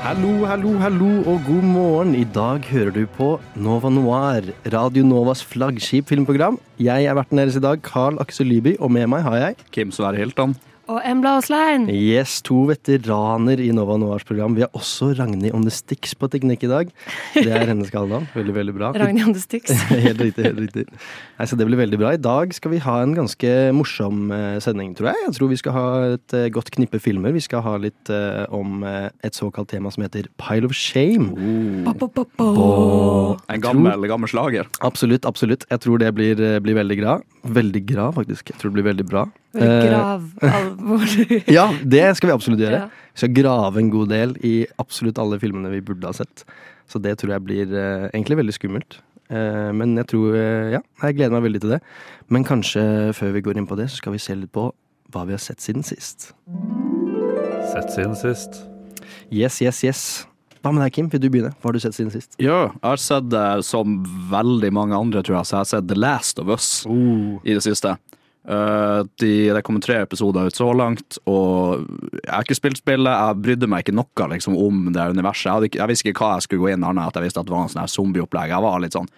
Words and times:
Hallo, 0.00 0.46
hallo, 0.48 0.70
hallo 0.80 1.08
og 1.28 1.42
god 1.44 1.64
morgen. 1.66 2.14
I 2.16 2.24
dag 2.24 2.64
hører 2.70 2.94
du 2.94 3.02
på 3.18 3.34
Nova 3.52 3.90
Noir, 3.92 4.46
Radio 4.72 5.04
Novas 5.04 5.42
flaggskip 5.44 6.08
filmprogram. 6.08 6.56
Jeg 6.80 7.04
er 7.04 7.18
verten 7.18 7.36
deres 7.36 7.58
i 7.58 7.60
dag, 7.60 7.82
Carl 7.84 8.16
Aksel 8.22 8.48
Lyby, 8.48 8.78
og 8.80 8.88
med 8.96 9.10
meg 9.12 9.26
har 9.26 9.36
jeg 9.36 9.58
Kim 9.76 9.92
Sverre 9.92 10.16
Hilton. 10.16 10.56
Og 10.90 10.98
Embla 11.06 11.36
Aaslein. 11.38 11.84
Yes, 11.94 12.40
to 12.42 12.64
veteraner 12.66 13.60
i 13.62 13.68
Nova 13.70 13.94
Noirs 14.00 14.24
program. 14.26 14.56
Vi 14.56 14.64
har 14.64 14.72
også 14.74 15.12
Ragnhild 15.14 15.54
on 15.54 15.62
the 15.62 15.70
Sticks 15.70 16.16
på 16.18 16.26
teknikk 16.32 16.64
i 16.66 16.70
dag. 16.70 16.90
Det 17.36 17.46
er 17.46 17.68
hennes 17.70 17.92
kallenavn. 17.94 18.26
Veldig, 18.34 18.54
veldig 18.56 18.74
bra. 18.74 18.90
Ragnhild 18.98 19.28
on 19.28 19.36
the 19.36 19.42
Sticks. 19.42 19.70
helt 20.06 20.18
riktig. 20.18 20.48
helt 20.48 20.58
riktig. 20.64 20.86
Nei, 21.38 21.46
så 21.46 21.58
Det 21.60 21.68
blir 21.68 21.78
veldig 21.78 22.00
bra. 22.00 22.10
I 22.16 22.22
dag 22.22 22.50
skal 22.56 22.74
vi 22.74 22.80
ha 22.82 22.96
en 23.04 23.14
ganske 23.14 23.52
morsom 23.76 24.34
eh, 24.34 24.58
sending, 24.64 24.96
tror 24.98 25.12
jeg. 25.12 25.28
Jeg 25.28 25.36
tror 25.38 25.52
vi 25.52 25.60
skal 25.60 25.76
ha 25.76 25.86
et 26.16 26.34
eh, 26.34 26.48
godt 26.50 26.72
knippe 26.74 26.98
filmer. 26.98 27.36
Vi 27.38 27.44
skal 27.46 27.62
ha 27.62 27.76
litt 27.78 28.10
uh, 28.10 28.50
om 28.50 28.82
et 28.82 29.38
såkalt 29.38 29.70
tema 29.70 29.92
som 29.94 30.02
heter 30.02 30.26
Pile 30.42 30.66
of 30.66 30.74
Shame. 30.74 31.30
Oh. 31.38 31.86
Ba, 31.86 31.94
ba, 32.02 32.26
ba, 32.34 32.50
En 33.46 33.62
gammel, 33.62 34.10
gammel 34.10 34.32
slager. 34.32 34.66
Absolutt, 34.82 35.22
absolutt. 35.22 35.68
Jeg 35.70 35.86
tror 35.86 36.02
det 36.02 36.10
blir, 36.18 36.42
blir 36.66 36.82
veldig 36.82 36.98
bra. 37.04 37.20
Veldig 37.46 37.84
bra, 37.94 38.10
faktisk. 38.18 38.50
Jeg 38.50 38.58
tror 38.58 38.74
det 38.74 38.80
blir 38.80 38.90
veldig 38.90 39.06
bra. 39.06 39.28
Veldig 39.54 40.79
Eh, 40.80 41.04
gravalvor. 41.04 41.52
Ja, 41.52 41.68
det 41.84 42.16
skal 42.16 42.30
vi 42.30 42.34
absolutt 42.34 42.62
gjøre. 42.64 42.82
Ja. 42.86 43.06
Vi 43.14 43.22
skal 43.22 43.34
grave 43.36 43.80
en 43.82 43.92
god 43.92 44.10
del 44.12 44.34
i 44.46 44.54
absolutt 44.80 45.18
alle 45.20 45.38
filmene 45.42 45.72
vi 45.72 45.82
burde 45.84 46.08
ha 46.08 46.16
sett. 46.16 46.44
Så 46.90 47.00
det 47.02 47.18
tror 47.20 47.34
jeg 47.36 47.46
blir 47.46 47.70
eh, 47.76 48.08
egentlig 48.10 48.40
veldig 48.40 48.56
skummelt. 48.56 48.98
Eh, 49.30 49.70
men 49.76 49.94
jeg 50.00 50.08
tror 50.10 50.34
eh, 50.34 50.72
Ja, 50.74 50.80
jeg 51.04 51.18
gleder 51.20 51.36
meg 51.36 51.46
veldig 51.48 51.62
til 51.62 51.76
det. 51.76 51.80
Men 52.30 52.46
kanskje 52.46 52.82
før 53.16 53.36
vi 53.36 53.44
går 53.46 53.60
inn 53.60 53.68
på 53.70 53.78
det, 53.78 53.90
så 53.90 54.00
skal 54.00 54.16
vi 54.16 54.22
se 54.22 54.34
litt 54.38 54.52
på 54.54 54.70
hva 55.10 55.26
vi 55.26 55.34
har 55.34 55.42
sett 55.42 55.62
siden 55.62 55.86
sist. 55.86 56.30
Sett 57.70 57.94
siden 57.94 58.16
sist. 58.18 58.62
Yes, 59.30 59.60
yes, 59.62 59.84
yes. 59.86 60.02
Hva 60.60 60.74
med 60.74 60.84
deg, 60.84 60.92
Kim? 60.92 61.08
Vil 61.10 61.22
du 61.22 61.30
begynne? 61.32 61.54
Hva 61.58 61.70
har 61.70 61.76
du 61.76 61.80
sett 61.82 61.96
siden 61.96 62.12
sist? 62.12 62.34
Ja, 62.42 62.68
jeg 62.74 62.84
har 62.84 63.00
sett 63.00 63.30
det 63.32 63.44
som 63.66 64.00
veldig 64.30 64.70
mange 64.76 64.98
andre, 64.98 65.22
tror 65.24 65.38
jeg, 65.38 65.48
så 65.48 65.56
jeg 65.56 65.62
har 65.62 65.70
sett 65.70 65.88
The 65.88 65.96
Last 65.98 66.42
of 66.42 66.50
Us 66.52 66.68
i 66.86 67.54
det 67.56 67.62
siste. 67.64 67.94
Uh, 68.40 69.04
de, 69.20 69.52
det 69.52 69.60
kommer 69.66 69.82
tre 69.84 69.98
episoder 70.00 70.48
ut 70.48 70.56
så 70.56 70.70
langt, 70.72 71.18
og 71.28 71.82
jeg 72.16 72.30
har 72.32 72.46
ikke 72.46 72.56
spilt 72.56 72.78
spillet. 72.80 73.10
Jeg 73.12 73.42
brydde 73.44 73.68
meg 73.68 73.84
ikke 73.84 73.96
noe 73.98 74.28
liksom, 74.32 74.56
om 74.56 74.86
det 74.94 75.10
universet. 75.12 75.44
Jeg, 75.44 75.52
hadde 75.52 75.68
ikke, 75.68 75.80
jeg 75.82 75.92
visste 75.92 76.08
ikke 76.08 76.22
hva 76.24 76.36
jeg 76.38 76.46
skulle 76.46 76.64
gå 76.64 76.70
inn 76.72 76.86
annet 76.86 77.02
enn 77.02 77.10
at 77.10 77.18
jeg 77.20 77.28
visste 77.28 77.42
at 77.42 77.50
det 77.50 77.54
var 77.54 77.66
en 77.66 77.74
sånn 77.74 77.92
zombieopplegg. 77.92 78.54
Jeg 78.54 78.64
var 78.64 78.80
litt 78.80 78.96
sånn 78.96 79.10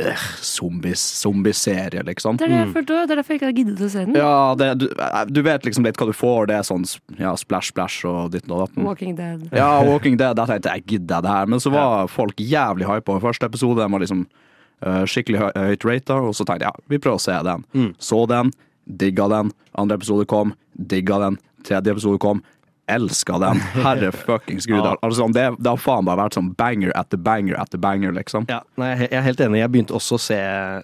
øh, 0.00 0.24
zombies, 0.40 1.02
zombieserie, 1.20 2.06
liksom. 2.08 2.38
Det 2.40 2.46
er, 2.48 2.54
jeg 2.54 2.70
derfor, 2.70 2.86
det 2.88 2.96
er 3.02 3.10
derfor 3.12 3.34
jeg 3.34 3.42
ikke 3.42 3.50
har 3.50 3.58
giddet 3.58 3.82
å 3.84 3.90
se 3.92 4.06
den. 4.06 4.16
Ja, 4.18 4.38
det, 4.58 4.70
du, 4.80 4.86
du 5.28 5.42
vet 5.44 5.68
liksom 5.68 5.84
litt 5.86 6.00
hva 6.00 6.08
du 6.08 6.14
får. 6.16 6.48
Det 6.50 6.56
er 6.56 6.64
sånn 6.70 6.88
ja, 7.20 7.34
splash, 7.40 7.74
splash 7.74 8.08
og 8.08 8.32
ditt 8.32 8.48
og 8.48 8.64
datt. 8.64 8.80
Walking 8.80 9.12
Dead. 9.20 9.44
Ja, 9.52 9.68
Walking 9.84 10.16
Dead, 10.20 10.40
Jeg 10.40 10.54
tenkte 10.54 10.74
jeg 10.78 10.88
gidder 10.94 11.20
det 11.28 11.36
her. 11.36 11.52
Men 11.52 11.60
så 11.62 11.74
var 11.74 12.08
folk 12.12 12.40
jævlig 12.40 12.88
hype 12.88 13.12
over 13.12 13.28
første 13.28 13.52
episode. 13.52 13.84
De 13.84 13.92
var 13.92 14.02
liksom 14.06 14.24
eh, 14.24 14.40
skikkelig 14.82 15.40
hø 15.40 15.48
høyt 15.70 15.84
rata, 15.88 16.18
og 16.20 16.34
så 16.36 16.44
tenkte 16.44 16.66
jeg 16.66 16.72
ja, 16.74 16.84
vi 16.90 16.98
prøver 16.98 17.20
å 17.20 17.24
se 17.24 17.36
den. 17.46 17.64
Så 18.02 18.24
den, 18.30 18.50
digga 18.84 19.28
den. 19.32 19.52
Andre 19.80 19.96
episode 20.00 20.26
kom, 20.28 20.52
digga 20.74 21.20
den. 21.22 21.38
Tredje 21.64 21.94
episode 21.94 22.20
kom, 22.20 22.42
elska 22.86 23.38
den. 23.38 23.56
Herre 23.86 24.12
fuckings 24.12 24.66
gud. 24.66 24.78
Ja. 24.78 24.96
Altså, 25.02 25.28
det, 25.28 25.44
det 25.58 25.70
har 25.70 25.80
faen 25.80 26.06
bare 26.06 26.24
vært 26.24 26.36
sånn 26.38 26.50
banger 26.58 26.92
etter 26.98 27.20
banger 27.20 27.56
etter 27.60 27.80
banger, 27.80 28.12
liksom. 28.16 28.46
Ja, 28.50 28.60
nei, 28.80 28.90
jeg 29.04 29.12
er 29.16 29.24
helt 29.24 29.40
enig. 29.40 29.60
Jeg 29.62 29.72
begynte 29.72 29.96
også 29.96 30.18
å 30.18 30.22
se, 30.22 30.40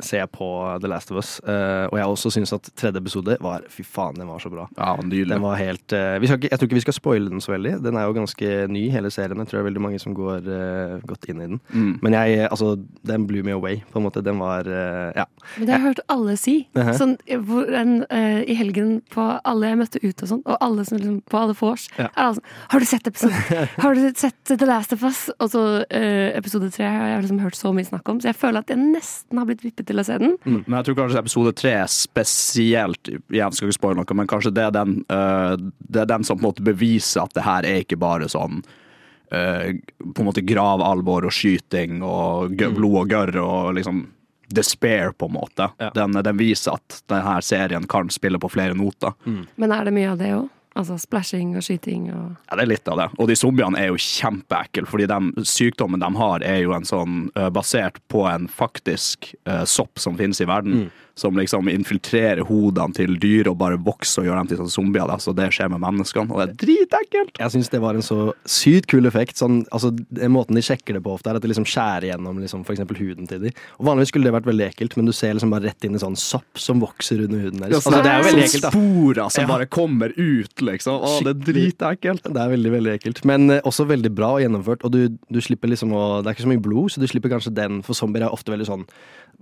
se 0.06 0.22
på 0.32 0.48
The 0.82 0.90
Last 0.90 1.12
of 1.12 1.20
Us. 1.20 1.32
Uh, 1.44 1.86
og 1.90 1.98
jeg 2.00 2.14
også 2.14 2.32
syns 2.36 2.54
at 2.56 2.70
tredje 2.78 3.02
episode 3.02 3.36
var 3.44 3.66
Fy 3.70 3.84
faen, 3.86 4.18
den 4.18 4.30
var 4.30 4.42
så 4.42 4.52
bra. 4.52 4.66
Ja, 4.78 4.94
nydelig. 5.02 5.34
Den 5.34 5.44
var 5.44 5.60
helt 5.60 5.96
uh, 5.96 6.16
vi 6.22 6.30
skal 6.30 6.40
ikke, 6.40 6.50
Jeg 6.52 6.60
tror 6.60 6.70
ikke 6.70 6.80
vi 6.80 6.84
skal 6.86 6.96
spoile 6.96 7.32
den 7.32 7.44
så 7.44 7.54
veldig. 7.54 7.76
Den 7.84 7.98
er 8.00 8.08
jo 8.08 8.16
ganske 8.16 8.52
ny, 8.72 8.86
hele 8.94 9.12
serien. 9.14 9.42
Jeg 9.42 9.50
tror 9.50 9.60
det 9.60 9.64
er 9.64 9.70
veldig 9.70 9.84
mange 9.88 10.02
som 10.02 10.16
går 10.16 10.48
uh, 10.48 10.96
godt 11.08 11.28
inn 11.30 11.44
i 11.44 11.50
den. 11.52 11.60
Mm. 11.74 11.92
Men 12.04 12.18
jeg, 12.18 12.46
altså, 12.48 12.74
den 13.06 13.26
blew 13.28 13.44
me 13.46 13.54
away, 13.56 13.82
på 13.92 14.00
en 14.00 14.08
måte. 14.08 14.24
Den 14.24 14.40
var 14.40 14.68
Ja. 14.70 15.24
Men 15.56 15.66
det 15.66 15.72
har 15.72 15.80
jeg 15.80 15.86
hørt 15.86 16.00
alle 16.08 16.36
si. 16.36 16.68
-huh. 16.74 16.92
sånn, 16.96 17.16
hvor 17.46 17.66
en, 17.74 18.04
I 18.10 18.54
helgen 18.54 19.02
på 19.10 19.24
alle 19.44 19.68
jeg 19.68 19.78
møtte 19.78 19.98
ut 20.02 20.22
og 20.22 20.28
sånn, 20.28 20.42
og 20.44 20.56
alle 20.60 20.84
som 20.84 20.98
liksom, 20.98 21.20
på 21.30 21.38
alle 21.38 21.54
vors, 21.60 21.89
Ja. 21.98 22.06
sånn 22.34 22.44
Har 22.70 22.80
du 22.80 22.86
sett 22.86 23.06
episode 23.10 23.34
Har 23.82 23.94
du 23.98 24.12
sett 24.16 24.52
The 24.52 24.66
Last 24.68 24.92
of 24.94 25.02
Us? 25.04 25.22
Og 25.42 25.50
så 25.52 25.62
uh, 25.82 26.28
episode 26.38 26.68
tre 26.74 26.86
har 26.86 27.08
jeg 27.14 27.24
liksom 27.24 27.40
hørt 27.42 27.58
så 27.58 27.72
mye 27.76 27.88
snakk 27.88 28.08
om, 28.12 28.20
så 28.22 28.30
jeg 28.30 28.38
føler 28.38 28.62
at 28.62 28.70
jeg 28.70 28.78
nesten 28.80 29.40
har 29.40 29.48
blitt 29.48 29.64
vippet 29.66 29.88
til 29.90 29.98
å 30.00 30.04
se 30.06 30.18
den. 30.22 30.36
Mm. 30.46 30.60
Men 30.66 30.76
jeg 30.78 30.88
tror 30.90 30.98
kanskje 31.02 31.22
episode 31.24 31.54
tre 31.58 31.72
er 31.82 31.90
spesielt 31.90 33.10
Igjen 33.10 33.56
skal 33.56 33.68
ikke 33.70 33.78
spoile 33.80 33.98
noe, 34.02 34.16
men 34.20 34.30
kanskje 34.30 34.52
det 34.54 34.68
er 34.68 34.76
den 34.76 34.94
uh, 35.10 35.56
Det 35.80 36.04
er 36.04 36.12
den 36.12 36.24
som 36.28 36.38
på 36.38 36.44
en 36.44 36.50
måte 36.52 36.66
beviser 36.66 37.24
at 37.24 37.34
det 37.36 37.44
her 37.46 37.66
er 37.68 37.82
ikke 37.82 37.98
bare 38.00 38.28
sånn 38.30 38.60
uh, 38.62 39.66
På 40.14 40.22
en 40.22 40.30
måte 40.30 40.44
gravalvor 40.46 41.26
og 41.28 41.34
skyting 41.34 42.00
og 42.06 42.54
gø- 42.60 42.72
blod 42.76 42.96
og 43.04 43.12
gørr 43.16 43.40
og 43.42 43.74
liksom 43.80 44.06
despair, 44.50 45.12
på 45.14 45.28
en 45.28 45.36
måte. 45.36 45.68
Ja. 45.78 45.92
Den, 45.94 46.16
den 46.26 46.38
viser 46.40 46.74
at 46.74 46.96
denne 47.06 47.36
serien 47.46 47.84
kan 47.86 48.08
spille 48.10 48.34
på 48.42 48.48
flere 48.50 48.74
noter. 48.74 49.12
Men 49.54 49.70
er 49.70 49.86
det 49.86 49.92
mye 49.94 50.08
av 50.10 50.16
det 50.18 50.32
òg? 50.34 50.48
Altså 50.78 50.94
splashing 51.03 51.56
og 51.58 51.64
skyting 51.66 52.04
og 52.14 52.36
Ja, 52.47 52.56
det 52.56 52.62
er 52.62 52.70
litt 52.70 52.88
av 52.88 53.00
det. 53.00 53.08
Og 53.19 53.26
de 53.31 53.36
zombiene 53.38 53.78
er 53.81 53.91
jo 53.91 53.98
kjempeekle, 53.98 54.86
fordi 54.86 55.08
de 55.10 55.47
sykdommen 55.48 56.03
de 56.03 56.10
har, 56.20 56.44
er 56.47 56.60
jo 56.62 56.75
en 56.76 56.86
sånn 56.86 57.25
øh, 57.34 57.48
basert 57.54 57.98
på 58.12 58.22
en 58.31 58.47
faktisk 58.47 59.32
uh, 59.50 59.64
sopp 59.66 59.98
som 59.98 60.19
finnes 60.20 60.38
i 60.41 60.47
verden. 60.47 60.86
Som 61.20 61.36
liksom 61.36 61.69
infiltrerer 61.69 62.41
hodene 62.48 62.97
til 62.97 63.19
dyr 63.20 63.50
og 63.50 63.58
bare 63.60 63.76
vokser 63.84 64.22
og 64.22 64.28
gjør 64.31 64.38
dem 64.41 64.48
til 64.50 64.60
sånne 64.62 64.72
zombier. 64.72 65.08
Da. 65.10 65.19
Så 65.20 65.34
det 65.36 65.50
skjer 65.53 65.69
med 65.75 65.82
menneskene, 65.84 66.31
og 66.32 66.41
det 66.41 66.47
er 66.47 66.54
dritekkelt! 66.64 67.41
Jeg 67.42 67.53
syns 67.54 67.69
det 67.75 67.81
var 67.82 67.98
en 67.98 68.06
så 68.06 68.19
sykt 68.48 68.88
kul 68.91 69.04
effekt. 69.10 69.36
Sånn, 69.41 69.60
altså, 69.75 69.91
måten 70.32 70.56
de 70.56 70.62
sjekker 70.64 70.97
det 70.97 71.03
på 71.04 71.12
ofte, 71.19 71.28
er 71.28 71.36
at 71.41 71.44
de 71.44 71.50
liksom 71.53 71.66
skjærer 71.69 72.09
gjennom 72.10 72.41
liksom, 72.41 72.64
eksempel 72.64 72.97
huden 73.03 73.28
til 73.30 73.42
de. 73.44 73.53
Og 73.78 73.84
Vanligvis 73.91 74.12
skulle 74.14 74.30
det 74.30 74.34
vært 74.38 74.48
veldig 74.48 74.66
ekkelt, 74.70 74.97
men 74.97 75.10
du 75.10 75.12
ser 75.16 75.36
liksom 75.36 75.53
bare 75.53 75.69
rett 75.69 75.84
inn 75.88 75.98
i 75.98 76.03
sånn 76.03 76.16
sopp 76.20 76.59
som 76.60 76.80
vokser 76.80 77.25
under 77.26 77.44
huden 77.44 77.60
deres. 77.66 77.76
Altså, 77.82 78.00
det 78.00 78.14
er 78.14 78.22
jo 78.25 78.28
veldig 78.30 78.47
ekkelt, 78.48 78.64
da. 78.66 78.72
Sporer 78.75 79.30
som 79.36 79.44
Ja. 79.44 79.50
bare 79.53 79.66
kommer 79.76 80.14
ut, 80.16 80.64
liksom. 80.70 81.00
Å, 81.04 81.14
det 81.26 81.34
er 81.36 81.44
dritekkelt. 81.53 82.26
Det 82.32 82.41
er 82.47 82.54
veldig 82.56 82.72
veldig 82.78 82.97
ekkelt, 82.97 83.25
men 83.28 83.50
eh, 83.59 83.60
også 83.69 83.84
veldig 83.91 84.14
bra 84.16 84.32
og 84.38 84.44
gjennomført. 84.47 84.84
Og 84.88 84.94
du, 84.97 85.00
du 85.28 85.41
slipper 85.44 85.69
liksom 85.75 85.92
å 85.92 86.03
Det 86.22 86.30
er 86.32 86.36
ikke 86.38 86.47
så 86.48 86.53
mye 86.54 86.64
blod, 86.64 86.94
så 86.94 87.00
du 87.04 87.09
slipper 87.10 87.32
kanskje 87.36 87.53
den, 87.56 87.82
for 87.84 87.98
zombier 87.98 88.25
er 88.26 88.32
ofte 88.32 88.53
veldig 88.54 88.69
sånn 88.69 88.86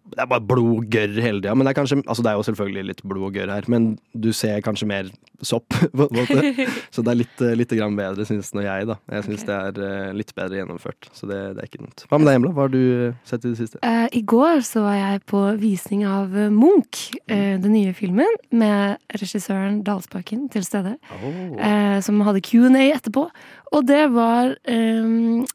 Det 0.08 0.22
er 0.24 0.30
bare 0.30 0.44
blod 0.44 0.70
og 0.76 0.90
gørr 0.92 1.18
hele 1.20 1.42
tida. 1.42 1.54
Men 1.54 1.66
det 1.66 1.72
er 1.72 1.78
kanskje 1.80 2.00
Altså 2.06 2.24
det 2.24 2.30
er 2.30 2.38
jo 2.38 2.46
selvfølgelig 2.48 2.84
litt 2.90 3.02
blod 3.06 3.30
og 3.30 3.34
gørr 3.38 3.52
her, 3.52 3.66
men 3.68 3.90
du 4.14 4.30
ser 4.36 4.62
kanskje 4.64 4.88
mer 4.88 5.10
sopp, 5.44 5.68
på 5.98 6.08
en 6.08 6.18
måte. 6.18 6.66
Så 6.94 7.04
det 7.06 7.12
er 7.12 7.20
litt, 7.20 7.42
litt 7.60 7.74
grann 7.78 7.98
bedre, 7.98 8.26
syns 8.26 8.50
nå 8.56 8.64
jeg, 8.64 8.88
da. 8.88 8.98
Jeg 9.12 9.28
syns 9.28 9.44
okay. 9.44 9.50
det 9.76 9.84
er 9.84 10.08
eh, 10.08 10.16
litt 10.18 10.32
bedre 10.34 10.58
gjennomført. 10.58 11.10
Så 11.14 11.28
det, 11.30 11.38
det 11.56 11.62
er 11.62 11.70
ikke 11.70 11.82
noe. 11.84 11.94
Hva 12.10 12.18
med 12.18 12.30
deg, 12.30 12.40
Emla? 12.40 12.54
Hva 12.56 12.66
har 12.66 12.72
du 12.74 12.80
eh, 12.80 13.18
sett 13.28 13.44
i 13.44 13.52
det 13.52 13.60
siste? 13.60 13.82
Uh, 13.84 14.08
I 14.10 14.24
går 14.34 14.64
så 14.66 14.82
var 14.86 14.98
jeg 14.98 15.22
på 15.30 15.44
visning 15.60 16.02
av 16.08 16.34
Munch, 16.54 17.04
uh, 17.30 17.54
den 17.62 17.70
nye 17.76 17.94
filmen, 17.96 18.40
med 18.50 18.98
regissøren 19.20 19.82
Dalsbakken 19.86 20.48
til 20.52 20.66
stede. 20.66 20.96
eh, 21.58 22.00
som 22.04 22.20
hadde 22.26 22.42
Q&A 22.44 22.88
etterpå. 22.94 23.28
Og 23.72 23.86
det 23.86 24.04
var 24.14 24.54
um, 24.68 25.46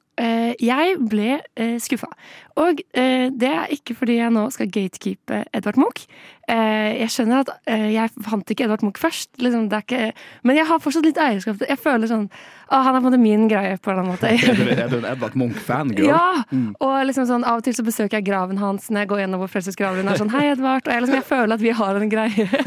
Jeg 0.62 0.97
ble 1.09 1.39
eh, 1.57 1.77
skuffa. 1.81 2.12
Og 2.61 2.83
eh, 2.94 3.29
det 3.33 3.50
er 3.50 3.71
ikke 3.73 3.95
fordi 3.97 4.19
jeg 4.19 4.33
nå 4.33 4.45
skal 4.53 4.69
gatekeepe 4.69 5.44
Edvard 5.53 5.79
Munch. 5.81 6.05
Eh, 6.51 7.00
jeg 7.00 7.11
skjønner 7.13 7.45
at 7.45 7.50
eh, 7.71 7.85
jeg 7.94 8.11
fant 8.25 8.50
ikke 8.51 8.65
Edvard 8.65 8.83
Munch 8.83 9.00
først, 9.00 9.29
liksom, 9.39 9.69
det 9.71 9.77
er 9.77 9.85
ikke, 9.85 10.25
men 10.44 10.57
jeg 10.59 10.67
har 10.67 10.81
fortsatt 10.83 11.05
litt 11.07 11.19
eierskap 11.23 11.61
til 11.61 11.69
Jeg 11.71 11.79
føler 11.79 12.09
sånn 12.11 12.25
å, 12.27 12.81
Han 12.83 12.97
er 12.97 12.97
på 12.97 13.00
en 13.00 13.05
måte 13.05 13.19
min 13.21 13.45
greie, 13.47 13.77
på 13.79 13.94
en 13.94 13.95
eller 13.95 14.03
annen 14.03 14.17
måte. 14.17 14.31
Er 14.53 14.59
du, 14.59 14.63
er 14.73 14.91
du 14.91 14.97
en 14.97 15.07
Edvard 15.07 15.38
Munch-fangirl? 15.39 16.09
Ja! 16.09 16.44
Og 16.83 16.95
liksom 17.07 17.27
sånn, 17.29 17.45
av 17.47 17.61
og 17.61 17.65
til 17.65 17.75
så 17.77 17.85
besøker 17.85 18.19
jeg 18.19 18.27
graven 18.27 18.59
hans 18.59 18.89
når 18.91 19.06
jeg 19.06 19.11
går 19.13 19.23
gjennom 19.23 19.44
vår 19.44 19.51
frelses 19.53 19.79
grav. 19.79 19.95
Hun 19.97 20.11
er 20.11 20.19
sånn 20.19 20.33
'Hei, 20.33 20.44
Edvard.' 20.51 20.88
Og 20.88 20.94
jeg, 20.94 21.03
liksom, 21.06 21.17
jeg 21.21 21.27
føler 21.29 21.53
at 21.56 21.63
vi 21.63 21.75
har 21.79 22.01
en 22.01 22.13
greie. 22.13 22.47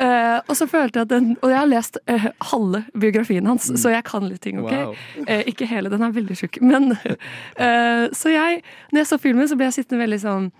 Eh, 0.00 0.38
og 0.48 0.56
så 0.56 0.64
følte 0.64 0.96
jeg 0.96 1.04
at 1.04 1.10
den 1.10 1.26
Og 1.44 1.50
jeg 1.50 1.58
har 1.58 1.66
lest 1.68 1.98
eh, 2.08 2.22
halve 2.48 2.78
biografien 2.96 3.44
hans, 3.44 3.66
så 3.82 3.90
jeg 3.92 4.00
kan 4.08 4.24
litt 4.24 4.40
ting, 4.40 4.56
OK? 4.62 4.70
Wow. 4.72 4.94
Eh, 5.26 5.42
ikke 5.50 5.68
hele, 5.68 5.90
den 5.92 6.00
er 6.06 6.14
veldig 6.16 6.38
tjukk. 6.40 6.56
Men 6.64 6.94
eh, 7.66 8.06
Så 8.16 8.32
jeg, 8.32 8.62
når 8.94 9.02
jeg 9.02 9.09
så 9.10 9.20
filmen, 9.20 9.48
så 9.50 9.58
ble 9.58 9.68
jeg 9.68 9.80
sittende 9.80 10.04
veldig 10.04 10.20
sånn 10.22 10.50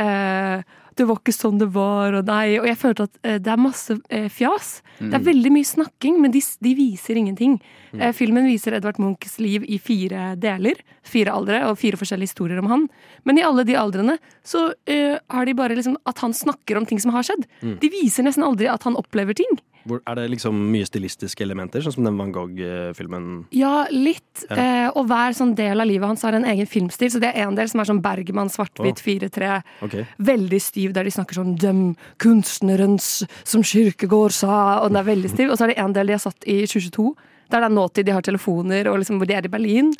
eh, 0.00 0.62
det 0.98 1.06
var 1.08 1.20
ikke 1.20 1.32
sånn 1.34 1.60
det 1.60 1.68
var, 1.72 2.14
og 2.18 2.28
nei. 2.28 2.58
Og 2.60 2.66
jeg 2.68 2.78
følte 2.80 3.06
at 3.08 3.18
eh, 3.24 3.38
det 3.42 3.52
er 3.52 3.60
masse 3.60 3.96
eh, 4.12 4.28
fjas. 4.32 4.74
Det 5.00 5.16
er 5.16 5.24
veldig 5.24 5.52
mye 5.54 5.68
snakking, 5.68 6.18
men 6.22 6.34
de, 6.34 6.42
de 6.64 6.74
viser 6.76 7.18
ingenting. 7.18 7.56
Eh, 7.96 8.12
filmen 8.16 8.46
viser 8.48 8.76
Edvard 8.76 9.00
Munchs 9.02 9.38
liv 9.42 9.64
i 9.64 9.78
fire 9.82 10.32
deler. 10.40 10.82
Fire 11.08 11.34
aldre, 11.38 11.62
og 11.70 11.80
fire 11.80 12.00
forskjellige 12.00 12.32
historier 12.32 12.60
om 12.62 12.70
han. 12.72 12.86
Men 13.28 13.40
i 13.40 13.46
alle 13.46 13.64
de 13.68 13.78
aldrene 13.78 14.18
så 14.46 14.68
eh, 14.84 15.16
har 15.16 15.48
de 15.48 15.56
bare 15.58 15.78
liksom 15.78 15.96
at 16.08 16.22
han 16.24 16.36
snakker 16.36 16.80
om 16.80 16.88
ting 16.88 17.00
som 17.02 17.14
har 17.16 17.26
skjedd. 17.26 17.48
De 17.82 17.92
viser 17.92 18.28
nesten 18.28 18.44
aldri 18.46 18.68
at 18.70 18.84
han 18.88 18.98
opplever 19.00 19.38
ting. 19.38 19.60
Er 19.90 20.18
det 20.18 20.28
liksom 20.30 20.58
mye 20.72 20.86
stilistiske 20.86 21.42
elementer, 21.44 21.82
sånn 21.82 21.96
som 21.96 22.06
den 22.06 22.18
Van 22.20 22.32
Gogh-filmen? 22.34 23.28
Ja, 23.56 23.86
litt. 23.90 24.44
Eh, 24.50 24.88
og 24.92 25.08
hver 25.10 25.34
sånn 25.36 25.54
del 25.58 25.82
av 25.82 25.88
livet 25.90 26.08
hans 26.08 26.22
har 26.26 26.36
en 26.38 26.46
egen 26.48 26.68
filmstil. 26.70 27.10
Så 27.12 27.22
det 27.22 27.32
er 27.32 27.46
en 27.46 27.58
del 27.58 27.70
som 27.70 27.82
er 27.82 27.90
sånn 27.90 28.02
Bergman, 28.04 28.52
svart-hvitt, 28.52 29.02
4-3. 29.02 29.62
Okay. 29.88 30.06
Veldig 30.22 30.62
stiv, 30.62 30.94
der 30.94 31.04
de 31.04 31.14
snakker 31.14 31.34
sånn 31.40 31.56
'dem 31.58 31.96
kunstnerens 32.18 33.24
som 33.44 33.62
Kyrkegård 33.62 34.32
sa', 34.32 34.82
og 34.82 34.90
den 34.90 34.96
er 34.96 35.10
veldig 35.10 35.30
stiv. 35.30 35.50
Og 35.50 35.58
så 35.58 35.64
er 35.64 35.74
det 35.74 35.78
en 35.78 35.92
del 35.92 36.06
de 36.06 36.12
har 36.12 36.24
satt 36.24 36.44
i 36.46 36.62
2022, 36.66 37.14
der 37.14 37.31
det 37.60 37.68
er 37.68 37.74
nåtid, 37.76 38.06
de 38.06 38.14
har 38.16 38.24
telefoner, 38.24 38.88
og 38.90 39.00
liksom 39.02 39.18
hvor 39.20 39.28
de 39.28 39.36
er 39.36 39.48
i 39.48 39.52
Berlin. 39.52 39.92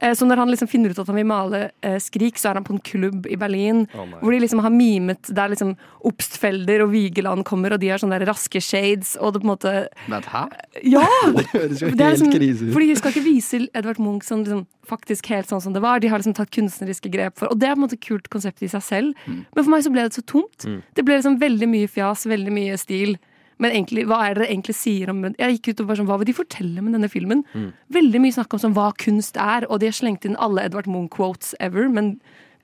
Eh, 0.00 0.14
så 0.14 0.26
når 0.26 0.40
han 0.40 0.50
liksom 0.52 0.68
finner 0.70 0.92
ut 0.92 0.98
at 1.00 1.08
han 1.10 1.18
vil 1.18 1.28
male 1.28 1.62
eh, 1.84 1.98
Skrik, 2.00 2.38
så 2.40 2.50
er 2.50 2.60
han 2.60 2.66
på 2.66 2.74
en 2.76 2.82
klubb 2.84 3.26
i 3.28 3.36
Berlin, 3.40 3.84
oh, 3.94 4.06
hvor 4.22 4.32
de 4.32 4.40
liksom 4.44 4.62
har 4.64 4.72
mimet 4.72 5.30
der 5.36 5.52
liksom 5.52 5.74
Obstfelder 6.08 6.84
og 6.86 6.92
Vigeland 6.94 7.44
kommer, 7.48 7.74
og 7.74 7.82
de 7.82 7.90
har 7.92 8.00
sånne 8.00 8.20
der 8.20 8.30
raske 8.30 8.62
shades, 8.64 9.16
og 9.20 9.34
det 9.34 9.42
på 9.42 9.48
en 9.48 9.52
måte 9.52 9.74
Men 10.08 10.26
hæ? 10.30 10.46
Ja! 10.86 11.06
Det 11.40 11.46
høres 11.52 11.80
jo 11.82 11.88
er 11.88 11.94
helt 11.94 12.04
liksom, 12.16 12.32
krise 12.32 12.66
ut. 12.66 12.72
fordi 12.74 12.86
de 12.90 12.96
skal 12.98 13.12
ikke 13.14 13.26
vise 13.26 13.60
Edvard 13.76 14.00
Munch 14.02 14.26
som 14.28 14.44
liksom, 14.44 14.64
faktisk 14.88 15.28
helt 15.32 15.50
sånn 15.50 15.62
som 15.62 15.74
det 15.74 15.82
var. 15.84 16.00
De 16.02 16.08
har 16.10 16.20
liksom 16.20 16.34
tatt 16.36 16.50
kunstneriske 16.54 17.10
grep 17.12 17.36
for 17.38 17.52
Og 17.52 17.58
det 17.60 17.68
er 17.68 17.76
på 17.76 17.80
en 17.80 17.84
måte 17.84 17.98
et 17.98 18.04
kult 18.04 18.28
konsept 18.32 18.62
i 18.64 18.70
seg 18.70 18.82
selv. 18.84 19.26
Mm. 19.26 19.42
Men 19.44 19.64
for 19.64 19.72
meg 19.72 19.84
så 19.86 19.92
ble 19.92 20.06
det 20.06 20.16
så 20.16 20.24
tomt. 20.26 20.66
Det 20.66 21.04
ble 21.06 21.18
liksom 21.20 21.38
veldig 21.40 21.68
mye 21.70 21.90
fjas, 21.90 22.26
veldig 22.30 22.54
mye 22.54 22.78
stil. 22.80 23.16
Men 23.60 23.74
egentlig, 23.76 24.06
hva 24.08 24.22
er 24.24 24.34
det 24.34 24.42
dere 24.42 24.52
egentlig 24.54 24.76
sier 24.78 25.10
om 25.12 25.24
Jeg 25.28 25.56
gikk 25.58 25.70
ut 25.70 25.82
og 25.82 25.90
bare 25.90 26.00
sånn, 26.00 26.10
Hva 26.10 26.18
vil 26.20 26.30
de 26.30 26.36
fortelle 26.36 26.84
med 26.84 26.96
denne 26.96 27.10
filmen? 27.12 27.42
Mm. 27.52 27.72
Veldig 27.92 28.22
mye 28.24 28.36
snakk 28.38 28.56
om 28.56 28.62
sånn, 28.62 28.76
hva 28.76 28.90
kunst 29.00 29.36
er, 29.40 29.66
og 29.68 29.82
de 29.82 29.90
har 29.90 29.96
slengt 29.96 30.24
inn 30.28 30.38
alle 30.40 30.64
Edvard 30.68 30.88
Munch-quotes 30.90 31.52
ever. 31.60 31.90
Men 31.92 32.14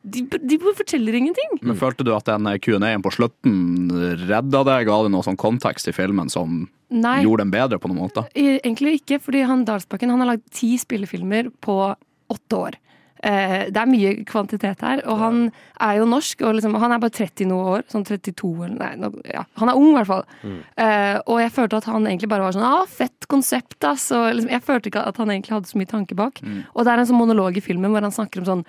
de, 0.06 0.22
de 0.22 0.58
forteller 0.62 1.18
ingenting. 1.18 1.58
Men 1.66 1.78
Følte 1.78 2.06
du 2.06 2.12
at 2.14 2.28
den 2.28 2.46
Q&A-en 2.62 3.04
på 3.04 3.12
slutten 3.14 3.90
redda 4.24 4.62
deg? 4.68 4.86
Ga 4.88 4.98
det 5.04 5.12
noe 5.12 5.26
sånn 5.26 5.38
kontekst 5.40 5.90
i 5.90 5.94
filmen 5.96 6.30
som 6.32 6.64
Nei. 6.94 7.18
gjorde 7.24 7.44
den 7.44 7.54
bedre 7.54 7.80
på 7.82 7.90
noen 7.90 8.04
måte? 8.06 8.26
Eh, 8.32 8.56
Egentlig 8.62 9.00
ikke, 9.00 9.18
fordi 9.22 9.42
han 9.48 9.66
Dalsbakken 9.66 10.12
han 10.14 10.22
har 10.22 10.34
lagd 10.34 10.46
ti 10.54 10.76
spillefilmer 10.80 11.50
på 11.64 11.78
åtte 12.32 12.60
år. 12.60 12.78
Eh, 13.26 13.66
det 13.74 13.80
er 13.80 13.90
mye 13.90 14.12
kvantitet 14.28 14.82
her, 14.86 15.02
og 15.10 15.18
han 15.18 15.38
er 15.82 15.98
jo 15.98 16.06
norsk, 16.08 16.44
og 16.46 16.58
liksom, 16.58 16.76
han 16.78 16.94
er 16.94 17.02
bare 17.02 17.14
30 17.16 17.48
noe 17.50 17.72
år. 17.74 17.84
Sånn 17.90 18.06
32 18.06 18.52
eller 18.68 18.76
nei, 18.78 18.92
no, 19.02 19.10
ja. 19.26 19.42
Han 19.60 19.72
er 19.72 19.80
ung, 19.80 19.90
i 19.90 19.96
hvert 19.98 20.10
fall. 20.12 20.24
Eh, 20.78 21.16
og 21.24 21.40
jeg 21.42 21.54
følte 21.56 21.80
at 21.80 21.88
han 21.90 22.06
egentlig 22.06 22.30
bare 22.30 22.46
var 22.46 22.56
sånn 22.56 22.66
ah, 22.68 22.86
fett 22.86 23.26
konsept, 23.32 23.78
ass. 23.88 24.08
Og 24.14 24.28
liksom, 24.30 24.52
jeg 24.54 24.66
følte 24.66 24.92
ikke 24.92 25.06
at 25.10 25.18
han 25.22 25.32
egentlig 25.34 25.56
hadde 25.56 25.72
så 25.72 25.80
mye 25.80 25.90
tanke 25.90 26.18
bak. 26.18 26.42
Og 26.74 26.86
det 26.86 26.92
er 26.92 27.02
en 27.02 27.10
sånn 27.10 27.20
monolog 27.20 27.58
i 27.58 27.64
filmen 27.64 27.90
hvor 27.94 28.06
han 28.06 28.14
snakker 28.14 28.44
om 28.44 28.50
sånn 28.52 28.66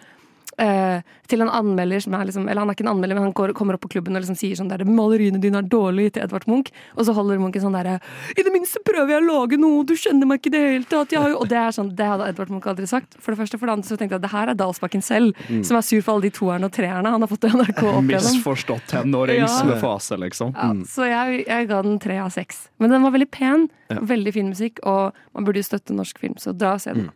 eh, 0.61 1.01
til 1.27 1.43
en 1.43 1.51
anmelder 1.51 2.01
som 2.03 2.15
er 2.17 2.27
liksom 2.29 2.47
Eller 2.47 2.61
han 2.63 2.71
er 2.71 2.77
ikke 2.77 2.85
en 2.85 2.91
anmelder, 2.95 3.17
men 3.17 3.27
han 3.27 3.33
går, 3.35 3.53
kommer 3.57 3.77
opp 3.77 3.83
på 3.85 3.91
klubben 3.95 4.15
og 4.15 4.23
liksom 4.23 4.37
sier 4.39 4.55
sånn 4.59 4.69
der 4.71 4.83
'Maleriene 4.87 5.41
dine 5.41 5.59
er 5.61 5.67
dårlige' 5.69 6.13
til 6.13 6.23
Edvard 6.23 6.47
Munch. 6.47 6.71
Og 6.95 7.05
så 7.05 7.13
holder 7.13 7.39
Munch 7.41 7.55
en 7.59 7.67
sånn 7.67 7.77
derre 7.77 7.99
'I 8.35 8.43
det 8.43 8.53
minste 8.53 8.81
prøver 8.85 9.15
jeg 9.15 9.23
å 9.23 9.27
lage 9.27 9.59
noe, 9.59 9.83
du 9.85 9.93
skjønner 9.93 10.27
meg 10.27 10.41
ikke 10.41 10.53
i 10.53 10.55
det 10.55 10.63
hele 10.65 10.89
tatt'. 10.89 11.15
Og 11.37 11.47
det 11.47 11.57
er 11.57 11.71
sånn, 11.71 11.95
det 11.95 12.05
hadde 12.05 12.29
Edvard 12.29 12.49
Munch 12.49 12.67
aldri 12.67 12.87
sagt. 12.87 13.17
For 13.19 13.31
det 13.31 13.39
første. 13.41 13.59
For 13.59 13.67
det 13.67 13.73
andre 13.77 13.87
så 13.87 13.97
tenkte 13.97 14.15
jeg 14.15 14.23
at 14.23 14.27
det 14.27 14.33
her 14.33 14.49
er 14.49 14.55
Dalsbakken 14.55 15.03
selv, 15.03 15.35
som 15.63 15.77
er 15.77 15.81
sur 15.81 16.01
for 16.01 16.15
alle 16.15 16.27
de 16.27 16.31
toerne 16.31 16.65
og 16.65 16.71
treerne 16.73 17.11
han 17.11 17.21
har 17.21 17.27
fått 17.27 17.45
i 17.45 17.53
NRK 17.53 17.83
opp 17.83 18.03
igjennom. 18.03 18.33
Misforstått 18.37 18.87
tenåringsfase, 18.91 20.17
liksom. 20.25 20.53
Ja, 20.55 20.73
så 20.87 21.07
jeg, 21.09 21.45
jeg 21.47 21.67
ga 21.69 21.81
den 21.85 21.99
tre 21.99 22.17
av 22.23 22.29
seks. 22.33 22.67
Men 22.79 22.89
den 22.93 23.03
var 23.03 23.11
veldig 23.11 23.29
pen, 23.31 23.69
veldig 23.89 24.33
fin 24.33 24.49
musikk, 24.49 24.79
og 24.83 25.13
man 25.33 25.45
burde 25.47 25.61
jo 25.61 25.67
støtte 25.69 25.93
norsk 25.95 26.19
film, 26.19 26.35
så 26.41 26.53
dra 26.53 26.75
og 26.77 26.81
se 26.81 26.93
den. 26.93 27.09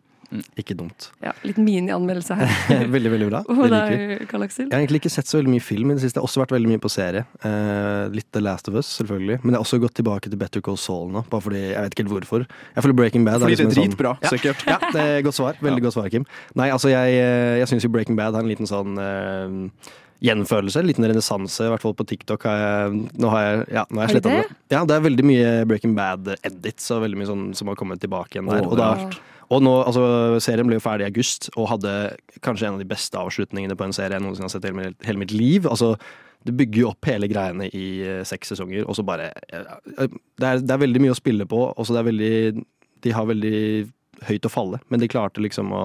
Ikke 0.60 0.76
dumt. 0.80 1.10
Ja, 1.24 1.34
litt 1.44 1.58
mini-anmeldelse 1.60 2.38
her. 2.40 2.52
veldig, 2.96 3.12
veldig 3.12 3.28
bra. 3.28 3.42
Det 3.44 3.68
liker 3.68 4.46
Aksel? 4.46 4.68
Jeg 4.70 4.72
har 4.72 4.84
egentlig 4.84 5.02
ikke 5.02 5.12
sett 5.12 5.28
så 5.28 5.40
veldig 5.40 5.54
mye 5.56 5.64
film 5.64 5.92
i 5.92 5.98
det 5.98 6.06
siste. 6.06 6.20
Jeg 6.20 6.24
har 6.24 6.30
også 6.30 6.44
vært 6.44 6.54
veldig 6.56 6.72
mye 6.72 6.82
på 6.84 6.92
serie. 6.92 7.26
Eh, 7.48 8.04
litt 8.16 8.30
The 8.32 8.44
Last 8.44 8.72
of 8.72 8.78
Us, 8.80 8.90
selvfølgelig. 9.02 9.42
Men 9.44 9.54
jeg 9.54 9.60
har 9.60 9.66
også 9.66 9.82
gått 9.84 9.98
tilbake 10.00 10.32
til 10.32 10.40
Better 10.40 10.64
Call 10.64 10.80
Saul 10.80 11.12
nå, 11.12 11.26
bare 11.32 11.46
fordi 11.48 11.64
jeg 11.66 11.76
vet 11.78 11.98
ikke 11.98 12.06
helt 12.06 12.16
hvorfor. 12.16 12.46
Jeg 12.76 12.86
føler 12.86 13.00
Breaking 13.02 13.28
Bad 13.28 13.44
Fordi 13.44 13.58
det 13.58 13.66
er 13.66 13.68
liksom 13.68 13.74
det 13.74 13.82
er 13.82 13.90
dritbra, 13.90 14.14
sånn, 14.22 14.38
sikkert. 14.38 14.64
Ja, 14.72 14.78
det 14.88 15.08
er 15.08 15.26
godt 15.28 15.40
svar. 15.40 15.60
Veldig 15.68 15.88
godt 15.88 15.98
svar, 15.98 16.08
Kim. 16.14 16.28
Nei, 16.60 16.70
altså 16.72 16.94
jeg, 16.94 17.20
eh, 17.20 17.58
jeg 17.60 17.74
syns 17.74 17.88
jo 17.88 17.92
Breaking 17.92 18.20
Bad 18.20 18.40
har 18.40 18.46
en 18.46 18.52
liten 18.52 18.70
sånn 18.70 18.96
eh, 19.04 19.92
gjenfølelse. 20.22 20.80
En 20.80 20.88
liten 20.88 21.08
renessanse, 21.10 21.66
i 21.66 21.74
hvert 21.74 21.84
fall 21.84 21.96
på 21.98 22.06
TikTok. 22.08 22.46
Har 22.48 22.62
jeg, 22.62 23.04
nå 23.20 23.34
har 23.34 23.46
jeg, 23.48 23.66
ja, 23.74 23.86
nå 23.90 24.02
har 24.02 24.08
jeg 24.08 24.18
sletta 24.18 24.38
det? 24.38 24.58
Ja, 24.74 24.86
det 24.88 24.96
er 24.96 25.06
veldig 25.10 25.28
mye 25.28 25.52
Breaking 25.70 25.98
Bad-edits 25.98 26.88
og 26.96 27.04
veldig 27.06 27.20
mye 27.20 27.30
sånn 27.34 27.46
som 27.58 27.72
har 27.72 27.80
kommet 27.80 28.04
tilbake 28.04 28.38
igjen 28.38 28.52
der. 28.52 28.64
Oh, 28.64 28.76
og, 28.76 28.80
da. 28.80 29.31
Og 29.52 29.62
nå, 29.66 29.72
altså, 29.84 30.04
serien 30.44 30.68
ble 30.70 30.78
jo 30.80 30.84
ferdig 30.84 31.06
i 31.06 31.10
august, 31.12 31.50
og 31.60 31.70
hadde 31.74 31.94
kanskje 32.46 32.70
en 32.70 32.78
av 32.78 32.82
de 32.84 32.88
beste 32.90 33.20
avslutningene 33.20 33.76
på 33.78 33.84
en 33.88 33.96
serie 33.96 34.16
jeg 34.16 34.24
noensinne 34.24 34.48
har 34.48 34.54
sett 34.54 34.68
i 34.70 34.74
hele, 35.08 35.20
mitt- 35.20 35.36
liv. 35.36 35.68
Altså, 35.68 35.94
det 36.48 36.56
bygger 36.58 36.82
jo 36.86 36.92
opp 36.94 37.06
hele 37.12 37.28
greiene 37.30 37.68
i 37.76 37.86
eh, 38.02 38.22
seks 38.26 38.54
sesonger, 38.54 38.88
og 38.90 38.96
så 38.98 39.04
bare 39.06 39.28
eh, 39.52 39.66
det, 40.40 40.46
er, 40.48 40.64
det 40.64 40.74
er 40.74 40.82
veldig 40.88 41.02
mye 41.04 41.14
å 41.14 41.20
spille 41.20 41.46
på, 41.52 41.60
og 41.76 41.86
så 41.86 41.94
det 41.98 42.02
er 42.02 42.08
veldig 42.12 42.64
De 43.04 43.14
har 43.18 43.26
veldig 43.30 43.60
høyt 44.28 44.46
å 44.46 44.52
falle, 44.54 44.78
men 44.94 45.02
de 45.02 45.08
klarte 45.10 45.42
liksom 45.42 45.72
å, 45.74 45.82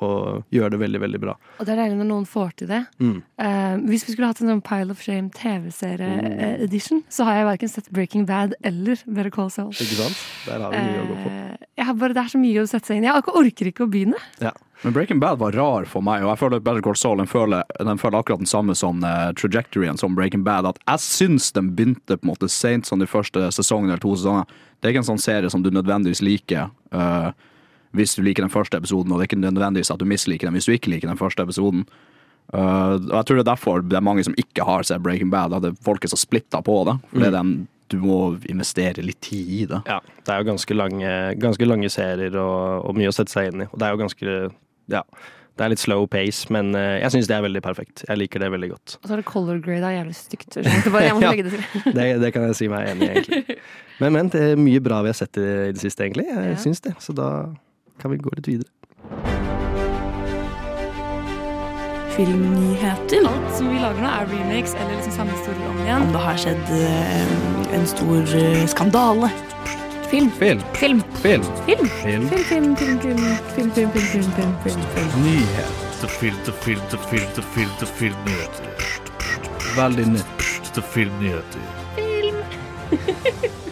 å 0.00 0.08
gjøre 0.54 0.70
det 0.74 0.78
veldig, 0.80 1.00
veldig 1.02 1.20
bra. 1.20 1.34
Og 1.60 1.66
det 1.68 1.74
er 1.74 1.82
deilig 1.82 1.98
når 2.00 2.08
noen 2.08 2.26
får 2.28 2.54
til 2.62 2.70
det. 2.70 2.82
Mm. 3.02 3.18
Uh, 3.36 3.74
hvis 3.90 4.06
vi 4.06 4.14
skulle 4.14 4.30
hatt 4.30 4.40
en 4.40 4.48
sånn 4.54 4.62
Pile 4.64 4.94
of 4.94 5.02
Shame 5.04 5.28
TV-serie-edition, 5.36 7.02
så 7.12 7.26
har 7.28 7.40
jeg 7.40 7.48
verken 7.50 7.72
sett 7.72 7.90
Breaking 7.94 8.24
Bad 8.28 8.54
eller 8.66 9.00
Better 9.06 9.30
Call 9.34 9.50
Saul. 9.52 9.72
Ikke 9.74 9.98
sant? 9.98 10.22
Der 10.46 10.62
har 10.64 10.72
vi 10.72 10.82
mye 10.86 11.02
å 11.02 11.08
gå 11.10 11.16
på. 11.24 11.32
Eh, 11.32 11.66
jeg 11.76 11.88
har 11.90 11.98
bare, 12.00 12.16
det 12.16 12.22
er 12.24 12.32
så 12.32 12.40
mye 12.40 12.62
å 12.62 12.68
sette 12.70 12.90
seg 12.90 13.00
inn 13.00 13.04
i. 13.06 13.10
Jeg 13.10 13.20
orker- 13.22 13.36
orker 13.42 13.70
ikke 13.72 13.84
å 13.86 13.90
begynne. 13.92 14.20
Ja. 14.40 14.52
Men 14.82 14.92
Breaking 14.92 15.20
Bad 15.20 15.38
var 15.40 15.52
rar 15.56 15.86
for 15.88 16.04
meg, 16.04 16.22
og 16.24 16.30
jeg 16.34 16.40
føler 16.42 16.60
at 16.60 16.64
Better 16.66 16.82
Call 16.84 16.96
Saul 17.00 17.16
den 17.22 17.26
føler, 17.30 17.64
den 17.80 18.00
føler 18.00 18.18
akkurat 18.20 18.42
den 18.42 18.50
samme 18.50 18.74
som 18.76 19.02
eh, 19.04 19.32
trajectoryen 19.36 19.96
som 20.00 20.14
Breaking 20.16 20.44
Bad. 20.44 20.68
At 20.68 20.80
jeg 20.84 21.04
syns 21.06 21.50
den 21.56 21.70
begynte 21.76 22.16
på 22.18 22.24
en 22.26 22.32
måte 22.34 22.48
seint 22.52 22.86
som 22.88 23.00
de 23.00 23.08
første 23.08 23.48
sesongene 23.56 23.94
eller 23.96 24.04
to 24.04 24.12
sesonger. 24.16 24.44
Det 24.80 24.88
er 24.90 24.92
ikke 24.96 25.04
en 25.06 25.10
sånn 25.14 25.22
serie 25.22 25.50
som 25.52 25.62
du 25.64 25.70
nødvendigvis 25.72 26.20
liker 26.24 26.68
eh, 26.92 27.30
hvis 27.92 28.16
du 28.16 28.22
liker 28.22 28.42
den 28.42 28.50
første 28.52 28.76
episoden, 28.76 29.12
og 29.12 29.18
det 29.20 29.26
er 29.26 29.30
ikke 29.36 29.44
nødvendigvis 29.44 29.90
at 29.90 29.98
du 29.98 30.04
misliker 30.04 30.46
den 30.48 30.54
hvis 30.58 30.66
du 30.66 30.72
ikke 30.72 30.90
liker 30.90 31.08
den 31.08 31.16
første 31.20 31.42
episoden. 31.42 31.86
Uh, 32.54 32.94
og 33.10 33.14
jeg 33.16 33.24
tror 33.26 33.36
det 33.38 33.42
er 33.42 33.48
derfor 33.54 33.80
det 33.82 33.96
er 33.98 34.04
mange 34.06 34.22
som 34.24 34.34
ikke 34.38 34.62
har 34.64 34.84
sett 34.86 35.02
Breaking 35.02 35.30
Bad, 35.30 35.52
at 35.56 35.62
det 35.64 35.72
er 35.74 35.80
folk 35.82 36.04
er 36.04 36.12
så 36.12 36.18
splitta 36.20 36.60
på 36.62 36.84
det. 36.86 36.98
Fordi 37.10 37.24
det 37.24 37.30
er 37.32 37.38
den, 37.40 37.54
du 37.90 37.96
må 38.02 38.18
investere 38.50 39.02
litt 39.02 39.20
tid 39.24 39.48
i 39.60 39.64
det. 39.70 39.80
Ja, 39.86 40.00
det 40.26 40.34
er 40.34 40.42
jo 40.42 40.50
ganske 40.52 40.74
lange, 40.76 41.10
ganske 41.42 41.66
lange 41.66 41.90
serier 41.90 42.36
og, 42.38 42.86
og 42.86 42.94
mye 42.98 43.10
å 43.10 43.14
sette 43.16 43.34
seg 43.34 43.50
inn 43.52 43.64
i. 43.64 43.70
Og 43.72 43.78
det 43.82 43.88
er 43.88 43.96
jo 43.96 44.02
ganske 44.04 44.36
Ja. 44.92 45.02
Det 45.56 45.64
er 45.64 45.70
litt 45.72 45.80
slow 45.80 46.02
pace, 46.12 46.50
men 46.52 46.74
eh, 46.76 46.98
jeg 47.00 47.14
syns 47.14 47.28
det 47.30 47.32
er 47.38 47.44
veldig 47.46 47.62
perfekt. 47.64 48.02
Jeg 48.04 48.18
liker 48.20 48.42
det 48.44 48.50
veldig 48.52 48.68
godt. 48.74 48.96
Og 49.00 49.06
så 49.08 49.14
er 49.14 49.20
det 49.22 49.24
color 49.30 49.56
grade 49.64 49.88
er 49.88 49.94
jævlig 50.02 50.16
stygt. 50.18 50.58
Bare, 50.92 51.06
Ja. 51.06 51.30
legge 51.32 51.46
det 51.46 51.52
til. 51.54 51.94
Det, 51.96 52.04
det 52.20 52.30
kan 52.34 52.44
jeg 52.50 52.58
si 52.58 52.68
meg 52.68 52.90
enig 52.90 53.06
i, 53.06 53.12
egentlig. 53.14 53.56
Men, 54.02 54.12
men 54.12 54.28
det 54.34 54.42
er 54.50 54.60
mye 54.60 54.82
bra 54.84 54.98
vi 55.00 55.08
har 55.08 55.16
sett 55.16 55.38
i, 55.40 55.46
i 55.70 55.70
det 55.72 55.80
siste, 55.80 56.04
egentlig. 56.04 56.26
Jeg 56.28 56.50
Ja. 56.52 56.58
syns 56.60 56.84
det. 56.84 56.92
Så 57.00 57.14
da 57.16 57.30
kan 58.00 58.10
vi 58.10 58.18
gå 58.22 58.32
litt 58.36 58.48
videre. 58.48 58.70
Filmnyheter. 62.16 63.26
Alt 63.28 63.50
som 63.58 63.68
vi 63.68 63.80
lager 63.80 64.00
nå, 64.00 64.08
er 64.08 64.30
remakes 64.30 64.74
eller 64.74 64.94
liksom 64.96 65.16
samme 65.18 65.36
historie 65.36 65.68
om 65.68 65.82
igjen. 65.84 66.06
Om 66.06 66.14
det 66.16 66.22
har 66.26 66.40
skjedd 66.44 66.70
eh, 66.78 67.74
en 67.76 67.90
stor 67.92 68.36
eh, 68.40 68.62
skandale. 68.72 69.32
Film. 70.10 70.30
Film. 70.38 70.62
Film. 70.78 71.02
Film. 71.22 71.44
Film. 71.66 71.90
Film. 72.04 72.28
Film, 72.30 72.44
film, 72.52 72.76
film, 72.76 72.76
film, 72.76 73.18
film, 73.56 73.70
film, 73.74 73.74
film, 73.74 73.90
film, 73.90 74.32
film, 74.32 74.56
film, 74.64 74.88
film. 74.94 75.26
Nyhet 75.26 75.86
filter, 76.08 76.52
filter, 76.52 76.98
film 76.98 77.26
film 77.34 77.44
film 77.54 77.70
til 77.78 77.86
filmnyheter. 77.86 78.64
Veldig 79.76 80.06
nytt. 80.06 80.42
Filmnyheter. 80.92 81.60
filmnyheter. 81.96 83.65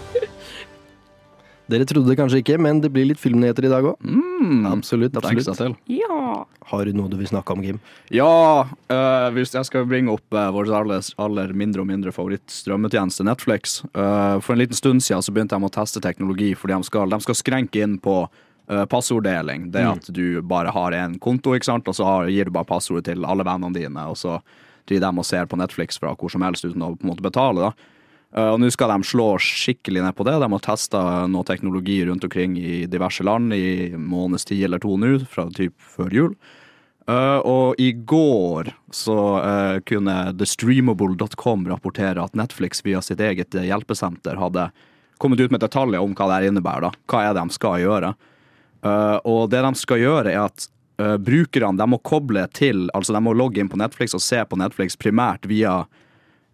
Dere 1.75 1.87
trodde 1.91 2.07
det 2.07 2.15
kanskje 2.21 2.39
ikke, 2.39 2.57
men 2.63 2.79
det 2.85 2.93
blir 2.95 3.09
litt 3.09 3.19
filmnyheter 3.19 3.67
i 3.67 3.71
dag 3.73 3.87
òg. 3.91 3.97
Mm, 4.07 4.67
Absolutt. 4.71 5.17
absolutt. 5.19 5.81
Ja. 5.91 6.45
Har 6.71 6.87
du 6.87 6.95
noe 6.95 7.11
du 7.11 7.17
vil 7.19 7.27
snakke 7.27 7.51
om, 7.57 7.63
Kim? 7.65 7.81
Ja, 8.15 8.63
uh, 8.93 9.29
hvis 9.35 9.55
jeg 9.57 9.67
skal 9.67 9.89
bringe 9.91 10.15
opp 10.15 10.37
uh, 10.37 10.53
vår 10.55 10.71
aller, 10.79 11.03
aller 11.19 11.55
mindre 11.57 11.83
og 11.83 11.89
mindre 11.91 12.15
favorittstrømmetjeneste, 12.15 13.27
Netflix. 13.27 13.81
Uh, 13.91 14.39
for 14.45 14.55
en 14.55 14.63
liten 14.63 14.79
stund 14.79 15.03
siden 15.03 15.25
så 15.25 15.35
begynte 15.35 15.59
de 15.59 15.67
å 15.67 15.73
teste 15.75 16.03
teknologi, 16.05 16.53
fordi 16.59 16.79
de 16.79 16.91
skal, 16.91 17.11
de 17.11 17.21
skal 17.27 17.39
skrenke 17.41 17.83
inn 17.83 17.99
på 18.03 18.21
eh, 18.23 18.85
passorddeling. 18.91 19.71
Det 19.75 19.83
at 19.89 20.13
du 20.15 20.43
bare 20.43 20.73
har 20.75 20.95
en 20.97 21.19
konto, 21.19 21.57
ikke 21.57 21.73
sant, 21.73 21.91
og 21.91 21.99
så 21.99 22.07
har, 22.07 22.31
gir 22.31 22.49
du 22.49 22.55
bare 22.55 22.69
passordet 22.69 23.09
til 23.11 23.27
alle 23.27 23.47
vennene 23.47 23.75
dine, 23.75 24.07
og 24.11 24.19
så 24.21 24.39
driver 24.89 25.11
de 25.11 25.25
og 25.25 25.27
ser 25.27 25.49
på 25.51 25.59
Netflix 25.59 25.99
fra 26.01 26.13
hvor 26.15 26.33
som 26.33 26.45
helst 26.45 26.65
uten 26.67 26.85
å 26.85 26.95
på 26.95 27.07
en 27.07 27.13
måte 27.15 27.25
betale. 27.25 27.71
da. 27.71 27.94
Eh, 28.35 28.51
og 28.51 28.59
nå 28.61 28.71
skal 28.75 28.91
de 28.91 29.07
slå 29.07 29.29
skikkelig 29.43 30.03
ned 30.03 30.17
på 30.19 30.27
det. 30.27 30.37
De 30.43 30.51
har 30.57 30.65
testa 30.65 31.05
noe 31.31 31.47
teknologi 31.47 32.01
rundt 32.07 32.27
omkring 32.27 32.59
i 32.59 32.85
diverse 32.91 33.27
land 33.27 33.55
i 33.55 33.95
måneds 33.95 34.49
tid 34.51 34.67
eller 34.67 34.83
to 34.83 34.99
nå, 34.99 35.17
fra 35.31 35.47
typ 35.55 35.77
før 35.79 36.19
jul. 36.19 36.35
Eh, 37.07 37.39
og 37.47 37.79
i 37.79 37.93
går 37.93 38.73
så 38.95 39.19
eh, 39.43 39.79
kunne 39.87 40.19
thestreamable.com 40.41 41.69
rapportere 41.71 42.23
at 42.25 42.37
Netflix 42.39 42.83
via 42.85 43.03
sitt 43.05 43.23
eget 43.23 43.55
hjelpesenter 43.55 44.41
hadde 44.41 44.71
kommet 45.23 45.41
ut 45.41 45.53
med 45.55 45.63
detaljer 45.63 46.03
om 46.03 46.15
hva 46.17 46.33
det 46.33 46.51
innebærer. 46.51 46.89
da. 46.89 47.05
Hva 47.07 47.27
er 47.29 47.35
det 47.37 47.45
de 47.45 47.55
skal 47.55 47.83
gjøre? 47.85 48.15
Og 49.25 49.47
det 49.49 49.61
de 49.65 49.71
skal 49.81 50.03
gjøre, 50.03 50.33
er 50.35 50.43
at 50.43 50.67
brukerne 51.25 51.79
de 51.79 51.87
må 51.89 51.97
koble 52.05 52.43
til 52.53 52.91
Altså 52.93 53.15
de 53.15 53.23
må 53.25 53.33
logge 53.33 53.63
inn 53.63 53.71
på 53.73 53.79
Netflix 53.81 54.13
og 54.15 54.21
se 54.21 54.43
på 54.45 54.59
Netflix 54.61 54.99
primært 55.01 55.47
via 55.49 55.79
eh, 55.87 56.03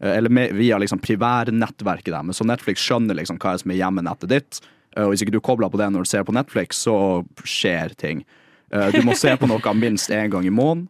eller 0.01 0.29
med, 0.31 0.53
via 0.57 0.79
liksom 0.79 0.99
primærnettverket 0.99 2.13
deres. 2.15 2.37
Så 2.41 2.45
Netflix 2.49 2.81
skjønner 2.85 3.15
liksom 3.19 3.39
hva 3.39 3.57
som 3.61 3.71
er 3.71 3.81
hjemmenettet 3.81 4.29
ditt. 4.33 4.61
Eh, 4.97 5.05
Og 5.05 5.13
hvis 5.13 5.23
ikke 5.23 5.33
du 5.37 5.41
kobler 5.41 5.71
på 5.71 5.79
det 5.79 5.91
når 5.93 6.05
du 6.07 6.11
ser 6.11 6.25
på 6.25 6.33
Netflix, 6.35 6.77
så 6.87 7.25
skjer 7.45 7.95
ting. 7.97 8.25
Eh, 8.73 8.91
Du 8.93 9.03
må 9.03 9.15
se 9.17 9.37
på 9.37 9.47
noe 9.49 9.75
minst 9.79 10.11
én 10.11 10.31
gang 10.31 10.45
i 10.47 10.51
måneden. 10.51 10.89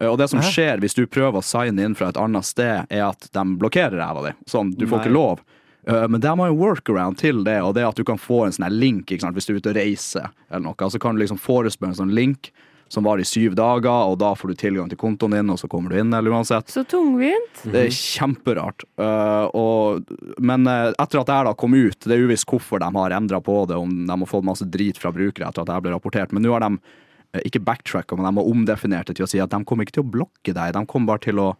Eh, 0.00 0.08
Og 0.08 0.18
det 0.18 0.30
som 0.30 0.40
skjer 0.40 0.78
hvis 0.80 0.94
du 0.94 1.06
prøver 1.06 1.38
å 1.40 1.44
signe 1.44 1.82
inn 1.82 1.94
fra 1.94 2.08
et 2.08 2.16
annet 2.16 2.44
sted, 2.44 2.86
er 2.90 3.08
at 3.10 3.28
de 3.32 3.44
blokkerer 3.58 3.98
ræva 3.98 4.28
di. 4.30 4.36
Sånn, 4.46 4.72
du 4.76 4.86
får 4.86 4.98
Nei. 4.98 5.04
ikke 5.06 5.14
lov. 5.14 5.40
Eh, 5.86 6.06
Men 6.08 6.20
de 6.20 6.28
har 6.28 6.48
jo 6.48 6.54
workaround 6.56 7.18
til 7.18 7.42
det, 7.44 7.60
og 7.62 7.74
det 7.74 7.82
er 7.82 7.88
at 7.88 7.96
du 7.96 8.04
kan 8.04 8.18
få 8.18 8.46
en 8.46 8.52
sånn 8.52 8.70
link 8.78 9.06
hvis 9.10 9.46
du 9.46 9.54
er 9.54 9.58
ute 9.58 9.70
og 9.70 9.76
reiser. 9.76 10.30
eller 10.50 10.60
noe, 10.70 10.74
Så 10.90 10.98
kan 11.00 11.14
du 11.16 11.20
liksom 11.24 11.38
forespørre 11.38 11.88
en 11.96 12.06
sånn 12.06 12.14
link 12.14 12.52
som 12.92 13.06
varer 13.06 13.24
i 13.24 13.24
syv 13.24 13.54
dager, 13.56 14.10
og 14.12 14.18
da 14.20 14.34
får 14.36 14.52
du 14.52 14.58
tilgang 14.60 14.90
til 14.90 14.98
kontoen 15.00 15.32
din, 15.32 15.50
og 15.54 15.56
så 15.60 15.68
kommer 15.70 15.92
du 15.94 15.96
inn, 15.96 16.12
eller 16.12 16.34
uansett. 16.34 16.68
Så 16.68 16.82
tungvint. 16.84 17.62
Det 17.64 17.86
er 17.86 17.94
kjemperart. 17.96 18.84
Uh, 19.00 19.46
og, 19.56 20.10
men 20.36 20.68
uh, 20.68 20.90
etter 20.90 21.22
at 21.22 21.30
det 21.30 21.38
her 21.38 21.48
da 21.48 21.54
kom 21.56 21.72
ut, 21.72 21.96
det 22.04 22.12
er 22.12 22.26
uvisst 22.26 22.44
hvorfor 22.50 22.82
de 22.82 22.90
har 22.92 23.16
endra 23.16 23.40
på 23.40 23.62
det, 23.70 23.80
om 23.80 23.94
de 24.04 24.12
har 24.12 24.28
fått 24.28 24.44
masse 24.44 24.68
drit 24.68 25.00
fra 25.00 25.14
brukere 25.14 25.48
etter 25.48 25.64
at 25.64 25.70
det 25.70 25.78
her 25.78 25.86
ble 25.86 25.94
rapportert, 25.94 26.36
men 26.36 26.44
nå 26.44 26.52
har 26.52 26.66
de 26.66 26.76
uh, 26.76 27.40
ikke 27.40 27.64
backtracka, 27.64 28.18
men 28.18 28.28
de 28.28 28.42
har 28.42 28.52
omdefinert 28.52 29.08
det 29.08 29.16
til 29.16 29.24
å 29.24 29.32
si 29.32 29.40
at 29.40 29.56
de 29.56 29.64
kommer 29.64 29.88
ikke 29.88 29.96
til 29.96 30.04
å 30.04 30.12
blokke 30.18 30.52
deg, 30.52 30.76
de 30.76 30.88
kommer 30.88 31.14
bare 31.14 31.30
til 31.30 31.46
å 31.48 31.52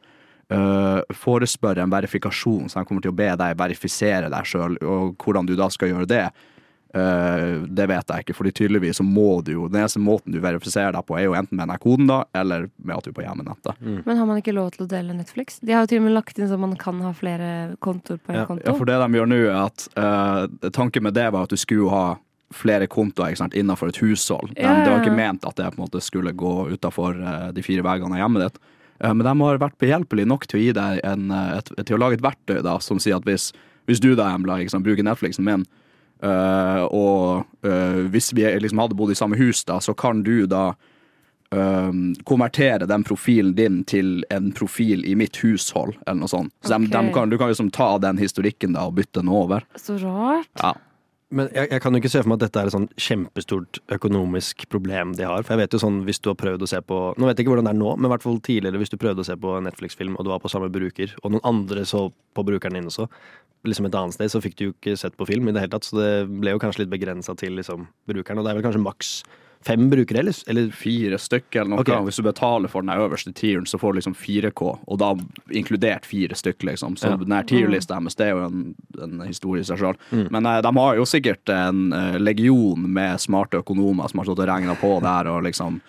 forespørre 1.17 1.81
en 1.81 1.93
verifikasjon, 1.95 2.67
så 2.69 2.83
de 2.83 2.85
kommer 2.85 3.01
til 3.01 3.15
å 3.15 3.17
be 3.17 3.31
deg 3.41 3.55
verifisere 3.57 4.29
deg 4.29 4.45
sjøl, 4.51 4.75
og 4.85 5.15
hvordan 5.23 5.47
du 5.49 5.55
da 5.57 5.71
skal 5.73 5.89
gjøre 5.95 6.09
det. 6.11 6.27
Uh, 6.93 7.63
det 7.73 7.87
vet 7.89 8.11
jeg 8.13 8.25
ikke, 8.25 8.35
fordi 8.37 8.51
tydeligvis 8.53 8.99
så 9.01 9.05
må 9.07 9.39
du 9.41 9.55
jo 9.55 9.69
Den 9.73 9.79
eneste 9.81 10.01
måten 10.03 10.35
du 10.35 10.37
verifiserer 10.45 10.93
deg 10.93 11.07
på, 11.09 11.17
er 11.17 11.25
jo 11.25 11.37
enten 11.39 11.57
med 11.57 11.71
den 11.73 11.81
koden, 11.81 12.11
da, 12.11 12.19
eller 12.37 12.67
med 12.77 12.99
at 12.99 13.07
du 13.07 13.13
er 13.13 13.17
på 13.17 13.25
hjemmenettet. 13.25 13.79
Men 13.81 14.19
har 14.21 14.29
man 14.29 14.43
ikke 14.43 14.53
lov 14.53 14.75
til 14.75 14.85
å 14.85 14.91
dele 14.91 15.17
Netflix? 15.17 15.57
De 15.65 15.73
har 15.73 15.87
jo 15.87 15.93
til 15.95 16.03
og 16.03 16.09
med 16.09 16.17
lagt 16.19 16.37
inn 16.37 16.51
så 16.51 16.59
man 16.61 16.75
kan 16.81 17.01
ha 17.01 17.15
flere 17.17 17.49
kontoer 17.85 18.21
på 18.21 18.35
en 18.35 18.45
konto. 18.51 18.67
Ja, 18.69 18.77
for 18.77 18.91
det 18.91 18.99
de 19.01 19.19
gjør 19.19 19.33
nå, 19.33 19.41
er 19.47 19.63
at 19.63 19.89
uh, 19.97 20.69
tanken 20.77 21.09
med 21.09 21.17
det 21.17 21.31
var 21.33 21.49
at 21.49 21.55
du 21.55 21.61
skulle 21.61 21.89
ha 21.93 22.05
flere 22.53 22.87
kontoer 22.87 23.35
sant, 23.39 23.57
innenfor 23.57 23.89
et 23.93 24.01
hushold. 24.03 24.53
De, 24.53 24.61
Ja, 24.61 24.73
ja, 24.77 24.85
Det 24.85 24.93
var 24.93 25.01
ikke 25.01 25.17
ment 25.17 25.45
at 25.49 25.57
det 25.57 25.71
på 25.73 25.81
en 25.81 25.87
måte 25.87 26.01
skulle 26.05 26.33
gå 26.33 26.55
utafor 26.75 27.17
uh, 27.17 27.51
de 27.53 27.65
fire 27.65 27.85
veggene 27.85 28.19
av 28.19 28.25
hjemmet 28.25 28.47
ditt. 28.47 28.63
Uh, 29.03 29.13
men 29.15 29.25
de 29.25 29.35
har 29.41 29.63
vært 29.63 29.79
behjelpelige 29.81 30.29
nok 30.29 30.47
til 30.47 30.61
å 30.61 30.63
gi 30.63 30.73
deg 30.77 31.01
en, 31.09 31.31
uh, 31.33 31.59
et, 31.59 31.73
til 31.87 31.97
å 31.97 32.03
lage 32.05 32.21
et 32.21 32.25
verktøy 32.25 32.61
da, 32.63 32.79
som 32.85 33.01
sier 33.01 33.17
at 33.17 33.29
hvis, 33.29 33.51
hvis 33.89 34.03
du 34.03 34.13
da 34.19 34.29
Embla, 34.35 34.61
sant, 34.69 34.85
bruker 34.85 35.07
Netflixen 35.07 35.49
min, 35.49 35.65
uh, 36.25 36.85
og 36.89 37.67
uh, 37.67 38.01
hvis 38.13 38.33
vi 38.37 38.47
liksom 38.63 38.83
hadde 38.83 38.99
bodd 38.99 39.15
i 39.15 39.19
samme 39.19 39.39
hus, 39.41 39.65
da, 39.69 39.81
så 39.83 39.95
kan 39.99 40.23
du 40.27 40.47
da 40.51 40.73
uh, 40.73 41.91
konvertere 42.29 42.89
den 42.91 43.05
profilen 43.07 43.55
din 43.59 43.83
til 43.89 44.23
en 44.31 44.53
profil 44.57 45.05
i 45.09 45.17
mitt 45.19 45.41
hushold, 45.43 45.97
eller 46.07 46.23
noe 46.25 46.33
sånt. 46.33 46.55
Så 46.63 46.77
de, 46.77 46.93
de 46.93 47.05
kan, 47.15 47.33
du 47.33 47.39
kan 47.41 47.53
liksom 47.53 47.73
ta 47.75 47.95
den 48.03 48.23
historikken 48.23 48.79
da 48.79 48.89
og 48.89 48.97
bytte 49.01 49.21
den 49.21 49.33
over. 49.33 49.67
Så 49.77 49.99
rart. 50.03 50.51
Ja. 50.63 50.77
Men 51.33 51.49
jeg, 51.57 51.71
jeg 51.73 51.81
kan 51.81 51.95
jo 51.95 52.01
ikke 52.03 52.11
se 52.13 52.21
for 52.21 52.29
meg 52.29 52.39
at 52.39 52.45
dette 52.45 52.61
er 52.61 52.69
et 52.69 52.75
sånn 52.75 52.89
kjempestort 53.01 53.79
økonomisk 53.97 54.67
problem 54.73 55.15
de 55.17 55.25
har. 55.25 55.45
For 55.47 55.55
jeg 55.55 55.63
vet 55.63 55.77
jo 55.77 55.81
sånn, 55.81 56.03
hvis 56.05 56.21
du 56.21 56.29
har 56.29 56.37
prøvd 56.37 56.67
å 56.67 56.69
se 56.69 56.81
på 56.85 56.99
Nå 57.17 57.29
vet 57.29 57.39
jeg 57.39 57.47
ikke 57.47 57.55
hvordan 57.55 57.71
det 57.71 57.73
er 57.73 57.81
nå, 57.81 57.95
men 57.97 58.09
i 58.09 58.13
hvert 58.13 58.27
fall 58.27 58.37
tidligere 58.45 58.83
hvis 58.83 58.93
du 58.93 58.99
prøvde 59.01 59.25
å 59.25 59.29
se 59.29 59.37
på 59.41 59.55
en 59.57 59.65
Netflix-film, 59.69 60.19
og 60.19 60.27
du 60.27 60.33
var 60.35 60.43
på 60.45 60.53
samme 60.53 60.69
bruker, 60.73 61.15
og 61.23 61.33
noen 61.33 61.47
andre 61.49 61.87
så 61.89 62.05
på 62.37 62.45
brukeren 62.45 62.77
din 62.77 62.91
også, 62.93 63.09
liksom 63.65 63.87
et 63.87 63.95
annet 63.95 64.17
sted, 64.17 64.33
så 64.33 64.41
fikk 64.43 64.57
du 64.59 64.65
jo 64.67 64.75
ikke 64.75 64.97
sett 64.99 65.17
på 65.17 65.27
film 65.29 65.49
i 65.49 65.55
det 65.55 65.63
hele 65.65 65.75
tatt. 65.77 65.87
Så 65.87 65.99
det 66.01 66.11
ble 66.33 66.55
jo 66.57 66.63
kanskje 66.63 66.85
litt 66.85 66.93
begrensa 66.93 67.37
til 67.39 67.55
liksom 67.59 67.87
brukeren, 68.11 68.41
og 68.41 68.47
det 68.47 68.53
er 68.53 68.59
vel 68.61 68.67
kanskje 68.67 68.83
maks 68.83 69.15
fem 69.63 69.85
brukere, 69.91 70.19
eller? 70.19 70.35
eller 70.51 70.71
Fire 70.75 71.19
stykker 71.19 71.61
eller 71.61 71.71
noe. 71.77 71.85
Okay. 71.85 72.01
Hvis 72.09 72.19
du 72.19 72.25
betaler 72.27 72.71
for 72.73 72.83
den 72.83 72.91
øverste 72.95 73.33
tieren, 73.39 73.67
så 73.71 73.79
får 73.79 73.93
du 73.93 74.01
liksom 74.01 74.17
4K, 74.19 74.73
og 74.87 74.99
da 74.99 75.13
inkludert 75.55 76.07
fire 76.09 76.35
stykker, 76.35 76.67
liksom. 76.73 76.97
Så 76.99 77.13
Ja. 77.13 77.17
den 77.17 77.31
her 77.33 77.47
tierlista 77.47 77.99
deres, 78.01 78.17
det 78.19 78.27
er 78.27 78.31
jo 78.35 78.47
en, 78.47 78.75
en 79.03 79.21
historie 79.21 79.63
i 79.63 79.65
seg 79.65 79.79
sjøl. 79.79 79.97
Mm. 80.11 80.29
Men 80.31 80.47
eh, 80.47 80.61
de 80.63 80.75
har 80.81 80.97
jo 80.99 81.05
sikkert 81.07 81.49
en 81.55 81.93
eh, 81.93 82.19
legion 82.19 82.91
med 82.91 83.21
smarte 83.21 83.63
økonomer 83.63 84.11
som 84.11 84.19
har 84.19 84.27
stått 84.27 84.43
og 84.43 84.49
regna 84.51 84.75
på 84.75 84.97
der 85.01 85.31
og 85.31 85.45
liksom 85.47 85.81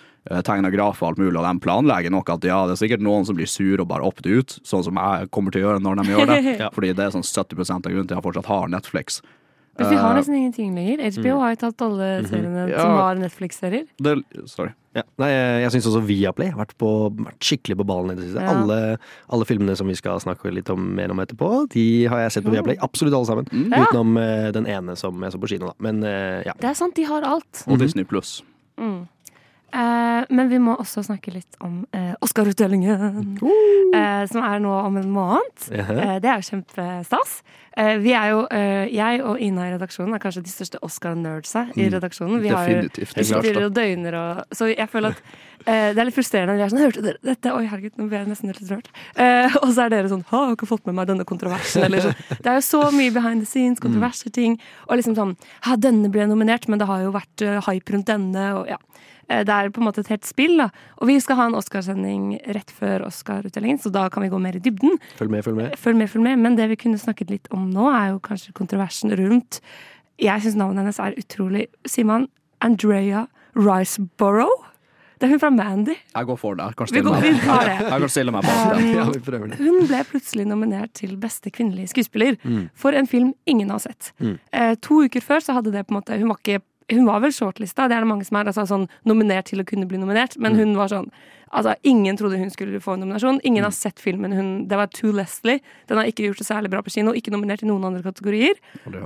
tegna 0.47 0.69
graf 0.71 1.01
og 1.03 1.09
alt 1.11 1.17
mulig, 1.19 1.35
og 1.35 1.43
de 1.43 1.59
planlegger 1.63 2.13
nok 2.13 2.29
at 2.29 2.45
ja, 2.47 2.61
det 2.69 2.77
er 2.77 2.81
sikkert 2.85 3.03
noen 3.03 3.25
som 3.27 3.35
blir 3.35 3.49
sur 3.49 3.81
og 3.83 3.87
bare 3.89 4.05
opter 4.07 4.39
ut, 4.39 4.57
sånn 4.63 4.83
som 4.85 4.95
jeg 4.99 5.29
kommer 5.35 5.51
til 5.51 5.63
å 5.63 5.69
gjøre 5.69 5.83
når 5.83 6.01
de 6.01 6.09
gjør 6.13 6.27
det. 6.31 6.41
Ja. 6.63 6.69
Fordi 6.73 6.93
det 6.95 7.03
er 7.07 7.15
sånn 7.15 7.25
70% 7.27 7.87
av 7.87 7.91
grunnen 7.91 8.07
til 8.07 8.15
at 8.15 8.21
jeg 8.21 8.27
fortsatt 8.29 8.51
har 8.51 8.69
Netflix. 8.71 9.21
Men 9.79 9.89
vi 9.89 9.95
har 9.97 10.11
Eh, 10.11 10.17
nesten 10.19 10.35
ingenting 10.37 10.75
lenger. 10.75 11.01
HBO 11.17 11.39
har 11.41 11.55
jo 11.55 11.59
tatt 11.63 11.81
alle 11.81 12.07
seriene 12.29 12.69
Ja. 12.69 12.79
som 12.79 12.91
har 12.91 13.15
Netflix-serier. 13.15 13.87
sorry. 14.45 14.71
Ja. 14.93 15.01
Nei, 15.17 15.29
jeg, 15.63 15.71
syns 15.73 15.87
også 15.89 16.03
Viaplay 16.05 16.51
har 16.51 16.59
vært, 16.59 16.75
på, 16.77 16.89
vært 17.17 17.41
skikkelig 17.41 17.77
på 17.79 17.85
ballen 17.89 18.11
i 18.11 18.15
det 18.19 18.27
siste. 18.27 18.43
Ja. 18.43 18.53
Alle, 18.53 18.99
alle 19.33 19.45
filmene 19.49 19.75
som 19.75 19.87
vi 19.89 19.95
skal 19.97 20.19
snakke 20.21 20.53
litt 20.53 20.69
om, 20.69 20.91
mer 20.95 21.09
om 21.09 21.17
etterpå, 21.23 21.67
de 21.73 22.05
har 22.05 22.21
jeg 22.27 22.35
sett 22.37 22.45
på 22.45 22.53
Viaplay. 22.53 22.77
Absolutt 22.85 23.15
alle 23.17 23.25
sammen. 23.25 23.49
Mm. 23.49 23.73
Utenom 23.73 24.17
eh, 24.21 24.51
den 24.53 24.69
ene 24.69 24.95
som 24.95 25.17
jeg 25.25 25.33
så 25.33 25.41
på 25.41 25.49
kino, 25.49 25.71
da. 25.71 25.73
Men 25.81 26.03
eh, 26.05 26.43
ja. 26.45 26.53
Det 26.61 26.69
er 26.69 26.77
sant, 26.77 26.93
de 26.95 27.07
har 27.09 27.25
alt. 27.25 27.63
Og 27.65 27.81
Disney 27.81 28.05
Pluss. 28.05 28.43
Mm. 28.77 29.07
Eh, 29.73 30.25
men 30.29 30.49
vi 30.51 30.59
må 30.61 30.75
også 30.77 31.01
snakke 31.07 31.31
litt 31.33 31.55
om 31.65 31.79
eh, 31.97 32.11
Oscar-utdelingen, 32.21 33.39
eh, 33.95 34.25
som 34.29 34.43
er 34.45 34.59
nå 34.61 34.73
om 34.85 34.97
en 35.01 35.09
måned. 35.15 35.63
Jaha. 35.73 35.95
Eh, 36.03 36.17
det 36.21 36.29
er 36.29 36.41
jo 36.41 36.45
kjempestas. 36.51 37.39
Eh, 37.75 37.95
vi 38.03 38.11
er 38.13 38.27
jo, 38.29 38.43
eh, 38.53 38.83
jeg 38.93 39.23
og 39.25 39.39
Ina 39.41 39.65
i 39.65 39.71
redaksjonen 39.73 40.13
er 40.13 40.21
kanskje 40.21 40.43
de 40.45 40.53
største 40.53 40.81
Oscar-nerdsa 40.85 41.65
i 41.73 41.87
Mm. 41.87 41.95
redaksjonen. 41.95 42.41
Vi 42.43 42.49
har 42.53 42.69
jo 42.69 42.81
Definitivt. 42.83 43.25
sitter 43.25 43.65
og 43.65 43.73
døgner 43.73 44.13
og 44.19 44.43
Så 44.53 44.69
jeg 44.75 44.87
føler 44.91 45.09
at 45.15 45.21
det 45.65 45.97
er 45.97 46.05
litt 46.05 46.13
frustrerende 46.15 46.57
vi 46.57 46.61
er 46.61 46.69
sånn 46.69 46.83
Hørte 46.83 47.01
dere 47.01 47.17
dette? 47.23 47.53
Oi, 47.55 47.65
herregud, 47.65 47.95
nå 47.97 48.09
ble 48.09 48.17
jeg 48.19 48.27
nesten 48.27 48.51
litt 48.51 48.69
rørt. 48.69 48.89
Og 49.63 49.69
så 49.73 49.85
er 49.85 49.89
dere 49.89 50.09
sånn 50.11 50.23
Ha, 50.29 50.37
jeg 50.37 50.47
har 50.49 50.55
ikke 50.57 50.67
fått 50.69 50.85
med 50.85 50.95
meg 50.99 51.07
denne 51.07 51.25
kontroversen. 51.25 51.83
Eller 51.87 52.01
sånn. 52.01 52.15
Det 52.29 52.45
er 52.45 52.59
jo 52.59 52.65
så 52.67 52.91
mye 52.93 53.11
behind 53.15 53.41
the 53.41 53.47
scenes, 53.49 53.79
kontroverser, 53.79 54.29
ting. 54.31 54.59
Og 54.87 54.97
liksom 54.99 55.15
sånn 55.15 55.35
Ha, 55.65 55.75
denne 55.77 56.11
ble 56.11 56.27
nominert, 56.29 56.67
men 56.69 56.77
det 56.77 56.85
har 56.87 57.01
jo 57.01 57.11
vært 57.15 57.41
hype 57.65 57.89
rundt 57.95 58.05
denne, 58.05 58.53
og 58.59 58.67
ja. 58.69 58.77
Eh, 59.29 59.43
Det 59.43 59.49
er 59.53 59.69
på 59.69 59.79
en 59.81 59.87
måte 59.87 59.99
et 59.99 60.07
helt 60.07 60.25
spill, 60.25 60.57
da. 60.57 60.69
Og 61.01 61.07
vi 61.07 61.19
skal 61.19 61.35
ha 61.35 61.45
en 61.47 61.55
Oscarsending 61.55 62.39
rett 62.53 62.71
før 62.71 63.05
Oscar-utdelingen, 63.07 63.79
så 63.79 63.91
da 63.91 64.09
kan 64.09 64.23
vi 64.23 64.29
gå 64.29 64.39
mer 64.41 64.55
i 64.55 64.59
dybden. 64.59 64.97
Følg 65.17 65.29
med, 65.29 65.43
følg 65.43 65.55
med. 65.55 65.77
Følg 65.79 65.95
med, 65.97 66.09
følg 66.09 66.23
med. 66.23 66.39
Men 66.39 66.55
det 66.55 66.67
vi 66.69 66.75
kunne 66.75 66.97
snakket 66.99 67.29
litt 67.29 67.47
om 67.51 67.69
nå, 67.71 67.87
er 67.93 68.11
jo 68.13 68.19
kanskje 68.19 68.53
kontroversen 68.53 69.11
rundt 69.17 69.59
Jeg 70.19 70.41
syns 70.43 70.55
navnet 70.55 70.83
hennes 70.83 70.99
er 70.99 71.15
utrolig 71.17 71.67
Sier 71.87 72.05
man 72.05 72.27
Andrea 72.61 73.25
Riceborough? 73.55 74.69
Det 75.19 75.27
er 75.29 75.31
hun 75.37 75.39
fra 75.39 75.49
Mandy. 75.55 75.93
Jeg 76.15 76.25
går 76.27 76.37
for 76.37 76.55
det. 76.55 76.65
Jeg 76.65 76.75
kan 76.75 76.85
Vi 76.85 76.91
stille 76.91 77.03
går- 77.09 77.21
meg, 77.21 77.33
vi 77.33 77.39
tar 77.39 77.63
det. 77.63 77.75
jeg 77.93 77.99
kan 78.03 78.09
stille 78.09 78.31
meg 78.35 78.43
bak 78.43 78.75
det. 78.75 78.95
Ja, 78.95 79.03
vi 79.13 79.19
prøver 79.23 79.47
det. 79.53 79.57
Hun 79.61 79.87
ble 79.87 79.99
plutselig 80.09 80.45
nominert 80.49 80.93
til 80.93 81.15
beste 81.17 81.51
kvinnelige 81.53 81.87
skuespiller 81.93 82.35
Mm. 82.43 82.69
for 82.75 82.91
en 82.91 83.07
film 83.07 83.33
ingen 83.47 83.69
har 83.69 83.79
sett. 83.79 84.11
Mm. 84.19 84.37
Eh, 84.51 84.75
to 84.81 85.03
uker 85.05 85.21
før 85.23 85.39
så 85.39 85.53
hadde 85.55 85.71
det 85.71 85.85
på 85.87 85.93
en 85.95 86.01
måte 86.01 86.17
Hun 86.19 86.27
var, 86.27 86.37
ikke, 86.43 86.61
hun 86.91 87.05
var 87.05 87.19
vel 87.21 87.31
shortlista, 87.31 87.87
det 87.87 87.95
er 87.97 88.01
det 88.03 88.07
mange 88.09 88.25
som 88.25 88.37
er. 88.37 88.45
Altså 88.51 88.65
sånn 88.67 88.87
nominert 89.05 89.45
til 89.51 89.59
å 89.61 89.65
kunne 89.65 89.87
bli 89.87 89.97
nominert, 89.97 90.37
men 90.37 90.53
Mm. 90.53 90.57
hun 90.59 90.75
var 90.77 90.87
sånn 90.89 91.11
Altså, 91.53 91.75
Ingen 91.83 92.17
trodde 92.17 92.39
hun 92.39 92.49
skulle 92.49 92.79
få 92.81 92.95
en 92.95 93.01
nominasjon. 93.01 93.39
Ingen 93.43 93.61
har 93.63 93.69
sett 93.69 93.99
filmen. 93.99 94.31
Hun, 94.33 94.67
det 94.67 94.75
var 94.75 94.87
To 94.87 95.11
Leslie. 95.11 95.61
Den 95.85 95.97
har 95.97 96.05
ikke 96.05 96.25
gjort 96.25 96.39
det 96.39 96.47
særlig 96.47 96.71
bra 96.71 96.81
på 96.81 96.89
kino. 96.89 97.11
Ikke 97.13 97.29
nominert 97.29 97.61
i 97.61 97.67
noen 97.67 97.85
andre 97.85 98.01
kategorier. 98.01 98.55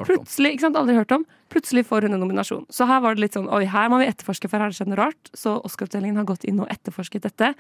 Plutselig, 0.08 0.54
ikke 0.56 0.62
sant, 0.62 0.78
aldri 0.80 0.96
hørt 0.96 1.12
om. 1.12 1.26
Plutselig 1.52 1.84
får 1.86 2.04
hun 2.08 2.14
en 2.14 2.22
nominasjon. 2.24 2.64
Så 2.72 2.88
her 2.88 3.02
var 3.04 3.16
det 3.16 3.22
litt 3.26 3.34
sånn 3.36 3.52
oi, 3.52 3.66
her 3.66 3.90
må 3.90 4.00
vi 4.00 4.08
etterforske, 4.08 4.48
for 4.48 4.56
her 4.56 4.64
har 4.64 4.70
det 4.72 4.78
skjedd 4.80 4.88
noe 4.94 5.02
rart. 5.02 5.30
Så 5.36 5.58
Oscar-utdelingen 5.68 6.16
har 6.16 6.24
gått 6.24 6.46
inn 6.48 6.62
og 6.64 6.70
etterforsket 6.72 7.28
dette. 7.28 7.54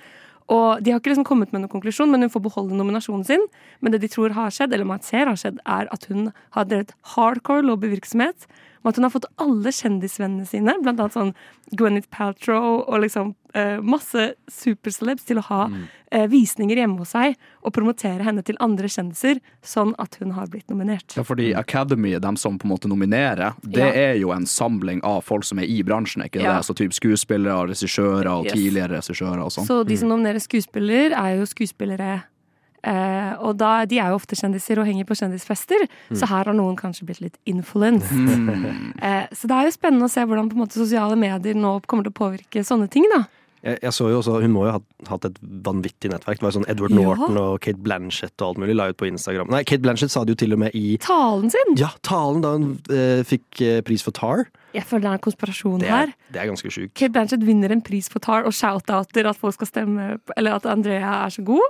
Og 0.47 0.81
de 0.81 0.91
har 0.91 1.01
ikke 1.01 1.11
liksom 1.11 1.27
kommet 1.27 1.51
med 1.51 1.65
noen 1.65 1.73
konklusjon, 1.73 2.09
men 2.09 2.21
hun 2.23 2.31
får 2.31 2.45
beholde 2.47 2.77
nominasjonen 2.79 3.25
sin. 3.27 3.43
Men 3.81 3.91
det 3.91 3.99
de 3.99 4.07
tror 4.07 4.31
har 4.31 4.49
skjedd, 4.55 4.71
eller 4.71 4.87
man 4.87 5.03
ser 5.03 5.27
har 5.27 5.35
skjedd, 5.35 5.59
er 5.67 5.91
at 5.91 6.05
hun 6.07 6.31
har 6.55 6.63
drevet 6.63 6.93
hardcore 7.17 7.67
lobbyvirksomhet. 7.67 8.47
Om 8.83 8.89
at 8.89 8.95
hun 8.99 9.03
har 9.03 9.11
fått 9.13 9.25
alle 9.37 9.71
kjendisvennene 9.73 10.45
sine, 10.47 10.73
blant 10.83 10.99
annet 10.99 11.13
sånn 11.13 11.33
Gwyneth 11.77 12.09
Paltrow 12.13 12.83
og 12.87 13.01
liksom 13.03 13.33
eh, 13.53 13.79
masse 13.81 14.33
supercelebs, 14.51 15.25
til 15.27 15.39
å 15.41 15.45
ha 15.49 15.61
eh, 16.11 16.27
visninger 16.31 16.77
hjemme 16.79 16.99
hos 17.01 17.11
seg 17.15 17.35
og 17.65 17.73
promotere 17.75 18.23
henne 18.23 18.43
til 18.47 18.55
andre 18.63 18.87
kjendiser, 18.87 19.41
sånn 19.65 19.93
at 19.99 20.15
hun 20.21 20.31
har 20.37 20.47
blitt 20.53 20.69
nominert. 20.69 21.17
Ja, 21.17 21.23
fordi 21.27 21.53
Academy, 21.57 22.13
dem 22.19 22.37
som 22.37 22.59
på 22.59 22.67
en 22.69 22.73
måte 22.75 22.87
nominerer, 22.91 23.55
det 23.63 23.79
Ja. 23.87 23.91
er 24.13 24.15
jo 24.21 24.31
en 24.31 24.45
samling 24.45 25.01
av 25.03 25.23
folk 25.23 25.43
som 25.43 25.59
er 25.59 25.63
i 25.65 25.81
bransjen, 25.83 26.23
ikke 26.23 26.41
Ja. 26.41 26.57
det? 26.57 26.65
Så 26.65 26.75
typ 26.75 26.93
skuespillere, 26.93 27.67
regissører 27.67 28.27
og 28.31 28.45
Yes. 28.45 28.53
tidligere 28.53 28.97
regissører 29.01 29.41
og 29.43 29.51
sånn. 29.51 29.65
Så 29.67 29.83
de 29.85 29.97
som 29.97 30.09
nominerer 30.09 30.39
skuespiller, 30.39 31.11
er 31.11 31.37
jo 31.37 31.45
skuespillere. 31.45 32.23
Eh, 32.83 33.31
og 33.41 33.57
da, 33.59 33.85
de 33.89 33.97
er 33.99 34.11
jo 34.11 34.19
ofte 34.19 34.37
kjendiser 34.37 34.79
og 34.79 34.85
henger 34.87 35.07
på 35.09 35.17
kjendisfester, 35.17 35.87
så 36.13 36.29
her 36.29 36.51
har 36.51 36.55
noen 36.55 36.77
kanskje 36.79 37.07
blitt 37.09 37.23
litt 37.23 37.39
influenced. 37.49 38.13
Mm. 38.13 38.93
Eh, 39.01 39.25
så 39.35 39.49
det 39.49 39.55
er 39.57 39.67
jo 39.67 39.73
spennende 39.75 40.07
å 40.07 40.11
se 40.11 40.23
hvordan 40.23 40.51
på 40.51 40.57
en 40.57 40.63
måte 40.65 40.79
sosiale 40.79 41.17
medier 41.19 41.57
nå 41.57 41.77
kommer 41.89 42.07
til 42.07 42.13
å 42.13 42.19
påvirke 42.21 42.63
sånne 42.65 42.89
ting. 42.93 43.07
da. 43.13 43.25
Jeg, 43.65 43.79
jeg 43.81 43.93
så 43.97 44.07
jo 44.11 44.19
også, 44.19 44.35
Hun 44.43 44.53
må 44.53 44.67
jo 44.67 44.75
ha 44.75 44.81
hatt 45.09 45.25
et 45.27 45.39
vanvittig 45.41 46.11
nettverk. 46.13 46.39
Det 46.39 46.45
var 46.45 46.53
jo 46.53 46.59
sånn 46.59 46.69
Edward 46.71 46.93
Ja. 46.93 47.01
Norton 47.01 47.39
og 47.41 47.57
Kate 47.65 47.81
Blanchett 47.83 48.35
og 48.37 48.51
alt 48.51 48.61
mulig 48.61 48.77
la 48.77 48.89
ut 48.91 48.99
på 48.99 49.09
Instagram. 49.09 49.49
Nei, 49.51 49.63
Kate 49.67 49.83
Blanchett 49.83 50.13
sa 50.13 50.23
det 50.23 50.35
jo 50.35 50.41
til 50.45 50.53
og 50.55 50.61
med 50.61 50.77
i 50.77 50.99
Talen 51.03 51.49
sin! 51.53 51.73
Ja, 51.81 51.89
talen 52.05 52.45
da 52.45 52.53
hun 52.55 52.69
eh, 52.93 53.25
fikk 53.27 53.63
pris 53.87 54.05
for 54.05 54.15
Tar. 54.15 54.45
Jeg 54.75 54.83
føler 54.83 55.01
det 55.05 55.09
er 55.09 55.17
en 55.17 55.23
konspirasjon 55.23 55.79
Det 55.79 55.87
her. 55.89 56.09
er, 56.11 56.33
det 56.33 56.41
er 56.41 56.49
ganske 56.51 56.69
sjukt. 56.73 56.93
Kate 56.99 57.11
Blanchett 57.15 57.43
vinner 57.47 57.71
en 57.71 57.81
pris 57.81 58.09
for 58.11 58.19
Tar 58.19 58.43
og 58.45 58.53
shout-outer 58.53 59.29
at 59.31 59.37
folk 59.39 59.53
skal 59.55 59.67
stemme 59.69 60.07
Eller 60.35 60.57
at 60.59 60.65
Andrea 60.69 61.13
er 61.25 61.29
så 61.33 61.41
god. 61.47 61.63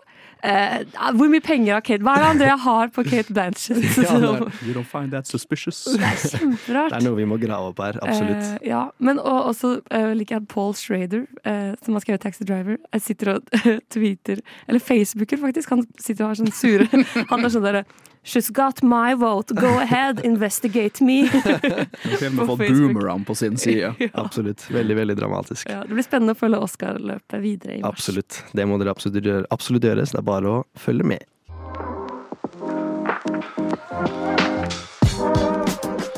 Eh, 0.44 0.82
hvor 1.18 1.30
mye 1.32 1.42
penger 1.42 1.74
har 1.77 1.82
Kate? 1.86 2.01
Hva 2.06 2.16
er 2.18 2.24
det 2.25 2.30
Andrea 2.32 2.56
har 2.58 2.89
på 2.96 3.04
Kate 3.08 3.34
Blanchett? 3.34 3.84
Ja, 4.01 4.18
er- 4.18 4.50
You 4.68 4.74
don't 4.74 4.89
find 4.89 5.12
that 5.13 5.27
suspicious? 5.30 5.84
det 5.86 6.01
er 6.04 6.18
kjemperart. 6.39 6.92
Det 6.96 7.00
er 7.01 7.06
noe 7.08 7.16
vi 7.22 7.25
må 7.30 7.38
grave 7.42 7.70
opp 7.72 7.80
her. 7.86 8.00
Absolutt. 8.01 8.50
Eh, 8.62 8.68
ja, 8.72 8.84
men 9.00 9.20
og, 9.22 9.51
også 9.54 9.75
eh, 9.92 10.12
liker 10.18 10.39
jeg 10.39 10.48
Paul 10.51 10.74
Schrader, 10.77 11.25
eh, 11.46 11.72
som 11.86 11.94
har 11.98 12.04
skrevet 12.06 12.22
Taxi 12.25 12.44
Driver, 12.50 12.77
jeg 12.94 13.01
sitter 13.08 13.36
og 13.38 13.56
tweeter 13.94 14.42
Eller 14.68 14.80
Facebooker, 14.84 15.38
faktisk. 15.46 15.70
Han 15.74 15.86
sitter 16.01 16.25
og 16.25 16.34
har 16.34 16.42
sånn 16.42 16.54
sure 16.54 16.89
Han 17.32 17.46
er 17.46 17.54
sånn 17.54 17.66
derre 17.70 17.86
She's 18.27 18.50
got 18.50 18.84
my 18.84 19.15
vote. 19.15 19.55
Go 19.55 19.79
ahead, 19.79 20.25
investigate 20.25 21.03
me. 21.03 21.29
Til 21.29 22.27
og 22.27 22.34
med 22.36 22.48
fått 22.50 22.60
boomerang 22.60 23.24
på 23.25 23.36
sin 23.36 23.57
side. 23.57 23.93
Absolutt. 24.13 24.72
Veldig, 24.72 24.96
veldig 24.96 25.15
dramatisk. 25.15 25.69
Ja, 25.69 25.86
det 25.88 25.96
blir 25.96 26.03
spennende 26.03 26.36
å 26.36 26.39
følge 26.39 26.60
Oscar-løpet 26.65 27.39
videre 27.39 27.77
i 27.77 27.81
mars. 27.86 27.96
Absolutt. 27.96 28.41
Det 28.51 28.65
må 28.67 28.75
dere 28.81 28.91
absolutt 28.91 29.24
gjøre. 29.24 29.46
Absolutt 29.55 29.88
gjøre, 29.88 30.03
så 30.03 30.12
det 30.17 30.19
er 30.19 30.27
bare 30.27 30.51
å 30.51 30.60
følge 30.75 31.07
med. 31.07 31.24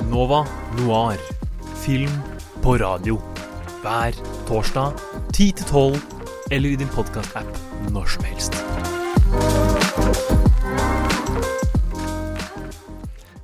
Nova 0.09 0.41
Noir. 0.81 1.21
Film 1.85 2.17
på 2.65 2.73
radio. 2.81 3.21
Hver 3.83 4.17
torsdag 4.49 4.97
10 5.29 5.53
til 5.61 5.69
12, 5.69 6.01
eller 6.57 6.73
i 6.73 6.81
din 6.81 6.89
podkast-app 6.97 7.53
når 7.93 8.17
som 8.17 8.25
helst. 8.33 8.57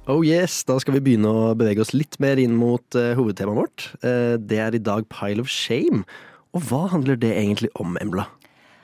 Oh 0.06 0.22
yes, 0.22 0.60
Da 0.68 0.78
skal 0.78 1.00
vi 1.00 1.04
begynne 1.08 1.30
å 1.34 1.54
bevege 1.58 1.82
oss 1.82 1.96
litt 1.96 2.20
mer 2.22 2.38
inn 2.38 2.54
mot 2.60 2.98
uh, 2.98 3.16
hovedtemaet 3.18 3.58
vårt. 3.58 3.86
Uh, 4.06 4.36
det 4.38 4.60
er 4.62 4.78
i 4.78 4.82
dag 4.82 5.08
Pile 5.10 5.42
of 5.42 5.50
Shame. 5.50 6.04
Og 6.54 6.62
hva 6.70 6.84
handler 6.92 7.18
det 7.18 7.32
egentlig 7.34 7.72
om, 7.82 7.98
Embla? 7.98 8.28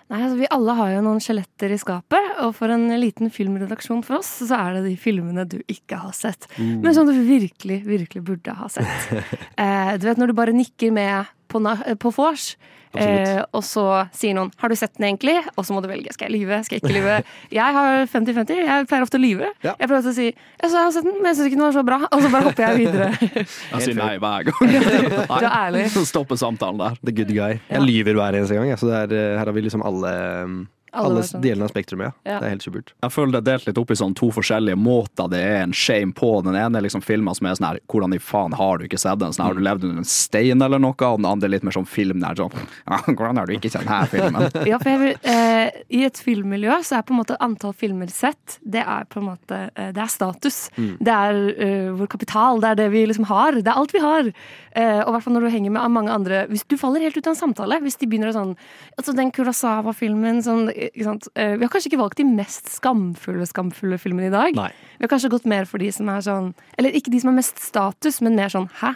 Nei, 0.10 0.18
altså, 0.18 0.40
Vi 0.40 0.50
alle 0.52 0.76
har 0.80 0.90
jo 0.96 1.04
noen 1.06 1.22
skjeletter 1.22 1.76
i 1.76 1.78
skapet, 1.80 2.32
og 2.42 2.56
for 2.58 2.74
en 2.74 2.90
liten 3.00 3.30
filmredaksjon 3.32 4.02
for 4.08 4.18
oss, 4.18 4.32
så 4.50 4.58
er 4.58 4.80
det 4.80 4.84
de 4.90 4.96
filmene 5.00 5.46
du 5.48 5.60
ikke 5.72 6.02
har 6.02 6.18
sett. 6.18 6.50
Men 6.58 6.90
som 6.98 7.06
du 7.06 7.14
virkelig, 7.14 7.84
virkelig 7.86 8.26
burde 8.26 8.58
ha 8.58 8.72
sett. 8.74 9.14
uh, 9.62 9.94
du 10.02 10.10
vet 10.10 10.20
når 10.20 10.34
du 10.34 10.38
bare 10.42 10.58
nikker 10.58 10.90
med 10.96 11.30
på, 11.54 11.62
på 12.02 12.16
vors. 12.18 12.56
Eh, 13.00 13.44
og 13.54 13.64
så 13.64 13.86
sier 14.16 14.36
noen 14.36 14.52
'har 14.58 14.70
du 14.70 14.76
sett 14.76 14.98
den 14.98 15.08
egentlig?' 15.08 15.40
Og 15.58 15.66
så 15.66 15.74
må 15.74 15.82
du 15.82 15.88
velge. 15.88 16.14
Skal 16.14 16.32
jeg 16.32 16.42
lyve? 16.42 16.64
Skal 16.66 16.80
jeg 16.80 16.84
ikke 16.84 16.98
lyve? 17.00 17.24
Jeg 17.52 17.74
har 17.78 18.06
50-50. 18.06 18.56
Jeg 18.66 18.88
pleier 18.88 19.06
ofte 19.06 19.18
å 19.18 19.22
lyve. 19.22 19.52
Ja. 19.64 19.76
Jeg 19.80 19.88
prøver 19.88 20.10
å 20.12 20.14
si 20.14 20.28
'jeg 20.32 20.72
har 20.72 20.92
sett 20.92 21.04
den, 21.04 21.18
men 21.22 21.32
jeg 21.32 21.36
syns 21.38 21.48
ikke 21.48 21.60
den 21.60 21.68
var 21.68 21.76
så 21.78 21.86
bra', 21.86 22.08
og 22.12 22.22
så 22.22 22.32
bare 22.32 22.44
hopper 22.44 22.68
jeg 22.68 22.78
videre. 22.86 23.08
Jeg 23.72 23.82
sier 23.82 23.96
nei 23.96 24.18
hver 24.18 24.44
gang. 24.50 24.60
Du 25.42 25.46
er 25.46 25.52
ærlig. 25.52 25.86
Så 25.94 26.06
stopper 26.06 26.36
samtalen 26.36 26.78
der. 26.78 26.98
The 27.04 27.12
good 27.12 27.32
guy. 27.34 27.60
Jeg 27.70 27.82
lyver 27.82 28.14
hver 28.14 28.36
eneste 28.38 28.56
gang. 28.56 28.78
Så 28.78 28.88
det 28.90 28.98
er, 29.12 29.16
eh, 29.16 29.38
her 29.40 29.46
har 29.46 29.54
vi 29.56 29.62
liksom 29.62 29.82
alle, 29.86 30.12
um, 30.44 30.68
Alle 30.92 31.22
alle 31.22 31.42
delene 31.44 31.68
av 31.68 31.72
spektrumet. 31.72 32.14
Ja. 32.24 32.32
Ja. 32.32 32.40
Det 32.40 32.48
er 32.48 32.54
helt 32.56 32.66
supert. 32.66 32.94
Jeg 33.04 33.14
føler 33.16 33.36
det 33.36 33.40
er 33.42 33.48
delt 33.52 33.68
litt 33.70 33.80
opp 33.82 33.92
i 33.94 33.98
sånn 34.00 34.16
to 34.18 34.32
forskjellige 34.36 34.80
måter 34.80 35.30
det 35.32 35.42
er 35.44 35.62
en 35.66 35.76
shame 35.76 36.16
på. 36.18 36.32
Den 36.46 36.58
ene 36.60 36.80
er 36.80 36.86
liksom 36.86 37.04
filmer 37.06 37.38
som 37.38 37.48
er 37.48 37.58
sånn 37.58 37.68
her 37.70 37.80
Hvordan 37.92 38.16
i 38.16 38.20
faen 38.24 38.56
har 38.58 38.80
du 38.80 38.88
ikke 38.88 39.00
sett 39.02 39.20
den? 39.22 39.34
Sånn, 39.36 39.46
har 39.48 39.58
du 39.58 39.64
levd 39.64 39.86
under 39.88 40.04
en 40.04 40.08
stein 40.08 40.64
eller 40.64 40.82
noe? 40.82 40.96
Og 40.96 41.22
den 41.22 41.30
andre 41.30 41.50
er 41.50 41.56
litt 41.56 41.68
mer 41.68 41.76
sånn 41.76 41.90
film 41.90 42.24
der 42.24 42.40
sånn 42.40 42.56
ja, 42.92 43.00
Hvordan 43.08 43.42
har 43.42 43.50
du 43.50 43.56
ikke 43.56 43.72
sett 43.74 43.88
denne 43.88 44.10
filmen? 44.12 44.50
Ja, 44.72 44.78
for 44.82 44.92
jeg 44.92 45.02
vil, 45.02 45.16
eh, 45.32 45.80
I 45.98 46.04
et 46.08 46.20
filmmiljø 46.22 46.82
så 46.86 47.00
er 47.00 47.06
på 47.08 47.16
en 47.16 47.22
måte 47.22 47.38
antall 47.44 47.74
filmer 47.78 48.12
sett 48.14 48.58
Det 48.62 48.84
er 48.84 49.08
på 49.12 49.22
en 49.22 49.30
måte 49.32 49.62
eh, 49.76 49.92
Det 49.96 50.04
er 50.04 50.12
status. 50.12 50.60
Det 50.76 51.14
er 51.14 51.38
uh, 51.38 51.92
vår 52.00 52.10
kapital. 52.12 52.60
Det 52.62 52.72
er 52.72 52.78
det 52.80 52.88
vi 52.94 53.04
liksom 53.10 53.26
har. 53.30 53.58
Det 53.58 53.72
er 53.72 53.80
alt 53.80 53.94
vi 53.96 54.02
har. 54.04 54.30
Eh, 54.72 55.00
og 55.02 55.10
i 55.10 55.14
hvert 55.16 55.26
fall 55.26 55.36
når 55.36 55.46
du 55.46 55.52
henger 55.52 55.74
med 55.76 55.92
mange 55.92 56.14
andre 56.16 56.46
Hvis 56.48 56.64
du 56.64 56.78
faller 56.80 57.04
helt 57.04 57.18
ut 57.18 57.26
av 57.26 57.34
en 57.34 57.40
samtale, 57.42 57.80
hvis 57.84 57.98
de 58.00 58.08
begynner 58.08 58.32
å 58.32 58.36
sånn 58.38 58.54
Altså 58.96 59.12
den 59.18 59.32
Kurosawa-filmen 59.36 60.40
sånn, 60.46 60.70
Vi 60.82 61.06
har 61.06 61.72
kanskje 61.72 61.92
ikke 61.92 62.02
valgt 62.02 62.20
de 62.22 62.26
mest 62.28 62.72
skamfulle 62.74 63.46
skamfulle 63.50 64.00
filmene 64.02 64.30
i 64.32 64.34
dag. 64.34 64.58
Nei. 64.58 64.72
Vi 64.98 65.06
har 65.06 65.12
kanskje 65.14 65.32
gått 65.34 65.46
mer 65.50 65.70
for 65.70 65.82
de 65.84 65.92
som 65.94 66.10
er 66.10 66.24
sånn 66.26 66.52
Eller 66.78 66.98
ikke 66.98 67.14
de 67.14 67.20
som 67.22 67.32
er 67.34 67.38
mest 67.40 67.62
status, 67.62 68.22
men 68.26 68.38
mer 68.40 68.52
sånn 68.54 68.70
hæ? 68.82 68.96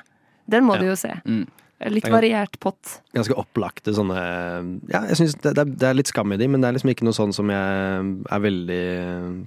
Den 0.51 0.65
må 0.67 0.77
du 0.77 0.85
jo 0.89 0.97
se. 0.99 1.13
Litt 1.91 2.07
variert 2.07 2.55
pott. 2.63 3.01
Ganske 3.15 3.35
opplagte 3.35 3.91
sånne 3.95 4.15
Ja, 4.87 5.01
jeg 5.09 5.17
synes 5.19 5.33
det, 5.43 5.51
det, 5.57 5.83
er, 5.83 5.95
litt 5.97 6.07
skam 6.07 6.31
i 6.31 6.37
de, 6.39 6.47
men 6.47 6.63
det 6.63 6.69
er 6.69 6.77
liksom 6.77 6.91
ikke 6.93 7.07
noe 7.07 7.17
sånn 7.17 7.33
som 7.35 7.51
jeg 7.51 8.13
er 8.31 8.43
veldig 8.45 8.83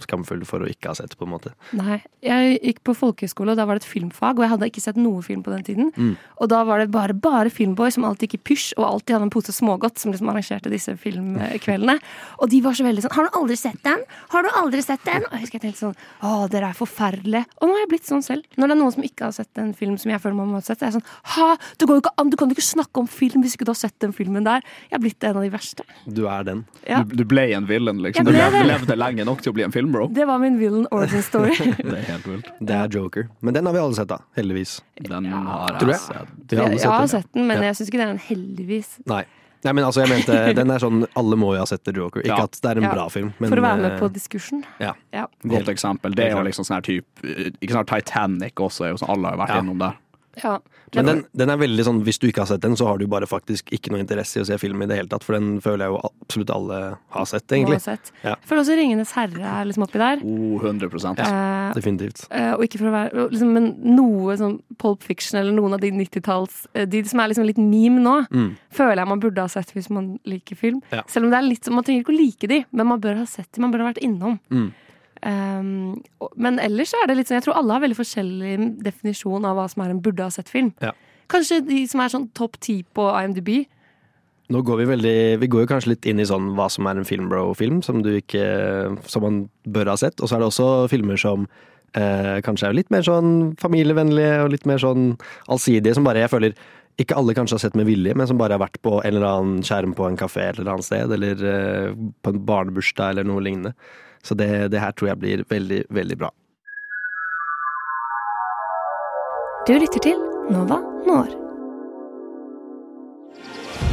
skamfull 0.04 0.44
for 0.48 0.64
å 0.64 0.68
ikke 0.68 0.92
ha 0.92 0.98
sett, 0.98 1.16
på 1.16 1.24
en 1.24 1.32
måte. 1.32 1.54
Nei. 1.78 2.00
Jeg 2.24 2.58
gikk 2.58 2.82
på 2.84 2.94
folkehøyskole, 2.98 3.54
og 3.54 3.60
da 3.60 3.64
var 3.68 3.78
det 3.78 3.86
et 3.86 3.90
filmfag, 3.90 4.36
og 4.36 4.44
jeg 4.44 4.52
hadde 4.52 4.68
ikke 4.68 4.84
sett 4.84 5.00
noe 5.00 5.22
film 5.24 5.44
på 5.46 5.54
den 5.54 5.64
tiden. 5.64 5.90
Mm. 5.96 6.14
Og 6.42 6.50
da 6.52 6.60
var 6.68 6.82
det 6.82 6.90
bare, 6.92 7.16
bare 7.16 7.52
Filmboy 7.52 7.92
som 7.94 8.04
alltid 8.08 8.28
gikk 8.28 8.38
i 8.38 8.42
pysj, 8.52 8.66
og 8.76 8.86
alltid 8.90 9.16
hadde 9.16 9.28
en 9.30 9.32
pose 9.32 9.54
smågodt 9.56 10.02
som 10.02 10.12
liksom 10.12 10.28
arrangerte 10.32 10.72
disse 10.72 10.94
filmkveldene. 11.00 11.96
Og 12.42 12.52
de 12.52 12.60
var 12.62 12.76
så 12.76 12.84
veldig 12.86 13.02
sånn 13.04 13.14
Har 13.16 13.26
du 13.26 13.36
aldri 13.40 13.56
sett 13.58 13.80
den? 13.86 14.04
Har 14.32 14.44
du 14.44 14.50
aldri 14.60 14.82
sett 14.84 15.02
den? 15.06 15.24
Og 15.26 15.34
jeg 15.34 15.44
husker 15.44 15.58
jeg 15.58 15.64
tenkte 15.64 15.80
sånn 15.80 15.96
Å, 16.24 16.46
dere 16.52 16.70
er 16.70 16.78
forferdelige. 16.78 17.44
Og 17.58 17.70
nå 17.70 17.76
har 17.76 17.84
jeg 17.84 17.90
blitt 17.94 18.08
sånn 18.08 18.24
selv. 18.24 18.46
Når 18.56 18.70
det 18.70 18.76
er 18.76 18.80
noen 18.82 18.94
som 18.94 19.06
ikke 19.08 19.28
har 19.28 19.34
sett 19.36 19.62
en 19.62 19.72
film 19.78 19.96
som 20.00 20.12
jeg 20.12 20.22
føler 20.22 20.38
man 20.38 20.52
må 20.52 20.60
ha 20.60 20.66
sett, 20.66 20.82
er 20.82 20.92
jeg 20.92 20.98
sånn 20.98 21.08
Ha! 21.34 21.48
Det 21.78 21.88
går 21.88 21.98
jo 21.98 22.04
ikke 22.04 22.14
an! 22.18 22.30
Du 22.30 22.36
kan 22.40 22.50
ikke 22.50 22.64
snakke 22.64 23.00
om 23.02 23.06
film 23.10 23.42
hvis 23.44 23.54
ikke 23.56 23.64
du 23.68 23.72
har 23.72 23.78
sett 23.80 23.94
den 24.04 24.12
filmen 24.16 24.44
der. 24.46 24.60
Jeg 24.90 24.98
er 24.98 25.02
blitt 25.04 25.24
en 25.28 25.36
av 25.38 25.42
de 25.46 25.50
verste. 25.54 25.86
Du 26.06 26.26
er 26.28 26.44
den. 26.44 26.64
Ja. 26.88 27.02
Du, 27.02 27.16
du 27.20 27.24
ble 27.28 27.46
en 27.56 27.66
villain, 27.70 28.00
liksom. 28.04 28.26
Du 28.28 28.32
levde, 28.34 28.64
levde 28.68 28.96
lenge 28.98 29.24
nok 29.28 29.42
til 29.44 29.52
å 29.52 29.56
bli 29.58 29.66
en 29.66 29.72
filmbro. 29.74 30.08
Det 30.12 30.26
var 30.28 30.38
min 30.42 30.58
villain 30.60 30.86
origin 30.90 31.22
story. 31.22 31.54
Det 31.78 31.96
er 32.02 32.06
helt 32.12 32.26
vilt. 32.28 32.52
Det 32.60 32.74
er 32.74 32.88
Joker. 32.98 33.28
Men 33.40 33.54
den 33.54 33.66
har 33.66 33.72
vi 33.72 33.78
alle 33.86 33.94
sett, 33.98 34.08
da. 34.10 34.18
Heldigvis. 34.36 34.78
Den 35.08 35.26
har 35.32 35.78
jeg 35.80 35.88
jeg. 35.88 36.00
sett. 36.04 36.28
Jeg, 36.50 36.58
har 36.62 36.72
jeg 36.78 36.88
har 36.90 37.06
sett 37.14 37.28
den, 37.34 37.46
men 37.46 37.58
Ja. 37.62 37.68
jeg 37.70 37.76
syns 37.80 37.88
ikke 37.92 37.98
det 38.02 38.06
er 38.08 38.14
en 38.16 38.24
heldigvis. 38.28 38.94
Nei. 39.06 39.24
Nei, 39.66 39.72
men 39.74 39.82
altså, 39.88 40.04
jeg 40.04 40.12
mente 40.12 40.34
Den 40.60 40.70
er 40.70 40.78
sånn 40.78 41.00
Alle 41.18 41.34
må 41.34 41.48
jo 41.56 41.58
ha 41.64 41.66
sett 41.66 41.82
The 41.82 41.90
Joker. 41.96 42.22
Ikke 42.22 42.36
Ja. 42.36 42.44
at 42.46 42.58
det 42.62 42.68
er 42.70 42.78
en 42.78 42.84
Ja. 42.86 42.92
bra 42.94 43.08
film, 43.10 43.32
men 43.42 43.50
For 43.50 43.58
å 43.58 43.64
være 43.64 43.80
med 43.82 43.92
eh, 43.96 43.98
på 43.98 44.08
diskursen. 44.14 44.60
Ja. 44.78 44.92
Ja. 45.12 45.24
Godt 45.42 45.66
eksempel. 45.72 46.14
Det 46.14 46.28
er 46.28 46.36
jo 46.36 46.44
liksom 46.46 46.62
sånn 46.68 46.76
her 46.78 46.86
type 46.86 47.32
Ikke 47.58 47.74
sånn 47.74 47.88
Titanic 47.90 48.54
også, 48.62 48.86
er 48.86 48.92
jo 48.94 49.00
sånn 49.02 49.10
alle 49.16 49.32
har 49.34 49.40
vært 49.42 49.54
Ja. 49.56 49.62
innom 49.64 49.78
der. 49.82 49.96
Ja. 50.42 50.58
Men 50.94 51.04
den, 51.06 51.18
den 51.36 51.50
er 51.52 51.56
veldig 51.60 51.84
sånn, 51.84 51.98
hvis 52.06 52.18
du 52.18 52.26
ikke 52.28 52.40
har 52.44 52.46
sett 52.48 52.62
den, 52.64 52.74
så 52.76 52.86
har 52.88 52.98
du 52.98 53.06
bare 53.06 53.26
faktisk 53.28 53.68
ikke 53.76 53.90
noe 53.92 54.00
interesse 54.00 54.38
i 54.38 54.42
å 54.42 54.46
se 54.48 54.56
film 54.58 54.80
i 54.82 54.86
det 54.88 54.96
hele 54.96 55.08
tatt, 55.12 55.24
for 55.26 55.36
den 55.36 55.60
føler 55.60 55.84
jeg 55.84 55.92
jo 55.92 55.98
absolutt 56.08 56.50
alle 56.54 56.78
har 57.16 57.26
sett, 57.28 57.46
egentlig. 57.52 57.76
Uansett. 57.76 58.12
Ja. 58.24 58.36
Jeg 58.38 58.48
føler 58.48 58.62
også 58.62 58.76
'Ringenes 58.78 59.12
herre' 59.12 59.50
er 59.60 59.64
liksom 59.68 59.84
oppi 59.84 59.98
der. 59.98 60.22
Oh, 60.24 60.58
100 60.62 61.18
Eh, 61.18 61.74
Definitivt. 61.74 62.26
eh, 62.30 62.52
og 62.54 62.62
ikke 62.64 62.78
for 62.78 62.88
å 62.88 62.94
være 62.96 63.30
liksom, 63.30 63.52
Men 63.52 63.74
noe 63.96 64.36
sånn 64.36 64.60
Pulp 64.78 65.02
Fiction 65.02 65.38
eller 65.40 65.52
noen 65.52 65.74
av 65.74 65.80
de 65.80 65.90
90-talls 65.90 66.66
eh, 66.74 66.84
De 66.86 67.02
som 67.04 67.20
er 67.20 67.28
liksom 67.28 67.44
litt 67.46 67.58
meme 67.58 68.00
nå, 68.00 68.26
Mm. 68.30 68.56
føler 68.72 68.96
jeg 68.96 69.08
man 69.08 69.20
burde 69.20 69.38
ha 69.40 69.46
sett 69.48 69.72
hvis 69.74 69.90
man 69.90 70.18
liker 70.26 70.56
film. 70.56 70.80
Ja. 70.92 71.02
Selv 71.06 71.24
om 71.24 71.30
det 71.30 71.38
er 71.38 71.48
litt 71.48 71.64
sånn, 71.64 71.74
man 71.74 71.84
trenger 71.84 72.02
ikke 72.04 72.14
å 72.14 72.18
like 72.18 72.46
de, 72.48 72.64
men 72.72 72.86
man 72.86 73.00
bør 73.00 73.16
ha 73.18 73.24
sett 73.26 73.48
de, 73.52 73.60
man 73.60 73.72
bør 73.72 73.84
ha 73.84 73.92
vært 73.92 74.02
innom. 74.02 74.38
Mm. 74.50 74.72
Um, 75.26 75.98
men 76.38 76.60
ellers 76.62 76.92
er 76.94 77.08
det 77.10 77.16
litt 77.18 77.26
sånn 77.30 77.40
Jeg 77.40 77.48
tror 77.48 77.56
alle 77.58 77.74
har 77.74 77.82
veldig 77.82 77.96
forskjellig 77.98 78.52
definisjon 78.86 79.46
av 79.48 79.56
hva 79.58 79.64
som 79.70 79.82
er 79.82 79.94
en 79.94 80.02
burde 80.04 80.22
ha 80.22 80.30
sett-film. 80.30 80.70
Ja. 80.84 80.92
Kanskje 81.28 81.60
de 81.66 81.82
som 81.90 82.02
er 82.02 82.12
sånn 82.12 82.28
topp 82.38 82.56
ti 82.64 82.80
på 82.96 83.08
IMDb. 83.18 83.66
Nå 84.48 84.62
går 84.64 84.80
vi 84.80 84.90
veldig 84.92 85.18
Vi 85.42 85.48
går 85.52 85.64
jo 85.64 85.70
kanskje 85.74 85.92
litt 85.92 86.06
inn 86.08 86.22
i 86.22 86.28
sånn 86.28 86.52
hva 86.56 86.70
som 86.72 86.86
er 86.88 87.00
en 87.00 87.08
filmbro-film, 87.08 87.82
som 87.84 88.00
du 88.04 88.14
ikke 88.16 88.44
Som 89.10 89.26
man 89.26 89.42
bør 89.68 89.92
ha 89.92 89.98
sett. 90.00 90.22
Og 90.22 90.30
så 90.30 90.36
er 90.36 90.44
det 90.44 90.50
også 90.52 90.70
filmer 90.92 91.20
som 91.20 91.44
eh, 91.98 92.38
kanskje 92.44 92.70
er 92.70 92.78
litt 92.78 92.90
mer 92.94 93.04
sånn 93.06 93.54
familievennlige 93.60 94.42
og 94.44 94.52
litt 94.54 94.66
mer 94.68 94.80
sånn 94.82 95.12
allsidige, 95.52 95.96
som 95.98 96.08
bare 96.08 96.24
jeg 96.24 96.32
føler 96.32 96.58
ikke 96.98 97.14
alle 97.14 97.34
kanskje 97.36 97.54
har 97.54 97.62
sett 97.62 97.76
med 97.78 97.86
vilje, 97.86 98.14
men 98.18 98.26
som 98.26 98.40
bare 98.40 98.56
har 98.56 98.64
vært 98.64 98.80
på 98.82 98.96
en 98.98 99.12
eller 99.12 99.26
annen 99.28 99.60
skjerm 99.66 99.92
på 99.94 100.08
en 100.08 100.16
kafé 100.18 100.48
et 100.48 100.58
eller 100.58 100.72
annet 100.74 100.88
sted, 100.88 101.12
eller 101.14 101.44
eh, 101.46 101.92
på 101.94 102.32
en 102.32 102.40
barnebursdag 102.48 103.12
eller 103.14 103.28
noe 103.28 103.44
lignende. 103.44 103.74
Så 104.22 104.34
det, 104.34 104.68
det 104.72 104.80
her 104.80 104.90
tror 104.92 105.08
jeg 105.08 105.18
blir 105.18 105.44
veldig, 105.48 105.82
veldig 105.90 106.18
bra. 106.18 106.30
Du 109.68 109.72
lytter 109.72 110.00
til 110.00 110.16
Nova 110.50 110.78
Når. 111.06 111.34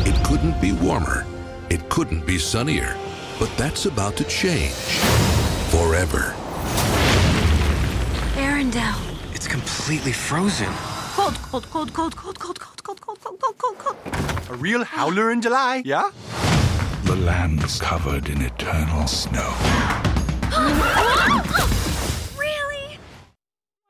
It 0.05 0.15
couldn't 0.23 0.59
be 0.61 0.71
warmer. 0.85 1.25
It 1.69 1.89
couldn't 1.89 2.25
be 2.25 2.38
sunnier. 2.39 2.95
But 3.39 3.49
that's 3.57 3.85
about 3.85 4.15
to 4.17 4.23
change. 4.23 4.75
Forever. 5.71 6.33
Arendelle. 8.38 9.01
It's 9.33 9.47
completely 9.47 10.13
frozen. 10.13 10.71
Cold, 11.15 11.35
cold, 11.51 11.69
cold, 11.71 11.93
cold, 11.93 12.15
cold, 12.15 12.39
cold, 12.39 12.59
cold, 12.59 12.81
cold, 12.81 13.01
cold, 13.01 13.19
cold, 13.21 13.39
cold, 13.41 13.57
cold, 13.57 13.77
cold. 13.79 14.49
A 14.49 14.55
real 14.55 14.83
howler 14.83 15.31
in 15.31 15.41
July, 15.41 15.81
yeah? 15.85 16.11
The 17.03 17.15
land's 17.15 17.79
covered 17.79 18.29
in 18.29 18.41
eternal 18.41 19.07
snow. 19.07 19.51
Really? 22.38 22.99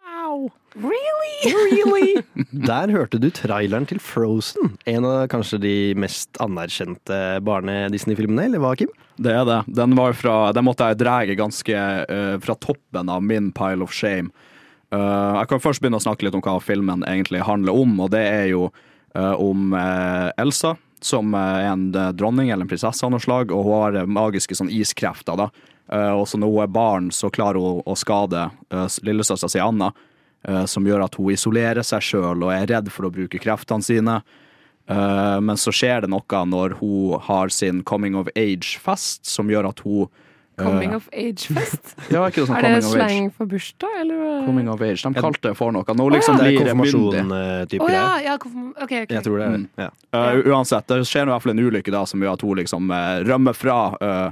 Wow. 0.03 0.51
Really? 0.75 2.23
Der 2.51 2.91
hørte 2.91 3.19
du 3.19 3.29
traileren 3.33 3.85
til 3.89 3.99
Frozen. 4.03 4.75
En 4.89 5.05
av 5.07 5.27
kanskje 5.31 5.59
de 5.63 5.75
mest 5.99 6.35
anerkjente 6.43 7.19
barne-Disney-filmene, 7.45 8.47
eller 8.49 8.63
hva, 8.63 8.73
Kim? 8.79 8.91
Det 9.21 9.31
er 9.31 9.45
det. 9.47 9.61
Den, 9.77 9.95
var 9.97 10.15
fra, 10.17 10.35
den 10.55 10.67
måtte 10.67 10.89
jeg 10.91 10.99
dreie 11.03 11.37
ganske 11.39 11.75
uh, 12.09 12.35
fra 12.43 12.57
toppen 12.59 13.11
av 13.11 13.23
min 13.23 13.51
pile 13.55 13.85
of 13.85 13.93
shame. 13.95 14.31
Uh, 14.93 15.41
jeg 15.41 15.51
kan 15.51 15.63
først 15.63 15.83
begynne 15.83 15.99
å 15.99 16.05
snakke 16.05 16.27
litt 16.27 16.35
om 16.37 16.43
hva 16.45 16.57
filmen 16.63 17.05
egentlig 17.07 17.43
handler 17.47 17.75
om, 17.75 17.95
og 18.03 18.11
det 18.15 18.23
er 18.27 18.49
jo 18.53 18.67
uh, 18.69 19.35
om 19.39 19.75
Elsa, 20.39 20.75
som 21.05 21.35
er 21.37 21.69
en 21.69 21.85
eh, 21.93 22.11
dronning 22.17 22.49
eller 22.49 22.65
en 22.65 22.71
prinsesse 22.71 23.05
av 23.05 23.13
noe 23.13 23.23
slag, 23.23 23.53
og 23.53 23.67
hun 23.67 23.77
har 23.77 23.99
eh, 24.01 24.09
magiske 24.09 24.57
sånn 24.57 24.71
iskrefter. 24.73 25.37
da. 25.37 25.49
Eh, 25.93 26.11
og 26.17 26.25
så 26.29 26.39
når 26.41 26.53
hun 26.53 26.63
er 26.63 26.73
barn, 26.73 27.11
så 27.13 27.29
klarer 27.33 27.61
hun 27.61 27.83
å 27.85 27.97
skade 27.99 28.47
lillesøstera 29.05 29.51
si 29.51 29.61
Anna, 29.61 29.91
eh, 30.47 30.65
som 30.69 30.87
gjør 30.87 31.05
at 31.05 31.19
hun 31.19 31.33
isolerer 31.35 31.85
seg 31.85 32.03
sjøl 32.09 32.47
og 32.47 32.53
er 32.55 32.67
redd 32.73 32.91
for 32.93 33.07
å 33.07 33.13
bruke 33.13 33.41
kreftene 33.41 33.85
sine. 33.85 34.19
Eh, 34.89 35.39
men 35.41 35.57
så 35.57 35.73
skjer 35.73 36.05
det 36.05 36.11
noe 36.13 36.45
når 36.49 36.77
hun 36.81 37.19
har 37.27 37.53
sin 37.53 37.83
coming 37.83 38.17
of 38.17 38.29
age-fest, 38.35 39.25
som 39.29 39.49
gjør 39.49 39.69
at 39.71 39.85
hun 39.85 40.05
eh, 40.05 40.24
Coming 40.57 40.93
of 40.95 41.09
age-fest? 41.11 41.95
Ja, 42.13 42.21
er 42.25 42.31
det 42.31 42.45
sånn 42.47 42.55
er 42.55 42.67
det 42.77 42.83
slang 42.87 43.25
for 43.35 43.45
bursdag, 43.51 43.91
eller? 44.01 44.45
Coming 44.45 44.69
of 44.71 44.81
age. 44.81 45.01
De 45.03 45.11
kalte 45.19 45.49
det 45.49 45.55
for 45.59 45.73
noe. 45.75 45.83
Nå 45.99 46.05
liksom 46.13 46.37
ja. 46.39 46.45
blir 46.45 46.63
Det 46.69 46.75
myndig. 46.79 47.19
eh, 47.19 47.83
Å 47.83 47.89
ja, 47.91 48.05
ja, 48.23 48.37
konfirm- 48.39 48.71
ok, 48.77 48.93
ok. 49.03 49.11
Jeg 49.17 49.23
tror 49.27 49.39
det 49.43 49.49
Mm. 49.55 49.67
Ja. 49.77 49.89
Uh, 50.15 50.41
uansett, 50.53 50.87
det 50.87 51.01
skjer 51.09 51.27
i 51.27 51.31
hvert 51.33 51.43
fall 51.43 51.51
en 51.57 51.63
ulykke 51.65 51.91
da 51.91 52.05
som 52.07 52.23
gjør 52.23 52.33
at 52.37 52.41
hun 52.47 52.55
liksom 52.61 52.89
uh, 52.91 53.19
rømmer 53.27 53.53
fra 53.57 53.77
uh, 53.99 54.31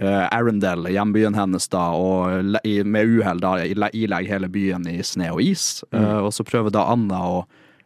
uh, 0.00 0.26
Arendelle, 0.30 0.90
hjembyen 0.94 1.34
hennes, 1.34 1.66
da, 1.68 1.84
og 1.98 2.44
le- 2.54 2.62
i, 2.64 2.76
med 2.84 3.06
uhell 3.18 3.42
ilegger 3.66 4.28
hele 4.36 4.48
byen 4.48 4.86
i 4.86 5.00
sne 5.02 5.32
og 5.34 5.42
is. 5.42 5.82
Uh, 5.92 6.22
og 6.28 6.32
så 6.32 6.46
prøver 6.46 6.70
da 6.70 6.86
Anna 6.92 7.18
å 7.26 7.42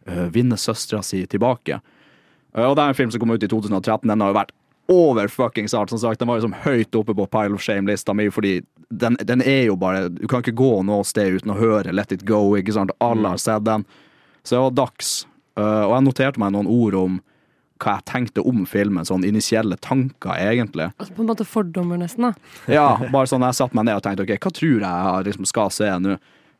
uh, 0.09 0.27
vinne 0.35 0.57
søstera 0.61 1.01
si 1.07 1.25
tilbake. 1.27 1.81
Uh, 2.57 2.67
og 2.69 2.77
det 2.77 2.83
er 2.85 2.89
en 2.93 2.99
film 2.99 3.11
som 3.15 3.21
kom 3.25 3.31
ut 3.33 3.43
i 3.43 3.49
2013. 3.49 4.05
Den 4.11 4.21
har 4.21 4.33
jo 4.35 4.39
vært 4.43 4.53
over 4.91 5.29
fuckings 5.29 5.75
art. 5.75 5.91
Som 5.91 5.99
sagt, 5.99 6.19
den 6.19 6.29
var 6.29 6.41
liksom 6.41 6.55
høyt 6.65 6.95
oppe 6.99 7.15
på 7.15 7.27
Pile 7.31 7.55
of 7.55 7.63
Shame-lista 7.63 8.15
mi, 8.15 8.27
fordi 8.31 8.61
den, 8.91 9.17
den 9.23 9.43
er 9.43 9.69
jo 9.69 9.77
bare 9.79 10.09
Du 10.11 10.27
kan 10.29 10.43
ikke 10.43 10.57
gå 10.59 10.71
noe 10.83 11.07
sted 11.07 11.39
uten 11.39 11.53
å 11.55 11.59
høre 11.59 11.95
Let 11.95 12.13
It 12.13 12.25
Go. 12.27 12.57
ikke 12.59 12.75
sant? 12.75 12.91
Alle 12.99 13.35
har 13.35 13.41
sett 13.41 13.65
den. 13.69 13.87
Så 14.43 14.57
det 14.57 14.63
var 14.65 14.79
dags. 14.83 15.13
Uh, 15.59 15.87
og 15.87 15.95
jeg 15.95 16.07
noterte 16.09 16.43
meg 16.43 16.55
noen 16.57 16.71
ord 16.71 16.97
om 16.99 17.21
hva 17.81 17.97
jeg 17.97 18.09
tenkte 18.11 18.45
om 18.45 18.65
filmen. 18.69 19.07
Sånn 19.09 19.25
initielle 19.25 19.79
tanker, 19.81 20.35
egentlig. 20.37 20.91
Altså 20.99 21.15
på 21.17 21.25
en 21.25 21.31
måte 21.31 21.47
fordommer, 21.49 22.01
nesten. 22.01 22.29
da. 22.29 22.51
Ja, 22.81 22.89
bare 23.13 23.31
sånn 23.31 23.47
jeg 23.47 23.57
satte 23.57 23.79
meg 23.79 23.89
ned 23.89 24.01
og 24.01 24.05
tenkte 24.05 24.27
ok, 24.27 24.37
hva 24.37 24.53
tror 24.59 24.77
jeg 24.77 24.85
jeg 24.85 25.29
liksom 25.31 25.49
skal 25.49 25.73
se 25.75 25.91
nå? 26.03 26.19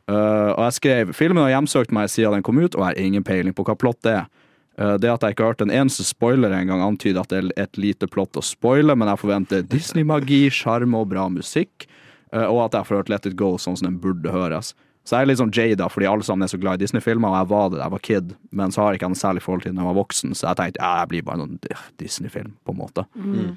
Uh, 0.09 0.51
og 0.57 0.63
jeg 0.65 0.77
skrev 0.79 1.11
filmen 1.15 1.43
har 1.45 1.53
hjemsøkt 1.53 1.93
meg 1.95 2.09
siden 2.11 2.39
den 2.39 2.45
kom 2.45 2.57
ut, 2.59 2.73
og 2.73 2.81
jeg 2.81 2.87
har 2.87 2.97
ingen 2.99 3.23
peiling 3.23 3.53
på 3.55 3.63
hva 3.67 3.77
plott 3.77 3.99
det 4.07 4.15
er. 4.23 4.31
Uh, 4.79 4.95
det 5.01 5.09
at 5.11 5.25
jeg 5.25 5.35
ikke 5.35 5.43
har 5.43 5.55
hørt 5.55 5.65
en 5.65 5.73
eneste 5.73 6.05
spoiler 6.07 6.53
engang, 6.55 6.83
antyder 6.85 7.23
at 7.23 7.33
det 7.33 7.41
er 7.41 7.49
et 7.65 7.81
lite 7.81 8.07
plott 8.11 8.39
å 8.39 8.45
spoile, 8.45 8.95
men 8.95 9.11
jeg 9.11 9.21
forventer 9.23 9.65
Disney-magi, 9.67 10.45
sjarm 10.53 10.95
og 10.97 11.09
bra 11.11 11.27
musikk, 11.31 11.89
uh, 12.31 12.47
og 12.47 12.67
at 12.69 12.79
jeg 12.79 12.89
får 12.89 13.01
hørt 13.01 13.11
Let 13.11 13.27
It 13.27 13.35
Go 13.39 13.57
sånn 13.59 13.79
som 13.79 13.89
den 13.89 13.99
burde 14.03 14.31
høres. 14.33 14.71
Så 15.01 15.17
jeg 15.17 15.25
er 15.25 15.31
litt 15.31 15.41
sånn 15.41 15.53
Jada, 15.55 15.87
fordi 15.89 16.07
alle 16.07 16.25
sammen 16.25 16.45
er 16.45 16.51
så 16.51 16.59
glad 16.61 16.77
i 16.77 16.85
Disney-filmer, 16.85 17.33
og 17.33 17.39
jeg 17.39 17.49
var 17.51 17.71
det 17.71 17.79
da 17.79 17.87
jeg 17.87 17.95
var 17.95 18.03
kid, 18.05 18.35
men 18.53 18.73
så 18.73 18.83
har 18.83 18.93
jeg 18.93 19.01
ikke 19.01 19.11
noe 19.11 19.21
særlig 19.23 19.43
forhold 19.43 19.65
til 19.65 19.73
da 19.73 19.81
jeg 19.81 19.89
var 19.89 19.97
voksen, 19.97 20.35
så 20.37 20.47
jeg 20.47 20.59
tenkte 20.59 20.83
ja, 20.83 20.91
jeg 21.01 21.11
blir 21.11 21.25
bare 21.27 21.41
en 21.41 21.47
sånn 21.47 21.79
Disney-film, 22.03 22.53
på 22.63 22.75
en 22.75 22.79
måte. 22.79 23.05
Mm. 23.17 23.55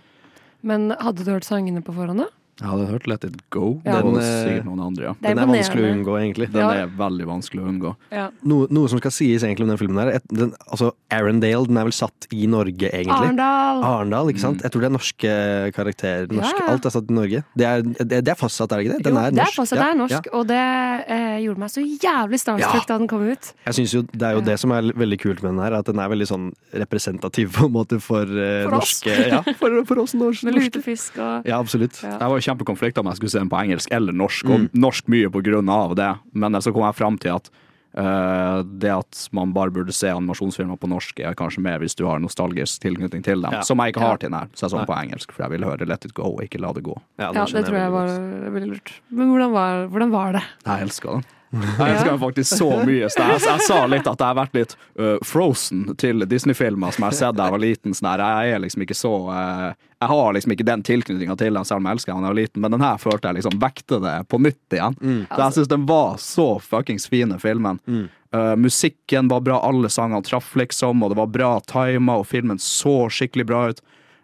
Men 0.64 0.88
hadde 0.96 1.26
du 1.26 1.34
hørt 1.34 1.46
sangene 1.46 1.84
på 1.84 1.92
forhånd, 1.94 2.24
da? 2.24 2.30
Jeg 2.60 2.68
hadde 2.70 2.86
hørt 2.86 3.06
Let 3.10 3.24
It 3.26 3.50
Go. 3.50 3.80
Ja. 3.84 4.00
Den, 4.00 4.14
eh, 4.16 4.22
sikkert 4.44 4.66
noen 4.68 4.80
andre, 4.86 5.02
ja. 5.08 5.12
Det 5.18 5.22
Den 5.34 5.38
er 5.42 5.46
vanskelig 5.50 5.82
å 5.82 5.88
unngå, 5.94 6.12
egentlig. 6.22 6.52
Den 6.52 6.62
Ja. 6.62 6.70
er 6.84 6.86
veldig 6.86 7.26
vanskelig 7.26 7.60
å 7.64 7.66
unngå. 7.68 7.96
Ja. 8.12 8.28
Noe, 8.44 8.68
noe 8.70 8.88
som 8.88 8.98
skal 9.00 9.10
sies 9.10 9.42
egentlig 9.42 9.62
om 9.66 9.68
den 9.74 9.78
filmen 9.78 9.98
her 9.98 10.12
et, 10.14 10.22
den, 10.28 10.52
Altså, 10.70 10.92
Arendale, 11.10 11.66
den 11.66 11.76
er 11.76 11.82
vel 11.84 11.92
satt 11.92 12.28
i 12.32 12.46
Norge, 12.46 12.90
egentlig? 12.92 13.10
Arendal! 13.10 13.82
Arendal, 13.84 14.26
ikke 14.30 14.38
sant? 14.40 14.62
Jeg 14.62 14.70
tror 14.70 14.80
det 14.80 14.88
er 14.90 14.94
norske 14.94 15.72
karakterer. 15.74 16.26
Norske, 16.30 16.60
Ja, 16.60 16.66
ja. 16.66 16.72
Alt 16.74 16.86
er 16.86 16.90
satt 16.90 17.10
i 17.10 17.14
Norge. 17.14 17.44
Det 17.56 17.66
er, 17.66 17.82
det, 17.82 18.24
det 18.24 18.28
er 18.28 18.38
fastsatt, 18.38 18.70
er 18.72 18.76
det 18.78 18.86
ikke 18.86 18.96
det? 18.98 19.04
Den 19.04 19.14
jo, 19.14 19.18
er 19.20 19.30
det 19.30 19.40
er 19.40 19.52
fastsatt, 19.54 19.78
det 19.78 19.86
er 19.86 19.94
Ja, 19.94 19.98
norsk, 20.06 20.28
og 20.32 20.46
det 20.46 20.62
eh, 21.08 21.38
gjorde 21.44 21.58
meg 21.58 21.70
så 21.74 21.82
jævlig 21.82 22.38
starstruck 22.40 22.74
Ja. 22.74 22.84
da 22.86 22.98
den 22.98 23.08
kom 23.08 23.22
ut. 23.28 23.52
Jeg 23.66 23.74
synes 23.74 23.92
jo 23.94 24.02
Det 24.14 24.22
er 24.22 24.32
jo 24.38 24.40
det 24.46 24.58
som 24.60 24.70
er 24.70 24.82
veldig 24.94 25.18
kult 25.20 25.42
med 25.42 25.56
den 25.56 25.58
her, 25.64 25.72
at 25.78 25.86
den 25.86 25.98
er 25.98 26.08
veldig 26.08 26.28
sånn 26.30 26.52
representativ 26.72 27.50
på 27.58 27.66
en 27.66 27.72
måte 27.72 28.00
for, 28.00 28.22
eh, 28.22 28.64
For 28.68 28.74
oss. 28.78 29.02
norske 29.02 29.28
Ja, 29.28 29.42
for, 29.60 29.84
for 29.84 29.98
oss 30.04 30.14
norske. 30.14 30.44
Med 30.44 30.54
lutefisk 30.54 31.18
og 31.18 31.44
Ja, 31.46 31.58
absolutt. 31.58 31.98
Ja. 32.02 32.18
Jeg 32.18 32.28
var 32.30 32.43
kjempekonflikt 32.44 32.98
om 33.00 33.06
jeg 33.10 33.16
skulle 33.20 33.30
se 33.34 33.38
den 33.42 33.50
på 33.52 33.60
engelsk 33.64 33.88
eller 33.92 34.12
norsk, 34.12 34.44
og 34.46 34.60
Mm. 34.60 34.70
norsk 34.74 35.08
mye 35.08 35.28
på 35.32 35.42
grunn 35.42 35.68
av 35.68 35.94
det, 35.96 36.12
men 36.34 36.52
så 36.60 36.72
kom 36.72 36.82
jeg 36.86 36.94
fram 37.00 37.18
til 37.18 37.34
at 37.36 37.50
uh, 37.96 38.62
det 38.66 38.90
at 38.90 39.28
man 39.32 39.52
bare 39.54 39.70
burde 39.70 39.92
se 39.94 40.08
animasjonsfilmer 40.10 40.76
på 40.82 40.88
norsk, 40.90 41.20
er 41.20 41.34
kanskje 41.38 41.62
mer 41.62 41.78
hvis 41.78 41.94
du 41.94 42.04
har 42.08 42.18
nostalgisk 42.18 42.80
tilknytning 42.82 43.22
til 43.22 43.40
dem, 43.40 43.52
Ja. 43.52 43.60
som 43.62 43.78
jeg 43.78 43.94
ikke 43.94 44.00
Ja. 44.02 44.08
har 44.08 44.16
til 44.18 44.30
den 44.30 44.38
her. 44.40 44.48
Så 44.54 44.66
jeg 44.66 44.70
så 44.72 44.78
den 44.78 44.86
på 44.86 44.96
engelsk, 44.98 45.30
for 45.32 45.44
jeg 45.44 45.50
ville 45.52 45.66
høre 45.66 45.86
Let 45.86 46.04
It 46.04 46.12
Go 46.14 46.38
ikke 46.42 46.58
La 46.60 46.72
det 46.72 46.82
gå. 46.82 46.96
Ja, 47.18 47.30
det, 47.32 47.36
Ja, 47.36 47.44
det 47.44 47.66
tror 47.66 47.78
jeg 47.78 47.92
var 47.92 48.08
veldig 48.50 48.68
lurt. 48.72 48.92
Men 49.10 49.30
hvordan 49.30 49.52
var, 49.52 49.86
hvordan 49.88 50.10
var 50.10 50.32
det? 50.32 50.42
Jeg 50.66 50.82
elsker 50.88 51.10
den. 51.12 51.24
Jeg 51.62 51.94
elsker 51.94 52.10
den 52.10 52.20
faktisk 52.22 52.58
så 52.58 52.68
mye. 52.82 53.08
Så 53.12 53.22
jeg, 53.22 53.40
jeg 53.46 53.64
sa 53.66 53.78
litt 53.90 54.08
at 54.10 54.20
jeg 54.20 54.26
har 54.26 54.38
vært 54.38 54.56
litt 54.58 54.76
uh, 55.00 55.16
frozen 55.26 55.86
til 56.00 56.26
Disney-filmer 56.28 56.94
som 56.94 57.04
jeg 57.04 57.12
har 57.12 57.18
sett 57.20 57.38
da 57.38 57.48
jeg 57.48 57.56
var 57.56 57.64
liten. 57.64 57.96
Sånn 57.96 58.10
jeg 58.20 58.54
er 58.54 58.62
liksom 58.64 58.84
ikke 58.86 58.96
så 58.98 59.12
uh, 59.28 59.68
Jeg 60.02 60.10
har 60.10 60.34
liksom 60.36 60.54
ikke 60.54 60.66
den 60.68 60.84
tilknytninga 60.84 61.36
til 61.40 61.56
den, 61.56 61.68
selv 61.68 61.82
om 61.82 61.88
jeg 61.88 61.98
elsker 61.98 62.12
den 62.12 62.24
da 62.24 62.28
jeg 62.28 62.34
var 62.34 62.40
liten, 62.40 62.64
men 62.64 62.76
den 62.76 62.84
her 62.84 63.00
følte 63.00 63.30
jeg 63.30 63.38
liksom 63.38 63.60
vekte 63.62 64.00
det 64.04 64.16
på 64.28 64.40
nytt 64.42 64.76
igjen. 64.76 64.98
Mm. 65.00 65.22
Så 65.30 65.40
jeg 65.40 65.56
syns 65.58 65.72
den 65.72 65.86
var 65.88 66.18
så 66.20 66.48
fuckings 66.60 67.08
fin, 67.08 67.32
filmen. 67.40 67.80
filmen. 67.86 68.10
Uh, 68.34 68.56
musikken 68.56 69.28
var 69.28 69.40
bra, 69.46 69.60
alle 69.62 69.88
sangene 69.88 70.24
traff, 70.26 70.56
liksom, 70.58 71.02
og 71.02 71.12
det 71.12 71.20
var 71.20 71.30
bra 71.30 71.52
tima, 71.70 72.18
og 72.18 72.26
filmen 72.26 72.58
så 72.58 73.04
skikkelig 73.12 73.46
bra 73.46 73.62
ut. 73.70 73.80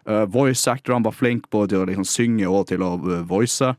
Uh, 0.09 0.25
voice 0.27 0.67
actorene 0.69 1.07
var 1.07 1.15
flinke 1.15 1.47
både 1.53 1.75
til 1.75 1.85
å 1.85 1.89
liksom 1.93 2.09
synge 2.09 2.51
og 2.51 2.67
til 2.73 2.83
å 2.83 2.97
voice. 3.29 3.73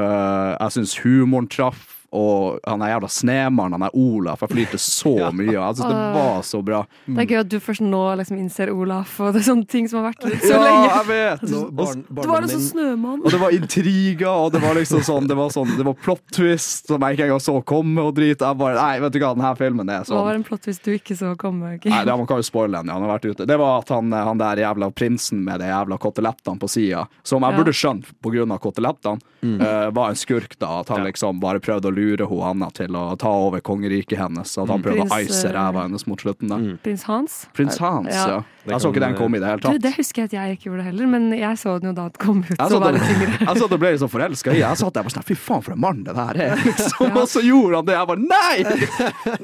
Jeg 0.00 0.72
syns 0.72 0.94
humoren 1.02 1.48
traff, 1.50 1.99
og 2.12 2.58
han 2.66 2.82
er 2.82 2.90
jævla 2.96 3.08
snemannen, 3.14 3.76
han 3.78 3.82
er 3.86 3.94
Olaf. 3.94 4.40
Jeg 4.42 4.50
flyter 4.50 4.80
så 4.82 5.12
mye. 5.38 5.52
Jeg 5.54 5.76
syns 5.78 5.86
det 5.86 5.98
var 6.16 6.40
så 6.42 6.60
bra. 6.66 6.80
Det 7.06 7.22
er 7.24 7.28
gøy 7.30 7.40
at 7.44 7.48
du 7.52 7.58
først 7.62 7.84
nå 7.86 8.00
liksom 8.18 8.38
innser 8.40 8.72
Olaf 8.74 9.12
og 9.20 9.32
det 9.34 9.42
er 9.42 9.46
sånne 9.50 9.66
ting 9.70 9.86
som 9.88 10.02
har 10.02 10.10
vært 10.12 10.26
så 10.42 10.50
Ja, 10.50 10.58
lenge. 10.64 10.88
jeg 10.90 11.06
vet! 11.10 11.44
Nå, 11.52 11.60
Og, 11.70 11.72
barn, 11.80 12.04
det 12.20 12.28
var 12.32 12.42
en 12.42 12.48
sånn 12.50 12.64
snømann. 12.66 13.20
og 13.24 13.30
det 13.30 13.40
var 13.40 13.54
intriger, 13.54 14.28
og 14.30 14.52
det 14.52 14.60
var 14.62 14.74
liksom 14.78 15.02
sånn 15.06 15.28
Det 15.30 15.36
var, 15.38 15.50
sånn, 15.54 15.70
det 15.78 15.86
var 15.86 15.94
plot 16.02 16.22
twist 16.34 16.90
som 16.90 17.00
jeg 17.06 17.16
ikke 17.18 17.28
engang 17.28 17.42
så 17.44 17.54
komme, 17.64 18.02
og 18.02 18.14
drit. 18.18 18.40
Jeg 18.42 18.58
bare 18.60 18.74
Nei, 18.80 18.98
vet 19.04 19.12
du 19.14 19.18
hva, 19.22 19.30
denne 19.36 19.52
filmen 19.58 19.88
er 19.92 20.02
Hva 20.02 20.08
sånn 20.10 20.24
var 20.26 20.34
en 20.40 20.44
plot 20.46 20.64
twist 20.66 20.84
du 20.86 20.92
ikke 20.96 21.16
så 21.18 21.32
komme? 21.40 21.76
Okay. 21.78 21.92
Nei, 21.92 22.02
det, 22.08 22.16
Man 22.18 22.26
kan 22.28 22.40
jo 22.42 22.46
spoile 22.48 22.80
den. 22.80 22.90
ja, 22.90 22.98
Han 22.98 23.06
har 23.06 23.14
vært 23.18 23.30
ute. 23.30 23.46
Det 23.48 23.56
var 23.60 23.80
at 23.84 23.88
han, 23.94 24.10
han 24.12 24.38
der 24.40 24.62
jævla 24.64 24.90
prinsen 24.94 25.44
med 25.46 25.60
de 25.62 25.70
jævla 25.70 25.98
kotelettene 26.02 26.58
på 26.60 26.68
sida, 26.70 27.06
som 27.22 27.42
jeg 27.46 27.52
Ja. 27.54 27.58
burde 27.62 27.72
skjønt 27.76 28.10
på 28.22 28.32
grunn 28.34 28.52
av 28.54 28.60
kotelettene, 28.60 29.20
eh, 29.42 29.90
var 29.94 30.10
en 30.10 30.18
skurk. 30.18 30.58
da 30.58 30.80
At 30.80 30.88
han 30.88 31.04
liksom 31.06 31.40
bare 31.40 31.60
prøvde 31.60 31.90
å 31.90 31.94
lure 32.00 32.28
hun 32.30 32.42
Anna 32.50 32.70
til 32.74 32.96
å 32.96 33.04
ta 33.20 33.30
over 33.46 33.62
kongeriket 33.64 34.18
hennes. 34.20 34.56
At 34.58 34.72
han 34.72 34.82
prøvde 34.84 35.04
å 35.06 35.10
Prins, 35.10 35.30
ice 35.30 35.44
eh, 35.48 35.54
ræva 35.56 35.84
hennes 35.86 36.06
mot 36.10 36.20
slutten. 36.24 36.50
da 36.50 36.58
Prins 36.84 37.04
Hans? 37.08 37.42
Prins 37.56 37.78
Hans, 37.82 38.14
ja. 38.14 38.40
Det 38.64 38.72
Jeg 38.74 38.80
så 38.84 38.90
ikke 38.92 39.00
den 39.00 39.14
komme 39.16 39.38
i 39.38 39.40
det 39.40 39.48
hele 39.48 39.60
Du, 39.72 39.78
det 39.86 39.92
husker 39.96 40.22
jeg 40.22 40.28
at 40.30 40.34
jeg 40.36 40.56
ikke 40.58 40.66
gjorde 40.70 40.82
heller, 40.84 41.06
men 41.08 41.30
jeg 41.32 41.58
så 41.58 41.78
den 41.80 41.90
jo 41.90 41.94
da 41.96 42.08
den 42.10 42.20
kom 42.20 42.42
ut. 42.44 42.50
Jeg 42.58 42.68
Så 42.74 42.80
var 42.82 42.92
det 42.92 43.00
tyngre. 43.06 43.30
jeg 43.48 43.60
satt 43.62 43.72
og 43.72 43.80
ble 43.80 43.92
liksom 43.94 44.10
forelska 44.12 44.52
i 44.52 44.58
Jeg 44.60 44.80
satt 44.82 44.94
der 44.94 45.00
og 45.00 45.08
var 45.08 45.14
sånn 45.16 45.26
Fy 45.30 45.36
faen, 45.38 45.62
for 45.64 45.72
en 45.76 45.80
mann 45.80 46.02
det 46.04 46.14
der 46.18 46.40
er! 46.46 46.56
Liksom. 46.70 47.16
Og 47.16 47.28
så 47.30 47.40
gjorde 47.44 47.80
han 47.80 47.88
det. 47.88 47.96
Jeg 47.96 48.10
bare 48.10 48.20
Nei! 48.20 48.56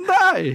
Nei! 0.07 0.53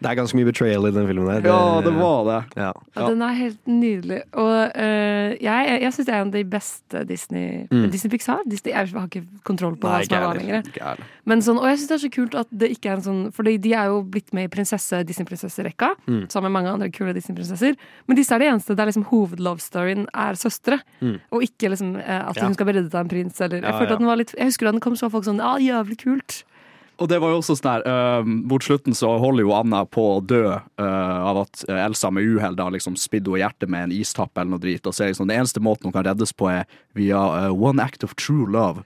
Det 0.00 0.08
er 0.10 0.16
ganske 0.18 0.36
mye 0.38 0.48
betrayal 0.48 0.88
i 0.88 0.92
den 0.94 1.06
filmen 1.08 1.28
der 1.30 1.46
Ja, 1.50 1.60
det 1.84 1.92
var 1.96 2.24
det. 2.28 2.38
Ja. 2.60 2.70
Ja, 2.96 3.06
den 3.08 3.22
er 3.22 3.36
helt 3.38 3.60
nydelig. 3.70 4.20
Og 4.34 4.50
uh, 4.74 5.28
jeg, 5.40 5.70
jeg 5.84 5.92
syns 5.94 6.08
det 6.08 6.14
er 6.14 6.20
en 6.24 6.32
av 6.32 6.36
de 6.38 6.44
beste 6.56 7.04
Disney 7.08 7.66
Mm. 7.70 7.86
Disney 7.92 8.10
Pixar. 8.10 8.40
Disney, 8.48 8.72
jeg 8.72 8.90
har 8.94 9.06
ikke 9.06 9.22
kontroll 9.46 9.76
på 9.78 9.86
Nei, 9.88 10.00
hva 10.00 10.06
som 10.06 10.16
er 10.16 10.24
hva 10.24 10.32
lenger. 10.38 11.02
Men 11.28 11.42
sånn, 11.44 11.58
og 11.60 11.68
jeg 11.70 11.78
syns 11.80 11.90
det 11.90 11.96
er 11.96 12.02
så 12.02 12.10
kult 12.14 12.34
at 12.40 12.48
det 12.62 12.70
ikke 12.74 12.90
er 12.90 12.96
en 12.98 13.04
sånn 13.04 13.20
For 13.36 13.46
de 13.46 13.72
er 13.76 13.90
jo 13.92 14.00
blitt 14.10 14.32
med 14.36 14.48
i 14.48 14.50
prinsesse 14.52 15.02
Disney-prinsesserekka, 15.06 15.92
Mm. 16.10 16.24
sammen 16.32 16.50
med 16.50 16.56
mange 16.58 16.72
andre 16.74 16.88
kule 16.94 17.12
Disney-prinsesser. 17.14 17.76
Men 18.10 18.18
disse 18.18 18.34
er 18.34 18.42
det 18.42 18.50
eneste 18.50 18.74
der 18.74 18.90
liksom 18.90 19.06
hovedlove-storyen 19.06 20.08
er 20.10 20.38
søstre. 20.38 20.80
Mm. 20.98 21.16
Og 21.30 21.46
ikke 21.46 21.70
liksom 21.70 21.94
at 22.00 22.30
at 22.30 22.36
Ja. 22.36 22.46
hun 22.46 22.54
skal 22.54 22.66
bli 22.66 22.74
reddet 22.74 22.94
av 22.94 23.06
en 23.06 23.08
prins. 23.08 23.40
Eller, 23.40 23.62
jeg, 23.62 23.70
Ja, 23.70 23.78
følte 23.78 23.90
ja. 23.90 23.94
at 23.94 24.02
den 24.02 24.10
var 24.10 24.16
litt, 24.16 24.34
jeg 24.36 24.50
husker 24.50 24.66
da 24.66 24.72
den 24.72 24.80
kom, 24.80 24.94
så 24.98 25.06
var 25.06 25.10
folk 25.14 25.24
sånn 25.30 25.38
Ja, 25.38 25.56
jævlig 25.58 25.98
kult. 26.02 26.42
Og 27.00 27.08
det 27.08 27.16
var 27.22 27.32
jo 27.32 27.38
også 27.40 27.56
sånn 27.56 27.80
der, 27.80 27.84
uh, 27.88 28.24
Mot 28.24 28.60
slutten 28.60 28.92
så 28.96 29.14
holder 29.22 29.46
jo 29.46 29.54
Anna 29.56 29.86
på 29.88 30.02
å 30.18 30.20
dø 30.20 30.42
uh, 30.52 31.28
av 31.30 31.46
at 31.46 31.64
eh, 31.68 31.78
Elsa 31.86 32.10
med 32.12 32.26
uhell 32.28 32.56
da 32.58 32.68
liksom 32.68 32.96
spidde 33.00 33.30
henne 33.30 33.38
i 33.38 33.40
hjertet 33.40 33.72
med 33.72 33.86
en 33.86 33.94
istapp 33.96 34.36
eller 34.36 34.50
noe 34.50 34.60
drit. 34.60 34.84
Og 34.84 34.92
så 34.92 35.06
er 35.06 35.14
liksom 35.14 35.30
Den 35.30 35.38
eneste 35.40 35.62
måten 35.64 35.88
hun 35.88 35.92
kan 35.96 36.04
reddes 36.04 36.34
på, 36.36 36.50
er 36.52 36.68
via 36.98 37.16
uh, 37.16 37.54
one 37.56 37.80
act 37.80 38.04
of 38.04 38.12
true 38.20 38.44
love. 38.50 38.84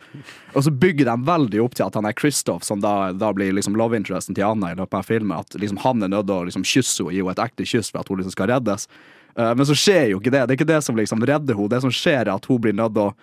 Og 0.54 0.62
så 0.62 0.70
bygger 0.70 1.10
de 1.10 1.16
veldig 1.26 1.64
opp 1.64 1.74
til 1.74 1.88
at 1.88 1.98
han 1.98 2.06
er 2.06 2.14
Kristoff, 2.14 2.62
som 2.62 2.84
da, 2.84 3.10
da 3.12 3.32
blir 3.34 3.50
liksom 3.56 3.74
love 3.74 3.98
interesten 3.98 4.36
til 4.36 4.46
Anna 4.46 4.70
i 4.70 4.78
løpet 4.78 5.00
av 5.00 5.10
filmen. 5.10 5.34
At 5.40 5.58
liksom 5.58 5.82
han 5.82 6.06
er 6.06 6.14
nødt 6.14 6.30
til 6.30 6.38
å 6.38 6.46
liksom 6.46 6.62
kysse 6.62 7.02
henne, 7.02 7.16
gi 7.16 7.24
henne 7.24 7.34
et 7.34 7.44
ekte 7.48 7.66
kyss 7.66 7.90
for 7.90 8.04
at 8.04 8.12
hun 8.12 8.22
liksom 8.22 8.36
skal 8.36 8.52
reddes. 8.54 8.86
Eh, 9.36 9.54
men 9.54 9.66
så 9.66 9.76
skjer 9.76 10.10
jo 10.12 10.22
ikke 10.22 10.32
det. 10.32 10.44
Det 10.46 10.54
er 10.54 10.58
ikke 10.60 10.72
det 10.72 10.82
som 10.86 10.98
liksom 10.98 11.24
redder 11.26 11.58
henne. 11.58 11.72
Det 11.72 11.84
som 11.84 11.94
skjer, 11.94 12.26
er 12.26 12.34
at 12.36 12.50
hun 12.50 12.60
blir 12.62 12.76
nødt 12.76 12.96
til 12.96 13.08
å 13.08 13.14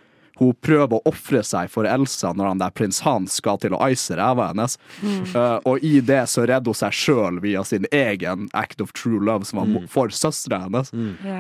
hun 0.42 0.56
prøver 0.64 0.98
å 0.98 1.12
ofre 1.12 1.44
seg 1.46 1.70
for 1.70 1.86
Elsa 1.86 2.32
når 2.34 2.48
han 2.50 2.62
der 2.64 2.74
prins 2.74 3.02
Hans 3.06 3.36
skal 3.38 3.60
til 3.62 3.76
å 3.78 3.82
ice 3.92 4.16
ræva 4.18 4.48
hennes. 4.50 4.78
Mm. 5.04 5.20
Uh, 5.36 5.58
og 5.70 5.86
i 5.86 6.00
det 6.02 6.24
så 6.32 6.48
redder 6.50 6.72
hun 6.72 6.80
seg 6.80 6.96
sjøl 6.98 7.38
via 7.44 7.62
sin 7.68 7.86
egen 7.94 8.48
act 8.58 8.82
of 8.82 8.94
true 8.98 9.22
love, 9.22 9.46
som 9.46 9.62
var 9.62 9.86
for 9.92 10.14
søstera 10.16 10.64
hennes. 10.66 10.90
Mm. 10.96 11.14
Det 11.22 11.36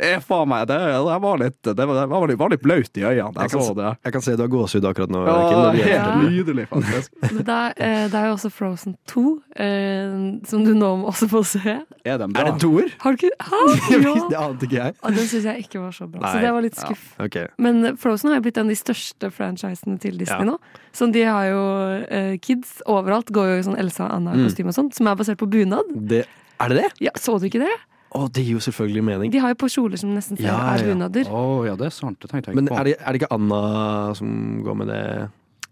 er 0.00 0.20
faen 0.20 0.48
meg 0.50 0.66
Det, 0.68 0.76
det 0.76 1.16
var 1.22 1.38
litt 1.40 1.58
Det 1.62 1.74
var, 1.88 1.94
det 2.00 2.08
var 2.10 2.26
litt, 2.28 2.38
var 2.38 2.50
litt 2.52 2.62
blaut 2.62 2.98
i 3.00 3.04
øynene. 3.06 3.32
Jeg 3.32 3.50
Jeg 3.50 3.50
kan, 3.50 3.76
det. 3.76 3.90
jeg 4.04 4.12
kan 4.16 4.22
se 4.26 4.36
du 4.36 4.42
har 4.42 4.50
gåsehud 4.52 4.84
akkurat 4.90 5.10
nå. 5.14 5.22
Ja, 5.26 5.36
Kim, 5.48 5.80
helt 5.80 5.92
ja. 5.94 6.16
nydelig, 6.22 6.66
faktisk. 6.68 7.12
Det 7.46 7.56
er, 7.56 8.08
det 8.12 8.14
er 8.20 8.26
jo 8.28 8.34
også 8.36 8.50
Frozen 8.52 8.96
2, 9.08 9.24
eh, 9.56 10.16
som 10.50 10.64
du 10.66 10.72
nå 10.76 10.90
også 11.08 11.28
få 11.30 11.42
se. 11.48 11.76
Er 12.04 12.18
den 12.20 12.36
Er 12.36 12.50
det 12.50 12.52
bra? 12.52 12.58
toer? 12.60 12.92
Har 13.02 13.16
du 13.16 13.26
ikke? 13.26 13.32
Ja! 14.06 14.14
Det 14.30 14.38
ante 14.40 14.66
ikke 14.68 14.76
jeg. 14.80 14.94
Og 15.02 15.16
den 15.16 15.28
syns 15.30 15.44
jeg 15.48 15.64
ikke 15.66 15.80
var 15.80 15.94
så 15.96 16.06
bra, 16.10 16.20
Nei. 16.26 16.32
så 16.34 16.42
det 16.44 16.52
var 16.56 16.66
litt 16.66 16.76
Ja, 16.76 16.86
skuff. 16.86 17.48
Men 17.58 17.96
Frozen 17.96 18.30
har 18.30 18.40
jo 18.40 18.44
blitt 18.46 18.58
en 18.60 18.66
av 18.68 18.74
de 18.74 18.78
største 18.78 19.30
franchisene 19.32 19.98
til 20.02 20.18
Disney 20.18 20.44
Ja. 20.44 20.50
nå. 20.52 20.58
Så 20.96 21.10
de 21.12 21.22
har 21.28 21.44
jo 21.50 21.62
eh, 22.08 22.36
kids 22.38 22.78
overalt, 22.88 23.28
går 23.32 23.50
jo 23.54 23.58
i 23.60 23.66
sånn 23.66 23.78
Elsa 23.80 24.08
og 24.12 24.22
Mm. 24.26 24.46
Og 24.66 24.74
sånt, 24.74 24.94
som 24.96 25.06
er 25.06 25.14
basert 25.14 25.38
på 25.38 25.46
bunad. 25.48 25.84
Det, 26.08 26.24
er 26.60 26.68
det 26.68 26.76
det? 26.82 26.88
Ja, 27.00 27.10
Så 27.14 27.38
du 27.38 27.46
ikke 27.46 27.60
det? 27.62 27.74
Å, 28.14 28.28
det 28.32 28.44
gir 28.46 28.54
jo 28.56 28.62
selvfølgelig 28.62 29.02
mening. 29.04 29.30
De 29.32 29.38
har 29.42 29.50
jo 29.50 29.58
på 29.60 29.68
kjoler 29.68 29.98
som 29.98 30.12
nesten 30.14 30.38
Ja, 30.40 30.74
er 30.74 30.78
ja. 30.84 30.92
bunader. 30.94 31.24
Å 31.28 31.66
ja, 31.66 31.74
det 31.76 31.86
er 31.86 31.90
sant. 31.90 32.20
Det 32.20 32.30
tenkte 32.30 32.52
jeg 32.52 32.56
Men 32.56 32.68
på. 32.70 32.76
er 32.78 32.84
det, 32.84 32.94
er 33.00 33.12
det 33.12 33.20
ikke 33.22 33.34
Anna 33.34 34.14
som 34.14 34.62
går 34.64 34.76
med 34.76 34.88
det 34.88 35.02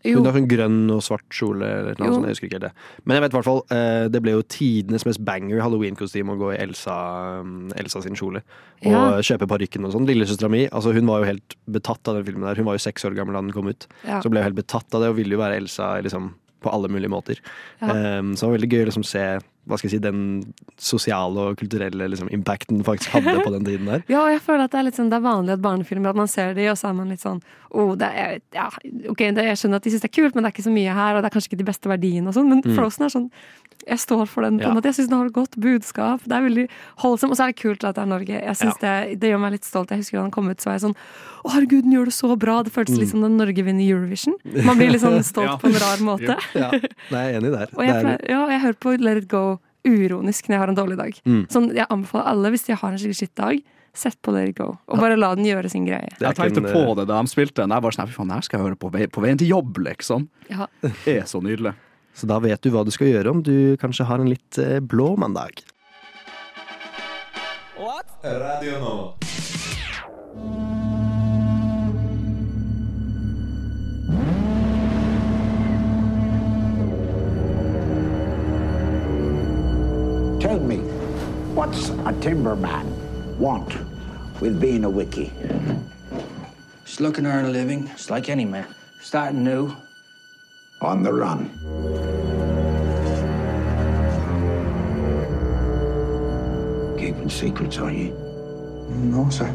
Jo. 0.05 0.19
Hun 0.19 0.27
har 0.27 0.35
sånn 0.37 0.49
grønn 0.51 0.91
og 0.93 1.01
svart 1.01 1.25
kjole 1.33 1.65
eller 1.65 1.95
noe 1.97 2.09
Jo. 2.11 2.15
sånt. 2.19 2.27
Jeg 2.27 2.35
husker 2.35 2.47
ikke 2.51 2.59
helt 2.59 2.67
det. 2.67 2.73
Men 3.07 3.15
jeg 3.17 3.23
vet 3.25 3.33
i 3.33 3.37
hvert 3.39 3.45
fall, 3.49 3.63
eh, 3.73 4.09
det 4.13 4.21
ble 4.21 4.33
jo 4.35 4.43
tidenes 4.43 5.07
mest 5.09 5.23
banger 5.25 5.63
halloween-kostyme 5.65 6.29
å 6.35 6.37
gå 6.37 6.51
i 6.53 6.59
Elsa, 6.61 7.41
um, 7.41 7.71
Elsa 7.81 8.03
sin 8.05 8.13
kjole. 8.15 8.43
Og 8.85 8.93
Ja. 8.93 9.17
kjøpe 9.25 9.49
parykken 9.49 9.87
og 9.87 9.95
sånn. 9.95 10.05
Lillesøstera 10.07 10.51
mi 10.51 10.67
altså 10.69 10.93
hun 10.93 11.07
var 11.07 11.23
jo 11.25 11.31
helt 11.33 11.57
betatt 11.71 12.07
av 12.07 12.17
den 12.21 12.25
filmen 12.29 12.45
der. 12.45 12.57
Hun 12.61 12.67
var 12.67 12.75
jo 12.77 12.85
seks 12.85 13.05
år 13.09 13.15
gammel 13.17 13.33
da 13.33 13.41
den 13.41 13.53
kom 13.53 13.67
ut. 13.73 13.87
Ja. 14.05 14.21
Så 14.21 14.29
ble 14.29 14.43
hun 14.43 14.53
helt 14.53 14.61
betatt 14.61 14.93
av 14.93 15.01
det 15.01 15.09
og 15.09 15.17
ville 15.17 15.31
jo 15.33 15.39
være 15.41 15.57
Elsa 15.63 16.03
liksom, 16.03 16.35
på 16.61 16.69
alle 16.71 16.89
mulige 16.93 17.09
måter. 17.09 17.41
Ja. 17.81 18.19
Um, 18.21 18.35
så 18.37 18.45
det 18.45 18.51
var 18.51 18.59
veldig 18.59 18.73
gøy 18.77 18.83
å 18.85 18.89
liksom 18.93 19.05
se 19.09 19.25
hva 19.67 19.79
skal 19.79 19.89
jeg 19.91 19.97
si, 19.97 20.03
den 20.05 20.55
sosiale 20.77 21.49
og 21.51 21.57
kulturelle 21.61 22.09
liksom, 22.13 22.29
impacten 22.35 22.83
faktisk 22.85 23.11
hadde 23.17 23.37
på 23.45 23.53
den 23.55 23.65
tiden 23.65 23.87
der. 23.91 24.03
Ja, 24.13 24.23
og 24.27 24.31
jeg 24.35 24.41
føler 24.45 24.65
at 24.67 24.73
det 24.75 24.79
er 24.81 24.89
litt 24.91 24.99
sånn, 24.99 25.11
det 25.13 25.17
er 25.21 25.25
vanlig 25.25 25.53
at 25.57 25.63
barnefilmer 25.65 26.11
at 26.11 26.17
man 26.21 26.29
ser 26.29 26.55
de, 26.55 26.69
og 26.73 26.77
så 26.81 26.91
er 26.91 26.99
man 26.99 27.09
litt 27.15 27.23
sånn 27.25 27.41
oh, 27.75 27.97
det 27.99 28.07
er, 28.07 28.37
ja, 28.55 28.69
ok, 29.11 29.23
det, 29.35 29.45
Jeg 29.51 29.59
skjønner 29.59 29.81
at 29.81 29.87
de 29.87 29.91
syns 29.91 30.05
det 30.05 30.11
er 30.13 30.15
kult, 30.23 30.35
men 30.37 30.45
det 30.45 30.51
er 30.53 30.55
ikke 30.55 30.67
så 30.69 30.75
mye 30.75 30.93
her, 30.95 31.17
og 31.17 31.23
det 31.25 31.31
er 31.31 31.35
kanskje 31.35 31.51
ikke 31.53 31.63
de 31.65 31.67
beste 31.73 31.91
verdiene 31.91 32.29
og 32.31 32.35
sånn, 32.37 32.49
men 32.53 32.61
Mm. 32.65 32.77
Frozen 32.79 33.05
er 33.05 33.11
sånn 33.13 33.31
Jeg 33.85 33.99
står 34.01 34.27
for 34.31 34.43
den. 34.47 34.57
på 34.59 34.65
en 34.65 34.69
Ja. 34.71 34.75
måte, 34.75 34.87
Jeg 34.89 34.95
syns 34.95 35.09
den 35.11 35.19
har 35.19 35.27
et 35.27 35.33
godt 35.35 35.57
budskap. 35.61 36.21
Det 36.25 36.33
er 36.33 36.41
veldig 36.47 36.69
holdsom, 37.03 37.31
og 37.31 37.37
så 37.37 37.43
er 37.45 37.53
det 37.53 37.57
kult 37.61 37.85
at 37.85 37.97
det 37.97 38.03
er 38.03 38.07
Norge. 38.07 38.29
Jeg 38.41 38.57
synes 38.57 38.79
det, 38.81 39.21
det 39.21 39.29
gjør 39.33 39.41
meg 39.43 39.53
litt 39.53 39.65
stolt. 39.67 39.91
Jeg 39.91 39.99
husker 39.99 40.17
da 40.17 40.23
den 40.23 40.31
kom 40.31 40.49
ut, 40.49 40.57
så 40.63 40.71
var 40.71 40.79
jeg 40.79 40.85
sånn 40.87 40.97
Å, 41.45 41.51
herregud, 41.53 41.83
den 41.85 41.93
gjør 41.93 42.05
det 42.09 42.15
så 42.17 42.39
bra! 42.39 42.63
Det 42.65 42.73
føltes 42.73 42.97
litt 42.97 43.11
som 43.11 43.21
da 43.21 43.29
Norge 43.29 43.61
vinner 43.67 43.85
Eurovision. 43.85 44.33
Man 44.65 44.79
blir 44.79 44.89
litt 44.95 45.03
sånn 45.03 45.19
stolt 45.35 45.51
Ja. 45.51 45.57
på 45.61 45.69
en 45.69 45.75
rar 45.77 45.99
måte. 46.01 46.39
Ja, 46.55 46.71
nei, 47.11 47.21
jeg 47.27 47.35
er 47.35 47.41
enig 47.43 47.53
der. 47.53 47.69
Og 47.77 47.85
jeg, 47.85 48.01
pleier, 48.01 48.25
ja, 48.31 48.47
jeg 48.49 48.61
hører 48.63 48.79
på 48.81 48.97
Let 49.03 49.17
it 49.19 49.29
go 49.29 49.54
uironisk 49.89 50.49
når 50.49 50.57
jeg 50.57 50.63
har 50.63 50.73
en 50.73 50.79
dårlig 50.79 50.99
dag. 51.01 51.23
Mm. 51.29 51.41
Sånn, 51.53 51.71
jeg 51.77 51.87
anbefaler 51.93 52.29
alle, 52.33 52.53
hvis 52.55 52.67
de 52.69 52.77
har 52.77 52.93
en 52.93 53.01
skikkelig 53.01 53.21
skitt 53.21 53.35
dag, 53.41 53.63
sett 53.95 54.19
på 54.23 54.35
Let 54.35 54.51
it 54.51 54.59
go. 54.59 54.73
Og 54.91 54.99
bare 54.99 55.17
la 55.19 55.31
den 55.39 55.47
gjøre 55.47 55.71
sin 55.71 55.87
greie. 55.87 56.11
Jeg 56.19 56.39
tenkte 56.39 56.65
på 56.67 56.85
det 56.99 57.07
da 57.11 57.21
de 57.23 57.31
spilte 57.31 57.63
den. 57.63 57.75
Jeg 57.77 57.87
var 57.87 57.95
sånn, 57.95 58.11
faen, 58.17 58.33
her 58.35 58.47
skal 58.47 58.59
jeg 58.59 58.69
høre 58.69 58.81
på, 58.81 58.91
vei, 58.95 59.07
på 59.07 59.23
veien 59.23 59.39
til 59.39 59.53
jobb, 59.53 59.79
liksom. 59.87 60.29
Ja. 60.51 60.67
Det 61.05 61.21
er 61.21 61.29
så 61.31 61.43
nydelig. 61.45 61.77
Så 62.15 62.29
da 62.31 62.39
vet 62.43 62.63
du 62.63 62.71
hva 62.75 62.85
du 62.87 62.93
skal 62.95 63.11
gjøre 63.11 63.33
om 63.35 63.41
du 63.43 63.75
kanskje 63.83 64.07
har 64.07 64.23
en 64.23 64.31
litt 64.31 64.59
eh, 64.63 64.79
blå 64.83 65.15
mandag. 65.19 65.65
Radio 68.25 68.79
Nova. 68.81 70.73
Tell 80.45 80.61
me, 80.61 80.77
what's 81.55 81.89
a 81.89 82.13
timberman 82.21 82.85
want 83.39 83.79
with 84.43 84.61
being 84.61 84.85
a 84.85 84.91
wiki? 84.91 85.33
Just 86.85 87.01
looking 87.01 87.25
to 87.25 87.31
earn 87.31 87.47
a 87.47 87.49
living, 87.49 87.87
just 87.87 88.11
like 88.11 88.29
any 88.29 88.45
man. 88.45 88.67
Starting 89.01 89.43
new. 89.43 89.75
On 90.83 91.03
the 91.03 91.15
run. 91.15 91.49
Keeping 96.99 97.31
secrets, 97.31 97.79
are 97.79 97.91
you? 97.91 98.11
No, 98.91 99.31
sir. 99.31 99.47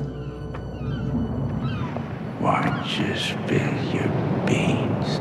Why 2.40 2.64
don't 2.66 2.98
you 2.98 3.16
spill 3.16 3.76
your 3.94 4.10
beans? 4.48 5.20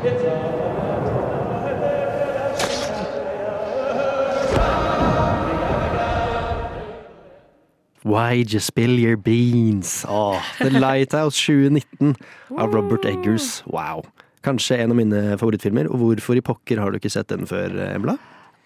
Why 8.03 8.43
you 8.47 8.59
spill 8.63 8.95
your 8.99 9.17
beans? 9.17 10.05
Åh, 10.07 10.39
The 10.59 10.69
Lighthouse 10.69 11.35
2019 11.45 12.15
av 12.57 12.71
Robert 12.73 13.05
Eggers. 13.05 13.63
Wow. 13.67 14.05
Kanskje 14.45 14.77
en 14.79 14.91
av 14.93 14.97
mine 14.97 15.23
favorittfilmer. 15.37 15.89
Og 15.91 15.99
hvorfor 15.99 16.39
i 16.39 16.43
pokker 16.45 16.79
har 16.79 16.91
du 16.91 16.99
ikke 17.01 17.11
sett 17.11 17.27
den 17.33 17.43
før, 17.49 17.73
Embla? 17.89 18.15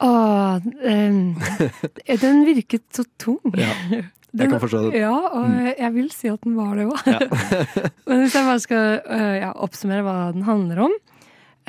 Åh, 0.04 0.60
um, 0.86 1.36
den 2.26 2.44
virket 2.46 2.84
så 2.94 3.06
tung. 3.22 3.40
Ja, 3.58 3.72
jeg 4.34 4.50
kan 4.52 4.60
forstå 4.62 4.84
det. 4.92 5.00
Ja, 5.02 5.14
og 5.14 5.50
Mm. 5.50 5.74
jeg 5.78 5.94
vil 5.94 6.12
si 6.12 6.28
at 6.30 6.42
den 6.44 6.56
var 6.58 6.76
det 6.78 6.86
òg. 6.90 7.02
Men 8.08 8.22
hvis 8.24 8.36
jeg 8.38 8.46
bare 8.48 8.60
skal 8.60 9.02
øh, 9.06 9.36
ja, 9.42 9.52
oppsummere 9.66 10.02
hva 10.06 10.16
den 10.34 10.44
handler 10.48 10.80
om, 10.88 10.96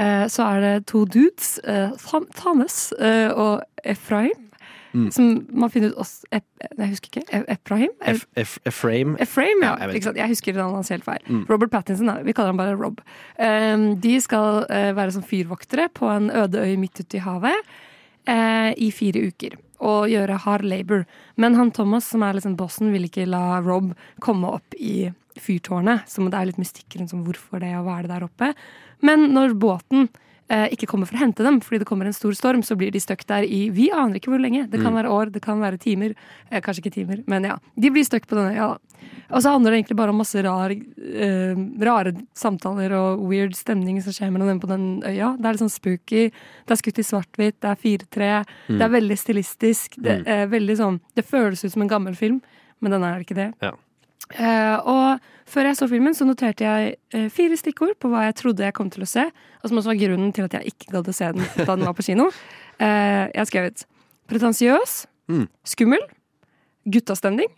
eh, 0.01 0.25
så 0.33 0.47
er 0.53 0.61
det 0.65 0.87
to 0.87 1.05
dudes, 1.05 1.59
eh, 1.65 1.93
Thomas 2.37 2.93
eh, 2.99 3.29
og 3.33 3.63
Efraim, 3.85 4.33
Mm. 4.95 5.09
som 5.11 5.31
man 5.51 5.71
finner 5.75 5.91
ut 5.91 5.97
også 6.05 6.29
Ep, 6.31 6.45
Jeg 6.79 6.89
husker 6.93 7.09
ikke. 7.11 7.25
E- 7.35 7.45
Ephraim? 7.57 7.91
F- 8.07 8.27
F- 8.39 8.59
Efraim. 8.65 9.17
Efraim, 9.19 9.63
ja. 9.65 9.73
Ja, 9.81 9.89
jeg? 9.91 10.05
Jeg 10.17 10.29
husker 10.31 10.55
navnet 10.55 10.79
hans 10.79 10.93
helt 10.95 11.05
feil. 11.05 11.19
Mm. 11.27 11.41
Robert 11.51 11.71
Pattinson, 11.73 12.13
vi 12.25 12.33
kaller 12.33 12.53
ham 12.55 12.61
bare 12.63 12.77
Rob. 12.79 13.01
Um, 13.39 13.97
de 14.01 14.15
skal 14.23 14.63
uh, 14.71 14.93
være 14.97 15.11
som 15.17 15.23
fyrvoktere 15.27 15.89
på 15.95 16.07
en 16.13 16.31
øde 16.31 16.63
øy 16.63 16.77
midt 16.79 17.01
ute 17.03 17.19
i 17.19 17.25
havet 17.27 17.59
uh, 18.31 18.71
i 18.79 18.91
fire 18.95 19.27
uker. 19.27 19.59
Og 19.85 20.07
gjøre 20.09 20.39
hard 20.47 20.63
labor. 20.63 21.03
Men 21.37 21.59
han 21.59 21.73
Thomas, 21.75 22.07
som 22.09 22.23
er 22.23 22.39
liksom 22.39 22.55
bossen, 22.57 22.93
vil 22.95 23.09
ikke 23.11 23.27
la 23.27 23.59
Rob 23.67 23.91
komme 24.23 24.55
opp 24.55 24.79
i 24.79 25.11
fyrtårnet. 25.43 26.07
Så 26.07 26.23
det 26.31 26.39
er 26.39 26.47
litt 26.53 26.61
mystikk 26.63 26.95
rundt 27.01 27.13
hvorfor 27.27 27.59
det, 27.61 27.75
og 27.77 27.89
hva 27.89 27.99
er 27.99 28.07
det 28.07 28.15
der 28.15 28.29
oppe. 28.29 28.53
Men 29.03 29.33
når 29.35 29.59
båten 29.59 30.07
ikke 30.51 30.87
kommer 30.87 31.07
for 31.07 31.17
å 31.17 31.21
hente 31.21 31.43
dem 31.43 31.61
fordi 31.61 31.79
det 31.81 31.87
kommer 31.89 32.07
en 32.07 32.13
stor 32.13 32.33
storm, 32.37 32.63
så 32.63 32.77
blir 32.77 32.91
de 32.93 33.01
stuck 33.01 33.25
der 33.27 33.43
i 33.45 33.71
Vi 33.71 33.91
aner 33.91 34.15
ikke 34.21 34.29
hvor 34.31 34.41
lenge. 34.41 34.69
Det 34.71 34.81
kan 34.83 34.93
Mm. 34.93 35.03
være 35.03 35.11
år, 35.11 35.33
det 35.33 35.43
kan 35.43 35.59
være 35.61 35.79
timer. 35.81 36.15
Eh, 36.51 36.61
kanskje 36.61 36.83
ikke 36.85 36.93
timer, 36.95 37.25
men 37.27 37.45
ja. 37.45 37.57
De 37.79 37.91
blir 37.91 38.05
stuck 38.05 38.27
på 38.27 38.37
denne 38.37 38.53
øya. 38.55 38.69
da. 38.77 38.79
Og 39.31 39.43
så 39.43 39.51
handler 39.53 39.71
det 39.73 39.85
egentlig 39.85 39.97
bare 39.97 40.11
om 40.11 40.17
masse 40.19 40.43
rar, 40.43 40.71
eh, 40.71 41.55
rare 41.81 42.13
samtaler 42.35 42.93
og 42.93 43.21
weird 43.29 43.55
stemning 43.55 44.03
som 44.03 44.13
skjer 44.13 44.31
mellom 44.33 44.49
dem 44.49 44.61
på 44.61 44.69
den 44.69 45.01
øya. 45.03 45.37
Det 45.37 45.45
er 45.47 45.53
litt 45.53 45.61
sånn 45.61 45.71
spooky. 45.81 46.31
Det 46.67 46.71
er 46.71 46.77
skutt 46.77 46.99
i 46.99 47.03
svart-hvitt, 47.03 47.61
det 47.61 47.71
er 47.71 47.77
4-3. 47.77 48.45
Mm. 48.69 48.79
Det 48.79 48.83
er 48.83 48.89
veldig 49.01 49.19
stilistisk. 49.19 49.97
Det, 50.03 50.25
Mm. 50.25 50.29
er 50.29 50.47
veldig 50.49 50.77
sånn, 50.77 51.01
det 51.17 51.25
føles 51.27 51.65
ut 51.65 51.73
som 51.73 51.83
en 51.83 51.89
gammel 51.89 52.15
film, 52.17 52.41
men 52.81 52.91
den 52.93 53.03
er 53.03 53.21
ikke 53.25 53.35
det. 53.35 53.55
Ja. 53.63 53.73
Eh, 54.35 54.77
og 54.89 55.21
før 55.47 55.67
jeg 55.69 55.77
så 55.77 55.87
filmen, 55.91 56.15
så 56.17 56.25
noterte 56.27 56.65
jeg 56.65 56.95
eh, 57.13 57.27
fire 57.31 57.57
stikkord 57.61 57.99
på 58.01 58.09
hva 58.11 58.25
jeg 58.29 58.37
trodde 58.41 58.65
jeg 58.65 58.75
kom 58.75 58.89
til 58.91 59.05
å 59.05 59.09
se, 59.11 59.25
og 59.63 59.69
som 59.69 59.79
også 59.79 59.93
var 59.93 60.01
grunnen 60.01 60.33
til 60.35 60.47
at 60.47 60.57
jeg 60.59 60.73
ikke 60.73 60.93
gadd 60.97 61.11
å 61.13 61.15
se 61.15 61.29
den 61.37 61.45
da 61.61 61.75
den 61.77 61.85
var 61.87 61.95
på 61.99 62.07
kino. 62.07 62.31
Eh, 62.81 63.29
jeg 63.35 63.41
har 63.43 63.51
skrevet 63.51 63.85
pretensiøs, 64.31 65.05
Mm. 65.29 65.47
skummel, 65.65 66.03
guttastemning. 66.85 67.49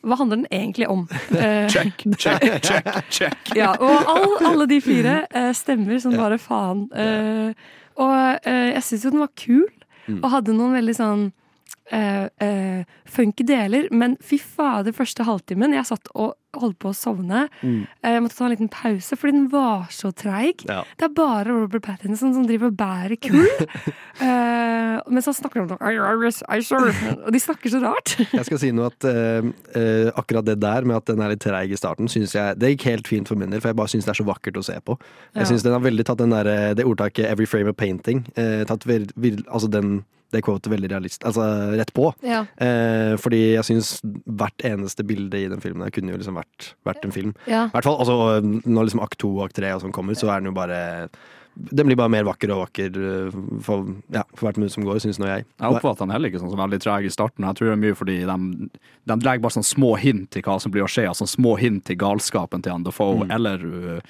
Hva 0.00 0.16
handler 0.16 0.38
den 0.40 0.46
egentlig 0.50 0.86
om? 0.88 1.02
Check, 1.72 2.04
check, 2.16 2.40
check, 2.64 2.86
check. 3.12 3.50
ja, 3.56 3.74
og 3.76 4.08
all, 4.08 4.36
alle 4.48 4.66
de 4.70 4.78
fire 4.80 5.18
stemmer 5.52 6.00
som 6.00 6.14
bare 6.16 6.38
faen. 6.40 6.86
Og 8.00 8.48
jeg 8.48 8.82
syns 8.86 9.04
jo 9.04 9.12
den 9.16 9.24
var 9.26 9.34
kul, 9.36 9.66
Mm. 10.08 10.22
og 10.24 10.30
hadde 10.32 10.54
noen 10.56 10.72
veldig 10.72 10.94
sånn 10.96 11.20
eh, 11.92 12.84
funky 13.06 13.44
deler. 13.46 13.88
Men 13.92 14.16
fy 14.22 14.38
fader, 14.38 14.92
første 14.96 15.24
halvtimen 15.26 15.74
Jeg 15.74 15.86
satt 15.90 16.08
og 16.14 16.34
holdt 16.58 16.78
på 16.82 16.90
å 16.90 16.96
sovne. 16.96 17.44
Mm. 17.62 17.86
Eh, 18.02 18.10
Jeg 18.16 18.22
måtte 18.24 18.36
ta 18.36 18.44
en 18.46 18.50
liten 18.50 18.68
pause, 18.74 19.16
fordi 19.16 19.32
den 19.36 19.48
var 19.52 19.86
så 19.94 20.10
treig. 20.12 20.64
Ja. 20.66 20.82
Det 20.98 21.06
er 21.06 21.14
bare 21.14 21.46
Robert 21.52 21.82
Pattinson 21.86 22.34
som 22.34 22.46
driver 22.48 22.66
og 22.72 22.76
bærer 22.80 23.14
kull. 23.22 23.46
uh, 24.20 24.98
mens 25.14 25.28
han 25.30 25.36
snakker 25.36 25.62
om 25.62 25.68
sånn. 25.70 27.22
Og 27.24 27.30
de 27.34 27.40
snakker 27.42 27.70
så 27.70 27.80
rart. 27.84 28.16
Jeg 28.38 28.46
skal 28.48 28.62
si 28.62 28.72
noe 28.74 28.90
at 28.90 29.06
uh, 29.06 29.46
uh, 29.76 30.10
akkurat 30.18 30.46
det 30.48 30.58
der 30.62 30.86
med 30.88 30.98
at 30.98 31.06
den 31.12 31.22
er 31.22 31.34
litt 31.34 31.44
treig 31.44 31.70
i 31.70 31.78
starten, 31.78 32.10
synes 32.10 32.34
jeg 32.34 32.58
Det 32.58 32.72
gikk 32.74 32.86
helt 32.88 33.08
fint 33.10 33.28
for 33.30 33.38
min 33.38 33.50
del, 33.50 33.60
for 33.62 33.70
jeg 33.70 33.78
bare 33.78 33.90
syns 33.92 34.06
det 34.08 34.12
er 34.14 34.20
så 34.20 34.26
vakkert 34.26 34.58
å 34.58 34.64
se 34.66 34.76
på. 34.84 34.96
Jeg 35.34 35.44
Ja. 35.44 35.48
synes 35.48 35.62
den 35.62 35.72
har 35.72 35.80
veldig 35.84 36.04
tatt 36.06 36.18
den 36.18 36.30
der, 36.34 36.74
det 36.74 36.84
ordtaket 36.84 37.30
'every 37.30 37.46
frame 37.46 37.68
of 37.70 37.76
painting'. 37.76 38.24
Tatt 38.66 38.84
vir, 38.86 39.06
vir, 39.16 39.38
altså 39.48 39.70
den 39.70 40.04
det 40.32 40.42
quotet 40.46 40.70
veldig 40.72 40.90
realist, 40.92 41.24
altså 41.26 41.42
rett 41.78 41.92
på. 41.96 42.10
Ja. 42.26 42.44
Eh, 42.62 43.16
fordi 43.20 43.40
jeg 43.56 43.66
syns 43.66 43.90
hvert 44.26 44.62
eneste 44.66 45.04
bilde 45.06 45.38
i 45.40 45.48
den 45.50 45.60
filmen 45.60 45.82
her 45.86 45.90
kunne 45.94 46.12
jo 46.14 46.20
liksom 46.20 46.38
vært, 46.38 46.72
vært 46.86 47.04
en 47.08 47.12
film. 47.14 47.34
Ja. 47.50 47.66
I 47.66 47.74
hvert 47.74 47.88
fall, 47.88 47.98
altså, 48.02 48.16
Når 48.64 48.88
liksom 48.88 49.02
akt 49.04 49.18
to 49.18 49.30
og 49.36 49.44
akt 49.48 49.58
tre 49.58 49.72
og 49.74 49.82
sånn 49.82 49.92
kommer, 49.96 50.14
så 50.18 50.30
er 50.30 50.40
den 50.40 50.50
jo 50.52 50.56
bare 50.56 50.78
Den 51.58 51.88
blir 51.90 51.98
bare 51.98 52.08
mer 52.14 52.22
vakker 52.24 52.52
og 52.54 52.60
vakker 52.62 52.94
eh, 52.94 53.34
for, 53.66 53.88
ja, 54.14 54.22
for 54.38 54.46
hvert 54.46 54.60
minutt 54.62 54.72
som 54.72 54.84
går, 54.86 55.00
syns 55.02 55.18
nå 55.18 55.26
jeg. 55.26 55.44
Jeg 55.58 55.74
oppfatter 55.74 56.06
han 56.06 56.14
heller 56.14 56.30
ikke 56.30 56.40
sånn 56.40 56.52
som 56.54 56.62
veldig 56.62 56.78
treg 56.80 57.04
i 57.08 57.10
starten. 57.12 57.44
Jeg 57.44 57.58
tror 57.58 57.66
det 57.68 57.74
er 57.74 57.82
mye 57.82 57.98
fordi 57.98 58.18
de, 58.30 58.68
de 59.10 59.16
legger 59.26 59.42
bare 59.42 59.56
sånne 59.58 59.70
små 59.72 59.90
hint 60.00 60.30
til 60.30 60.46
hva 60.46 60.60
som 60.62 60.70
blir 60.72 60.86
å 60.86 60.88
skje. 60.90 61.08
Altså 61.10 61.26
små 61.28 61.56
hint 61.60 61.84
til 61.90 61.98
galskapen 62.00 62.62
til 62.62 62.72
han 62.76 62.86
Defoe 62.86 63.24
Mm. 63.26 63.34
eller 63.34 63.66
uh, 63.66 64.00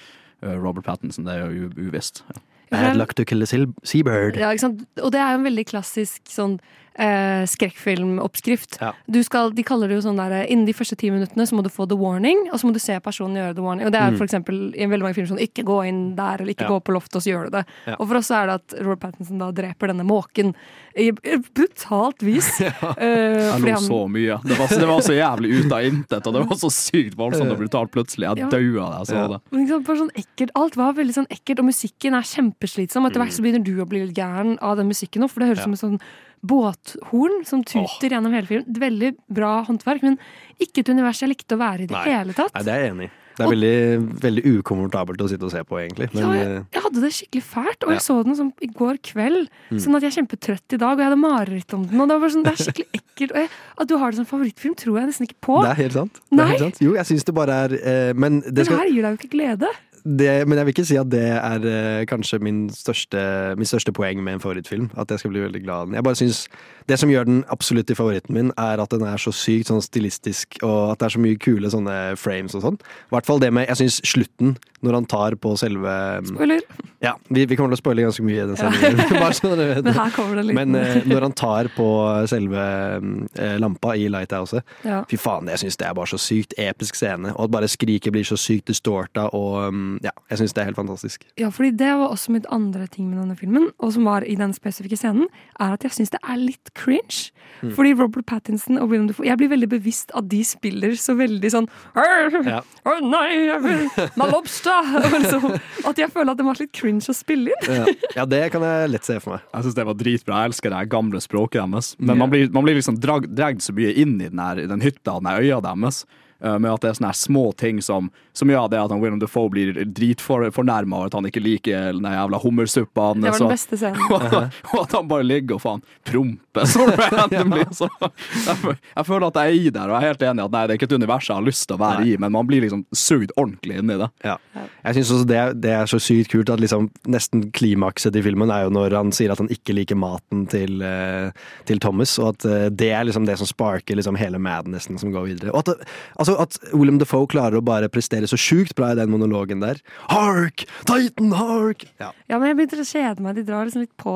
Robert 0.61 0.85
Pattinson. 0.85 1.25
Det 1.27 1.33
er 1.41 1.51
jo 1.57 1.73
uvisst. 1.89 2.23
Ja. 2.29 2.45
Bad 2.71 2.97
luck 2.97 3.15
to 3.19 3.25
kill 3.27 3.43
a 3.43 3.49
seabird. 3.49 4.39
Ja? 4.39 4.53
Og 4.53 5.13
det 5.13 5.21
er 5.21 5.33
jo 5.33 5.41
en 5.41 5.49
veldig 5.49 5.67
klassisk 5.73 6.23
sånn 6.31 6.61
eh, 6.99 7.45
skrekkfilmoppskrift. 7.47 8.79
Ja. 8.81 8.93
Du 9.07 9.23
skal, 9.25 9.53
de 9.55 9.63
kaller 9.67 9.89
det 9.89 9.99
jo 10.01 10.05
sånn 10.09 10.17
der 10.19 10.47
Innen 10.51 10.67
de 10.67 10.73
første 10.77 10.97
ti 10.99 11.11
minuttene 11.11 11.47
så 11.47 11.55
må 11.57 11.63
du 11.63 11.71
få 11.73 11.87
the 11.89 11.97
warning, 11.97 12.49
og 12.53 12.59
så 12.61 12.67
må 12.69 12.73
du 12.75 12.81
se 12.83 12.99
personen 13.01 13.37
gjøre 13.39 13.55
the 13.55 13.63
warning. 13.63 13.87
Og 13.87 13.93
det 13.93 14.01
er 14.01 14.11
Mm. 14.11 14.17
for 14.19 14.25
eksempel 14.27 14.75
i 14.75 14.87
veldig 14.87 15.03
mange 15.03 15.15
filmer 15.15 15.31
sånn 15.37 15.43
ikke 15.47 15.65
gå 15.65 15.87
inn 15.89 16.17
der, 16.17 16.41
eller 16.41 16.53
ikke 16.55 16.67
Ja. 16.67 16.69
gå 16.69 16.81
på 16.85 16.93
loftet, 16.95 17.17
og 17.17 17.23
så 17.23 17.31
gjør 17.31 17.45
du 17.45 17.51
det. 17.59 17.65
Ja. 17.87 17.97
Og 18.01 18.09
for 18.09 18.17
oss 18.17 18.27
så 18.29 18.43
er 18.43 18.47
det 18.47 18.55
at 18.55 18.75
Robert 18.85 19.01
Pattinson 19.01 19.39
da 19.39 19.51
dreper 19.53 19.87
denne 19.89 20.05
måken 20.05 20.55
i 20.97 21.11
brutalt 21.13 22.21
vis. 22.23 22.61
Eh, 23.01 23.51
Jeg 23.51 23.61
fordi 23.61 23.71
lo 23.71 23.73
han- 23.73 23.83
så 23.89 24.09
mye. 24.11 24.41
Det 24.45 24.59
var, 24.59 24.67
det 24.69 24.89
var 24.89 25.01
så 25.01 25.15
jævlig 25.15 25.65
ut 25.65 25.73
av 25.73 25.81
intet, 25.85 26.27
og 26.27 26.33
det 26.35 26.49
var 26.49 26.57
så 26.57 26.71
sykt 26.71 27.15
voldsomt 27.17 27.51
og 27.51 27.59
brutalt 27.59 27.91
plutselig. 27.93 28.27
Jeg 28.29 28.39
Ja. 28.39 28.49
daua 28.49 28.91
da 28.91 28.99
jeg 28.99 29.07
så 29.07 29.29
det. 29.29 29.41
Men 29.51 29.61
liksom, 29.67 29.85
bare 29.85 29.97
sånn 29.97 30.15
ekkelt. 30.17 30.51
Alt 30.55 30.77
var 30.77 30.93
veldig 30.95 31.15
sånn 31.15 31.27
ekkelt, 31.31 31.59
og 31.61 31.65
musikken 31.67 32.15
er 32.15 32.23
kjempeslitsom. 32.23 33.07
Etter 33.07 33.21
hvert 33.21 33.33
så 33.33 33.43
begynner 33.43 33.63
du 33.65 33.77
å 33.83 33.89
bli 33.89 34.05
litt 34.07 34.15
gæren 34.17 34.59
av 34.61 34.77
den 34.77 34.89
musikken 34.89 35.23
òg, 35.23 35.31
for 35.31 35.41
det 35.41 35.49
høres 35.49 35.59
Ja. 35.59 35.63
som 35.65 35.73
en 35.73 35.79
sånn 35.99 36.01
båthorn 36.43 37.45
som 37.49 37.63
tuter 37.67 38.11
gjennom 38.15 38.33
hele 38.37 38.49
filmen. 38.49 38.77
Veldig 38.81 39.15
bra 39.31 39.61
håndverk, 39.69 40.05
men 40.07 40.19
ikke 40.61 40.85
et 40.85 40.93
univers 40.93 41.21
jeg 41.23 41.33
likte 41.35 41.57
å 41.57 41.61
være 41.61 41.85
i 41.87 41.91
det 41.91 41.97
Nei. 41.97 42.05
hele 42.11 42.37
tatt. 42.37 42.55
Nei, 42.57 42.63
det 42.67 42.75
er 42.77 42.85
jeg 42.87 42.95
enig 42.95 43.09
i. 43.11 43.17
Det 43.41 43.47
er 43.47 43.53
veldig, 43.55 43.77
veldig 44.21 44.43
ukomfortabelt 44.59 45.23
å 45.25 45.27
sitte 45.31 45.47
og 45.47 45.53
se 45.55 45.61
på, 45.65 45.79
egentlig. 45.81 46.11
Men 46.13 46.21
ja, 46.27 46.31
eh, 46.35 46.41
jeg, 46.51 46.65
jeg 46.75 46.83
hadde 46.85 47.01
det 47.05 47.11
skikkelig 47.17 47.43
fælt, 47.47 47.85
og 47.87 47.89
Ja. 47.89 47.95
jeg 47.95 48.05
så 48.05 48.17
den 48.27 48.37
sånn 48.37 48.51
i 48.61 48.69
går 48.69 48.99
kveld. 49.07 49.47
Mm. 49.71 49.79
Sånn 49.81 49.97
at 49.97 50.05
jeg 50.05 50.11
er 50.11 50.17
kjempetrøtt 50.19 50.75
i 50.77 50.81
dag, 50.83 50.93
og 50.93 51.01
jeg 51.01 51.09
hadde 51.09 51.21
mareritt 51.23 51.75
om 51.79 51.87
den. 51.89 52.03
Og 52.05 52.11
det 52.11 52.19
var 52.21 52.35
sånn, 52.35 52.45
det 52.45 52.53
er 52.53 52.61
skikkelig 52.67 53.01
ekkelt. 53.01 53.33
Jeg, 53.41 53.49
at 53.81 53.89
du 53.89 53.97
har 54.03 54.11
det 54.13 54.21
som 54.21 54.29
favorittfilm, 54.29 54.75
tror 54.77 54.99
jeg 55.01 55.09
nesten 55.09 55.29
ikke 55.31 55.39
på. 55.47 55.57
det 55.65 55.71
er 55.71 55.81
helt 55.81 55.97
sant. 55.97 56.21
Er 56.37 56.51
helt 56.53 56.65
sant. 56.67 56.83
Jo, 56.85 56.93
jeg 56.99 57.09
syns 57.15 57.25
det 57.31 57.35
bare 57.39 57.57
er 57.65 57.77
eh, 57.81 58.13
Men 58.13 58.43
det 58.45 58.67
skal 58.69 58.83
her 58.83 58.93
gir 58.93 59.09
deg 59.09 59.17
jo 59.17 59.21
ikke 59.23 59.33
glede. 59.39 59.73
Det, 60.05 60.49
men 60.49 60.59
jeg 60.59 60.67
vil 60.67 60.73
ikke 60.75 60.85
si 60.89 60.97
at 61.01 61.09
det 61.13 61.23
er 61.29 61.65
eh, 61.69 62.07
kanskje 62.09 62.39
min 62.43 62.63
største, 62.73 63.21
min 63.61 63.69
største 63.69 63.93
poeng 63.93 64.23
med 64.25 64.39
en 64.39 64.43
favorittfilm. 64.43 64.91
At 64.97 65.11
jeg 65.11 65.23
skal 65.23 65.35
bli 65.35 65.43
veldig 65.45 65.63
glad 65.63 65.75
av 65.75 65.87
den. 65.87 65.95
Jeg 65.95 66.05
bare 66.05 66.21
synes 66.21 66.49
Det 66.89 66.99
som 66.99 67.11
gjør 67.11 67.25
den 67.25 67.45
absolutt 67.49 67.87
til 67.87 67.97
favoritten 67.97 68.35
min, 68.35 68.53
er 68.59 68.81
at 68.83 68.91
den 68.91 69.03
er 69.07 69.21
så 69.21 69.31
sykt 69.31 69.69
sånn 69.71 69.83
stilistisk, 69.85 70.57
og 70.63 70.93
at 70.93 70.99
det 70.99 71.07
er 71.07 71.15
så 71.15 71.21
mye 71.23 71.39
kule 71.39 71.71
sånne 71.71 72.17
frames 72.19 72.57
og 72.59 72.65
sånn. 72.65 72.79
I 72.81 73.15
hvert 73.15 73.29
fall 73.29 73.41
det 73.41 73.53
med 73.55 73.69
Jeg 73.69 73.79
syns 73.79 74.01
slutten, 74.11 74.57
når 74.85 74.97
han 75.01 75.07
tar 75.11 75.37
på 75.41 75.53
selve 75.61 75.93
Spoiler. 76.27 76.63
Ja, 77.01 77.15
vi, 77.29 77.47
vi 77.49 77.57
kommer 77.57 77.73
til 77.73 77.79
å 77.79 77.81
spoile 77.81 78.05
ganske 78.05 78.25
mye 78.25 78.43
i 78.43 78.47
den 78.49 78.59
sendingen. 78.61 78.99
Men 79.85 79.95
her 79.97 80.13
kommer 80.13 80.37
det 80.37 80.45
litt. 80.49 80.57
Men 80.57 80.77
uh, 80.77 80.99
når 81.09 81.27
han 81.29 81.35
tar 81.37 81.71
på 81.73 81.87
selve 82.29 82.65
uh, 83.01 83.57
lampa 83.61 83.95
i 83.97 84.09
Lighthouset 84.13 84.61
Ja. 84.85 85.01
Fy 85.09 85.17
faen, 85.21 85.49
jeg 85.53 85.63
syns 85.63 85.81
det 85.81 85.89
er 85.89 85.97
bare 85.97 86.13
så 86.13 86.21
sykt 86.21 86.57
episk 86.61 86.99
scene. 87.01 87.33
Og 87.37 87.49
at 87.49 87.55
bare 87.57 87.71
skriket 87.73 88.13
blir 88.13 88.27
så 88.29 88.37
sykt 88.41 88.69
distorta 88.69 89.29
og 89.37 89.71
um, 89.71 89.97
Ja, 90.05 90.13
jeg 90.33 90.43
syns 90.43 90.57
det 90.57 90.65
er 90.65 90.71
helt 90.71 90.81
fantastisk. 90.81 91.25
Ja, 91.41 91.49
fordi 91.55 91.73
det 91.81 91.93
var 92.03 92.13
også 92.13 92.37
mitt 92.37 92.49
andre 92.53 92.89
ting 92.91 93.09
med 93.09 93.23
denne 93.23 93.37
filmen, 93.39 93.71
og 93.81 93.95
som 93.97 94.09
var 94.09 94.27
i 94.29 94.37
den 94.37 94.53
spesifikke 94.57 94.99
scenen, 95.01 95.29
er 95.61 95.77
at 95.77 95.85
jeg 95.87 95.97
syns 95.97 96.13
det 96.13 96.21
er 96.21 96.41
litt 96.41 96.73
cringe. 96.77 97.31
Mm. 97.61 97.73
Fordi 97.77 97.95
Robert 97.97 98.29
Pattinson 98.29 98.79
og 98.81 98.89
William 98.89 99.09
Defoe 99.09 99.27
Jeg 99.27 99.37
blir 99.37 99.51
veldig 99.51 99.69
bevisst 99.69 100.13
at 100.17 100.29
de 100.31 100.39
spiller 100.47 100.95
så 100.97 101.17
veldig 101.19 101.51
sånn 101.53 101.67
Å 101.99 102.05
Ja. 102.47 102.61
nei, 103.03 103.27
jeg 103.51 103.59
vil 103.65 103.83
my 104.17 104.29
lobster! 104.31 104.70
Og 105.01 105.17
liksom, 105.17 105.47
at 105.91 106.01
jeg 106.01 106.13
føler 106.13 106.33
at 106.33 106.41
det 106.41 106.47
var 106.47 106.61
litt 106.61 106.73
cringe 106.77 107.11
å 107.11 107.17
spille 107.17 107.55
inn. 107.55 107.77
Ja, 107.81 107.95
ja 108.21 108.27
det 108.29 108.43
kan 108.55 108.65
jeg 108.67 108.93
lett 108.95 109.09
se 109.09 109.19
for 109.23 109.37
meg. 109.37 109.45
Jeg 109.53 109.67
syns 109.67 109.79
det 109.79 109.87
var 109.91 110.01
dritbra. 110.01 110.41
Jeg 110.41 110.53
elsker 110.53 110.75
det 110.75 110.83
gamle 110.93 111.23
språket 111.25 111.61
deres. 111.63 111.93
Men 111.99 112.21
man 112.21 112.33
blir, 112.33 112.51
man 112.55 112.67
blir 112.67 112.79
liksom 112.79 112.99
drag, 113.03 113.29
dragd 113.37 113.65
så 113.65 113.75
mye 113.77 113.95
inn 113.95 114.19
i 114.19 114.29
den, 114.29 114.43
her, 114.43 114.63
den 114.71 114.85
hytta 114.85 115.17
og 115.19 115.25
den 115.25 115.33
øya 115.41 115.61
deres. 115.65 116.05
Eh, 116.43 116.59
Med 116.59 116.71
at 116.73 116.83
det 116.83 116.91
er 116.91 116.99
sånne 116.99 117.11
her 117.13 117.19
små 117.21 117.45
ting 117.57 117.81
som 117.85 118.11
Som 118.37 118.51
ja, 118.53 118.63
det 118.71 118.79
at 118.81 118.91
han 118.93 119.01
William 119.03 119.21
Defoe 119.21 119.51
blir 119.53 119.73
dritfornærma 119.85 120.97
over 120.97 121.11
at 121.11 121.17
han 121.19 121.27
ikke 121.29 121.43
liker 121.43 121.93
den 121.97 122.07
jævla 122.07 122.39
hummersuppa 122.43 123.11
Det 123.15 123.31
var 123.33 123.39
den 123.39 123.53
beste 123.55 123.77
scenen. 123.81 124.01
og, 124.15 124.83
at 124.83 124.95
han 124.97 125.09
bare 125.11 125.27
ligger 125.27 125.59
og 125.59 125.63
faen 125.65 125.83
promper 126.07 126.67
sånn 126.71 126.93
randomly. 127.15 127.65
Så 127.75 127.89
jeg, 128.01 128.77
jeg 128.97 129.07
føler 129.07 129.27
at 129.29 129.39
jeg 129.41 129.51
er 129.51 129.59
i 129.59 129.73
der, 129.75 129.91
og 129.91 129.97
jeg 129.97 130.01
er 130.01 130.13
helt 130.15 130.25
enig 130.31 130.43
i 130.43 130.47
at 130.47 130.55
nei, 130.55 130.63
det 130.67 130.75
er 130.75 130.79
ikke 130.81 130.89
et 130.91 130.97
univers 131.01 131.29
jeg 131.29 131.37
har 131.37 131.47
lyst 131.47 131.67
til 131.69 131.77
å 131.77 131.81
være 131.83 132.07
i, 132.09 132.15
men 132.23 132.33
man 132.35 132.49
blir 132.49 132.65
liksom 132.65 132.83
sugd 132.97 133.35
ordentlig 133.39 133.79
inn 133.83 133.93
i 133.95 133.99
det. 134.01 134.09
Ja. 134.27 134.37
Jeg 134.57 134.97
synes 134.99 135.13
også 135.17 135.29
det, 135.31 135.41
det 135.67 135.75
er 135.77 135.91
så 135.91 136.01
sykt 136.03 136.33
kult 136.33 136.51
at 136.55 136.63
liksom 136.63 136.89
nesten 137.11 137.47
klimakset 137.57 138.17
i 138.19 138.23
filmen 138.25 138.51
er 138.55 138.67
jo 138.67 138.73
når 138.75 138.97
han 138.99 139.13
sier 139.15 139.35
at 139.35 139.43
han 139.43 139.51
ikke 139.53 139.77
liker 139.77 139.99
maten 140.01 140.47
til, 140.51 140.81
eh, 140.87 141.31
til 141.69 141.83
Thomas, 141.83 142.17
og 142.23 142.33
at 142.35 142.49
eh, 142.49 142.67
det 142.73 142.91
er 142.97 143.07
liksom 143.09 143.27
det 143.29 143.37
som 143.41 143.49
sparker 143.51 143.99
liksom 144.01 144.19
hele 144.21 144.41
madnessen 144.43 144.99
som 145.01 145.13
går 145.15 145.29
videre. 145.33 145.55
Og 145.55 145.63
at, 145.65 145.73
det- 145.75 145.91
altså, 146.37 146.65
at 146.67 146.75
William 146.75 146.99
Defoe 146.99 147.27
klarer 147.31 147.59
å 147.59 147.65
bare 147.65 147.89
prestere 147.89 148.29
så 148.31 148.39
sjukt 148.41 148.75
bra 148.79 148.93
i 148.93 148.99
den 148.99 149.11
monologen 149.11 149.61
der. 149.61 149.81
Hark! 150.11 150.65
Titan, 150.89 151.33
hark! 151.33 151.85
Ja. 152.01 152.13
Ja, 152.29 152.39
men 152.39 152.49
jeg 152.51 152.57
begynte 152.61 152.81
å 152.83 152.89
kjede 152.91 153.21
meg. 153.25 153.35
De 153.37 153.43
drar 153.49 153.65
liksom 153.69 153.83
litt 153.85 153.97
på. 154.01 154.15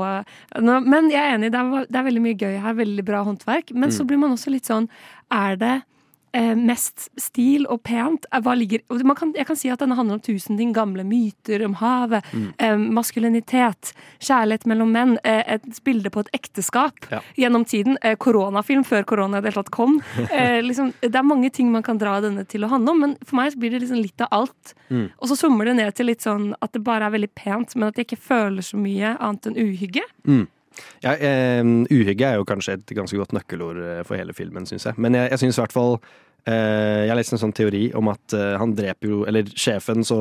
Nå, 0.61 0.81
men 0.87 1.11
jeg 1.11 1.20
er 1.22 1.35
enig, 1.38 1.50
det 1.55 1.61
er, 1.61 1.87
det 1.90 1.98
er 2.00 2.09
veldig 2.11 2.22
mye 2.24 2.38
gøy 2.40 2.61
her. 2.62 2.74
Veldig 2.74 3.05
bra 3.05 3.24
håndverk. 3.27 3.74
Men 3.74 3.90
så 3.90 4.03
Mm. 4.05 4.07
blir 4.09 4.18
man 4.18 4.31
også 4.37 4.50
litt 4.50 4.64
sånn 4.66 4.88
Er 5.33 5.57
det 5.57 5.83
mest 6.59 7.09
stil 7.20 7.66
og 7.70 7.83
pent? 7.87 8.27
Eh, 8.33 8.55
ligger 8.57 8.81
kan, 9.16 9.33
Jeg 9.37 9.47
kan 9.47 9.57
si 9.57 9.70
at 9.70 9.79
denne 9.81 9.97
handler 9.97 10.14
om 10.14 10.20
tusen 10.20 10.57
ting. 10.57 10.73
Gamle 10.75 11.05
myter 11.05 11.64
om 11.64 11.75
havet. 11.75 12.25
Mm. 12.33 12.53
Eh, 12.59 12.77
maskulinitet. 12.77 13.92
Kjærlighet 14.20 14.66
mellom 14.66 14.90
menn. 14.92 15.18
Eh, 15.25 15.42
et 15.55 15.85
bilde 15.85 16.11
på 16.11 16.20
et 16.20 16.31
ekteskap 16.35 16.94
Ja. 17.11 17.20
gjennom 17.37 17.64
tiden. 17.64 17.97
Eh, 18.03 18.16
koronafilm 18.16 18.85
før 18.85 19.05
korona 19.05 19.38
i 19.38 19.40
det 19.40 19.53
hele 19.53 19.62
tatt 19.62 19.70
kom. 19.70 20.01
Eh, 20.35 20.61
liksom, 20.62 20.92
det 21.01 21.14
er 21.14 21.23
mange 21.23 21.51
ting 21.53 21.70
man 21.70 21.83
kan 21.83 21.99
dra 21.99 22.20
denne 22.20 22.44
til 22.49 22.64
å 22.64 22.68
handle 22.68 22.90
om, 22.90 23.01
men 23.01 23.16
for 23.25 23.37
meg 23.37 23.53
så 23.53 23.59
blir 23.59 23.70
det 23.70 23.83
liksom 23.83 24.03
litt 24.03 24.20
av 24.20 24.29
alt. 24.33 24.75
Mm. 24.90 25.11
Og 25.20 25.29
så 25.29 25.37
summer 25.37 25.64
det 25.64 25.77
ned 25.77 25.94
til 25.94 26.07
litt 26.07 26.25
sånn 26.25 26.55
at 26.61 26.73
det 26.73 26.83
bare 26.83 27.07
er 27.07 27.14
veldig 27.14 27.31
pent, 27.35 27.77
men 27.77 27.88
at 27.88 27.97
jeg 27.97 28.09
ikke 28.09 28.18
føler 28.25 28.62
så 28.66 28.77
mye 28.81 29.14
annet 29.20 29.47
enn 29.47 29.57
uhygge. 29.61 30.03
Mm. 30.27 30.47
Ja, 31.04 31.14
eh, 31.14 31.62
uhygge 31.92 32.26
er 32.26 32.40
jo 32.40 32.46
kanskje 32.48 32.78
et 32.78 32.94
ganske 32.96 33.18
godt 33.20 33.34
nøkkelord 33.37 33.80
eh, 33.82 34.02
for 34.06 34.18
hele 34.18 34.34
filmen, 34.37 34.66
syns 34.66 34.88
jeg. 34.88 34.98
Men 34.98 35.14
jeg, 35.18 35.30
jeg 35.30 35.42
syns 35.44 35.58
i 35.58 35.64
hvert 35.64 35.76
fall 35.76 35.98
Jeg 36.46 37.09
har 37.09 37.16
lest 37.16 37.33
en 37.33 37.40
sånn 37.40 37.54
teori 37.57 37.87
om 37.96 38.09
at 38.12 38.35
eh, 38.37 38.57
han 38.61 38.74
dreper 38.76 39.09
jo 39.09 39.22
Eller 39.24 39.46
sjefen 39.48 40.04
så 40.04 40.18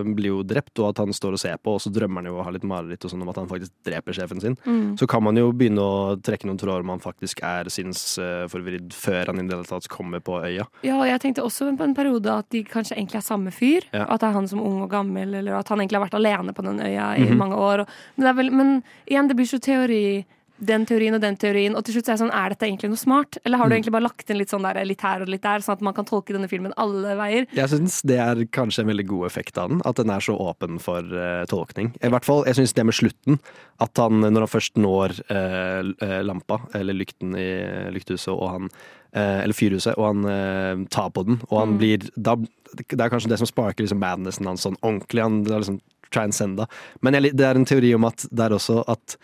eh, 0.00 0.06
blir 0.16 0.30
jo 0.30 0.38
drept, 0.42 0.78
og 0.80 0.88
at 0.94 1.02
han 1.02 1.12
står 1.12 1.36
og 1.36 1.40
ser 1.42 1.58
på, 1.60 1.74
og 1.76 1.82
så 1.84 1.92
drømmer 1.92 2.22
han 2.22 2.30
jo 2.30 2.38
og 2.38 2.44
har 2.46 2.54
litt 2.56 2.64
mareritt 2.64 3.04
og 3.04 3.12
sånn 3.12 3.20
om 3.26 3.28
at 3.28 3.36
han 3.36 3.50
faktisk 3.50 3.72
dreper 3.84 4.16
sjefen 4.16 4.40
sin. 4.40 4.56
Mm. 4.64 4.96
Så 4.96 5.06
kan 5.10 5.22
man 5.26 5.36
jo 5.36 5.50
begynne 5.52 5.84
å 5.84 6.16
trekke 6.24 6.48
noen 6.48 6.56
tråder 6.60 6.80
om 6.86 6.94
han 6.94 7.02
faktisk 7.04 7.42
er 7.44 7.68
sinnsforvridd 7.68 8.94
før 8.96 9.26
han 9.32 9.42
i 9.42 9.46
det 9.48 9.56
hele 9.58 9.68
tatt 9.68 9.88
kommer 9.92 10.22
på 10.24 10.38
øya. 10.40 10.64
Ja, 10.86 10.96
og 11.00 11.06
jeg 11.08 11.20
tenkte 11.24 11.44
også 11.44 11.68
på 11.76 11.84
en 11.86 11.94
periode 11.96 12.32
at 12.32 12.48
de 12.54 12.62
kanskje 12.64 12.96
egentlig 12.96 13.20
er 13.20 13.26
samme 13.28 13.52
fyr. 13.54 13.84
Ja. 13.92 14.06
At 14.08 14.22
det 14.24 14.30
er 14.30 14.36
han 14.38 14.48
som 14.48 14.62
ung 14.64 14.80
og 14.86 14.90
gammel, 14.92 15.34
eller 15.42 15.58
at 15.60 15.68
han 15.72 15.80
egentlig 15.82 16.00
har 16.00 16.06
vært 16.08 16.18
alene 16.18 16.54
på 16.56 16.64
den 16.66 16.80
øya 16.80 17.10
i 17.18 17.28
Mhm. 17.28 17.36
mange 17.38 17.56
år. 17.60 17.80
Og, 17.84 17.88
men, 18.16 18.26
det 18.26 18.36
vel, 18.36 18.50
men 18.50 18.82
igjen, 19.06 19.28
det 19.28 19.36
blir 19.36 19.46
så 19.52 19.60
teori. 19.60 20.24
Den 20.60 20.84
teorien 20.86 21.14
og 21.14 21.20
den 21.22 21.36
teorien. 21.38 21.76
Og 21.78 21.84
til 21.86 21.94
slutt 21.94 22.06
så 22.08 22.10
er 22.10 22.16
jeg 22.16 22.22
sånn, 22.24 22.34
er 22.34 22.48
dette 22.50 22.66
egentlig 22.66 22.88
noe 22.90 22.98
smart? 22.98 23.38
Eller 23.46 23.58
har 23.58 23.68
du 23.68 23.74
Mm. 23.74 23.78
egentlig 23.78 23.92
bare 23.92 24.02
lagt 24.08 24.30
inn 24.30 24.38
litt 24.38 24.50
sånn 24.50 24.62
der, 24.62 24.84
litt 24.84 25.00
her 25.00 25.22
og 25.22 25.28
litt 25.28 25.42
der, 25.42 25.60
sånn 25.60 25.72
at 25.76 25.80
man 25.82 25.94
kan 25.94 26.04
tolke 26.04 26.32
denne 26.34 26.48
filmen 26.48 26.72
alle 26.76 27.14
veier? 27.16 27.46
Jeg 27.54 27.68
syns 27.70 28.02
det 28.02 28.18
er 28.18 28.44
kanskje 28.50 28.80
en 28.80 28.88
veldig 28.90 29.06
god 29.06 29.26
effekt 29.26 29.56
av 29.58 29.68
den, 29.70 29.80
at 29.84 29.96
den 29.96 30.10
er 30.10 30.18
så 30.20 30.34
åpen 30.36 30.80
for 30.80 30.98
uh, 31.02 31.44
tolkning. 31.46 31.94
I 32.02 32.08
hvert 32.08 32.24
fall, 32.24 32.44
jeg 32.44 32.56
syns 32.56 32.74
det 32.74 32.84
med 32.86 32.94
slutten, 32.94 33.38
at 33.80 33.96
han 33.96 34.20
når 34.20 34.40
han 34.46 34.54
først 34.60 34.74
når 34.76 35.14
uh, 35.30 36.22
lampa, 36.26 36.58
eller 36.74 36.94
lykten 36.94 37.36
i 37.38 37.48
lykthuset, 37.94 38.34
og 38.34 38.50
han 38.50 38.68
uh, 39.14 39.42
eller 39.44 39.54
fyrhuset, 39.54 39.94
og 39.96 40.10
han 40.24 40.86
tar 40.90 41.10
på 41.10 41.24
den, 41.24 41.40
og 41.50 41.58
han 41.60 41.68
Mm. 41.74 41.78
blir 41.78 42.10
da, 42.20 42.34
Det 42.74 43.00
er 43.00 43.08
kanskje 43.08 43.28
det 43.30 43.38
som 43.38 43.46
sparker 43.46 43.84
liksom 43.86 43.98
madnessen 44.00 44.44
hans 44.44 44.62
sånn 44.66 44.76
ordentlig. 44.82 45.22
Han 45.22 45.40
er 45.46 45.60
liksom 45.60 45.80
transcenda. 46.10 46.66
Men 47.00 47.14
jeg, 47.14 47.36
det 47.36 47.44
er 47.46 47.54
en 47.56 47.64
teori 47.64 47.94
om 47.94 48.04
at 48.04 48.26
det 48.30 48.40
er 48.44 48.50
også 48.56 48.84
at 48.88 49.16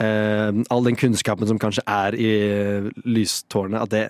all 0.00 0.84
den 0.86 0.96
kunnskapen 0.96 1.46
som 1.46 1.58
kanskje 1.60 1.84
er 1.86 2.16
i 2.16 2.30
lystårnet, 3.04 3.82
at 3.84 3.90
det 3.92 4.04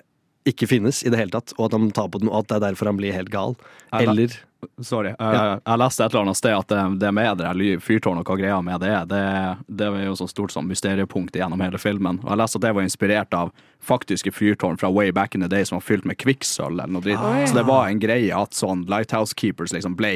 ikke 0.49 0.67
finnes 0.67 1.03
i 1.03 1.11
det 1.13 1.19
hele 1.19 1.33
tatt, 1.33 1.53
og 1.57 1.69
at 1.69 1.77
han 1.77 1.91
tar 1.95 2.09
på 2.11 2.19
den, 2.23 2.31
og 2.31 2.43
at 2.43 2.51
det 2.51 2.57
er 2.59 2.65
derfor 2.69 2.91
han 2.91 2.99
blir 2.99 3.15
helt 3.15 3.31
gal. 3.33 3.55
Eller 3.95 4.35
Sorry. 4.79 5.13
Ja. 5.19 5.59
Jeg 5.59 5.79
leste 5.81 6.05
et 6.05 6.13
eller 6.13 6.25
annet 6.27 6.39
sted 6.39 6.55
at 6.55 6.71
det, 6.71 6.81
det 7.01 7.11
med 7.15 7.41
det 7.41 7.49
fyrtårnet 7.83 8.23
og 8.23 8.29
hva 8.31 8.37
greia 8.39 8.61
med 8.63 8.79
det 8.83 8.91
er, 8.93 9.05
det, 9.09 9.23
det 9.67 9.89
er 9.89 10.05
jo 10.07 10.15
så 10.19 10.27
stort 10.31 10.53
som 10.53 10.67
mysteriepunkt 10.69 11.35
gjennom 11.35 11.61
hele 11.63 11.79
filmen. 11.81 12.21
Og 12.23 12.31
jeg 12.31 12.41
leste 12.43 12.59
at 12.61 12.65
det 12.67 12.73
var 12.77 12.87
inspirert 12.87 13.37
av 13.37 13.51
faktiske 13.83 14.31
fyrtårn 14.31 14.79
fra 14.79 14.91
way 14.93 15.11
back 15.11 15.35
in 15.35 15.43
the 15.43 15.51
day 15.51 15.65
som 15.67 15.77
var 15.79 15.85
fylt 15.85 16.07
med 16.07 16.19
kvikksølv 16.23 16.77
eller 16.77 16.95
noe 16.95 17.03
dritt. 17.03 17.19
Oi. 17.19 17.43
Så 17.49 17.57
det 17.59 17.65
var 17.67 17.89
en 17.89 17.99
greie 18.03 18.31
at 18.37 18.55
sånn 18.55 18.85
Lighthouse 18.91 19.35
Keepers 19.35 19.75
liksom 19.75 19.97
ble 19.99 20.13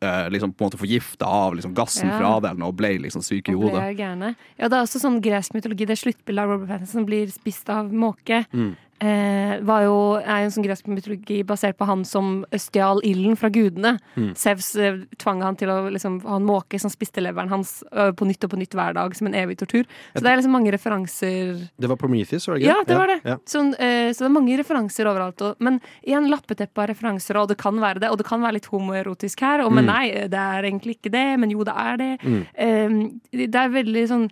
eh, 0.00 0.26
liksom 0.32 0.54
på 0.54 0.64
en 0.64 0.70
måte 0.70 0.80
forgifta 0.80 1.28
av 1.28 1.58
liksom 1.58 1.74
gassen 1.76 2.08
Ja. 2.08 2.18
fra 2.18 2.34
den 2.48 2.64
og 2.64 2.76
ble 2.80 2.94
liksom 3.04 3.24
syke 3.24 3.52
i 3.52 3.58
hodet. 3.58 3.98
Ja, 4.00 4.68
det 4.68 4.76
er 4.76 4.80
også 4.80 5.02
sånn 5.02 5.20
gresk 5.24 5.52
mytologi. 5.56 5.84
Det 5.84 5.98
er 5.98 6.04
sluttbildet 6.06 6.44
av 6.46 6.54
Robert 6.54 6.72
Pattinson 6.72 7.02
som 7.02 7.08
blir 7.08 7.28
spist 7.32 7.68
av 7.68 7.92
måke. 7.92 8.46
Mm. 8.52 8.72
Eh, 9.00 9.54
var 9.64 9.82
jo, 9.86 9.94
er 10.20 10.42
jo 10.42 10.48
en 10.50 10.52
sånn 10.52 10.64
gresk 10.66 10.88
mytologi 10.92 11.38
basert 11.48 11.78
på 11.80 11.86
han 11.88 12.02
som 12.04 12.42
stjal 12.52 12.98
ilden 13.08 13.32
fra 13.40 13.48
gudene. 13.48 13.94
Mm. 14.12 14.34
Sevs 14.36 14.74
eh, 14.76 14.98
tvang 15.16 15.40
han 15.40 15.56
til 15.56 15.70
å 15.72 15.78
liksom, 15.88 16.18
ha 16.28 16.36
en 16.36 16.44
måke 16.44 16.76
som 16.82 16.92
spiste 16.92 17.22
leveren 17.24 17.48
hans 17.48 17.78
ø, 17.92 18.10
på 18.12 18.28
nytt 18.28 18.44
og 18.44 18.52
på 18.52 18.58
nytt 18.60 18.76
hver 18.76 18.92
dag, 18.98 19.16
som 19.16 19.30
en 19.30 19.36
evig 19.40 19.56
tortur. 19.62 19.88
Så 20.12 20.20
det 20.20 20.28
er 20.34 20.36
liksom 20.42 20.52
mange 20.52 20.74
referanser 20.74 21.62
Det 21.80 21.88
var 21.88 21.96
Prometheus, 21.96 22.44
var 22.48 22.58
det 22.58 22.66
ikke? 22.66 22.74
Ja, 22.74 22.84
det 22.90 22.98
var 23.00 23.08
det. 23.14 23.16
Ja. 23.24 23.38
Sånn, 23.48 23.72
eh, 23.80 24.10
så 24.12 24.26
det 24.26 24.28
er 24.28 24.36
mange 24.36 24.60
referanser 24.60 25.08
overalt. 25.08 25.40
Og, 25.48 25.56
men 25.64 25.80
igjen 26.04 26.28
lappeteppe 26.28 26.84
av 26.84 26.90
referanser, 26.92 27.40
og 27.40 27.48
det 27.54 27.56
kan 27.64 27.80
være 27.80 28.04
det. 28.04 28.12
Og 28.12 28.20
det 28.20 28.28
kan 28.28 28.44
være 28.44 28.58
litt 28.60 28.68
homoerotisk 28.68 29.40
her. 29.48 29.64
Og, 29.64 29.72
men 29.72 29.88
Mm. 29.88 29.90
nei, 29.94 30.28
det 30.28 30.44
er 30.44 30.68
egentlig 30.68 30.98
ikke 30.98 31.10
det. 31.16 31.26
Men 31.40 31.50
jo, 31.56 31.64
det 31.64 31.72
er 31.74 31.96
det. 31.96 32.12
Mm. 32.20 33.20
Det 33.32 33.54
er 33.64 33.72
veldig 33.80 34.06
sånn 34.12 34.28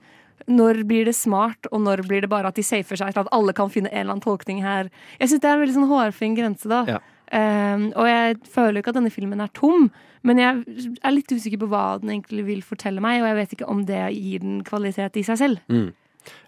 når 0.47 0.82
blir 0.89 1.09
det 1.09 1.16
smart, 1.18 1.68
og 1.72 1.82
når 1.84 2.05
blir 2.09 2.24
det 2.24 2.30
bare 2.32 2.53
at 2.53 2.59
de 2.59 2.64
safer 2.66 3.01
seg 3.01 3.14
til 3.14 3.24
at 3.24 3.30
alle 3.34 3.55
kan 3.57 3.72
finne 3.72 3.91
en 3.91 4.01
eller 4.01 4.16
annen 4.16 4.24
tolkning 4.24 4.62
her? 4.64 4.91
Jeg 5.18 5.32
syns 5.32 5.43
det 5.45 5.51
er 5.51 5.57
en 5.57 5.64
veldig 5.64 5.78
sånn 5.78 5.91
hårfin 5.91 6.36
grense, 6.39 6.70
da. 6.70 6.82
Ja. 6.89 6.99
Um, 7.28 7.91
og 7.93 8.07
jeg 8.09 8.36
føler 8.49 8.78
jo 8.78 8.82
ikke 8.82 8.93
at 8.95 8.99
denne 9.01 9.12
filmen 9.12 9.43
er 9.45 9.51
tom, 9.57 9.91
men 10.24 10.41
jeg 10.41 10.62
er 11.05 11.12
litt 11.12 11.32
usikker 11.32 11.61
på 11.61 11.68
hva 11.70 11.99
den 12.01 12.14
egentlig 12.14 12.47
vil 12.47 12.62
fortelle 12.64 13.03
meg, 13.05 13.20
og 13.20 13.28
jeg 13.28 13.39
vet 13.39 13.57
ikke 13.57 13.68
om 13.68 13.82
det 13.89 14.05
gir 14.16 14.45
den 14.45 14.62
kvalitet 14.66 15.18
i 15.20 15.24
seg 15.26 15.41
selv. 15.41 15.64
Mm. 15.68 15.91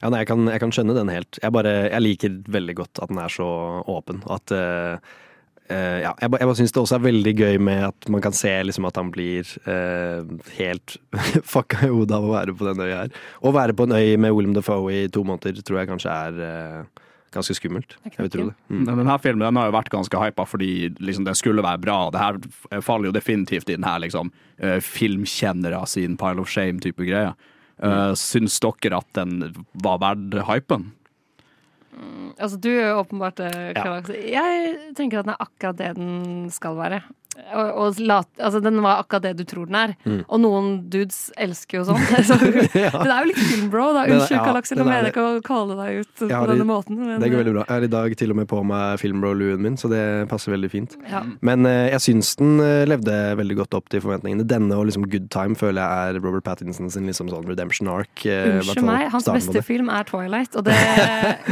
Ja, 0.00 0.10
nei, 0.10 0.22
jeg, 0.22 0.30
kan, 0.30 0.48
jeg 0.50 0.62
kan 0.62 0.72
skjønne 0.74 0.96
den 0.96 1.12
helt. 1.12 1.38
Jeg, 1.40 1.52
bare, 1.54 1.74
jeg 1.88 2.04
liker 2.04 2.38
veldig 2.52 2.76
godt 2.80 3.02
at 3.04 3.12
den 3.12 3.20
er 3.22 3.32
så 3.32 3.48
åpen. 3.88 4.22
og 4.26 4.34
At 4.36 4.54
eh, 4.56 5.12
eh, 5.70 5.98
ja, 6.04 6.12
jeg, 6.20 6.30
ba- 6.32 6.40
jeg 6.42 6.48
bare 6.50 6.58
syns 6.58 6.74
det 6.74 6.80
også 6.82 6.96
er 6.98 7.04
veldig 7.06 7.32
gøy 7.38 7.58
med 7.62 7.84
at 7.90 8.08
man 8.12 8.22
kan 8.24 8.34
se 8.36 8.52
liksom, 8.66 8.86
at 8.88 8.98
han 9.00 9.12
blir 9.14 9.48
uh, 9.66 10.26
helt 10.58 10.96
fucka 11.52 11.84
i 11.86 11.92
hodet 11.92 12.16
av 12.18 12.26
å 12.26 12.32
være 12.34 12.56
på 12.58 12.66
den 12.68 12.82
øya 12.84 13.04
her. 13.04 13.20
Å 13.42 13.52
være 13.54 13.76
på 13.78 13.86
en 13.88 13.96
øy 13.98 14.16
med 14.20 14.34
William 14.36 14.56
Defoe 14.56 15.04
i 15.04 15.06
to 15.12 15.22
måneder 15.26 15.62
tror 15.62 15.80
jeg 15.82 15.90
kanskje 15.92 16.16
er 16.26 16.40
uh, 16.42 17.06
ganske 17.34 17.54
skummelt. 17.58 17.94
Jeg 18.08 18.18
vil 18.18 18.32
tro 18.34 18.48
det. 18.50 18.56
Mm. 18.72 18.84
Denne 18.90 19.18
filmen 19.22 19.46
den 19.46 19.60
har 19.62 19.70
jo 19.70 19.76
vært 19.78 19.92
ganske 19.94 20.24
hypa 20.24 20.46
fordi 20.50 20.72
liksom, 20.98 21.28
det 21.28 21.36
skulle 21.38 21.64
være 21.64 21.82
bra. 21.86 22.00
Det 22.10 22.24
her 22.24 22.82
faller 22.82 23.10
jo 23.10 23.16
definitivt 23.16 23.70
i 23.70 23.78
den 23.78 23.86
her 23.86 24.02
liksom, 24.02 24.32
filmkjennere 24.82 25.84
sin 25.88 26.18
pile 26.20 26.42
of 26.42 26.50
shame-type 26.50 27.06
greie. 27.06 27.30
Uh, 27.80 28.12
syns 28.18 28.58
dere 28.60 28.98
at 28.98 29.08
den 29.16 29.54
var 29.80 30.02
verdt 30.02 30.34
hypen? 30.50 30.90
Altså, 32.38 32.56
du 32.56 32.70
er 32.70 32.94
åpenbart 32.96 33.40
klar. 33.76 34.04
Ja. 34.08 34.18
Jeg 34.34 34.94
tenker 34.96 35.20
at 35.20 35.26
den 35.26 35.34
er 35.34 35.42
akkurat 35.42 35.78
det 35.80 35.94
den 35.98 36.50
skal 36.54 36.78
være. 36.78 37.02
Og, 37.30 37.68
og 37.78 37.98
lat, 38.02 38.26
altså, 38.42 38.58
den 38.62 38.80
var 38.82 39.00
akkurat 39.04 39.22
det 39.28 39.32
du 39.38 39.44
tror 39.48 39.68
den 39.70 39.76
er. 39.78 39.92
Mm. 40.02 40.22
Og 40.26 40.40
noen 40.42 40.70
dudes 40.90 41.28
elsker 41.40 41.80
jo 41.80 41.84
sånn. 41.88 42.02
Så, 42.28 42.36
Ja. 42.80 42.90
Den 42.94 43.12
er 43.12 43.22
jo 43.24 43.28
litt 43.30 43.40
filmbro, 43.40 43.84
da. 43.94 44.02
Unnskyld, 44.10 44.36
ja, 44.36 44.42
nå 44.50 44.82
er 44.82 44.88
mener 44.90 45.06
jeg 45.08 45.12
ikke 45.14 45.24
å 45.26 45.42
kalle 45.46 45.76
deg 45.78 46.00
ut 46.02 46.10
på 46.20 46.28
Jeg 46.30 46.50
denne 46.50 46.66
måten. 46.68 46.98
Men, 47.00 47.22
Det 47.22 47.30
går 47.32 47.42
veldig 47.42 47.54
bra. 47.54 47.64
Jeg 47.68 47.74
har 47.76 47.86
i 47.86 47.90
dag 47.94 48.16
til 48.20 48.34
og 48.34 48.38
med 48.40 48.48
på 48.50 48.60
meg 48.66 49.00
filmbro-luen 49.02 49.62
min, 49.64 49.78
så 49.80 49.90
det 49.92 50.02
passer 50.30 50.54
veldig 50.54 50.70
fint. 50.72 50.96
Ja. 51.10 51.22
Men 51.46 51.68
eh, 51.70 51.90
jeg 51.94 52.04
syns 52.08 52.32
den 52.40 52.58
eh, 52.64 52.82
levde 52.90 53.16
veldig 53.40 53.58
godt 53.62 53.78
opp 53.78 53.90
til 53.94 54.02
forventningene. 54.04 54.46
Denne 54.50 54.78
og 54.78 54.88
liksom 54.90 55.06
Good 55.10 55.30
Time 55.34 55.58
føler 55.58 55.80
jeg 55.82 56.16
er 56.16 56.20
Robert 56.20 56.46
Pattinson 56.46 56.90
sin 56.92 57.06
liksom 57.08 57.30
sånn 57.32 57.46
redemption 57.48 57.90
arc. 57.94 58.26
eh, 58.26 58.56
Unnskyld 58.58 58.86
meg, 58.88 59.06
hans 59.14 59.30
beste 59.30 59.62
film 59.66 59.90
er 59.92 60.06
Twilight, 60.10 60.58
og 60.58 60.66
det, 60.68 60.76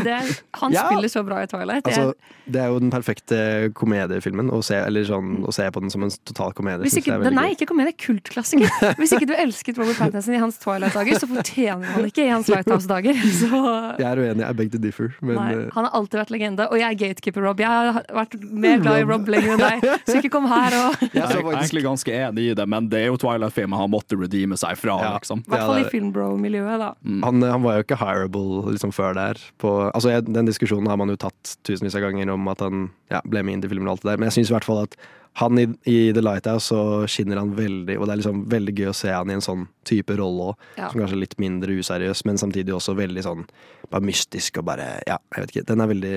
det 0.03 0.19
Han 0.61 0.75
spiller 0.75 1.13
så 1.13 1.25
bra 1.27 1.43
i 1.45 1.51
Twilight. 1.51 1.87
Altså, 1.87 2.11
Jeg, 2.11 2.37
det 2.55 2.63
er 2.65 2.73
jo 2.73 2.83
den 2.83 2.93
perfekte 2.95 3.41
komediefilmen, 3.79 4.51
å 4.55 4.61
se, 4.65 4.79
eller 4.83 5.07
sånn, 5.09 5.43
å 5.47 5.55
se 5.55 5.68
på 5.75 5.83
den 5.83 5.93
som 5.93 6.05
en 6.05 6.13
total 6.29 6.55
komedie. 6.57 6.83
hvis 6.87 6.99
ikke, 7.01 7.17
det 7.23 7.31
er 7.33 7.39
er 7.39 7.55
ikke 7.55 7.69
komedie, 7.71 7.95
kultklassiker. 7.99 8.95
Hvis 8.99 9.15
ikke 9.17 9.29
du 9.31 9.35
elsket 9.37 9.79
Robert 9.81 9.99
Pattinson 10.03 10.37
i 10.37 10.41
hans 10.43 10.59
Twilight-dager, 10.63 11.19
så 11.21 11.29
fortjener 11.31 11.95
han 11.95 12.09
ikke 12.09 12.25
i 12.25 12.31
hans 12.33 12.51
Lighthouse-dager. 12.53 13.19
Jeg 14.03 14.07
er 14.09 14.23
uenig, 14.23 14.45
I 14.45 14.57
beg 14.59 14.73
to 14.73 14.81
differ. 14.83 15.13
Men 15.25 15.39
Nei, 15.39 15.49
eh, 15.55 15.71
han 15.75 15.89
har 15.89 15.97
alltid 15.99 16.21
vært 16.23 16.33
legende, 16.35 16.69
og 16.69 16.81
jeg 16.81 16.87
er 16.89 16.99
gatekeeper 17.01 17.45
Rob. 17.45 17.61
Jeg 17.63 17.69
har 17.69 18.01
vært 18.15 18.37
mer 18.43 18.83
glad 18.83 19.03
i 19.03 19.07
Rob 19.09 19.31
lenger 19.31 19.55
enn 19.55 19.63
deg, 19.63 19.87
så 20.07 20.19
ikke 20.21 20.33
kom 20.33 20.49
her 20.51 20.77
og 20.79 21.05
Jeg 21.19 21.25
er 21.25 21.41
egentlig 21.43 21.85
ganske 21.87 22.15
enig 22.15 22.49
i 22.53 22.57
det, 22.59 22.67
men 22.71 22.89
det 22.93 23.03
er 23.03 23.09
jo 23.11 23.19
Twilight-filmen 23.21 23.79
han 23.79 23.93
måtte 23.93 24.19
redeeme 24.19 24.59
seg 24.61 24.79
fra. 24.81 24.99
liksom. 25.17 25.43
I 25.47 25.53
hvert 25.55 25.67
fall 25.67 25.83
i 25.83 25.89
filmbro-miljøet, 25.93 26.79
da. 26.83 26.91
han, 27.27 27.43
han 27.43 27.65
var 27.65 27.79
jo 27.79 27.87
ikke 27.87 28.01
hireable 28.01 28.75
liksom, 28.75 28.95
før 28.95 29.17
der. 29.19 29.43
På, 29.61 29.75
altså, 29.93 30.13
jeg, 30.15 30.27
den 30.29 30.49
diskusjonen 30.49 30.91
har 30.91 31.01
man 31.01 31.13
jo 31.13 31.19
tatt 31.21 31.57
tusenvis 31.67 31.97
av 31.99 32.07
ganger 32.07 32.35
om 32.35 32.51
at 32.53 32.65
han 32.65 32.89
ja, 33.13 33.23
ble 33.27 33.45
med 33.47 33.59
i 33.59 33.67
til 33.67 33.75
filmer 33.75 33.93
og 33.93 33.97
alt 33.97 34.05
det 34.05 34.13
der, 34.13 34.21
men 34.21 34.31
jeg 34.31 34.39
syns 34.39 34.53
i 34.53 34.57
hvert 34.59 34.69
fall 34.69 34.85
at 34.87 34.99
han 35.39 35.59
i, 35.61 35.67
i 35.87 35.97
The 36.15 36.23
Lighthouse 36.25 36.73
så 36.73 37.07
skinner 37.11 37.39
han 37.39 37.53
veldig, 37.55 37.95
og 37.99 38.09
det 38.09 38.15
er 38.15 38.21
liksom 38.21 38.41
veldig 38.51 38.75
gøy 38.75 38.91
å 38.91 38.97
se 38.97 39.13
han 39.15 39.31
i 39.31 39.37
en 39.37 39.45
sånn 39.45 39.69
type 39.87 40.17
rolle 40.19 40.51
òg. 40.51 40.69
Ja. 40.81 40.89
Som 40.91 41.03
kanskje 41.03 41.15
er 41.15 41.23
litt 41.23 41.37
mindre 41.39 41.77
useriøs, 41.79 42.25
men 42.27 42.41
samtidig 42.41 42.75
også 42.75 42.97
veldig 42.99 43.23
sånn 43.27 43.45
bare 43.89 44.05
mystisk 44.05 44.59
og 44.61 44.67
bare 44.69 44.89
Ja, 45.07 45.21
jeg 45.37 45.45
vet 45.45 45.55
ikke. 45.55 45.67
Den 45.71 45.85
er 45.85 45.91
veldig 45.93 46.17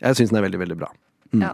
Jeg 0.00 0.18
syns 0.18 0.30
den 0.30 0.38
er 0.38 0.46
veldig, 0.46 0.62
veldig 0.62 0.78
bra. 0.78 0.92
Mm. 1.32 1.42
Ja. 1.48 1.52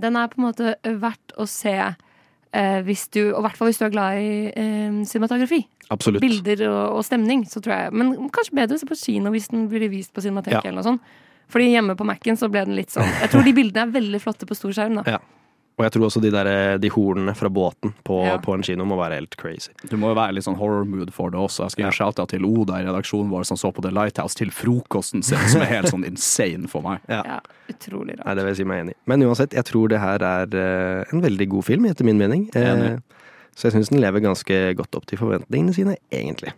Den 0.00 0.18
er 0.18 0.32
på 0.32 0.40
en 0.40 0.48
måte 0.48 0.74
verdt 0.82 1.34
å 1.38 1.46
se 1.50 1.76
eh, 1.78 2.80
hvis 2.86 3.06
du, 3.14 3.22
og 3.30 3.40
i 3.40 3.46
hvert 3.46 3.58
fall 3.58 3.70
hvis 3.70 3.80
du 3.80 3.86
er 3.86 3.94
glad 3.94 4.18
i 4.18 4.30
eh, 4.50 5.00
cinematografi. 5.06 5.62
Absolutt. 5.90 6.22
Bilder 6.24 6.66
og, 6.68 6.98
og 6.98 7.06
stemning, 7.06 7.46
så 7.50 7.62
tror 7.62 7.74
jeg 7.76 7.98
Men 7.98 8.14
kanskje 8.30 8.58
bedre 8.58 8.78
å 8.78 8.82
se 8.82 8.86
på 8.86 8.98
kino 8.98 9.32
hvis 9.34 9.50
den 9.50 9.66
blir 9.70 9.90
vist 9.90 10.14
på 10.14 10.22
Cinemateket. 10.22 10.62
Ja. 10.62 10.68
eller 10.70 10.82
noe 10.82 10.90
sånt. 10.92 11.18
Fordi 11.50 11.72
hjemme 11.72 11.96
på 11.98 12.06
Mac-en 12.06 12.38
så 12.38 12.46
ble 12.50 12.62
den 12.66 12.76
litt 12.78 12.92
sånn 12.94 13.06
Jeg 13.06 13.32
tror 13.32 13.46
de 13.46 13.54
bildene 13.54 13.86
er 13.86 13.94
veldig 13.94 14.20
flotte 14.22 14.46
på 14.46 14.58
stor 14.58 14.74
skjerm, 14.74 15.00
da. 15.00 15.18
Ja. 15.18 15.39
Og 15.80 15.86
jeg 15.86 15.94
tror 15.96 16.06
også 16.10 16.20
de, 16.20 16.30
der, 16.34 16.50
de 16.76 16.90
hornene 16.92 17.32
fra 17.36 17.48
båten 17.48 17.94
på, 18.04 18.18
Ja. 18.26 18.36
på 18.44 18.52
en 18.52 18.62
kino 18.66 18.84
må 18.84 18.98
være 19.00 19.16
helt 19.16 19.36
crazy. 19.40 19.72
Du 19.88 19.96
må 19.96 20.10
jo 20.12 20.18
være 20.18 20.36
litt 20.36 20.44
sånn 20.44 20.58
horror-mood 20.60 21.10
for 21.16 21.32
det 21.32 21.40
også. 21.40 21.64
Jeg 21.64 21.74
skal 21.74 21.84
gi 21.84 21.88
en 21.88 21.96
shout-out 21.96 22.34
til 22.34 22.44
Oda 22.44 22.82
i 22.82 22.84
redaksjonen 22.84 23.30
vår 23.32 23.48
som 23.48 23.56
så 23.56 23.72
på 23.72 23.80
The 23.86 23.90
Lighthouse 23.96 24.36
til 24.36 24.52
frokosten 24.52 25.24
sin, 25.24 25.40
som 25.48 25.64
er 25.64 25.72
helt 25.72 25.88
sånn 25.88 26.04
insane 26.04 26.68
for 26.68 26.84
meg. 26.84 27.00
Ja. 27.08 27.40
Utrolig 27.72 28.18
rart. 28.18 28.26
Nei, 28.26 28.34
det 28.36 28.44
vil 28.44 28.52
jeg 28.52 28.60
si 28.60 28.68
meg 28.68 28.84
enig 28.84 28.96
i. 28.96 29.00
Men 29.08 29.24
uansett, 29.24 29.56
jeg 29.56 29.64
tror 29.70 29.88
det 29.88 30.02
her 30.02 30.20
er 30.20 30.52
uh, 30.52 31.14
en 31.14 31.24
veldig 31.24 31.48
god 31.56 31.64
film, 31.72 31.88
etter 31.88 32.04
min 32.04 32.20
mening. 32.20 32.48
Uh, 32.52 32.98
så 33.56 33.68
jeg 33.70 33.78
syns 33.78 33.90
den 33.92 34.02
lever 34.04 34.20
ganske 34.24 34.58
godt 34.78 35.00
opp 35.00 35.06
til 35.08 35.20
forventningene 35.20 35.72
sine, 35.76 35.96
egentlig. 36.12 36.52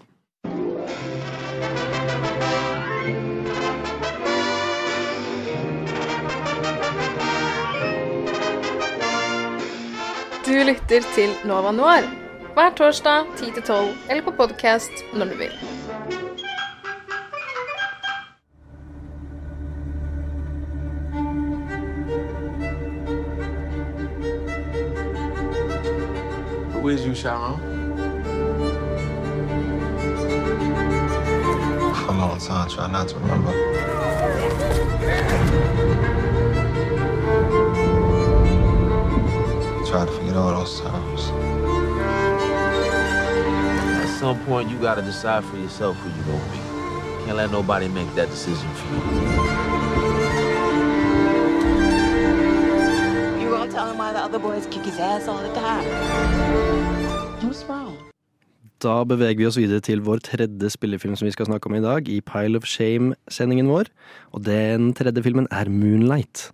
Du 10.52 10.56
lytter 10.56 11.00
til 11.14 11.30
Nova 11.48 11.70
Noir 11.72 12.02
hver 12.54 12.74
torsdag 12.76 13.24
10-12 13.36 14.10
eller 14.10 14.24
på 14.24 14.30
podkast 14.36 14.90
når 15.14 15.24
du 15.24 15.36
vil. 15.36 15.52
Who 26.74 26.88
is 26.88 27.06
you, 27.06 27.14
Sharon? 27.14 27.56
For 31.94 32.12
a 32.12 32.16
long 32.18 32.38
time, 32.38 32.68
try 32.68 32.92
not 32.92 33.08
to 33.08 33.18
remember. 33.18 33.52
Try 39.90 40.04
to 40.06 40.21
all 40.36 40.52
those 40.58 40.80
times. 40.80 41.22
At 44.02 44.18
some 44.18 44.38
point, 44.44 44.70
you 44.70 44.78
gotta 44.78 45.02
decide 45.02 45.44
for 45.44 45.56
yourself 45.56 45.96
who 45.96 46.08
you 46.08 46.22
gonna 46.24 46.52
be. 46.52 46.60
Can't 47.24 47.36
let 47.36 47.50
nobody 47.50 47.88
make 47.88 48.14
that 48.14 48.28
decision 48.30 48.68
for 48.74 48.86
you. 48.94 49.00
You 53.40 53.50
gonna 53.50 53.70
tell 53.70 53.86
him 53.90 53.98
why 53.98 54.12
the 54.12 54.22
other 54.28 54.38
boys 54.38 54.66
kick 54.66 54.84
his 54.84 54.98
ass 54.98 55.28
all 55.28 55.42
the 55.42 55.52
time? 55.54 55.84
What's 57.42 57.64
wrong? 57.68 57.96
Da 58.82 59.04
beveger 59.04 59.38
vi 59.38 59.46
oss 59.46 59.56
videre 59.56 59.80
til 59.80 60.00
vår 60.02 60.18
tredje 60.26 60.70
spillefilm 60.70 61.14
som 61.16 61.26
vi 61.26 61.34
skal 61.36 61.46
snakke 61.46 61.70
om 61.70 61.74
i 61.78 61.82
dag, 61.84 62.08
i 62.08 62.20
Pile 62.20 62.58
of 62.58 62.66
Shame-sendingen 62.66 63.68
vår. 63.70 63.92
Og 64.32 64.42
den 64.44 64.90
tredje 64.98 65.22
filmen 65.22 65.46
er 65.50 65.70
Moonlight. 65.70 66.50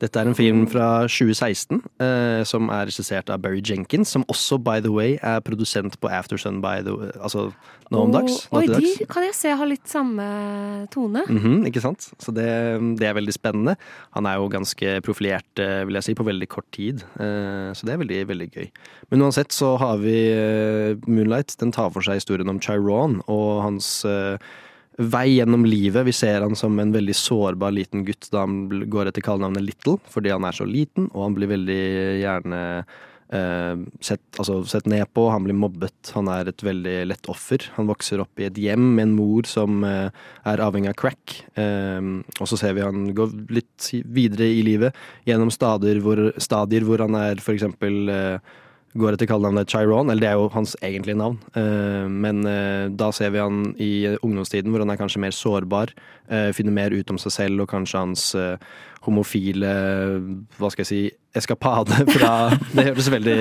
Dette 0.00 0.16
er 0.22 0.28
en 0.30 0.36
film 0.36 0.62
fra 0.70 1.04
2016 1.10 1.80
eh, 2.00 2.40
som 2.48 2.70
er 2.72 2.88
regissert 2.88 3.28
av 3.32 3.42
Barry 3.44 3.60
Jenkins, 3.60 4.08
som 4.14 4.24
også, 4.32 4.56
by 4.64 4.78
the 4.80 4.92
way, 4.92 5.18
er 5.20 5.42
produsent 5.44 5.98
på 6.00 6.08
Aftersun 6.08 6.62
by 6.64 6.78
the 6.86 6.94
way, 6.96 7.10
Altså 7.20 7.50
nå 7.90 8.04
om 8.06 8.12
dags. 8.14 8.44
Oi, 8.54 8.62
de 8.70 8.92
kan 9.10 9.24
jeg 9.26 9.34
se 9.34 9.50
har 9.58 9.66
litt 9.66 9.88
samme 9.90 10.24
tone. 10.94 11.24
Mhm, 11.26 11.66
ikke 11.68 11.82
sant? 11.82 12.06
Så 12.22 12.32
det, 12.32 12.46
det 13.00 13.08
er 13.08 13.16
veldig 13.18 13.34
spennende. 13.34 13.74
Han 14.14 14.28
er 14.30 14.38
jo 14.38 14.46
ganske 14.52 14.94
profilert, 15.04 15.50
eh, 15.58 15.82
vil 15.88 15.98
jeg 15.98 16.06
si, 16.06 16.14
på 16.14 16.26
veldig 16.28 16.48
kort 16.48 16.68
tid. 16.76 17.02
Eh, 17.18 17.74
Så 17.74 17.84
det 17.86 17.94
er 17.96 18.02
veldig, 18.04 18.22
veldig 18.30 18.48
gøy. 18.54 18.70
Men 19.10 19.26
uansett 19.26 19.52
så 19.52 19.74
har 19.82 19.98
vi 19.98 20.16
eh, 20.32 20.96
Moonlight. 21.10 21.56
Den 21.60 21.72
tar 21.74 21.90
for 21.90 22.06
seg 22.06 22.22
historien 22.22 22.48
om 22.48 22.60
Chiron 22.62 23.20
og 23.26 23.62
hans 23.66 24.04
eh, 24.06 24.38
vei 25.00 25.36
gjennom 25.38 25.64
livet. 25.64 26.04
Vi 26.06 26.12
ser 26.12 26.44
han 26.44 26.56
som 26.58 26.78
en 26.78 26.92
veldig 26.92 27.16
sårbar 27.16 27.72
liten 27.72 28.04
gutt 28.04 28.28
da 28.32 28.44
han 28.44 28.66
går 28.90 29.10
etter 29.10 29.24
kallenavnet 29.24 29.64
Little, 29.64 29.98
fordi 30.12 30.32
han 30.34 30.44
er 30.44 30.56
så 30.56 30.66
liten, 30.68 31.08
og 31.14 31.24
han 31.28 31.36
blir 31.38 31.50
veldig 31.54 31.80
gjerne 32.20 32.60
eh, 33.32 33.84
sett, 34.04 34.22
altså, 34.36 34.60
sett 34.68 34.88
ned 34.90 35.08
på. 35.16 35.26
Han 35.32 35.46
blir 35.46 35.56
mobbet. 35.56 36.12
Han 36.16 36.28
er 36.32 36.50
et 36.50 36.64
veldig 36.66 36.96
lett 37.08 37.30
offer. 37.32 37.64
Han 37.78 37.88
vokser 37.90 38.22
opp 38.22 38.40
i 38.40 38.48
et 38.50 38.60
hjem 38.60 38.90
med 38.98 39.08
en 39.08 39.16
mor 39.16 39.48
som 39.48 39.84
eh, 39.86 40.08
er 40.52 40.64
avhengig 40.64 40.92
av 40.92 40.98
crack. 41.00 41.36
Eh, 41.60 42.00
og 42.36 42.50
så 42.50 42.60
ser 42.60 42.76
vi 42.76 42.84
han 42.84 43.10
gå 43.16 43.30
litt 43.54 43.92
videre 44.04 44.50
i 44.50 44.64
livet 44.66 44.96
gjennom 45.28 45.52
stadier 45.54 46.02
hvor, 46.04 46.28
stadier 46.40 46.84
hvor 46.86 47.06
han 47.06 47.16
er 47.18 47.40
for 47.44 47.56
eksempel 47.56 48.12
eh, 48.12 48.58
går 48.98 49.14
etter 49.14 49.28
kallenavnet 49.30 49.70
Chiron, 49.70 50.10
eller 50.10 50.24
det 50.24 50.30
er 50.32 50.38
jo 50.40 50.48
hans 50.50 50.74
egentlige 50.82 51.18
navn. 51.20 51.38
Eh, 51.54 52.08
Men 52.10 52.42
eh, 52.46 52.88
da 52.90 53.10
ser 53.14 53.30
vi 53.30 53.42
han 53.42 53.74
i 53.78 54.16
ungdomstiden 54.18 54.70
hvor 54.72 54.82
han 54.82 54.90
er 54.90 54.98
kanskje 54.98 55.22
mer 55.22 55.34
sårbar, 55.36 55.92
eh, 56.28 56.50
finner 56.56 56.74
mer 56.74 56.90
ut 56.90 57.10
om 57.10 57.18
seg 57.18 57.36
selv 57.36 57.62
og 57.62 57.70
kanskje 57.70 58.02
hans 58.02 58.34
homofile, 59.10 59.74
hva 60.56 60.70
skal 60.72 60.86
jeg 60.86 60.90
si, 60.90 61.02
eskapade 61.36 61.94
fra 62.10 62.30
Det 62.74 62.84
høres 62.88 63.06
veldig, 63.12 63.34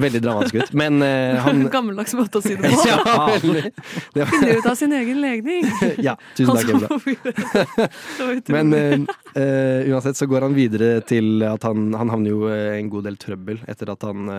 veldig 0.00 0.20
dramatisk 0.24 0.56
ut, 0.62 0.70
men 0.80 1.02
uh, 1.04 1.36
han 1.44 1.66
Gammeldags 1.72 2.14
måte 2.16 2.40
å 2.40 2.44
si 2.44 2.54
det 2.56 2.70
på. 2.72 2.84
Ja, 2.88 3.26
veldig. 3.34 3.64
Det 4.14 4.22
var- 4.22 4.30
Finner 4.32 4.60
ut 4.60 4.68
av 4.70 4.76
sin 4.78 4.94
egen 4.96 5.20
legning. 5.20 5.66
Ja, 6.00 6.14
tusen 6.38 6.56
takk, 6.56 6.70
Ebla. 6.72 7.88
Men 8.56 8.72
uh, 9.36 9.90
uansett 9.90 10.16
så 10.16 10.28
går 10.30 10.46
han 10.48 10.56
videre 10.56 11.00
til 11.06 11.44
at 11.46 11.64
han, 11.68 11.90
han 11.96 12.12
havner 12.12 12.32
jo 12.32 12.48
en 12.50 12.88
god 12.92 13.04
del 13.10 13.18
trøbbel 13.20 13.60
etter 13.70 13.92
at 13.92 14.06
han 14.06 14.30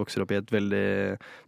vokser 0.00 0.24
opp 0.24 0.32
i 0.34 0.38
et 0.40 0.50
veldig 0.52 0.86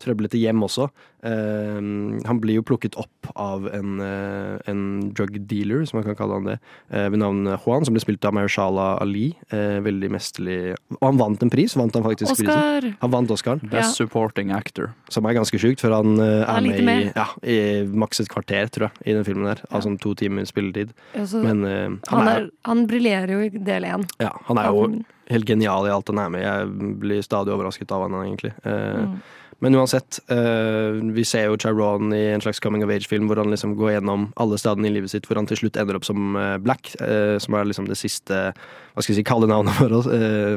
trøblete 0.03 0.41
hjem 0.41 0.61
også. 0.67 0.89
Han 1.23 2.41
blir 2.43 2.59
jo 2.59 2.65
plukket 2.67 2.97
opp 3.01 3.31
av 3.39 3.69
en, 3.71 4.01
en 4.03 4.83
drug 5.15 5.37
dealer, 5.51 5.85
som 5.89 6.01
man 6.01 6.07
kan 6.09 6.19
kalle 6.19 6.39
han 6.41 6.49
det, 6.51 6.57
ved 6.91 7.21
navn 7.23 7.47
Juan, 7.65 7.87
som 7.87 7.95
ble 7.97 8.03
spilt 8.03 8.27
av 8.29 8.35
Mahershala 8.63 9.01
Ali. 9.01 9.35
Eh, 9.51 9.81
veldig 9.83 10.11
mesterlig 10.13 10.75
Og 11.01 11.03
han 11.09 11.19
vant 11.19 11.43
en 11.43 11.51
pris, 11.51 11.75
vant 11.77 11.93
han 11.95 12.03
faktisk 12.05 12.33
Oscar! 12.33 12.81
prisen. 12.81 12.97
Han 13.01 13.11
vant 13.11 13.31
Oscaren. 13.31 13.61
Best 13.71 13.97
supporting 13.97 14.53
actor. 14.53 14.93
Som 15.11 15.27
er 15.27 15.35
ganske 15.35 15.59
sjukt, 15.59 15.81
for 15.81 15.91
han 15.95 16.19
eh, 16.21 16.43
er 16.43 16.57
er 16.57 16.83
med 16.83 17.03
i, 17.07 17.13
ja, 17.17 17.27
i 17.43 17.85
maks 17.89 18.21
et 18.21 18.29
kvarter, 18.29 18.69
tror 18.71 18.89
jeg, 18.91 19.07
i 19.07 19.13
den 19.17 19.25
filmen 19.25 19.45
der. 19.51 19.63
Ja. 19.65 19.77
Altså 19.77 19.97
to 20.01 20.15
timer 20.15 20.45
spilletid. 20.47 20.93
Ja, 21.15 21.27
Men 21.43 21.65
eh, 21.65 21.91
Han, 22.09 22.29
er, 22.29 22.51
han 22.65 22.87
briljerer 22.87 23.33
jo 23.33 23.41
i 23.41 23.49
del 23.59 23.85
én. 23.85 24.07
ja, 24.21 24.33
han 24.47 24.59
er 24.59 24.71
jo 24.71 25.03
helt 25.31 25.47
genial 25.47 25.87
i 25.87 25.91
alt 25.91 26.09
han 26.09 26.19
er 26.19 26.29
med 26.31 26.43
i. 26.43 26.45
Jeg 26.45 26.99
blir 27.01 27.23
stadig 27.23 27.53
overrasket 27.55 27.91
av 27.93 28.09
han, 28.09 28.19
egentlig. 28.27 28.53
Eh, 28.65 28.93
Mm. 29.03 29.21
Men 29.63 29.77
uansett, 29.79 30.19
eh, 30.35 30.97
vi 31.15 31.25
ser 31.29 31.47
jo 31.47 31.59
Chiron 31.63 32.13
i 32.17 32.25
en 32.33 32.43
slags 32.43 32.59
coming 32.63 32.83
of 32.83 32.91
age-film 32.91 33.29
hvor 33.31 33.39
han 33.39 33.53
liksom 33.53 33.77
går 33.79 33.95
gjennom 33.97 34.27
alle 34.43 34.59
stedene 34.59 34.91
i 34.91 34.95
livet 34.97 35.13
sitt, 35.13 35.29
hvor 35.29 35.39
han 35.39 35.47
til 35.47 35.61
slutt 35.61 35.79
ender 35.79 35.99
opp 36.01 36.09
som 36.09 36.35
eh, 36.37 36.57
Black, 36.63 36.97
eh, 37.01 37.37
som 37.43 37.55
er 37.55 37.69
liksom 37.71 37.87
det 37.87 38.01
siste 38.01 38.41
hva 38.51 39.05
skal 39.05 39.15
jeg 39.15 39.21
si, 39.23 39.29
kalde 39.29 39.51
navnet 39.53 39.77
for 39.81 39.95
oss, 40.01 40.11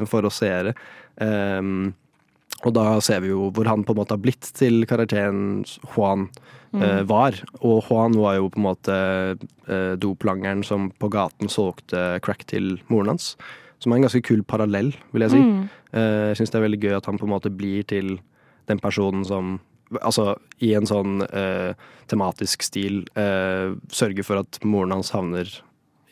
for 0.09 0.25
oss 0.27 0.41
seere. 0.41 0.73
Um, 1.21 1.93
og 2.65 2.73
da 2.75 2.97
ser 3.03 3.21
vi 3.23 3.29
jo 3.29 3.51
hvor 3.53 3.69
han 3.69 3.85
på 3.85 3.93
en 3.93 3.99
måte 4.01 4.15
har 4.17 4.23
blitt 4.23 4.49
til 4.57 4.83
karakteren 4.89 5.63
Juan 5.93 6.29
Mm. 6.75 6.81
eh, 6.83 7.03
var. 7.07 7.35
Og 7.63 7.83
Juan 7.87 8.15
var 8.19 8.35
jo 8.35 8.49
på 8.51 8.59
en 8.59 8.65
måte 8.67 8.95
eh, 9.67 9.95
doplangeren 9.95 10.63
som 10.65 10.89
på 10.99 11.09
gaten 11.13 11.47
solgte 11.51 12.19
crack 12.25 12.45
til 12.51 12.79
moren 12.91 13.13
hans. 13.13 13.35
Som 13.79 13.91
er 13.93 13.99
en 13.99 14.07
ganske 14.07 14.23
kul 14.25 14.43
parallell, 14.43 14.93
vil 15.13 15.25
jeg 15.25 15.31
si. 15.35 15.41
Mm. 15.41 15.61
Eh, 15.93 16.23
jeg 16.31 16.39
syns 16.41 16.51
det 16.51 16.59
er 16.59 16.65
veldig 16.67 16.81
gøy 16.83 16.95
at 16.97 17.05
han 17.09 17.19
på 17.21 17.27
en 17.27 17.33
måte 17.35 17.51
blir 17.53 17.85
til 17.87 18.17
den 18.71 18.81
personen 18.83 19.25
som 19.27 19.57
Altså 20.01 20.31
i 20.65 20.71
en 20.73 20.87
sånn 20.89 21.19
eh, 21.29 21.77
tematisk 22.09 22.63
stil 22.65 23.03
eh, 23.13 23.75
sørger 23.93 24.25
for 24.25 24.41
at 24.41 24.57
moren 24.65 24.95
hans 24.95 25.11
havner 25.13 25.45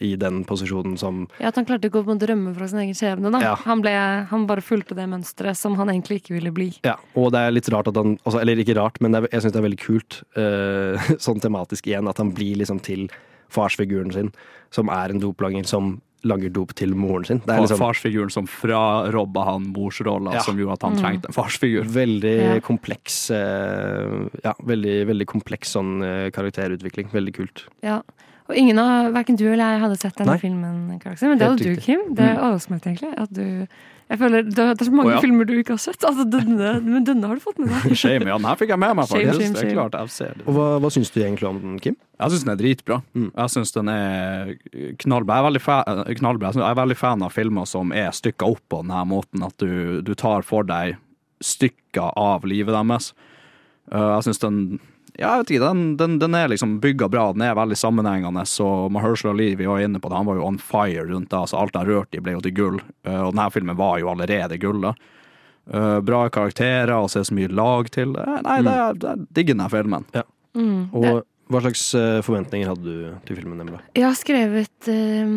i 0.03 0.15
den 0.19 0.43
posisjonen 0.47 0.97
som 0.99 1.23
Ja, 1.39 1.49
At 1.49 1.57
han 1.57 1.65
klarte 1.65 1.89
ikke 1.89 2.03
å 2.03 2.05
måte 2.05 2.27
fra 2.57 2.67
sin 2.69 2.83
egen 2.83 2.97
skjebne. 2.97 3.31
da. 3.33 3.41
Ja. 3.41 3.55
Han, 3.65 3.81
ble, 3.81 3.93
han 4.29 4.45
bare 4.49 4.61
fulgte 4.61 4.95
det 4.97 5.07
mønsteret 5.09 5.57
som 5.57 5.75
han 5.79 5.89
egentlig 5.89 6.21
ikke 6.21 6.35
ville 6.37 6.53
bli. 6.53 6.69
Ja, 6.85 6.97
og 7.15 7.31
det 7.33 7.41
er 7.41 7.55
litt 7.55 7.69
rart 7.73 7.89
at 7.89 7.97
han 7.99 8.17
altså, 8.23 8.39
Eller 8.41 8.61
ikke 8.61 8.77
rart, 8.77 8.99
men 9.01 9.13
det 9.13 9.23
er, 9.23 9.29
jeg 9.33 9.45
syns 9.45 9.55
det 9.55 9.61
er 9.61 9.67
veldig 9.69 9.83
kult 9.83 10.19
eh, 10.39 11.11
sånn 11.25 11.43
tematisk 11.43 11.87
igjen 11.89 12.09
at 12.11 12.21
han 12.21 12.33
blir 12.35 12.59
liksom 12.61 12.81
til 12.83 13.07
farsfiguren 13.53 14.13
sin, 14.13 14.31
som 14.73 14.89
er 14.89 15.13
en 15.13 15.21
doplanger 15.21 15.65
som 15.69 15.97
lager 16.23 16.49
dop 16.55 16.73
til 16.75 16.93
moren 16.95 17.25
sin. 17.25 17.39
Det 17.45 17.49
er 17.49 17.59
liksom 17.61 17.77
Farsfiguren 17.81 18.31
som 18.31 18.45
frarobba 18.47 19.43
han 19.45 19.65
morsrolla, 19.73 20.33
Ja. 20.33 20.39
som 20.41 20.57
gjorde 20.57 20.73
at 20.73 20.81
han 20.83 20.93
Mm. 20.95 21.01
trengte 21.03 21.25
en 21.27 21.33
farsfigur. 21.33 21.83
veldig 21.83 22.37
Ja. 22.55 22.59
kompleks 22.59 23.29
eh, 23.31 24.29
Ja, 24.43 24.53
veldig, 24.63 25.05
veldig 25.07 25.25
kompleks 25.25 25.73
sånn 25.75 26.01
eh, 26.03 26.29
karakterutvikling. 26.31 27.09
Veldig 27.11 27.33
kult. 27.35 27.63
Ja. 27.81 28.01
Og 28.49 28.55
ingen 28.57 28.77
av, 28.79 29.11
hverken 29.13 29.37
du 29.37 29.45
eller 29.51 29.71
jeg 29.77 29.81
hadde 29.81 29.97
sett 29.99 30.15
denne 30.17 30.27
Nei. 30.33 30.37
filmen, 30.37 30.87
men 30.87 30.99
det 30.99 31.47
hadde 31.47 31.57
du. 31.63 31.75
Kim. 31.77 32.13
Det 32.13 32.25
Mm. 32.25 32.37
overrasker 32.39 32.69
meg 32.71 32.81
egentlig. 32.81 33.13
At 33.17 33.33
du, 33.33 33.67
jeg 34.11 34.19
føler, 34.19 34.43
det, 34.45 34.59
er 34.59 34.85
så 34.85 34.93
mange 34.93 35.09
oh, 35.09 35.15
ja. 35.15 35.21
filmer 35.23 35.47
du 35.47 35.53
ikke 35.55 35.73
har 35.77 35.81
sett. 35.81 36.03
Altså, 36.05 36.25
denne, 36.27 36.73
men 36.83 37.05
denne 37.07 37.29
har 37.29 37.39
du 37.39 37.43
fått 37.43 37.61
med 37.61 37.71
deg. 37.71 37.95
Shame, 38.01 38.27
ja. 38.27 38.35
Den 38.35 38.47
her 38.49 38.59
fikk 38.59 38.73
jeg 38.73 38.81
med 38.83 38.97
meg, 38.99 39.07
Shame, 39.09 39.23
faktisk. 39.23 39.39
shame, 39.39 39.55
Det 39.55 39.61
er 39.61 39.69
shame. 39.69 39.77
klart 39.77 39.97
jeg 39.97 40.13
ser 40.13 40.35
det. 40.37 40.45
Og 40.45 40.57
hva, 40.57 40.67
hva 40.83 40.91
syns 40.93 41.13
du 41.13 41.19
egentlig 41.21 41.49
om 41.49 41.61
den, 41.63 41.79
Kim? 41.83 41.97
Jeg 42.19 42.33
syns 42.33 42.45
den 42.45 42.53
er 42.53 42.59
dritbra. 42.59 42.99
Mm. 43.15 43.29
Jeg 43.31 43.53
syns 43.55 43.73
den 43.77 43.91
er 43.93 44.53
knallbra. 45.01 45.39
Jeg 45.39 45.43
er 45.43 45.47
veldig, 45.49 45.63
fa 45.63 45.79
knallbra. 46.19 46.53
Jeg 46.59 46.67
er 46.67 46.79
veldig 46.83 46.99
fan 46.99 47.25
av 47.25 47.35
filmer 47.35 47.69
som 47.69 47.95
er 47.95 48.11
stykka 48.13 48.51
opp 48.53 48.63
på 48.69 48.83
denne 48.83 49.03
måten, 49.09 49.47
at 49.47 49.55
du, 49.63 50.03
du 50.05 50.13
tar 50.19 50.45
for 50.47 50.67
deg 50.67 50.99
stykker 51.43 52.13
av 52.19 52.45
livet 52.47 52.75
deres. 52.75 53.13
Uh, 53.91 54.17
jeg 54.17 54.27
syns 54.29 54.43
den 54.43 54.59
ja, 55.17 55.29
jeg 55.29 55.43
vet 55.43 55.51
ikke, 55.53 55.67
den, 55.69 55.81
den, 55.97 56.19
den 56.21 56.35
er 56.37 56.51
liksom 56.51 56.77
bygga 56.83 57.09
bra, 57.13 57.27
den 57.35 57.45
er 57.45 57.57
veldig 57.57 57.77
sammenhengende. 57.77 58.45
Så 58.49 58.67
Mahershala 58.93 59.33
Ali, 59.35 59.51
vi 59.59 59.67
var 59.69 59.83
inne 59.85 60.01
på 60.01 60.09
det, 60.09 60.17
han 60.17 60.29
var 60.29 60.39
jo 60.39 60.47
on 60.47 60.57
fire 60.61 61.05
rundt 61.09 61.29
det. 61.33 61.43
så 61.51 61.59
alt 61.61 61.75
han 61.77 61.85
rørte 61.89 62.17
i, 62.17 62.23
ble 62.23 62.37
jo 62.37 62.41
til 62.45 62.55
gull. 62.57 62.79
Uh, 63.07 63.27
og 63.27 63.35
denne 63.35 63.49
filmen 63.53 63.77
var 63.77 63.99
jo 64.01 64.09
allerede 64.13 64.57
gull, 64.61 64.81
da. 64.89 64.93
Uh, 65.69 65.99
bra 66.03 66.25
karakterer, 66.33 66.91
og 66.97 67.11
så 67.13 67.21
er 67.21 67.29
så 67.29 67.37
mye 67.37 67.51
lag 67.53 67.91
til. 67.93 68.17
Uh, 68.17 68.39
nei, 68.43 68.57
det 68.65 68.73
er, 68.73 68.97
det 68.99 69.11
er 69.13 69.21
digger 69.37 69.57
denne 69.59 69.69
filmen. 69.71 70.09
Mm, 70.53 70.81
Og 70.93 71.23
hva 71.51 71.59
slags 71.61 71.81
eh, 71.97 72.19
forventninger 72.25 72.69
hadde 72.69 72.83
du 72.87 73.07
til 73.27 73.37
filmen, 73.37 73.59
Emla? 73.61 73.81
jeg 73.97 74.05
har 74.05 74.15
skrevet 74.17 74.87
eh, 74.89 75.33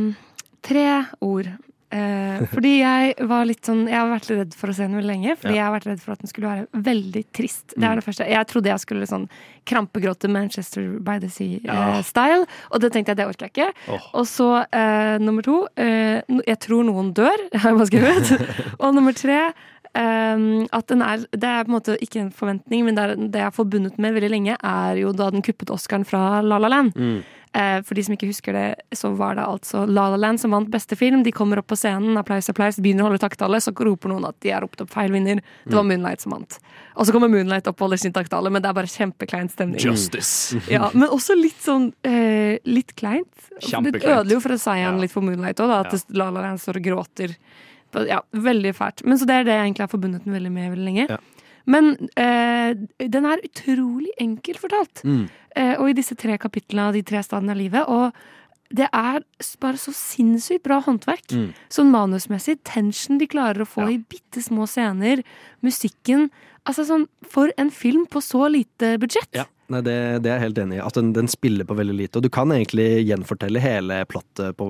tre 0.65 0.85
ord. 1.25 1.49
Eh, 1.93 2.41
fordi 2.51 2.79
jeg 2.81 3.15
var 3.31 3.45
litt 3.47 3.63
sånn 3.65 3.85
Jeg 3.87 3.95
har 3.95 4.09
vært 4.11 4.25
litt 4.29 4.39
redd 4.41 4.55
for 4.59 4.69
å 4.69 4.75
se 4.75 4.83
den 4.83 4.97
veldig 4.99 5.07
lenge. 5.13 5.37
Fordi 5.39 5.55
Ja. 5.55 5.63
jeg 5.63 5.65
har 5.65 5.75
vært 5.81 5.87
redd 5.87 6.01
for 6.03 6.13
at 6.13 6.19
den 6.19 6.27
skulle 6.33 6.49
være 6.51 6.83
veldig 6.83 7.25
trist. 7.33 7.67
Det 7.69 7.79
Mm. 7.79 7.91
er 7.93 7.95
det 7.95 8.05
første. 8.05 8.29
Jeg 8.29 8.47
trodde 8.49 8.65
jeg 8.73 8.81
skulle 8.81 9.07
sånn 9.07 9.29
krampegråte 9.67 10.29
Manchester 10.29 10.99
by 11.01 11.19
the 11.21 11.29
Sea-style. 11.29 12.47
og 12.73 12.81
det 12.81 12.93
tenkte 12.93 13.09
jeg, 13.15 13.17
det 13.17 13.27
orker 13.27 13.47
jeg 13.47 13.53
ikke. 13.53 13.73
Oh. 13.89 14.01
Og 14.15 14.25
så 14.27 14.67
eh, 14.73 15.19
nummer 15.19 15.43
to 15.43 15.67
eh, 15.77 16.23
Jeg 16.47 16.59
tror 16.61 16.85
noen 16.85 17.13
dør, 17.15 17.37
har 17.55 17.71
jeg 17.71 17.79
bare 17.79 17.87
skrevet. 17.87 18.75
og 18.81 18.95
nummer 18.95 19.13
tre 19.15 19.53
eh, 19.95 20.67
at 20.73 20.87
den 20.89 21.03
er 21.03 21.19
Det 21.33 21.45
er 21.45 21.65
på 21.65 21.71
en 21.71 21.79
måte 21.81 21.97
ikke 22.03 22.21
en 22.21 22.31
forventning, 22.31 22.85
men 22.85 22.95
det, 22.97 23.05
er, 23.05 23.15
det 23.17 23.41
jeg 23.41 23.47
har 23.51 23.57
forbundet 23.57 23.99
med 23.99 24.15
veldig 24.15 24.31
lenge, 24.31 24.57
er 24.63 24.97
jo 25.01 25.13
da 25.13 25.31
den 25.31 25.43
kuppet 25.43 25.71
Oscaren 25.71 26.05
fra 26.05 26.41
La 26.43 26.59
La 26.59 26.69
Land. 26.69 26.95
Mm. 26.95 27.23
Eh, 27.57 27.79
For 27.89 27.97
de 27.97 28.03
som 28.05 28.13
ikke 28.13 28.29
husker 28.29 28.53
det, 28.53 28.65
så 28.93 29.09
var 29.17 29.39
det 29.39 29.45
altså 29.49 29.87
La 29.89 30.09
La 30.13 30.19
Land 30.21 30.41
som 30.43 30.53
vant 30.53 30.69
beste 30.69 30.97
film. 30.99 31.23
De 31.25 31.33
kommer 31.33 31.63
opp 31.63 31.71
på 31.73 31.77
scenen, 31.79 32.19
applaus, 32.21 32.51
applaus, 32.53 32.77
begynner 32.85 33.07
å 33.07 33.09
holde 33.09 33.23
takttale, 33.23 33.61
så 33.65 33.73
roper 33.73 34.13
noen 34.13 34.27
at 34.29 34.37
de 34.45 34.51
har 34.53 34.61
ropt 34.67 34.83
opp 34.85 34.91
feil 34.93 35.15
vinner. 35.15 35.41
Det 35.65 35.73
var 35.79 35.87
Moonlight 35.89 36.21
som 36.21 36.35
vant. 36.37 36.59
Og 36.97 37.07
så 37.09 37.15
kommer 37.17 37.31
Moonlight 37.33 37.71
opp 37.71 37.81
og 37.81 37.87
holder 37.89 38.03
sin 38.03 38.13
takttale, 38.13 38.53
men 38.53 38.61
det 38.61 38.69
er 38.69 38.77
bare 38.77 38.91
kjempeklein 38.93 39.49
stemning. 39.53 39.81
Justice. 39.81 40.61
Ja, 40.69 40.91
men 40.93 41.09
også 41.09 41.37
litt 41.39 41.57
sånn 41.65 41.93
eh, 42.05 42.59
litt 42.69 42.93
kleint. 43.01 43.33
Det 43.57 44.03
ødelegger 44.03 44.37
jo 44.37 44.43
for 44.45 44.59
seieren 44.61 45.01
litt 45.01 45.15
for 45.15 45.25
Moonlight 45.25 45.63
òg, 45.65 45.73
at 45.81 45.97
Ja. 45.97 46.03
La 46.21 46.29
La 46.31 46.45
Land 46.51 46.61
står 46.61 46.77
og 46.83 46.91
gråter. 46.91 47.37
Ja, 48.05 48.21
veldig 48.37 48.75
fælt. 48.77 49.01
Men 49.09 49.17
så 49.17 49.25
det 49.25 49.33
er 49.41 49.45
det 49.49 49.55
jeg 49.57 49.65
egentlig 49.71 49.87
har 49.87 49.93
forbundet 49.97 50.25
den 50.27 50.35
veldig 50.37 50.53
med 50.53 50.71
veldig 50.75 50.85
lenge. 50.91 51.07
Ja. 51.09 51.17
Men 51.67 51.93
eh, 52.17 52.75
den 53.11 53.27
er 53.27 53.43
utrolig 53.45 54.13
enkel 54.23 54.59
fortalt. 54.61 55.03
Mm. 55.05 55.25
Eh, 55.57 55.75
og 55.81 55.91
i 55.91 55.97
disse 55.99 56.15
tre 56.19 56.37
kapitlene 56.39 56.89
av 56.91 56.95
de 56.95 57.03
tre 57.03 57.23
stadene 57.27 57.55
av 57.57 57.59
livet. 57.59 57.89
Og 57.91 58.13
det 58.77 58.89
er 58.93 59.23
bare 59.63 59.79
så 59.79 59.93
sinnssykt 59.95 60.65
bra 60.67 60.81
håndverk. 60.83 61.27
Mm. 61.35 61.49
Sånn 61.71 61.91
manusmessig. 61.93 62.59
Tension 62.67 63.19
de 63.19 63.27
klarer 63.31 63.63
å 63.63 63.69
få 63.69 63.87
Ja. 63.87 63.95
i 63.95 63.99
bitte 63.99 64.43
små 64.43 64.67
scener. 64.71 65.23
Musikken. 65.63 66.31
Altså 66.67 66.85
sånn, 66.87 67.09
For 67.27 67.51
en 67.59 67.71
film 67.71 68.07
på 68.07 68.23
så 68.23 68.47
lite 68.51 68.97
budsjett. 68.99 69.31
Ja. 69.35 69.45
Nei 69.73 69.81
det, 69.87 69.97
det 70.25 70.31
er 70.31 70.37
jeg 70.39 70.45
helt 70.47 70.59
enig 70.63 70.79
i. 70.79 70.83
At 70.85 70.97
den, 70.99 71.13
den 71.17 71.29
spiller 71.31 71.67
på 71.69 71.77
veldig 71.79 71.97
lite. 71.99 72.21
Og 72.21 72.27
du 72.27 72.31
kan 72.33 72.53
egentlig 72.55 72.87
gjenfortelle 73.09 73.63
hele 73.63 74.01
plottet 74.11 74.57
på 74.59 74.69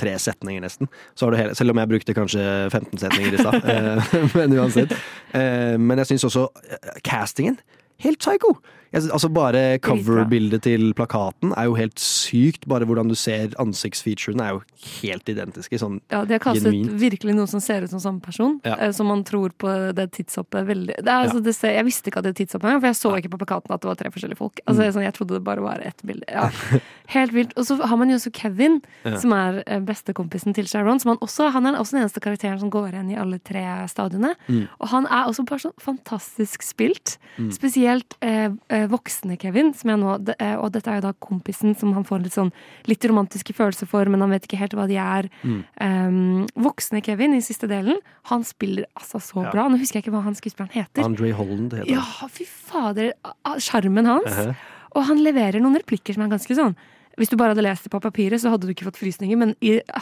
tre 0.00 0.14
setninger, 0.20 0.62
nesten. 0.64 0.90
Så 1.14 1.26
har 1.26 1.34
du 1.34 1.40
hele, 1.40 1.56
selv 1.58 1.72
om 1.74 1.80
jeg 1.82 1.92
brukte 1.94 2.16
kanskje 2.16 2.44
15 2.72 3.02
setninger 3.04 3.36
i 3.38 3.42
stad. 3.42 3.64
eh, 3.72 4.14
men 4.38 4.56
uansett. 4.58 4.92
Eh, 5.32 5.76
Men 5.78 6.02
jeg 6.02 6.12
syns 6.12 6.28
også 6.30 6.48
eh, 6.68 7.00
castingen 7.06 7.58
helt 8.04 8.20
psycho! 8.22 8.56
Altså 8.92 9.28
Bare 9.32 9.78
coverbildet 9.84 10.62
til 10.64 10.94
plakaten 10.96 11.52
er 11.58 11.66
jo 11.68 11.74
helt 11.76 11.98
sykt. 12.00 12.64
Bare 12.70 12.86
hvordan 12.88 13.08
du 13.10 13.14
ser 13.18 13.52
ansiktsfeaturene 13.60 14.40
er 14.46 14.54
jo 14.56 14.62
helt 15.02 15.28
identiske. 15.28 15.78
Sånn 15.80 16.00
Ja, 16.10 16.24
De 16.24 16.32
har 16.34 16.40
kastet 16.40 16.72
genuint. 16.72 16.94
virkelig 17.00 17.34
noen 17.36 17.48
som 17.48 17.60
ser 17.60 17.82
ut 17.84 17.90
som 17.90 18.00
samme 18.00 18.20
person. 18.24 18.60
Ja. 18.64 18.76
eh, 18.78 18.90
Som 18.92 19.06
man 19.08 19.24
tror 19.24 19.50
på 19.58 19.68
det 19.94 20.10
tidshoppet 20.12 20.66
veldig 20.66 20.96
det 21.04 21.06
er, 21.08 21.26
altså, 21.28 21.42
det 21.42 21.54
ser, 21.54 21.72
Jeg 21.76 21.84
visste 21.84 22.08
ikke 22.10 22.18
at 22.18 22.24
det 22.24 22.32
var 22.34 22.38
tidshopp 22.44 22.64
engang, 22.64 22.80
for 22.80 22.86
jeg 22.88 22.96
så 22.96 23.12
ikke 23.20 23.30
på 23.36 23.38
plakaten 23.44 23.74
at 23.74 23.80
det 23.80 23.88
var 23.88 23.94
tre 23.96 24.10
forskjellige 24.10 24.36
folk. 24.38 24.60
Altså, 24.66 24.82
Mm. 24.88 24.92
sånn, 24.94 25.04
jeg 25.04 25.14
trodde 25.14 25.34
det 25.34 25.44
bare 25.44 25.60
var 25.60 25.78
ett 25.84 26.00
bilde. 26.06 26.24
Ja. 26.28 26.48
Helt 27.08 27.32
vilt. 27.32 27.52
Og 27.56 27.64
så 27.66 27.76
har 27.84 27.96
man 27.96 28.08
jo 28.08 28.16
også 28.16 28.32
Kevin, 28.32 28.80
Ja. 29.04 29.16
som 29.18 29.32
er 29.32 29.62
eh, 29.66 29.80
bestekompisen 29.80 30.54
til 30.54 30.64
Sharon. 30.66 30.98
Som 31.00 31.10
han, 31.10 31.18
også, 31.20 31.50
han 31.52 31.66
er 31.66 31.76
også 31.78 31.92
den 31.92 32.02
eneste 32.08 32.20
karakteren 32.20 32.58
som 32.58 32.70
går 32.70 32.92
igjen 32.92 33.12
i 33.12 33.16
alle 33.16 33.38
tre 33.38 33.86
stadiene. 33.88 34.34
Mm. 34.48 34.68
Og 34.80 34.88
han 34.88 35.04
er 35.06 35.24
også 35.28 35.44
bare 35.46 35.58
sånn 35.60 35.76
fantastisk 35.78 36.62
spilt. 36.62 37.18
Mm. 37.38 37.52
Spesielt 37.52 38.14
eh, 38.22 38.48
voksne 38.86 39.36
Kevin, 39.40 39.72
som 39.74 39.90
jeg 39.90 39.98
nå 39.98 40.12
eh, 40.38 40.54
Og 40.60 40.70
dette 40.72 40.86
er 40.92 41.00
jo 41.00 41.06
da 41.08 41.12
kompisen 41.18 41.74
som 41.76 41.92
han 41.96 42.04
får 42.04 42.22
litt 42.22 42.36
sånn 42.36 42.52
litt 42.86 43.04
romantiske 43.04 43.52
følelser 43.56 43.86
for, 43.90 44.04
men 44.06 44.20
han 44.20 44.30
vet 44.30 44.44
ikke 44.46 44.60
helt 44.60 44.74
hva 44.78 44.86
de 44.86 44.96
er. 44.96 45.28
Mm. 45.42 45.64
Um, 45.82 46.46
voksne 46.54 47.02
Kevin 47.04 47.34
i 47.34 47.40
siste 47.44 47.66
delen, 47.70 47.98
han 48.30 48.44
spiller 48.44 48.86
altså 48.94 49.18
så 49.20 49.42
Ja. 49.44 49.50
bra. 49.50 49.68
Nå 49.68 49.78
husker 49.78 49.98
jeg 50.00 50.04
ikke 50.06 50.14
hva 50.16 50.22
han 50.24 50.34
skuespilleren 50.34 50.70
heter. 50.72 51.02
Andre 51.04 51.32
Holland 51.32 51.72
heter 51.72 51.90
Ja, 51.90 52.00
han. 52.00 52.28
fy 52.28 52.44
fader. 52.44 53.12
Sjarmen 53.58 54.06
hans. 54.06 54.30
Mhm. 54.30 54.54
Og 54.96 55.04
han 55.04 55.18
leverer 55.22 55.60
noen 55.60 55.76
replikker 55.76 56.14
som 56.14 56.22
er 56.24 56.28
ganske 56.36 56.54
sånn 56.56 56.76
Hvis 57.18 57.32
du 57.32 57.36
bare 57.38 57.54
hadde 57.54 57.64
lest 57.66 57.86
det 57.86 57.92
på 57.92 58.00
papiret, 58.02 58.40
så 58.42 58.52
hadde 58.52 58.68
du 58.68 58.72
ikke 58.74 58.86
fått 58.88 59.00
frysninger, 59.00 59.38
men 59.38 59.54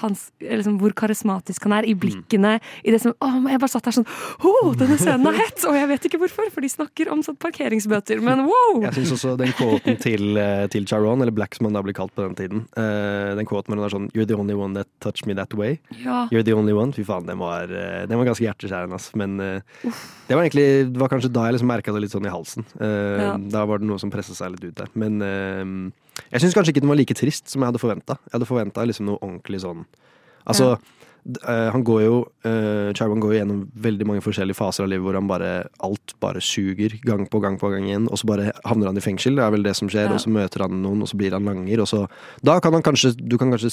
hans, 0.02 0.28
liksom, 0.42 0.76
hvor 0.82 0.94
karismatisk 0.96 1.66
han 1.66 1.76
er, 1.78 1.88
i 1.88 1.94
blikkene, 1.98 2.56
i 2.84 2.92
det 2.94 3.00
som 3.02 3.14
Å, 3.24 3.30
jeg 3.48 3.60
bare 3.62 3.72
satt 3.72 3.86
der 3.88 3.94
sånn 3.96 4.06
Å, 4.06 4.52
denne 4.78 4.98
scenen 5.00 5.28
er 5.30 5.38
hett! 5.40 5.62
Og 5.66 5.76
jeg 5.78 5.88
vet 5.90 6.08
ikke 6.08 6.20
hvorfor, 6.20 6.50
for 6.52 6.64
de 6.64 6.70
snakker 6.70 7.10
om 7.12 7.22
sånn 7.24 7.38
parkeringsbøter, 7.40 8.20
men 8.24 8.44
wow! 8.46 8.82
Jeg 8.84 8.94
syns 8.98 9.14
også 9.16 9.34
den 9.40 9.54
quoten 9.56 9.98
til, 10.02 10.36
eh, 10.40 10.66
til 10.72 10.86
Charon, 10.88 11.24
eller 11.24 11.34
Black 11.34 11.56
som 11.56 11.68
han 11.68 11.78
da 11.78 11.82
ble 11.84 11.94
kalt 11.96 12.14
på 12.16 12.26
den 12.26 12.36
tiden, 12.38 12.64
eh, 12.76 13.32
den 13.38 13.48
quoten 13.48 13.72
med 13.72 13.80
den 13.80 13.88
er 13.88 13.96
sånn 13.96 14.08
You're 14.16 14.28
the 14.28 14.38
only 14.38 14.56
one 14.58 14.76
that 14.76 14.90
touched 15.04 15.28
me 15.28 15.36
that 15.38 15.54
way. 15.56 15.80
Ja. 16.02 16.26
You're 16.32 16.44
the 16.46 16.54
only 16.56 16.76
one. 16.76 16.94
Fy 16.96 17.04
faen, 17.06 17.26
den 17.28 17.40
var, 17.40 17.70
eh, 17.70 18.04
den 18.06 18.20
var 18.20 18.28
ganske 18.28 18.44
hjerteskjærende, 18.46 19.00
ass. 19.00 19.10
Men 19.18 19.38
eh, 19.40 19.92
det 20.28 20.36
var 20.36 20.44
egentlig 20.44 20.92
Det 20.92 21.00
var 21.00 21.10
kanskje 21.12 21.32
da 21.32 21.46
jeg 21.46 21.56
liksom 21.56 21.70
merka 21.70 21.94
det 21.94 22.04
litt 22.04 22.14
sånn 22.14 22.26
i 22.28 22.32
halsen. 22.32 22.66
Ja. 22.76 23.36
Da 23.40 23.64
var 23.68 23.80
det 23.80 23.88
noe 23.88 24.00
som 24.00 24.12
pressa 24.12 24.34
seg 24.36 24.54
litt 24.54 24.64
ut 24.68 24.78
der. 24.78 24.90
Men 24.98 25.92
jeg 26.32 26.40
syns 26.40 26.54
kanskje 26.56 26.72
ikke 26.74 26.80
den 26.84 26.88
var 26.92 26.96
like 27.00 27.14
trist 27.14 27.48
som 27.52 27.60
jeg 27.62 27.68
hadde 27.72 27.82
forventa. 27.82 28.16
Jeg 28.26 28.32
hadde 28.38 28.48
forventa 28.48 28.86
liksom 28.86 29.06
noe 29.10 29.18
ordentlig 29.20 29.60
sånn 29.64 29.84
Altså, 30.46 30.76
d- 31.26 31.40
eh, 31.42 31.70
han 31.74 31.82
går 31.82 32.02
jo 32.04 32.18
uh, 32.46 32.92
Chaiwan 32.94 33.18
går 33.18 33.32
jo 33.34 33.38
gjennom 33.40 33.64
veldig 33.74 34.06
mange 34.06 34.22
forskjellige 34.22 34.54
faser 34.54 34.84
av 34.84 34.90
livet 34.92 35.02
hvor 35.02 35.16
han 35.18 35.26
bare 35.26 35.66
alt 35.82 36.14
bare 36.22 36.38
suger 36.40 36.94
gang 37.02 37.26
på 37.26 37.40
gang 37.42 37.58
på 37.58 37.68
gang 37.72 37.88
igjen, 37.88 38.06
og 38.06 38.20
så 38.20 38.28
bare 38.30 38.52
havner 38.64 38.86
han 38.92 38.96
i 38.96 39.02
fengsel. 39.02 39.34
Det 39.34 39.42
er 39.42 39.50
vel 39.56 39.66
det 39.66 39.74
som 39.74 39.88
skjer, 39.90 40.06
Ja. 40.06 40.14
og 40.14 40.20
så 40.22 40.30
møter 40.30 40.62
han 40.68 40.78
noen, 40.84 41.02
og 41.02 41.08
så 41.10 41.18
blir 41.18 41.32
han 41.34 41.44
langer, 41.44 41.80
og 41.82 41.88
så 41.90 42.06
Da 42.46 42.60
kan 42.60 42.72
han 42.78 42.82
kanskje 42.86 43.16
Du 43.18 43.36
kan 43.38 43.50
kanskje 43.50 43.70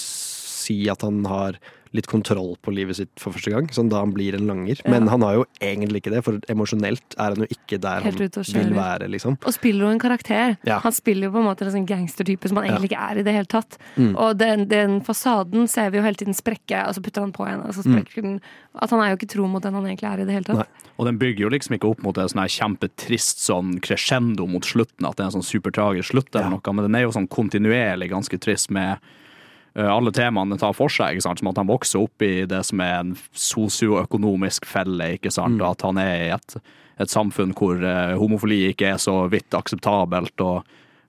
si 0.63 0.81
at 0.91 1.05
han 1.05 1.23
har 1.29 1.59
litt 1.93 2.07
kontroll 2.09 2.55
på 2.65 2.71
livet 2.73 2.97
sitt 2.97 3.11
for 3.21 3.35
første 3.35 3.51
gang, 3.53 3.67
sånn 3.69 3.91
da 3.91 3.99
han 4.01 4.09
blir 4.15 4.33
en 4.33 4.47
langer. 4.49 4.79
Men 4.89 5.05
han 5.11 5.21
har 5.21 5.35
jo 5.37 5.43
egentlig 5.61 5.99
ikke 6.01 6.13
det, 6.15 6.23
for 6.25 6.39
emosjonelt 6.49 7.13
er 7.21 7.35
han 7.35 7.43
jo 7.43 7.47
ikke 7.53 7.77
der 7.83 8.01
Helt 8.07 8.37
han 8.39 8.47
vil 8.63 8.73
være, 8.73 9.09
liksom. 9.13 9.35
Og 9.45 9.53
spiller 9.53 9.85
jo 9.85 9.91
en 9.93 10.01
karakter. 10.01 10.55
Ja. 10.65 10.79
Han 10.81 10.95
spiller 10.95 11.29
jo 11.29 11.35
på 11.35 11.43
en 11.43 11.45
måte 11.51 11.67
en 11.67 11.75
sånn 11.75 11.85
gangstertype 11.85 12.49
som 12.49 12.57
han 12.57 12.65
egentlig 12.71 12.89
ikke 12.89 13.03
er 13.11 13.21
i 13.21 13.25
det 13.27 13.35
hele 13.37 13.51
tatt. 13.51 13.77
Mm. 13.93 14.09
Og 14.17 14.33
den, 14.41 14.65
den 14.73 14.97
fasaden 15.05 15.69
ser 15.69 15.93
vi 15.93 16.01
jo 16.01 16.07
hele 16.07 16.17
tiden 16.17 16.33
sprekke, 16.33 16.81
og 16.89 16.97
så 16.97 17.05
putter 17.05 17.27
han 17.27 17.35
på 17.37 17.45
igjen, 17.45 17.61
og 17.61 17.77
så 17.77 17.85
Mm. 17.85 17.93
sprekker 17.93 18.21
den. 18.25 18.35
At 18.81 18.89
han 18.89 18.99
er 19.03 19.13
jo 19.13 19.17
ikke 19.21 19.29
tro 19.35 19.45
mot 19.47 19.61
den 19.61 19.77
han 19.77 19.85
egentlig 19.85 20.09
er 20.09 20.21
i 20.23 20.25
det 20.25 20.33
hele 20.33 20.49
tatt. 20.49 20.83
Og 20.97 21.05
den 21.05 21.19
bygger 21.21 21.45
jo 21.45 21.49
liksom 21.53 21.77
ikke 21.77 21.93
opp 21.93 22.01
mot 22.01 22.17
en 22.17 22.27
sånn 22.31 22.49
kjempetrist 22.49 23.37
sånn 23.45 23.77
crescendo 23.85 24.47
mot 24.49 24.65
slutten, 24.65 25.05
at 25.05 25.17
det 25.17 25.27
er 25.27 25.29
en 25.29 25.37
sånn 25.43 25.45
supertragisk 25.45 26.09
slutt 26.09 26.33
eller 26.33 26.55
noe, 26.57 26.73
men 26.73 26.85
den 26.89 26.95
er 26.97 27.05
jo 27.05 27.13
sånn 27.13 27.29
kontinuerlig 27.29 28.09
ganske 28.09 28.39
trist 28.41 28.71
med 28.73 28.97
alle 29.81 30.11
temaene 30.13 30.57
tar 30.61 30.73
for 30.77 30.87
seg, 30.93 31.15
ikke 31.17 31.25
sant? 31.25 31.39
som 31.41 31.47
at 31.49 31.57
han 31.57 31.67
vokser 31.71 32.03
opp 32.03 32.21
i 32.21 32.45
det 32.45 32.59
som 32.67 32.79
er 32.85 32.99
en 32.99 33.15
sosioøkonomisk 33.33 34.65
felle, 34.69 35.13
ikke 35.17 35.31
sant? 35.33 35.59
og 35.61 35.71
at 35.73 35.81
han 35.87 35.97
er 36.01 36.13
i 36.27 36.29
et, 36.35 36.55
et 37.01 37.09
samfunn 37.11 37.53
hvor 37.57 37.81
uh, 37.81 38.13
homofili 38.21 38.61
ikke 38.71 38.93
er 38.93 39.01
så 39.01 39.23
vidt 39.31 39.53
akseptabelt, 39.57 40.35
og 40.45 40.61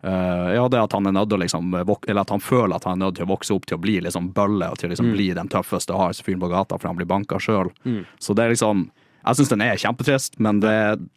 uh, 0.04 0.48
ja, 0.56 0.64
det 0.72 0.80
at 0.80 0.96
han 0.96 1.06
er 1.10 1.16
nødt 1.18 1.28
til 1.32 1.38
å 1.38 1.44
liksom, 1.44 1.70
vok- 1.88 2.08
eller 2.08 2.24
at 2.24 2.32
han 2.34 2.40
føler 2.44 2.76
at 2.78 2.84
han 2.88 2.96
er 2.98 3.06
nødt 3.06 3.18
til 3.20 3.26
å 3.28 3.32
vokse 3.34 3.54
opp 3.56 3.66
til 3.68 3.76
å 3.78 3.82
bli 3.84 3.98
liksom 4.04 4.32
bølle, 4.36 4.70
og 4.72 4.80
til 4.80 4.88
å 4.88 4.94
liksom 4.94 5.10
Mm. 5.12 5.16
bli 5.18 5.28
den 5.36 5.48
tøffeste 5.52 5.92
hardeste 5.96 6.24
fyren 6.24 6.40
på 6.40 6.48
gata, 6.52 6.78
for 6.78 6.88
han 6.88 6.96
blir 6.96 7.06
banka 7.10 7.36
sjøl. 7.42 7.68
Mm. 7.84 8.04
Så 8.18 8.34
det 8.34 8.44
er 8.46 8.54
liksom 8.56 8.90
Jeg 9.24 9.36
syns 9.38 9.48
den 9.48 9.62
er 9.64 9.78
kjempetrist, 9.80 10.34
men 10.44 10.58
det, 10.60 10.72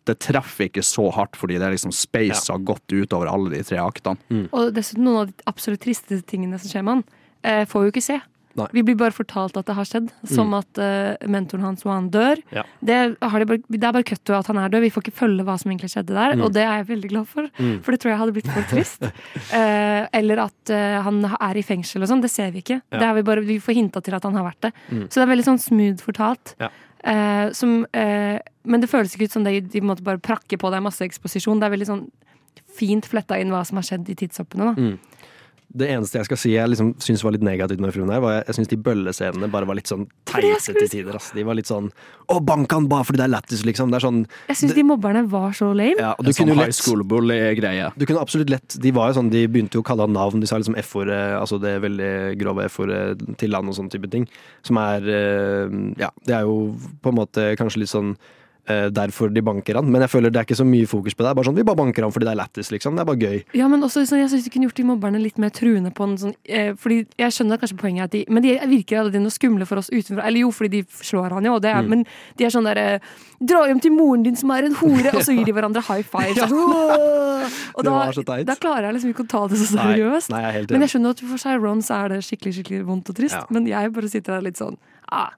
det 0.08 0.14
treffer 0.24 0.70
ikke 0.70 0.80
så 0.80 1.10
hardt, 1.12 1.36
fordi 1.36 1.58
det 1.60 1.66
er 1.68 1.74
liksom 1.74 1.92
space 1.92 2.48
har 2.54 2.62
gått 2.64 2.88
utover 2.96 3.28
alle 3.28 3.50
de 3.52 3.60
tre 3.68 3.82
aktene. 3.84 4.16
Og 4.56 4.70
dessuten 4.72 5.04
noen 5.04 5.18
av 5.26 5.28
de 5.28 5.44
absolutt 5.52 5.82
tristeste 5.84 6.24
tingene 6.24 6.56
som 6.56 6.72
skjer 6.72 6.86
med 6.88 6.94
han, 6.94 7.02
eh, 7.04 7.17
får 7.70 7.80
vi 7.82 7.88
jo 7.90 7.94
ikke 7.96 8.04
se. 8.12 8.20
Nei. 8.58 8.66
Vi 8.74 8.82
blir 8.82 8.96
bare 8.98 9.14
fortalt 9.14 9.54
at 9.60 9.68
det 9.70 9.76
har 9.78 9.86
skjedd, 9.86 10.08
som 10.26 10.48
Mm. 10.50 10.56
at 10.58 10.80
uh, 10.82 11.28
mentoren 11.30 11.62
hans 11.62 11.84
og 11.86 11.92
han 11.94 12.08
dør. 12.10 12.40
Ja. 12.50 12.64
Det, 12.82 12.96
har 13.22 13.38
de 13.44 13.46
bare, 13.46 13.62
det 13.70 13.84
er 13.86 13.94
bare 13.94 14.04
cut 14.10 14.32
at 14.34 14.48
han 14.50 14.58
er 14.58 14.72
død. 14.74 14.82
Vi 14.82 14.90
får 14.96 15.04
ikke 15.06 15.14
følge 15.20 15.46
hva 15.46 15.60
som 15.62 15.70
egentlig 15.70 15.92
skjedde 15.94 16.16
der, 16.18 16.34
Mm. 16.34 16.42
og 16.44 16.54
det 16.56 16.64
er 16.64 16.80
jeg 16.80 16.88
veldig 16.88 17.10
glad 17.12 17.28
for. 17.30 17.46
Mm. 17.62 17.84
For 17.86 17.92
det 17.94 18.00
tror 18.02 18.10
jeg 18.16 18.18
hadde 18.24 18.34
blitt 18.34 18.50
for 18.50 18.66
trist. 18.72 19.04
uh, 19.04 20.08
eller 20.20 20.42
at 20.48 20.74
uh, 20.74 21.02
han 21.06 21.22
er 21.38 21.56
i 21.62 21.62
fengsel 21.62 22.02
og 22.02 22.10
sånn. 22.10 22.24
Det 22.26 22.32
ser 22.34 22.50
vi 22.52 22.64
ikke. 22.66 22.82
Ja. 22.92 22.98
Det 22.98 23.06
er 23.12 23.14
vi, 23.20 23.22
bare, 23.30 23.46
vi 23.46 23.60
får 23.62 23.78
hinta 23.78 24.02
til 24.02 24.18
at 24.18 24.26
han 24.26 24.34
har 24.34 24.50
vært 24.50 24.62
det. 24.66 24.74
Mm. 24.90 25.06
Så 25.06 25.22
det 25.22 25.26
er 25.28 25.34
veldig 25.36 25.46
sånn 25.52 25.62
smooth 25.62 26.02
fortalt. 26.02 26.56
Ja. 26.60 26.72
Eh, 27.06 27.52
som, 27.54 27.86
eh, 27.94 28.40
men 28.66 28.82
det 28.82 28.90
føles 28.90 29.14
ikke 29.14 29.30
ut 29.30 29.38
som 29.38 29.44
de, 29.46 29.60
de 29.62 29.82
måtte 29.86 30.02
bare 30.04 30.18
prakke 30.18 30.58
på 30.58 30.72
deg 30.74 30.82
masse 30.82 31.06
eksposisjon. 31.06 31.62
Det 31.62 31.70
er 31.70 31.76
veldig 31.78 31.92
sånn 31.94 32.08
fint 32.78 33.06
fletta 33.06 33.38
inn 33.40 33.54
hva 33.54 33.62
som 33.66 33.78
har 33.78 33.86
skjedd 33.86 34.10
i 34.10 34.16
tidshoppene. 34.18 34.74
da 34.74 34.82
Mm. 34.82 34.98
Det 35.68 35.90
eneste 35.92 36.16
jeg 36.22 36.26
skal 36.30 36.40
si 36.40 36.52
jeg 36.54 36.70
liksom 36.72 36.94
syns 37.04 37.22
var 37.26 37.34
litt 37.36 37.44
negativt 37.44 37.82
med 37.84 37.92
Fruen 37.92 38.10
her 38.10 38.22
var 38.24 38.38
jeg, 38.38 38.44
jeg 38.48 38.56
syns 38.56 38.70
de 38.72 38.78
bøllescenene 38.86 39.50
bare 39.52 39.68
var 39.68 39.76
litt 39.76 39.90
sånn 39.92 40.06
teite 40.26 40.74
til 40.78 40.88
tider. 40.90 41.18
ass. 41.20 41.34
De 41.36 41.44
var 41.44 41.58
litt 41.60 41.68
sånn 41.68 41.90
Å, 42.32 42.38
bank 42.44 42.72
han 42.72 42.88
bare 42.88 43.04
fordi 43.08 43.20
det 43.20 43.26
er 43.28 43.34
lættis, 43.34 43.66
liksom. 43.68 43.92
Det 43.92 44.00
er 44.00 44.06
sånn 44.06 44.22
Jeg 44.48 44.60
syns 44.62 44.74
de 44.78 44.86
mobberne 44.88 45.26
var 45.28 45.52
så 45.58 45.74
lame. 45.76 46.00
ja, 46.00 46.14
og 46.16 46.24
du 46.24 46.32
sånn 46.32 46.48
kunne 46.48 46.56
jo 46.56 46.62
high 46.62 46.72
lett. 46.72 48.00
Du 48.00 48.06
kunne 48.08 48.24
absolutt 48.24 48.50
lett 48.50 48.78
De 48.82 48.92
var 48.96 49.12
jo 49.12 49.20
sånn, 49.20 49.30
de 49.34 49.44
begynte 49.48 49.76
jo 49.76 49.84
å 49.84 49.88
kalle 49.88 50.08
han 50.08 50.16
navn. 50.16 50.40
De 50.40 50.48
sa 50.48 50.58
liksom 50.58 50.80
F-ordet, 50.80 51.20
altså 51.36 51.60
det 51.60 51.76
veldig 51.84 52.14
grove 52.40 52.66
F-ordet 52.72 53.38
til 53.38 53.52
land 53.52 53.68
og 53.68 53.76
sånne 53.76 53.92
type 53.92 54.10
ting. 54.12 54.28
Som 54.64 54.80
er 54.82 55.04
eh, 55.04 55.78
Ja, 56.00 56.12
det 56.26 56.36
er 56.40 56.48
jo 56.48 56.78
på 57.04 57.12
en 57.12 57.20
måte 57.20 57.52
kanskje 57.60 57.84
litt 57.84 57.92
sånn 57.92 58.16
derfor 58.68 59.32
de 59.34 59.42
banker 59.42 59.76
han. 59.80 59.88
Men 59.92 60.02
jeg 60.04 60.10
føler 60.12 60.30
det 60.34 60.42
er 60.42 60.46
ikke 60.48 60.58
så 60.60 60.66
mye 60.68 60.88
fokus 60.88 61.16
på 61.16 61.24
det. 61.24 61.36
Bare 61.38 61.46
sånn, 61.48 61.56
Vi 61.56 61.64
bare 61.64 61.80
banker 61.80 62.04
han 62.04 62.12
fordi 62.12 62.28
det 62.28 62.34
er 62.34 62.40
lættis, 62.42 62.72
liksom. 62.74 62.96
Det 62.98 63.02
er 63.02 63.08
bare 63.10 63.22
gøy. 63.22 63.44
Ja, 63.56 63.68
men 63.72 63.82
også 63.82 64.04
sånn, 64.06 64.20
Jeg 64.20 64.30
syns 64.34 64.44
de 64.44 64.52
kunne 64.54 64.68
gjort 64.68 64.76
de 64.82 64.84
mobberne 64.84 65.22
litt 65.22 65.38
mer 65.40 65.50
truende 65.56 65.92
på 65.96 66.04
en 66.04 66.18
sånn 66.18 66.34
eh, 66.46 66.74
Fordi 66.76 67.06
jeg 67.18 67.32
skjønner 67.32 67.58
kanskje 67.62 67.78
poenget 67.80 68.12
de 68.12 68.26
Men 68.28 68.44
de 68.44 68.58
virker 68.68 69.00
alle 69.00 69.22
noe 69.24 69.32
skumle 69.32 69.66
for 69.66 69.78
oss 69.80 69.90
utenfra. 69.90 70.26
Eller 70.28 70.44
jo, 70.44 70.52
fordi 70.52 70.82
de 70.82 70.84
slår 71.02 71.32
han 71.38 71.46
jo, 71.46 71.60
det 71.64 71.74
Mm. 71.78 71.90
men 71.90 72.06
de 72.38 72.46
er 72.46 72.50
sånn 72.50 72.66
derre 72.66 73.00
Dra 73.40 73.68
hjem 73.68 73.80
til 73.80 73.92
moren 73.94 74.24
din 74.24 74.36
som 74.36 74.50
er 74.52 74.66
en 74.66 74.74
hore! 74.74 75.12
Og 75.14 75.22
så 75.22 75.36
gir 75.36 75.46
de 75.46 75.54
hverandre 75.54 75.82
high 75.88 76.02
five. 76.04 76.34
Ja. 76.38 76.48
Sånn, 76.50 77.54
og 77.78 77.84
da, 77.86 78.44
da 78.44 78.56
klarer 78.60 78.88
jeg 78.90 78.96
liksom 78.98 79.12
ikke 79.14 79.26
å 79.26 79.30
ta 79.30 79.42
det 79.48 79.60
så 79.62 79.68
seriøst. 79.78 80.32
nei, 80.34 80.42
jeg 80.42 80.64
er 80.64 80.72
men 80.74 80.82
jeg 80.82 80.90
skjønner 80.96 81.14
at 81.14 81.22
for 81.22 81.38
Chiron 81.38 81.82
så 81.86 82.00
er 82.04 82.16
det 82.16 82.24
skikkelig 82.26 82.56
skikkelig 82.58 82.86
vondt 82.88 83.12
og 83.14 83.16
trist. 83.20 83.38
Ja. 83.38 83.46
Men 83.54 83.68
jeg 83.70 83.94
bare 83.94 84.10
sitter 84.12 84.38
der 84.38 84.48
litt 84.50 84.58
sånn 84.60 84.78
ah. 85.12 85.30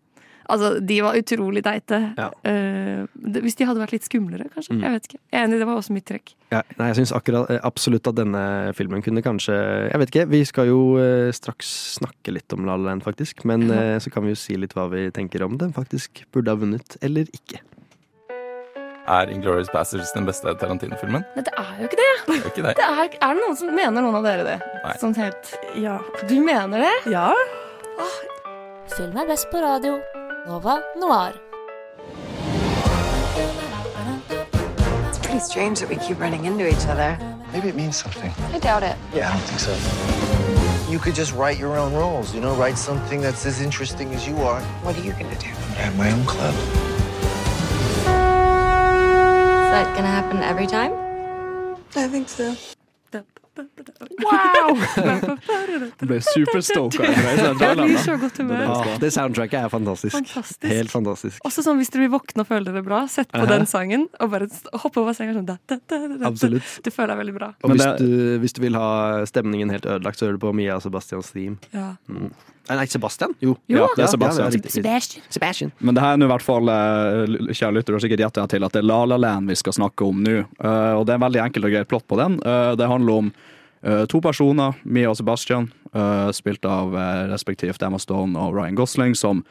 Altså, 0.49 0.71
de 0.81 0.97
var 1.05 1.17
utrolig 1.19 1.63
teite. 1.65 1.99
Ja. 2.17 2.29
Uh, 2.43 3.05
hvis 3.45 3.57
de 3.59 3.67
hadde 3.69 3.81
vært 3.83 3.93
litt 3.93 4.07
skumlere, 4.07 4.49
kanskje. 4.53 4.75
Mm. 4.75 4.83
Jeg 4.85 4.95
vet 4.95 5.09
ikke. 5.09 5.19
Jeg 5.29 5.39
er 5.39 5.47
enig, 5.47 5.59
det 5.61 5.69
var 5.69 5.79
også 5.79 5.95
mitt 5.95 6.07
trekk. 6.09 6.33
Ja, 6.49 6.63
nei, 6.79 6.89
jeg 6.89 6.97
syns 6.97 7.13
eh, 7.13 7.59
absolutt 7.61 8.09
at 8.09 8.17
denne 8.17 8.43
filmen 8.73 9.03
kunne 9.05 9.21
kanskje 9.21 9.53
Jeg 9.53 10.01
vet 10.01 10.09
ikke, 10.09 10.23
vi 10.31 10.39
skal 10.49 10.71
jo 10.71 10.79
uh, 10.97 11.29
straks 11.35 11.69
snakke 11.99 12.33
litt 12.33 12.57
om 12.57 12.65
La 12.65 12.77
La 12.79 12.89
Land, 12.89 13.05
faktisk. 13.05 13.45
Men 13.49 13.67
uh, 13.69 13.97
så 14.01 14.13
kan 14.13 14.25
vi 14.25 14.33
jo 14.33 14.39
si 14.39 14.57
litt 14.57 14.73
hva 14.77 14.89
vi 14.93 15.09
tenker 15.13 15.45
om 15.45 15.59
den 15.61 15.75
faktisk 15.75 16.25
burde 16.33 16.55
ha 16.55 16.59
vunnet, 16.59 16.97
eller 17.05 17.29
ikke. 17.29 17.61
Er 19.09 19.29
Inglourious 19.33 19.69
Bastards 19.73 20.11
den 20.13 20.27
beste 20.29 20.53
Tarantino-filmen? 20.61 21.23
Nei, 21.33 21.45
det 21.45 21.53
er 21.57 21.71
jo 21.79 21.89
ikke 21.89 21.97
det! 22.01 22.11
Det 22.27 22.35
er 22.35 22.51
ikke 22.51 22.65
det. 22.67 22.75
Det 22.79 22.85
er, 22.85 23.17
er 23.17 23.33
det 23.33 23.41
noen 23.41 23.57
som 23.57 23.73
mener 23.73 24.05
noen 24.05 24.19
av 24.21 24.27
dere 24.27 24.45
det? 24.45 24.59
Nei. 24.83 24.93
Sånn 25.01 25.17
helt 25.17 25.53
Ja. 25.81 25.97
Du 26.29 26.37
mener 26.45 26.85
det? 26.85 26.95
Ja. 27.15 27.31
Film 28.93 29.17
er 29.17 29.29
best 29.29 29.49
på 29.49 29.61
radio. 29.65 29.97
Nova 30.45 30.83
Noir. 30.97 31.33
It's 35.07 35.19
pretty 35.19 35.39
strange 35.39 35.79
that 35.79 35.89
we 35.89 35.95
keep 35.97 36.19
running 36.19 36.45
into 36.45 36.67
each 36.67 36.85
other. 36.87 37.17
Maybe 37.53 37.67
it 37.69 37.75
means 37.75 37.97
something. 37.97 38.31
I 38.53 38.59
doubt 38.59 38.83
it. 38.83 38.95
Yeah, 39.13 39.29
I 39.29 39.33
don't 39.33 39.41
think 39.43 39.59
so. 39.59 40.91
You 40.91 40.99
could 40.99 41.15
just 41.15 41.33
write 41.33 41.57
your 41.59 41.77
own 41.77 41.93
rules, 41.93 42.33
you 42.33 42.41
know, 42.41 42.55
write 42.55 42.77
something 42.77 43.21
that's 43.21 43.45
as 43.45 43.61
interesting 43.61 44.13
as 44.13 44.27
you 44.27 44.37
are. 44.37 44.61
What 44.83 44.97
are 44.97 45.01
you 45.01 45.11
gonna 45.13 45.35
do? 45.35 45.49
i'm 45.49 45.75
have 45.75 45.97
my 45.97 46.11
own 46.11 46.25
club. 46.25 46.53
Is 49.69 49.71
that 49.75 49.95
gonna 49.95 50.07
happen 50.07 50.37
every 50.43 50.67
time? 50.67 50.93
I 51.95 52.07
think 52.07 52.29
so. 52.29 52.55
Wow! 54.19 54.77
Ble 56.09 56.19
superstoka. 56.23 57.07
Jeg 57.09 57.55
blir 57.59 57.95
så 58.03 58.15
godt 58.21 58.39
humør. 58.41 58.65
Ah, 58.75 58.91
det 59.01 59.11
soundtracket 59.15 59.65
er 59.65 59.71
fantastisk. 59.73 60.15
Fantastisk. 60.15 60.67
Helt 60.71 60.93
fantastisk. 60.93 61.41
Også 61.47 61.63
sånn 61.65 61.79
hvis 61.81 61.91
dere 61.93 62.05
vil 62.05 62.13
våkne 62.15 62.45
og 62.45 62.49
føle 62.51 62.69
dere 62.69 62.83
bra, 62.85 63.01
sett 63.11 63.31
på 63.33 63.45
den 63.49 63.67
sangen 63.69 64.07
og 64.19 64.31
bare 64.33 64.49
hoppe 64.83 65.03
over 65.03 65.17
senga 65.17 65.35
sånn 65.37 65.47
da, 65.49 65.57
da, 65.65 65.79
da, 65.81 66.01
da, 66.05 66.13
da. 66.15 66.21
Absolutt. 66.29 66.77
Du 66.85 66.91
føler 66.93 67.13
deg 67.15 67.23
veldig 67.23 67.35
bra. 67.39 67.51
Og 67.63 67.75
hvis, 67.75 67.87
du, 67.99 68.07
hvis 68.43 68.55
du 68.55 68.63
vil 68.63 68.79
ha 68.79 68.89
stemningen 69.29 69.73
helt 69.73 69.87
ødelagt, 69.89 70.19
så 70.21 70.27
hører 70.27 70.39
du 70.39 70.45
på 70.45 70.55
Mia 70.55 70.77
og 70.79 70.85
Sebastians 70.85 71.31
Steam. 71.33 71.59
Ja. 71.75 71.93
Mm. 72.11 72.31
Nei, 72.69 72.77
nei, 72.77 72.87
Sebastian? 72.87 73.33
Jo. 73.41 73.55
Jo, 73.65 73.87
det 73.97 74.03
er 74.05 74.11
Sebastian. 74.13 74.51
riktig, 74.53 74.83
riktig. 74.85 75.21
Sebastian. 75.33 75.71
Men 75.79 75.97
det 75.97 76.03
her 76.03 76.13
er 76.13 76.19
nå 76.21 76.27
i 76.27 76.31
hvert 76.31 76.45
fall 76.45 76.69
eh, 76.69 77.37
kjære 77.49 77.71
lytter, 77.79 77.95
har 77.97 78.03
sikkert 78.03 78.25
gjetta 78.27 78.45
til 78.51 78.67
at 78.67 78.75
det 78.75 78.83
er 78.83 78.89
La 78.89 78.99
La 79.09 79.17
Land 79.17 79.49
vi 79.49 79.57
skal 79.57 79.73
snakke 79.79 80.05
om 80.05 80.19
nå. 80.25 80.35
Eh, 80.43 80.91
og 80.93 81.07
det 81.07 81.15
er 81.15 81.17
en 81.17 81.25
veldig 81.25 81.41
enkelt 81.47 81.65
og 81.65 81.73
greit 81.73 81.89
plott 81.89 82.05
på 82.05 82.19
den. 82.19 82.37
Eh, 82.45 82.73
det 82.77 82.91
handler 82.91 83.23
om 83.23 83.31
eh, 83.81 84.03
to 84.11 84.21
personer, 84.21 84.77
Mia 84.83 85.09
og 85.09 85.17
Sebastian, 85.17 85.71
eh, 85.93 86.29
spilt 86.37 86.69
av 86.69 86.93
eh, 86.93 87.23
respektivt 87.33 87.81
Emma 87.81 87.97
Stone 88.01 88.37
og 88.37 88.53
Ryan 88.59 88.77
Gosling, 88.77 89.17
som 89.17 89.41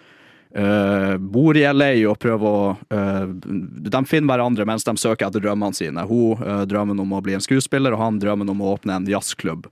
Uh, 0.49 1.19
bor 1.21 1.53
i 1.61 1.63
LA 1.69 1.91
og 2.09 2.15
prøver 2.23 2.47
å 2.49 2.71
uh, 2.73 3.27
De 3.29 4.01
finner 4.09 4.31
hverandre 4.31 4.65
mens 4.65 4.87
de 4.87 4.95
søker 4.97 5.27
etter 5.27 5.43
drømmene 5.45 5.77
sine. 5.77 6.07
Hun 6.09 6.41
uh, 6.41 6.63
drømmer 6.65 6.97
om 7.05 7.13
å 7.13 7.21
bli 7.21 7.35
en 7.37 7.45
skuespiller, 7.45 7.93
og 7.93 8.01
han 8.01 8.21
drømmer 8.23 8.49
om 8.49 8.63
å 8.65 8.71
åpne 8.79 8.97
en 8.97 9.11
jazzklubb. 9.13 9.69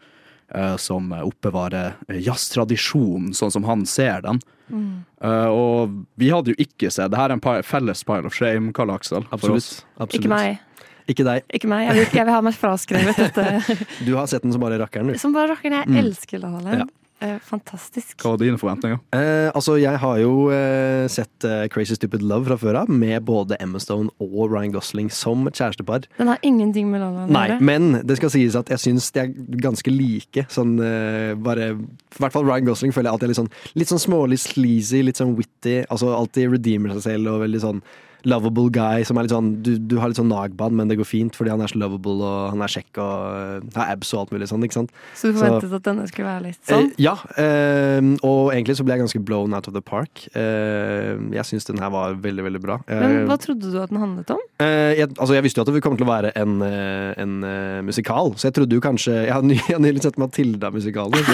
Eh, 0.55 0.77
som 0.77 1.11
oppbevarer 1.13 1.95
jazztradisjonen 2.11 3.33
sånn 3.37 3.53
som 3.55 3.65
han 3.69 3.85
ser 3.87 4.23
den. 4.27 4.41
Mm. 4.71 5.05
Eh, 5.23 5.47
og 5.55 5.93
vi 6.19 6.31
hadde 6.35 6.51
jo 6.51 6.57
ikke 6.59 6.89
sett 6.91 7.13
Det 7.13 7.19
her 7.21 7.31
er 7.31 7.37
en 7.39 7.63
felles 7.63 8.01
pile 8.05 8.27
of 8.27 8.35
shame, 8.35 8.73
Karl 8.75 8.91
Aksel. 8.91 9.23
Absolutt. 9.31 9.85
Absolutt. 9.97 10.19
Ikke 10.19 10.33
meg. 10.33 10.59
Ikke 11.07 11.23
deg. 11.23 11.45
Ikke 11.55 11.69
meg. 11.71 11.85
Jeg 11.87 11.95
vil, 12.01 12.07
jeg 12.19 12.27
vil 12.27 12.35
ha 12.35 12.41
meg 12.43 12.57
fraskrevet 12.59 13.17
dette. 13.21 13.77
Du 14.07 14.17
har 14.19 14.27
sett 14.27 14.43
den 14.43 14.51
som 14.53 14.61
bare 14.65 14.81
rakkeren, 14.83 15.13
du. 15.15 15.19
Som 15.23 15.33
bare 15.37 15.53
rakkeren. 15.55 15.79
Jeg 15.85 15.93
Mm. 15.95 16.01
elsker 16.03 16.43
La 16.43 16.51
La 16.51 16.61
Land. 16.65 16.83
Ja. 16.83 16.87
Eh, 17.25 17.39
fantastisk. 17.41 18.19
Hva 18.21 18.35
var 18.35 18.41
dine 18.43 18.59
forventninger? 18.61 18.99
Eh, 19.17 19.47
altså, 19.57 19.79
jeg 19.81 19.97
har 20.03 20.19
jo 20.21 20.51
eh, 20.53 21.07
sett 21.09 21.47
eh, 21.49 21.63
Crazy 21.73 21.97
Stupid 21.97 22.21
Love 22.21 22.45
fra 22.51 22.59
før 22.61 22.79
av, 22.83 22.91
med 22.93 23.25
både 23.25 23.57
Emma 23.63 23.81
Stone 23.81 24.13
og 24.21 24.51
Ryan 24.53 24.75
Gosling 24.75 25.09
som 25.09 25.47
kjærestepar. 25.49 26.05
Den 26.19 26.29
har 26.29 26.43
ingenting 26.45 26.91
med 26.93 27.01
La 27.01 27.09
La 27.15 27.25
å 27.25 27.31
Nei, 27.33 27.47
gjøre. 27.55 27.65
men 27.71 27.89
det 28.05 28.19
skal 28.21 28.35
sies 28.35 28.59
at 28.61 28.69
jeg 28.75 28.83
syns 28.85 29.09
de 29.17 29.23
er 29.25 29.33
ganske 29.65 29.95
like. 29.97 30.45
Sånn 30.53 30.77
eh, 30.85 31.33
bare 31.41 31.71
I 31.73 32.21
hvert 32.21 32.37
fall 32.37 32.45
Ryan 32.51 32.69
Gosling 32.69 32.93
føler 32.93 33.09
jeg 33.09 33.17
alltid 33.17 33.31
er 33.31 33.33
litt 33.33 33.41
sånn, 33.41 33.53
litt 33.81 33.95
sånn 33.95 34.05
smålig 34.05 34.41
sleazy, 34.45 35.01
litt 35.09 35.17
sånn 35.23 35.33
witty. 35.41 35.79
Altså 35.89 36.13
alltid 36.13 36.53
redeemer 36.59 36.93
seg 36.99 37.09
selv 37.15 37.33
og 37.33 37.47
veldig 37.47 37.65
sånn 37.65 37.81
lovable 38.27 38.69
guy 38.75 39.05
som 39.07 39.17
er 39.21 39.27
litt 39.27 39.33
sånn 39.35 39.51
Du, 39.63 39.71
du 39.79 39.97
har 40.03 40.11
litt 40.11 40.19
sånn 40.19 40.29
nagbad, 40.31 40.75
men 40.75 40.89
det 40.91 40.97
går 40.99 41.07
fint 41.09 41.37
fordi 41.39 41.53
han 41.55 41.63
er 41.63 41.71
så 41.73 41.79
lovable 41.79 42.19
og 42.27 42.51
han 42.53 42.63
er 42.67 42.73
kjekk 42.75 42.99
og 43.03 43.15
eh, 43.39 43.69
har 43.79 43.93
abs 43.95 44.11
og 44.17 44.21
alt 44.25 44.35
mulig 44.35 44.49
sånn, 44.51 44.65
ikke 44.67 44.79
sant. 44.81 44.91
Så 45.17 45.31
du 45.31 45.39
forventet 45.39 45.73
at 45.79 45.87
denne 45.87 46.07
skulle 46.11 46.29
være 46.29 46.45
litt 46.49 46.59
Eh, 46.67 46.73
sånn? 46.75 46.91
ja, 47.01 47.15
eh, 47.41 48.11
og 48.27 48.51
egentlig 48.55 48.77
så 48.79 48.87
ble 48.87 48.97
jeg 48.97 49.05
ganske 49.05 49.23
blown 49.29 49.55
out 49.57 49.69
of 49.71 49.75
the 49.77 49.83
park. 49.85 50.27
Eh, 50.37 51.15
jeg 51.37 51.47
syns 51.49 51.69
den 51.71 51.79
her 51.83 51.93
var 51.95 52.17
veldig, 52.21 52.45
veldig 52.49 52.63
bra. 52.65 52.79
Eh, 52.89 53.01
Men 53.07 53.29
hva 53.31 53.39
trodde 53.43 53.71
du 53.73 53.79
at 53.83 53.93
den 53.95 54.01
handlet 54.03 54.31
om? 54.35 54.43
eh, 54.61 54.93
jeg, 54.99 55.11
altså 55.17 55.37
jeg 55.37 55.45
visste 55.47 55.61
jo 55.61 55.67
at 55.67 55.73
det 55.77 55.83
kommer 55.85 56.01
til 56.01 56.09
å 56.09 56.13
være 56.13 56.33
en, 56.41 56.57
eh, 56.67 57.13
en 57.23 57.35
uh, 57.45 57.81
musikal, 57.87 58.33
så 58.37 58.49
jeg 58.49 58.57
trodde 58.59 58.75
jo 58.79 58.83
kanskje 58.85 59.15
Jeg 59.27 59.33
har, 59.33 59.43
nylig 59.87 60.03
sett 60.03 60.19
Matilda-musikalen, 60.21 61.27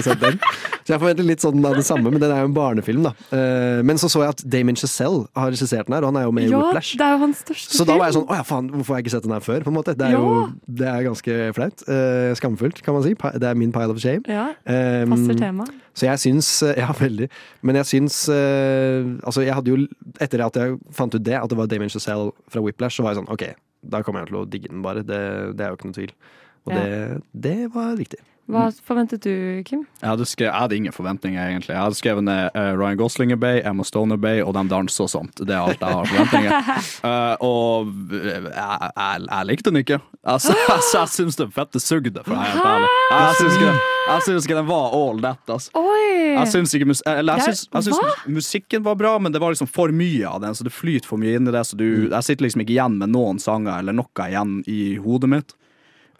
så 0.82 0.94
jeg 0.94 1.00
forventer 1.00 1.26
litt 1.26 1.42
sånn 1.44 1.62
av 1.64 1.76
det 1.78 1.84
samme, 1.86 2.10
men 2.10 2.20
den 2.22 2.32
er 2.34 2.42
jo 2.42 2.48
en 2.50 2.56
barnefilm, 2.56 3.04
da. 3.06 3.12
Eh, 3.34 3.80
men 3.86 3.98
så 4.00 4.10
så 4.12 4.24
jeg 4.24 4.34
at 4.34 4.42
Damien 4.50 4.76
Chazelle 4.78 5.24
har 5.38 5.52
regissert 5.54 5.86
den 5.88 5.94
her, 5.96 6.02
og 6.06 6.10
han 6.12 6.20
er 6.22 6.26
jo 6.26 6.32
med 6.34 6.48
i 6.48 6.50
Ja, 6.50 6.58
Whiplash. 6.58 6.81
Det 6.98 7.04
er 7.06 7.12
jo 7.14 7.18
hans 7.22 7.40
største 7.44 7.76
Så 7.78 7.84
da 7.88 7.94
var 7.98 8.08
jeg 8.10 8.16
sånn 8.16 8.26
Å 8.30 8.36
ja, 8.38 8.44
faen, 8.46 8.68
hvorfor 8.72 8.94
har 8.94 9.00
jeg 9.00 9.06
ikke 9.06 9.14
sett 9.14 9.26
den 9.26 9.34
her 9.36 9.44
før? 9.44 9.64
På 9.66 9.72
en 9.72 9.76
måte. 9.76 9.94
Det 9.98 10.06
er 10.08 10.16
jo 10.16 10.32
det 10.66 10.88
er 10.90 11.06
ganske 11.06 11.36
flaut. 11.56 11.84
Uh, 11.88 12.32
skamfullt, 12.38 12.82
kan 12.86 12.96
man 12.96 13.04
si. 13.06 13.12
Det 13.14 13.48
er 13.50 13.58
min 13.58 13.72
pile 13.74 13.94
of 13.94 14.00
shame. 14.02 14.22
Ja, 14.30 14.48
Um, 14.66 15.10
passer 15.14 15.38
tema. 15.38 15.64
Så 15.94 16.06
jeg 16.06 16.20
syns 16.22 16.48
eh, 16.66 16.78
Ja, 16.80 16.90
veldig. 16.96 17.28
Men 17.62 17.76
jeg 17.80 17.86
syns 17.90 18.20
uh, 18.32 19.12
Altså, 19.26 19.42
jeg 19.44 19.54
hadde 19.54 19.72
jo 19.74 19.80
Etter 20.22 20.44
at 20.46 20.56
jeg 20.56 20.78
fant 20.96 21.14
ut 21.14 21.22
det, 21.24 21.34
at 21.38 21.50
det 21.50 21.58
var 21.58 21.66
Damien 21.70 21.90
Chazelle 21.92 22.30
fra 22.48 22.62
Whiplash, 22.64 22.96
så 22.96 23.04
var 23.06 23.12
jeg 23.14 23.22
sånn 23.22 23.30
OK, 23.32 23.44
da 23.92 24.00
kommer 24.06 24.22
jeg 24.22 24.30
til 24.32 24.40
å 24.42 24.44
digge 24.48 24.70
den 24.72 24.82
bare. 24.84 25.02
Det, 25.06 25.18
det 25.58 25.64
er 25.66 25.72
jo 25.72 25.78
ikke 25.80 25.90
noe 25.90 25.98
tvil. 25.98 26.12
Og 26.66 26.72
Ja. 26.72 26.82
det, 26.82 27.22
det 27.48 27.56
var 27.74 27.96
riktig. 27.98 28.20
Hva 28.50 28.64
forventet 28.84 29.22
du, 29.22 29.62
Kim? 29.62 29.84
Jeg 30.00 30.08
hadde, 30.08 30.24
skrevet, 30.26 30.48
jeg 30.50 30.60
hadde 30.64 30.76
ingen 30.76 30.94
forventninger, 30.94 31.38
egentlig. 31.38 31.76
Jeg 31.76 31.78
hadde 31.78 31.96
skrevet 31.98 32.24
ned 32.26 32.56
uh, 32.58 32.72
Ryan 32.74 32.98
Gosling 32.98 33.30
er 33.32 33.38
bay, 33.38 33.60
Emma 33.62 33.84
Stone 33.86 34.16
er 34.16 34.20
bay, 34.20 34.40
og 34.42 34.56
de 34.56 34.64
danser 34.68 35.06
og 35.06 35.12
sånt. 35.12 35.38
Det 35.38 35.54
er 35.54 35.60
alt 35.62 35.78
jeg 35.78 35.94
har 35.94 36.10
forventninger. 36.10 36.80
Uh, 37.06 37.34
og 37.52 37.92
eh, 38.18 38.48
jeg, 38.48 38.90
jeg, 38.98 39.22
jeg 39.28 39.48
likte 39.48 39.70
den 39.70 39.80
ikke. 39.84 40.00
Altså, 40.26 40.56
altså, 40.74 41.04
jeg 41.04 41.12
syns 41.14 41.38
den 41.38 41.52
fette 41.54 41.82
sugde, 41.82 42.24
for 42.26 42.34
å 42.34 42.40
være 42.40 42.56
helt 42.56 42.70
ærlig. 42.72 42.90
Jeg 43.12 43.38
syns 43.38 43.60
ikke, 43.60 43.76
jeg 44.08 44.26
syns 44.26 44.48
ikke 44.50 44.58
den 44.58 44.68
var 44.72 44.98
all 44.98 45.22
that. 45.22 45.54
Altså. 45.56 45.86
Jeg 46.32 46.50
syns 46.56 46.74
ikke 46.80 46.98
eller, 47.14 47.38
jeg 47.38 47.46
syns, 47.46 47.64
jeg 47.70 47.88
syns 47.88 48.26
musikken 48.40 48.84
var 48.88 48.98
bra, 48.98 49.14
men 49.22 49.32
det 49.32 49.40
var 49.44 49.54
liksom 49.54 49.70
for 49.70 49.94
mye 49.94 50.26
av 50.26 50.42
den, 50.42 50.58
så 50.58 50.66
det 50.66 50.74
flyter 50.74 51.06
for 51.06 51.22
mye 51.22 51.38
inn 51.38 51.46
i 51.46 51.54
det. 51.54 51.62
Så 51.70 51.78
du, 51.78 51.86
jeg 52.08 52.26
sitter 52.26 52.48
liksom 52.48 52.66
ikke 52.66 52.74
igjen 52.74 52.98
med 52.98 53.14
noen 53.14 53.38
sanger 53.42 53.78
eller 53.78 53.94
noe 54.02 54.28
igjen 54.28 54.58
i 54.66 54.82
hodet 55.00 55.30
mitt. 55.30 55.56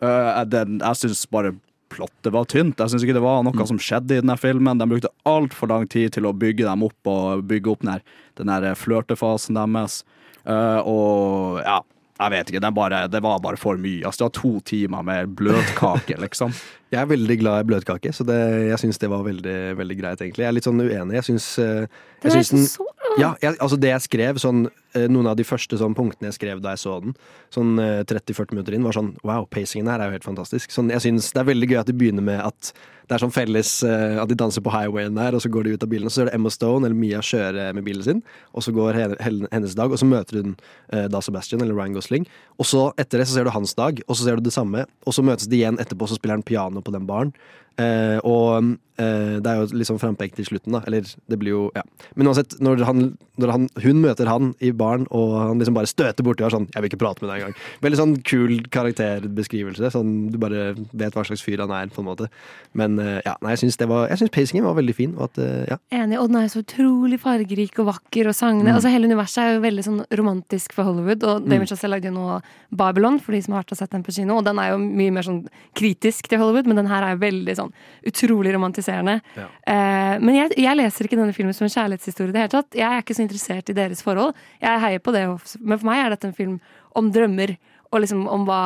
Uh, 0.02 0.40
den, 0.46 0.78
jeg 0.78 1.02
syns 1.02 1.26
bare 1.30 1.52
plottet 1.92 2.32
var 2.34 2.48
tynt. 2.50 2.80
Jeg 2.80 2.92
syns 2.94 3.04
ikke 3.06 3.16
det 3.18 3.24
var 3.24 3.44
noe 3.46 3.66
som 3.68 3.78
skjedde 3.80 4.18
i 4.18 4.22
denne 4.24 4.36
filmen. 4.40 4.80
De 4.80 4.88
brukte 4.90 5.12
altfor 5.28 5.70
lang 5.72 5.86
tid 5.92 6.12
til 6.16 6.26
å 6.28 6.34
bygge 6.34 6.66
dem 6.66 6.84
opp 6.88 7.12
og 7.12 7.44
bygge 7.50 7.72
opp 7.76 7.86
den 7.86 8.52
her, 8.52 8.74
flørtefasen 8.80 9.58
deres. 9.60 10.00
Eh, 10.44 10.80
og 10.88 11.60
ja, 11.62 11.78
jeg 12.22 12.30
vet 12.34 12.50
ikke. 12.52 12.60
Det, 12.62 12.70
bare, 12.76 13.02
det 13.10 13.20
var 13.24 13.40
bare 13.44 13.58
for 13.60 13.78
mye. 13.80 14.02
Altså, 14.06 14.24
det 14.24 14.28
var 14.28 14.36
to 14.40 14.52
timer 14.72 15.02
med 15.06 15.34
bløtkake, 15.38 16.18
liksom. 16.22 16.54
Jeg 16.92 17.00
er 17.00 17.06
veldig 17.08 17.34
glad 17.40 17.62
i 17.62 17.64
bløtkake, 17.70 18.10
så 18.12 18.20
det, 18.28 18.34
jeg 18.68 18.76
syns 18.82 18.98
det 19.00 19.08
var 19.08 19.22
veldig, 19.24 19.52
veldig 19.78 19.94
greit, 19.96 20.20
egentlig. 20.20 20.42
Jeg 20.44 20.50
er 20.50 20.56
litt 20.58 20.66
sånn 20.66 20.82
uenig. 20.82 21.14
Jeg 21.16 21.24
syns 21.24 21.46
eh, 21.62 21.86
jeg 22.20 22.34
syns 22.34 22.50
den- 22.52 22.66
så- 22.68 22.84
Ja, 23.16 23.30
jeg, 23.40 23.56
altså 23.64 23.78
det 23.80 23.88
jeg 23.94 24.04
skrev, 24.04 24.40
sånn, 24.42 24.66
eh, 24.68 24.81
noen 25.08 25.26
av 25.30 25.36
de 25.36 25.44
første 25.48 25.78
sånn, 25.80 25.94
punktene 25.98 26.28
jeg 26.30 26.38
skrev 26.40 26.60
da 26.64 26.74
jeg 26.74 26.82
så 26.84 26.98
den, 27.02 27.14
sånn 27.54 27.78
eh, 27.82 28.02
30-40 28.08 28.52
minutter 28.56 28.74
inn, 28.76 28.84
var 28.86 28.96
sånn 28.96 29.14
wow, 29.26 29.46
pacingen 29.50 29.88
her 29.92 30.00
er 30.00 30.10
jo 30.10 30.18
helt 30.18 30.26
fantastisk. 30.28 30.70
Sånn, 30.74 30.90
jeg 30.92 31.00
synes 31.04 31.30
Det 31.32 31.40
er 31.40 31.48
veldig 31.52 31.68
gøy 31.70 31.80
at 31.80 31.86
de 31.90 31.96
begynner 31.96 32.22
med 32.26 32.40
at 32.44 32.72
det 33.10 33.16
er 33.16 33.22
sånn 33.24 33.32
felles 33.34 33.70
eh, 33.84 34.14
At 34.22 34.30
de 34.30 34.36
danser 34.38 34.62
på 34.64 34.70
highwayen 34.72 35.16
der, 35.18 35.34
og 35.36 35.42
så 35.42 35.50
går 35.52 35.66
de 35.66 35.72
ut 35.74 35.82
av 35.84 35.90
bilen, 35.90 36.06
og 36.08 36.12
så 36.14 36.22
gjør 36.22 36.30
det 36.30 36.36
Emma 36.38 36.52
Stone 36.54 36.86
eller 36.86 36.96
Mia 36.96 37.20
kjøre 37.24 37.70
med 37.76 37.84
bilen 37.84 38.06
sin, 38.06 38.22
og 38.54 38.62
så 38.64 38.72
går 38.72 38.94
henne- 39.00 39.18
henne- 39.20 39.50
hennes 39.52 39.74
dag, 39.76 39.90
og 39.92 39.98
så 40.00 40.06
møter 40.08 40.40
hun 40.40 40.54
eh, 40.92 41.08
da 41.12 41.20
Sebastian 41.20 41.60
eller 41.64 41.74
Ryan 41.76 41.96
Gosling, 41.98 42.28
og 42.58 42.68
så 42.68 42.86
etter 42.96 43.18
det 43.20 43.26
så 43.28 43.36
ser 43.40 43.48
du 43.48 43.52
hans 43.56 43.74
dag, 43.74 44.00
og 44.06 44.16
så 44.16 44.24
ser 44.28 44.36
du 44.38 44.46
det 44.46 44.54
samme, 44.54 44.86
og 45.06 45.12
så 45.16 45.24
møtes 45.26 45.48
de 45.50 45.58
igjen 45.60 45.80
etterpå, 45.82 46.08
så 46.08 46.16
spiller 46.16 46.38
han 46.38 46.46
piano 46.46 46.80
på 46.80 46.94
den 46.94 47.08
baren. 47.10 47.34
Eh, 47.80 48.18
og 48.28 48.76
eh, 49.00 49.38
det 49.40 49.48
er 49.48 49.60
jo 49.62 49.84
sånn 49.88 50.00
frampekt 50.00 50.36
til 50.36 50.44
slutten, 50.44 50.74
da. 50.76 50.82
Eller 50.86 51.06
det 51.08 51.38
blir 51.40 51.54
jo 51.54 51.62
Ja. 51.76 51.82
Men 52.14 52.28
uansett, 52.28 52.58
når, 52.60 52.84
han, 52.84 53.04
når 53.40 53.52
han, 53.54 53.68
hun 53.82 54.02
møter 54.04 54.28
han 54.28 54.50
i 54.60 54.70
baren, 54.82 55.06
og 55.14 55.28
han 55.38 55.62
liksom 55.62 55.78
bare 55.78 55.90
støter 55.90 56.26
borti 56.26 56.42
og 56.42 56.50
er 56.50 56.56
sånn 56.58 56.68
'Jeg 56.72 56.82
vil 56.82 56.90
ikke 56.90 57.02
prate 57.04 57.22
med 57.22 57.30
deg 57.30 57.38
engang'. 57.40 57.56
Veldig 57.86 58.00
sånn 58.02 58.14
kul 58.26 58.58
karakterbeskrivelse. 58.74 59.90
Sånn 59.94 60.30
Du 60.32 60.38
bare 60.38 60.74
vet 60.94 61.14
hva 61.14 61.24
slags 61.26 61.42
fyr 61.44 61.60
han 61.62 61.70
er, 61.70 61.86
på 61.92 62.00
en 62.02 62.08
måte. 62.08 62.28
Men 62.74 62.98
eh, 62.98 63.20
ja, 63.26 63.36
nei, 63.42 63.54
jeg 63.54 63.62
syns 63.64 63.76
det 63.78 63.88
var 63.88 64.08
Jeg 64.08 64.18
syns 64.18 64.30
pacingen 64.34 64.64
var 64.64 64.74
veldig 64.74 64.94
fin, 64.94 65.14
og 65.16 65.30
at 65.30 65.38
eh, 65.38 65.66
ja. 65.70 65.76
Enig. 65.92 66.18
Og 66.18 66.28
den 66.28 66.36
er 66.42 66.48
så 66.48 66.62
utrolig 66.62 67.18
fargerik 67.20 67.78
og 67.78 67.86
vakker, 67.92 68.28
og 68.28 68.34
sangene 68.34 68.72
Mm. 68.72 68.76
Altså 68.76 68.90
Hele 68.92 69.06
universet 69.10 69.38
er 69.42 69.54
jo 69.54 69.60
veldig 69.60 69.84
sånn 69.84 70.00
romantisk 70.18 70.72
for 70.72 70.84
Hollywood. 70.84 71.22
Og 71.24 71.42
Damien 71.44 71.62
Mm. 71.62 71.68
Chazelle 71.68 71.96
lagde 71.96 72.08
jo 72.08 72.14
nå 72.14 72.40
Babylon, 72.72 73.18
for 73.20 73.32
de 73.32 73.42
som 73.42 73.54
har 73.54 73.62
vært 73.62 73.72
og 73.72 73.78
sett 73.78 73.90
den 73.90 74.02
på 74.02 74.12
kino. 74.14 74.38
Og 74.38 74.44
den 74.44 74.58
er 74.58 74.70
jo 74.72 74.78
mye 74.78 75.12
mer 75.12 75.22
sånn 75.22 75.46
kritisk 75.74 76.28
til 76.28 76.38
Hollywood, 76.38 76.66
men 76.66 76.76
den 76.76 76.86
her 76.86 77.02
er 77.02 77.16
jo 77.16 77.20
veldig 77.20 77.54
sånn 77.56 77.72
utrolig 78.06 78.52
romantiserende. 78.54 79.20
Ja. 79.36 79.46
Eh, 79.66 80.18
men 80.18 80.34
jeg, 80.34 80.56
jeg 80.56 80.76
leser 80.76 81.04
ikke 81.04 81.16
denne 81.20 81.34
filmen 81.34 81.54
som 81.54 81.66
en 81.66 81.70
kjærlighetshistorie 81.74 82.28
i 82.30 82.32
det 82.32 82.40
hele 82.42 82.62
tatt. 82.62 82.70
Jeg 82.74 82.88
er 82.88 83.02
ikke 83.02 83.14
så 83.14 83.22
interessert 83.26 83.68
i 83.68 83.72
deres 83.76 84.02
forhold. 84.02 84.34
Jeg 84.60 84.71
heier 84.80 85.02
på 85.02 85.12
det, 85.14 85.26
men 85.60 85.78
for 85.78 85.88
meg 85.88 86.00
er 86.00 86.14
dette 86.14 86.30
en 86.30 86.36
film 86.36 86.58
om 86.98 87.10
drømmer, 87.12 87.56
og 87.92 88.04
liksom 88.04 88.24
om 88.30 88.46
hva 88.48 88.62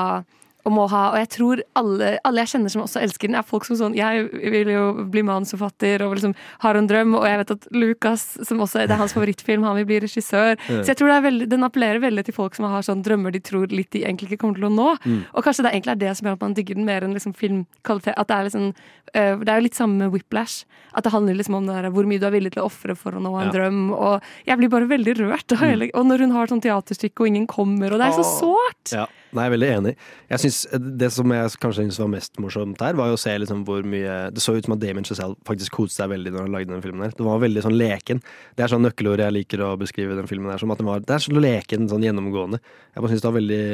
om 0.67 0.77
må 0.77 0.87
ha, 0.91 1.03
og 1.13 1.19
jeg 1.21 1.31
tror 1.37 1.63
alle, 1.79 2.17
alle 2.27 2.43
jeg 2.43 2.53
kjenner 2.55 2.73
som 2.73 2.83
også 2.85 3.03
elsker 3.05 3.31
den, 3.31 3.39
er 3.39 3.47
folk 3.47 3.67
som 3.69 3.79
sånn 3.79 3.95
Jeg 3.97 4.27
vil 4.35 4.71
jo 4.73 4.85
bli 5.13 5.23
manusforfatter 5.27 6.03
og 6.07 6.17
liksom 6.19 6.35
har 6.65 6.79
en 6.79 6.89
drøm, 6.91 7.15
og 7.19 7.27
jeg 7.29 7.41
vet 7.43 7.53
at 7.55 7.69
Lucas, 7.77 8.25
som 8.49 8.63
også 8.65 8.83
det 8.83 8.95
er 8.95 9.01
hans 9.01 9.15
favorittfilm, 9.17 9.65
han 9.67 9.79
vil 9.81 9.89
bli 9.89 10.01
regissør. 10.05 10.57
Mm. 10.67 10.83
Så 10.83 10.93
jeg 10.93 11.01
tror 11.01 11.13
det 11.13 11.17
er 11.17 11.27
veldig, 11.29 11.49
den 11.53 11.67
appellerer 11.67 12.03
veldig 12.03 12.27
til 12.27 12.37
folk 12.37 12.59
som 12.59 12.69
har 12.71 12.87
sånn 12.87 13.05
drømmer 13.07 13.35
de 13.35 13.43
tror 13.47 13.71
litt 13.73 13.93
de 13.95 14.05
egentlig 14.05 14.33
ikke 14.33 14.43
kommer 14.45 14.61
til 14.61 14.69
å 14.69 14.73
nå. 14.75 14.89
Mm. 15.05 15.21
Og 15.33 15.47
kanskje 15.47 15.67
det 15.67 15.75
egentlig 15.75 15.95
er 15.95 16.03
det 16.03 16.15
som 16.19 16.29
gjør 16.29 16.39
at 16.39 16.47
man 16.47 16.57
digger 16.59 16.79
den 16.79 16.89
mer 16.89 17.07
enn 17.07 17.17
liksom 17.17 17.37
filmkvalitet. 17.37 18.17
At 18.17 18.31
det 18.31 18.37
er 18.37 18.49
liksom 18.49 18.67
øh, 18.73 19.45
Det 19.47 19.53
er 19.53 19.61
jo 19.61 19.67
litt 19.69 19.79
samme 19.79 20.01
med 20.03 20.15
Whiplash. 20.15 20.67
At 20.97 21.07
det 21.07 21.13
handler 21.15 21.39
liksom 21.39 21.59
om 21.61 21.69
det 21.69 21.77
der, 21.77 21.91
hvor 21.95 22.09
mye 22.09 22.23
du 22.23 22.27
er 22.29 22.35
villig 22.35 22.55
til 22.57 22.65
å 22.65 22.71
ofre 22.71 22.97
for 22.99 23.17
å 23.17 23.23
nå 23.23 23.35
en 23.37 23.51
Ja. 23.51 23.55
drøm. 23.55 23.83
Og 23.95 24.23
jeg 24.49 24.59
blir 24.59 24.73
bare 24.73 24.91
veldig 24.91 25.17
rørt. 25.21 25.47
Og, 25.53 25.63
mm. 25.63 25.91
og 25.95 26.07
når 26.11 26.27
hun 26.27 26.35
har 26.37 26.51
sånn 26.51 26.65
teaterstykke 26.65 27.23
og 27.23 27.31
ingen 27.31 27.47
kommer, 27.47 27.93
og 27.93 28.03
det 28.03 28.11
er 28.11 28.19
så 28.19 28.27
sårt! 28.27 28.97
Ja. 28.97 29.07
Nei, 29.37 29.45
jeg 29.45 29.51
er 29.51 29.55
veldig 29.55 29.69
enig. 29.75 29.93
Jeg 30.31 30.43
synes, 30.43 30.59
det 31.03 31.11
som 31.15 31.35
jeg 31.35 31.57
kanskje 31.63 31.85
synes 31.85 31.99
var 32.01 32.11
mest 32.13 32.41
morsomt 32.43 32.83
her, 32.83 32.97
var 32.99 33.11
jo 33.11 33.19
å 33.19 33.21
se 33.21 33.35
liksom 33.43 33.65
hvor 33.69 33.85
mye 33.87 34.17
Det 34.35 34.43
så 34.43 34.55
ut 34.57 34.67
som 34.67 34.75
at 34.77 34.83
Damien 34.83 35.07
Chazelle 35.07 35.37
faktisk 35.49 35.77
koste 35.77 36.01
seg 36.01 36.11
veldig 36.15 36.33
når 36.35 36.47
han 36.47 36.57
lagde 36.57 36.73
den 36.73 36.85
filmen. 36.85 37.05
her. 37.05 37.15
Det 37.17 37.27
var 37.27 37.43
veldig 37.43 37.65
sånn 37.67 37.77
leken. 37.77 38.23
Det 38.57 38.65
er 38.65 38.73
sånn 38.73 38.85
nøkkelord 38.87 39.23
jeg 39.23 39.37
liker 39.37 39.65
å 39.67 39.75
beskrive 39.81 40.17
den 40.19 40.31
filmen 40.31 40.53
her 40.53 40.63
som. 40.63 40.73
At 40.73 40.81
den 40.81 40.89
var, 40.89 41.05
det 41.05 41.17
er 41.17 41.25
sånn 41.27 41.43
leken, 41.43 41.89
sånn 41.93 42.07
gjennomgående. 42.07 42.63
Jeg 42.95 43.05
bare 43.05 43.13
synes 43.13 43.27
det 43.27 43.31
var 43.31 43.39
veldig, 43.41 43.65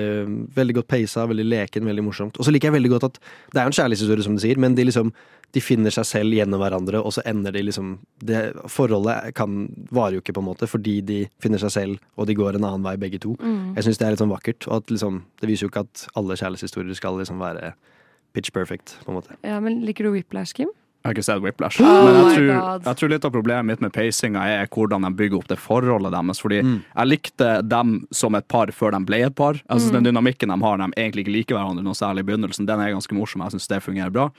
veldig 0.58 0.78
godt 0.80 0.90
peisa, 0.90 1.28
veldig 1.30 1.46
leken, 1.46 1.86
veldig 1.92 2.06
morsomt. 2.08 2.40
Og 2.40 2.48
så 2.48 2.54
liker 2.54 2.70
jeg 2.70 2.78
veldig 2.80 2.92
godt 2.96 3.08
at 3.12 3.22
det 3.22 3.62
er 3.62 3.68
jo 3.68 3.72
en 3.72 3.78
kjærlighetshistorie, 3.78 4.26
som 4.26 4.36
du 4.36 4.42
sier, 4.42 4.58
men 4.58 4.74
de 4.78 4.88
liksom 4.88 5.14
de 5.52 5.60
finner 5.60 5.92
seg 5.92 6.06
selv 6.08 6.32
gjennom 6.36 6.62
hverandre, 6.62 7.00
og 7.04 7.12
så 7.12 7.24
ender 7.28 7.52
de 7.52 7.62
liksom 7.66 7.94
det 8.24 8.42
Forholdet 8.72 9.34
kan 9.36 9.66
varer 9.92 10.16
jo 10.16 10.22
ikke, 10.24 10.32
på 10.32 10.40
en 10.40 10.48
måte, 10.48 10.68
fordi 10.70 11.00
de 11.04 11.18
finner 11.42 11.60
seg 11.60 11.74
selv, 11.74 11.98
og 12.16 12.26
de 12.30 12.36
går 12.38 12.56
en 12.56 12.64
annen 12.64 12.86
vei, 12.86 12.96
begge 12.96 13.20
to. 13.20 13.34
Mm. 13.40 13.74
Jeg 13.76 13.84
syns 13.88 14.00
det 14.00 14.06
er 14.06 14.14
litt 14.16 14.22
sånn 14.24 14.32
vakkert. 14.32 14.68
Og 14.70 14.78
at 14.80 14.92
liksom, 14.94 15.22
det 15.42 15.50
viser 15.50 15.66
jo 15.66 15.72
ikke 15.72 15.84
at 15.84 16.06
alle 16.16 16.38
kjærlighetshistorier 16.40 16.96
skal 16.96 17.18
liksom 17.20 17.42
være 17.42 17.74
pitch 18.32 18.52
perfect, 18.54 18.96
på 19.04 19.12
en 19.12 19.18
måte. 19.20 19.36
Ja, 19.44 19.58
men 19.60 19.82
Liker 19.84 20.08
du 20.08 20.14
Whiplash, 20.14 20.56
Kim? 20.56 20.72
Jeg 21.02 21.08
har 21.10 21.16
ikke 21.16 21.24
sett 21.26 21.40
Whiplash. 21.42 21.80
Oh 21.82 22.04
men 22.06 22.14
jeg 22.14 22.34
tror, 22.36 22.50
jeg 22.86 22.98
tror 23.00 23.10
litt 23.10 23.24
av 23.26 23.32
problemet 23.34 23.66
mitt 23.66 23.80
med 23.82 23.90
pacinga 23.92 24.44
er 24.46 24.68
hvordan 24.70 25.02
de 25.02 25.10
bygger 25.18 25.40
opp 25.40 25.48
det 25.50 25.56
forholdet 25.58 26.14
deres. 26.14 26.38
Fordi 26.40 26.60
jeg 26.62 27.08
likte 27.10 27.48
dem 27.66 27.96
som 28.14 28.38
et 28.38 28.46
par 28.46 28.70
før 28.70 28.94
de 28.94 29.00
ble 29.08 29.18
et 29.26 29.34
par. 29.34 29.58
Jeg 29.58 29.80
synes 29.82 29.90
Mm. 29.90 29.96
Den 29.98 30.06
dynamikken 30.12 30.48
de 30.54 30.58
har, 30.62 30.78
de 30.78 30.86
egentlig 30.94 31.26
ikke 31.26 31.34
liker 31.34 31.58
hverandre 31.58 31.82
noe 31.82 31.98
særlig 31.98 32.22
i 32.22 32.28
begynnelsen, 32.30 32.66
den 32.70 32.80
er 32.80 32.94
ganske 32.94 33.18
morsom. 33.18 33.42
Jeg 33.42 33.50
syns 33.56 33.66
det 33.68 33.82
fungerer 33.82 34.14
bra. 34.14 34.30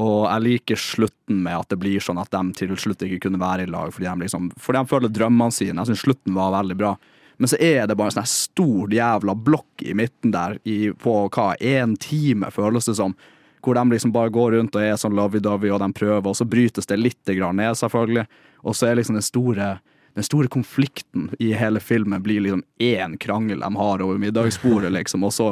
Og 0.00 0.22
jeg 0.24 0.44
liker 0.46 0.80
slutten 0.80 1.42
med 1.44 1.58
at 1.58 1.72
det 1.72 1.78
blir 1.82 2.00
sånn 2.00 2.20
at 2.22 2.32
de 2.32 2.40
til 2.56 2.72
slutt 2.80 3.04
ikke 3.04 3.26
kunne 3.26 3.40
være 3.42 3.66
i 3.66 3.70
lag 3.70 3.92
fordi 3.92 4.08
de, 4.08 4.24
liksom, 4.24 4.48
fordi 4.56 4.80
de 4.80 4.90
føler 4.92 5.12
drømmene 5.12 5.52
sine. 5.52 5.76
Jeg 5.82 5.92
syns 5.92 6.04
slutten 6.06 6.38
var 6.38 6.54
veldig 6.54 6.78
bra. 6.80 6.94
Men 7.36 7.50
så 7.50 7.58
er 7.60 7.86
det 7.88 7.96
bare 7.98 8.12
en 8.12 8.16
sånn 8.20 8.30
stor 8.30 8.92
jævla 8.94 9.34
blokk 9.36 9.84
i 9.84 9.94
midten 9.98 10.32
der 10.32 10.58
i, 10.68 10.92
på 10.96 11.14
hva, 11.26 11.52
én 11.60 11.96
time, 12.00 12.52
føles 12.54 12.88
det 12.88 12.96
som. 13.00 13.16
Hvor 13.62 13.76
de 13.78 13.84
liksom 13.92 14.12
bare 14.14 14.32
går 14.34 14.56
rundt 14.56 14.76
og 14.78 14.82
er 14.82 14.98
sånn 14.98 15.14
lovey-dovey, 15.16 15.70
og 15.74 15.82
de 15.82 15.88
prøver, 15.94 16.28
og 16.28 16.38
så 16.38 16.46
brytes 16.48 16.88
det 16.90 16.98
litt 16.98 17.32
ned, 17.32 17.76
selvfølgelig. 17.78 18.26
Og 18.62 18.76
så 18.78 18.88
er 18.88 19.00
liksom 19.00 19.18
den 19.18 19.26
store 19.26 19.72
den 20.12 20.24
store 20.26 20.48
konflikten 20.52 21.30
i 21.40 21.54
hele 21.56 21.80
filmen 21.80 22.22
blir 22.22 22.42
liksom 22.44 22.62
én 22.78 23.14
krangel 23.16 23.60
de 23.60 23.70
har 23.76 24.02
over 24.02 24.18
middagsbordet, 24.20 24.92
liksom, 24.98 25.24
og 25.24 25.32
så 25.32 25.48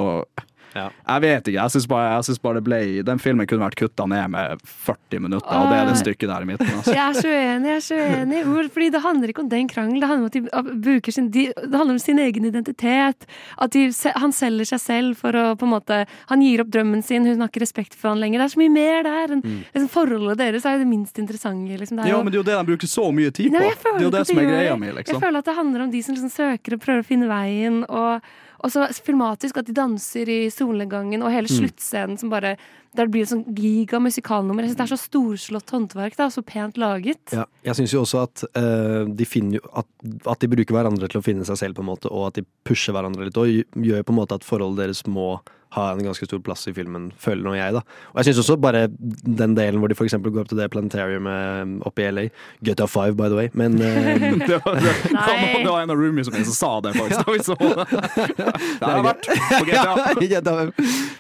Jeg 0.75 1.21
vet 1.25 1.49
ikke. 1.51 1.57
Jeg 1.59 1.71
syns 1.75 1.87
bare, 1.91 2.11
jeg 2.17 2.25
synes 2.29 2.39
bare 2.45 2.55
det 2.61 2.65
ble 2.65 2.79
Den 3.07 3.19
filmen 3.19 3.47
kunne 3.51 3.65
vært 3.67 3.77
kutta 3.81 4.07
ned 4.07 4.31
med 4.31 4.61
40 4.65 5.21
minutter, 5.25 5.51
og 5.51 5.71
det 5.73 5.79
er 5.81 5.89
det 5.91 5.97
stykket 5.99 6.29
der 6.31 6.43
i 6.43 6.49
midten. 6.53 6.71
Altså. 6.77 6.95
Jeg 7.01 7.05
er 7.09 7.19
så 7.21 7.29
uenig. 7.29 7.69
jeg 7.71 7.77
er 7.77 7.85
så 7.87 7.99
uenig 7.99 8.71
Fordi 8.75 8.89
Det 8.95 9.01
handler 9.03 9.29
ikke 9.33 9.43
om 9.45 9.49
den 9.51 9.69
krangelen. 9.69 10.01
Det 10.01 10.09
handler 10.11 10.25
om 10.25 10.31
at 10.31 10.37
de 10.39 10.81
bruker 10.85 11.13
sin, 11.17 11.31
de, 11.35 11.47
det 11.57 11.75
handler 11.75 11.97
om 11.97 12.03
sin 12.03 12.19
egen 12.19 12.45
identitet. 12.45 13.27
At 13.59 13.71
de, 13.75 13.87
han 14.17 14.33
selger 14.33 14.65
seg 14.75 14.81
selv 14.85 15.17
for 15.21 15.33
å 15.37 15.45
på 15.59 15.67
en 15.67 15.73
måte 15.75 16.01
Han 16.31 16.43
gir 16.45 16.63
opp 16.65 16.71
drømmen 16.75 17.03
sin, 17.03 17.27
hun 17.27 17.41
har 17.43 17.51
ikke 17.51 17.63
respekt 17.65 17.95
for 17.99 18.13
han 18.13 18.21
lenger. 18.23 18.41
Det 18.41 18.49
er 18.51 18.55
så 18.55 18.63
mye 18.63 18.75
mer 18.77 19.03
der. 19.09 19.33
En, 19.37 19.41
Mm. 19.51 19.65
liksom, 19.75 19.89
forholdet 19.91 20.37
deres 20.39 20.67
er 20.69 20.77
jo 20.77 20.83
det 20.85 20.89
minst 20.91 21.19
interessante. 21.19 21.77
Liksom. 21.81 21.97
Det 21.97 22.05
er 22.05 22.11
Ja, 22.13 22.19
men 22.23 22.31
det 22.31 22.37
er 22.39 22.43
jo 22.43 22.49
det 22.51 22.57
de 22.59 22.69
bruker 22.73 22.87
så 22.91 23.07
mye 23.15 23.31
tid 23.33 23.49
på. 23.51 23.59
Nei, 23.59 23.71
Det 23.73 23.91
er 23.97 24.05
jo 24.05 24.11
det 24.13 24.27
som 24.29 24.39
er 24.39 24.45
greia 24.51 24.75
mi, 24.77 24.81
mi, 24.81 24.87
Jeg 24.93 24.97
liksom. 25.01 25.21
føler 25.23 25.39
at 25.39 25.45
det 25.49 25.55
handler 25.57 25.81
om 25.87 25.91
de 25.91 26.03
som 26.03 26.15
liksom 26.15 26.31
søker 26.31 26.75
og 26.77 26.81
prøver 26.85 27.01
å 27.03 27.07
finne 27.09 27.27
veien. 27.31 27.81
Og, 27.89 28.21
og 28.61 28.73
så 28.73 28.87
filmatisk 28.93 29.57
at 29.57 29.67
de 29.67 29.73
danser 29.77 30.29
i 30.29 30.51
solnedgangen, 30.53 31.23
og 31.25 31.33
hele 31.33 31.49
Mm. 31.49 31.57
sluttscenen 31.59 32.19
som 32.19 32.31
bare 32.31 32.57
Der 32.93 33.07
det 33.07 33.13
blir 33.13 33.23
et 33.23 33.29
sånn 33.31 33.55
giga 33.55 34.01
musikalnummer. 34.03 34.65
Jeg 34.65 34.75
synes 34.75 34.77
Det 34.77 34.91
er 34.91 34.97
så 34.97 35.05
storslått 35.07 35.71
håndverk. 35.71 36.17
Da, 36.17 36.27
så 36.27 36.43
pent 36.43 36.75
laget. 36.77 37.21
Ja, 37.31 37.45
jeg 37.63 37.77
syns 37.77 37.93
jo 37.93 38.01
også 38.03 38.23
at 38.25 38.43
uh, 38.59 39.05
de 39.07 39.25
finner 39.25 39.61
jo 39.61 39.71
at, 39.79 39.87
at 40.27 40.41
de 40.41 40.49
bruker 40.49 40.75
hverandre 40.75 41.07
til 41.09 41.21
å 41.21 41.23
finne 41.23 41.47
seg 41.47 41.57
selv, 41.57 41.77
på 41.77 41.85
en 41.85 41.87
måte, 41.87 42.11
og 42.11 42.27
at 42.27 42.35
de 42.35 42.45
pusher 42.65 42.93
hverandre 42.93 43.29
litt, 43.29 43.39
og 43.39 43.47
gjør 43.47 44.03
på 44.03 44.11
en 44.11 44.19
måte 44.19 44.35
at 44.35 44.43
forholdet 44.43 44.83
deres 44.89 45.07
må 45.07 45.39
ha 45.77 45.85
en 45.93 46.03
ganske 46.03 46.27
stor 46.27 46.41
plass 46.43 46.67
i 46.67 46.75
filmen, 46.75 47.11
føler 47.21 47.45
nå 47.47 47.55
jeg, 47.55 47.75
da. 47.77 47.83
Og 48.11 48.21
jeg 48.21 48.31
syns 48.31 48.43
også 48.43 48.57
bare 48.59 48.87
den 48.91 49.55
delen 49.55 49.79
hvor 49.79 49.91
de 49.91 49.97
for 49.99 50.09
eksempel 50.09 50.33
går 50.35 50.45
opp 50.45 50.51
til 50.51 50.59
det 50.59 50.67
planetariumet 50.73 51.85
oppe 51.87 52.03
i 52.03 52.09
LA 52.11 52.25
Gutta 52.67 52.89
five, 52.91 53.15
by 53.19 53.29
the 53.31 53.39
way, 53.39 53.51
men 53.55 53.79
eh, 53.79 54.09
det, 54.49 54.59
var, 54.65 54.81
det, 54.83 54.95
det, 55.11 55.69
var, 55.69 55.81
en 55.85 55.95
av 55.95 56.01
roomies 56.01 56.27
som 56.27 56.37
sa 56.51 56.73
det, 56.85 56.95
faktisk. 56.99 57.23
Da 57.23 57.33
vi 57.33 57.45
så 57.47 57.57
det. 57.61 57.87
Det 58.81 58.87
har 58.87 58.97
jeg 58.97 59.05
vært 59.05 59.27
på 59.31 59.65
GTA. 59.69 60.53
Ja, 60.55 60.67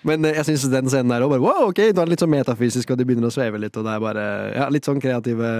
Men 0.07 0.26
eh, 0.26 0.36
jeg 0.40 0.48
syns 0.51 0.66
den 0.72 0.90
scenen 0.90 1.12
der 1.12 1.24
òg 1.24 1.34
bare 1.34 1.44
wow, 1.44 1.68
ok, 1.70 1.82
nå 1.90 2.03
er 2.03 2.09
det 2.09 2.14
litt 2.14 2.24
sånn 2.24 2.32
metafysisk, 2.32 2.90
og 2.90 3.01
de 3.01 3.07
begynner 3.09 3.30
å 3.30 3.34
sveve 3.34 3.61
litt, 3.62 3.76
og 3.78 3.86
det 3.86 3.94
er 3.94 4.03
bare 4.03 4.28
ja, 4.57 4.68
litt 4.72 4.88
sånn 4.88 5.03
kreative 5.03 5.51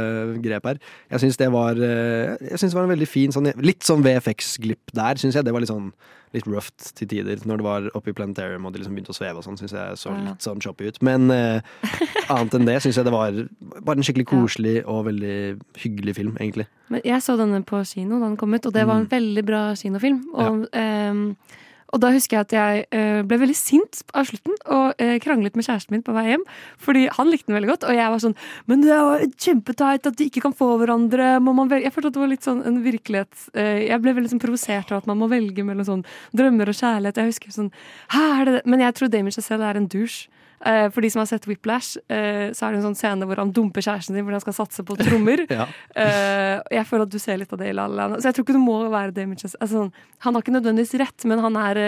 grep 0.43 0.71
her. 0.71 0.81
Jeg 1.15 1.25
syns 1.25 1.39
det 1.41 1.51
var 1.55 1.79
eh, 1.79 2.37
Jeg 2.51 2.63
synes 2.63 2.73
det 2.73 2.79
var 2.79 2.89
en 2.89 2.95
veldig 2.95 3.09
fin 3.09 3.35
sånn 3.35 3.53
Litt 3.65 3.87
sånn 3.87 4.03
VFX-glipp 4.05 4.95
der, 4.97 5.21
syns 5.21 5.39
jeg. 5.39 5.47
Det 5.47 5.55
var 5.55 5.63
litt 5.63 5.71
sånn 5.71 5.93
litt 6.33 6.47
rough 6.47 6.69
til 6.95 7.09
tider. 7.11 7.41
Når 7.45 7.57
det 7.59 7.65
var 7.67 7.89
oppe 7.99 8.11
i 8.13 8.15
Planetarium 8.15 8.67
og 8.67 8.73
de 8.73 8.79
liksom 8.83 8.95
begynte 8.95 9.11
å 9.11 9.17
sveve 9.19 9.41
og 9.41 9.45
sånn, 9.45 9.59
syns 9.59 9.73
jeg 9.75 9.97
så 9.99 10.13
litt 10.15 10.45
sånn 10.47 10.61
choppy 10.63 10.87
ut. 10.93 11.01
Men 11.03 11.31
eh, 11.35 11.61
annet 12.31 12.55
enn 12.55 12.67
det 12.69 12.77
syns 12.85 12.97
jeg 13.01 13.05
det 13.09 13.13
var 13.15 13.33
bare 13.83 13.97
en 13.99 14.07
skikkelig 14.07 14.29
koselig 14.31 14.77
og 14.87 15.05
veldig 15.09 15.37
hyggelig 15.83 16.15
film, 16.21 16.37
egentlig. 16.39 16.67
Men 16.91 17.01
jeg 17.05 17.23
så 17.23 17.37
denne 17.39 17.63
på 17.67 17.83
kino 17.87 18.19
da 18.21 18.27
den 18.29 18.37
kom 18.41 18.55
ut, 18.55 18.67
og 18.67 18.73
det 18.75 18.87
var 18.87 18.97
en 19.01 19.07
Mm. 19.07 19.11
veldig 19.11 19.45
bra 19.47 19.63
kinofilm. 19.75 20.21
Og, 20.35 20.67
ehm, 20.73 21.37
og 21.91 22.03
da 22.03 22.13
husker 22.15 22.39
jeg 22.39 22.47
at 22.47 22.55
jeg 22.55 22.85
eh, 22.95 23.21
ble 23.27 23.39
veldig 23.43 23.57
sint 23.59 24.03
av 24.17 24.29
slutten 24.29 24.57
og 24.71 25.01
eh, 25.03 25.17
kranglet 25.23 25.57
med 25.59 25.67
kjæresten 25.67 25.97
min 25.97 26.05
på 26.07 26.15
vei 26.15 26.27
hjem. 26.29 26.45
Fordi 26.83 27.07
han 27.17 27.31
likte 27.31 27.51
den 27.51 27.59
veldig 27.59 27.71
godt, 27.73 27.87
og 27.91 27.99
jeg 27.99 28.15
var 28.15 28.23
sånn 28.23 28.37
Men 28.71 28.85
det 28.85 28.93
er 28.95 29.01
jo 29.01 29.31
kjempeteit 29.47 30.11
at 30.11 30.19
de 30.19 30.29
ikke 30.31 30.45
kan 30.47 30.57
få 30.57 30.73
hverandre. 30.81 31.33
Jeg 31.41 31.95
følte 31.95 32.13
at 32.13 32.19
det 32.19 32.25
var 32.25 32.33
litt 32.33 32.47
sånn 32.47 32.65
en 32.67 32.81
virkelighet 32.85 33.47
eh, 33.59 33.87
Jeg 33.89 34.03
ble 34.05 34.15
veldig 34.19 34.35
sånn 34.35 34.43
provosert 34.43 34.93
av 34.93 35.03
at 35.03 35.11
man 35.11 35.19
må 35.21 35.31
velge 35.33 35.67
mellom 35.67 35.89
sånn 35.89 36.05
drømmer 36.37 36.71
og 36.71 36.79
kjærlighet. 36.79 37.23
Jeg 37.23 37.35
husker 37.35 37.57
sånn 37.57 37.73
Hæ, 38.15 38.27
er 38.41 38.45
det 38.47 38.59
det? 38.59 38.67
Men 38.71 38.85
jeg 38.87 38.97
tror 38.99 39.11
Damien 39.11 39.35
Chazelle 39.35 39.67
er 39.67 39.81
en 39.81 39.91
douche. 39.91 40.31
Eh, 40.67 40.87
for 40.93 41.01
de 41.01 41.11
som 41.13 41.23
har 41.23 41.29
sett 41.31 41.47
Whiplash, 41.49 41.97
eh, 42.13 42.51
så 42.53 42.67
er 42.67 42.75
det 42.75 42.81
en 42.81 42.89
sånn 42.91 42.99
scene 42.99 43.29
hvor 43.29 43.41
han 43.41 43.53
dumper 43.57 43.81
kjæresten 43.85 44.13
sin, 44.13 44.25
fordi 44.27 44.37
han 44.37 44.45
skal 44.45 44.59
satse 44.61 44.85
på 44.87 44.99
trommer. 45.01 45.47
Ja. 45.51 45.67
Eh, 45.97 46.61
jeg 46.77 46.87
føler 46.87 47.07
at 47.09 47.13
du 47.13 47.19
ser 47.19 47.39
litt 47.41 47.53
av 47.53 47.61
det 47.63 47.71
i 47.71 47.77
La 47.77 47.87
La 47.89 48.07
Land. 48.11 48.21
Så 48.21 48.29
jeg 48.29 48.37
tror 48.37 48.47
ikke 48.47 48.59
du 48.59 48.63
må 48.63 48.77
være 48.93 49.15
Damien 49.17 49.39
Altså, 49.41 49.71
sånn, 49.73 49.95
han 50.27 50.37
har 50.37 50.45
ikke 50.45 50.55
nødvendigvis 50.59 50.99
rett, 51.01 51.27
men 51.31 51.43
han 51.47 51.57
er 51.61 51.81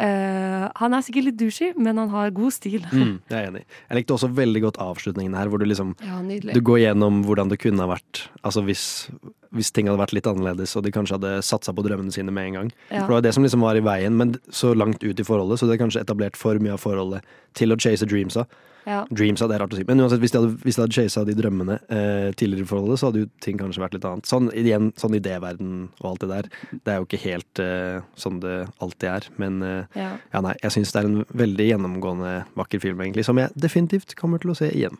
Uh, 0.00 0.70
Han 0.80 0.94
er 0.96 1.02
sikkert 1.04 1.26
litt 1.26 1.36
douchey, 1.36 1.74
men 1.76 1.98
han 2.00 2.08
har 2.14 2.30
god 2.32 2.54
stil. 2.56 2.80
Mm, 2.88 3.18
jeg 3.28 3.36
er 3.36 3.48
enig. 3.50 3.62
Jeg 3.90 3.98
likte 3.98 4.14
også 4.16 4.30
veldig 4.32 4.62
godt 4.64 4.78
avslutningen 4.80 5.34
her, 5.36 5.50
hvor 5.52 5.60
du 5.60 5.66
liksom 5.66 5.92
Ja. 6.00 6.22
Du 6.54 6.60
går 6.64 6.78
gjennom 6.86 7.20
hvordan 7.26 7.50
det 7.50 7.58
kunne 7.60 7.84
ha 7.84 7.90
vært 7.90 8.28
Altså 8.40 8.62
hvis, 8.64 9.10
hvis 9.56 9.72
ting 9.74 9.88
hadde 9.90 9.98
vært 10.00 10.14
litt 10.14 10.28
annerledes, 10.30 10.76
og 10.78 10.84
de 10.86 10.92
kanskje 10.94 11.18
hadde 11.18 11.34
satsa 11.46 11.74
på 11.74 11.82
drømmene 11.86 12.14
sine 12.14 12.30
med 12.34 12.50
en 12.52 12.58
gang. 12.60 12.72
Ja. 12.90 13.02
For 13.02 13.10
det 13.10 13.16
var 13.18 13.28
det 13.28 13.34
som 13.34 13.46
liksom 13.46 13.66
var 13.66 13.78
i 13.78 13.84
veien, 13.84 14.16
men 14.18 14.36
så 14.54 14.72
langt 14.78 15.02
ut 15.02 15.20
i 15.20 15.26
forholdet, 15.26 15.58
så 15.60 15.66
det 15.66 15.76
er 15.78 15.84
kanskje 15.84 16.04
etablert 16.06 16.38
for 16.38 16.58
mye 16.62 16.76
av 16.76 16.82
forholdet 16.82 17.26
til 17.58 17.74
å 17.74 17.78
chase 17.80 18.06
dreamsa. 18.06 18.46
Ja. 18.88 19.02
Dreamsa, 19.12 19.44
det 19.50 19.58
er 19.58 19.60
rart 19.60 19.74
å 19.74 19.76
si, 19.76 19.84
men 19.84 20.00
uansett, 20.00 20.22
hvis 20.22 20.32
de 20.32 20.38
hadde, 20.40 20.54
hvis 20.64 20.78
de 20.78 20.82
hadde 20.86 20.96
chasa 20.96 21.24
de 21.28 21.34
drømmene 21.36 21.74
eh, 21.92 22.30
tidligere 22.32 22.64
i 22.64 22.70
forholdet, 22.70 23.00
så 23.02 23.10
hadde 23.10 23.24
jo 23.26 23.28
ting 23.44 23.58
kanskje 23.60 23.82
vært 23.82 23.96
litt 23.98 24.06
annet. 24.08 24.30
Sånn 24.30 24.48
igjen, 24.56 24.88
sånn 24.98 25.18
idéverden 25.18 25.74
og 26.00 26.06
alt 26.14 26.24
det 26.24 26.30
der. 26.30 26.48
Det 26.72 26.94
er 26.94 27.02
jo 27.02 27.08
ikke 27.08 27.20
helt 27.26 27.62
eh, 27.62 27.98
sånn 28.18 28.40
det 28.40 28.54
alltid 28.80 29.08
er, 29.12 29.28
men 29.42 29.60
eh, 29.66 30.00
Ja. 30.00 30.08
ja, 30.32 30.42
nei, 30.46 30.54
jeg 30.62 30.78
syns 30.78 30.94
det 30.94 31.02
er 31.02 31.10
en 31.10 31.20
veldig 31.42 31.68
gjennomgående 31.72 32.32
vakker 32.56 32.80
film, 32.86 33.02
egentlig, 33.04 33.26
som 33.28 33.38
jeg 33.42 33.52
definitivt 33.58 34.16
kommer 34.18 34.40
til 34.40 34.54
å 34.54 34.58
se 34.62 34.70
igjen. 34.72 34.96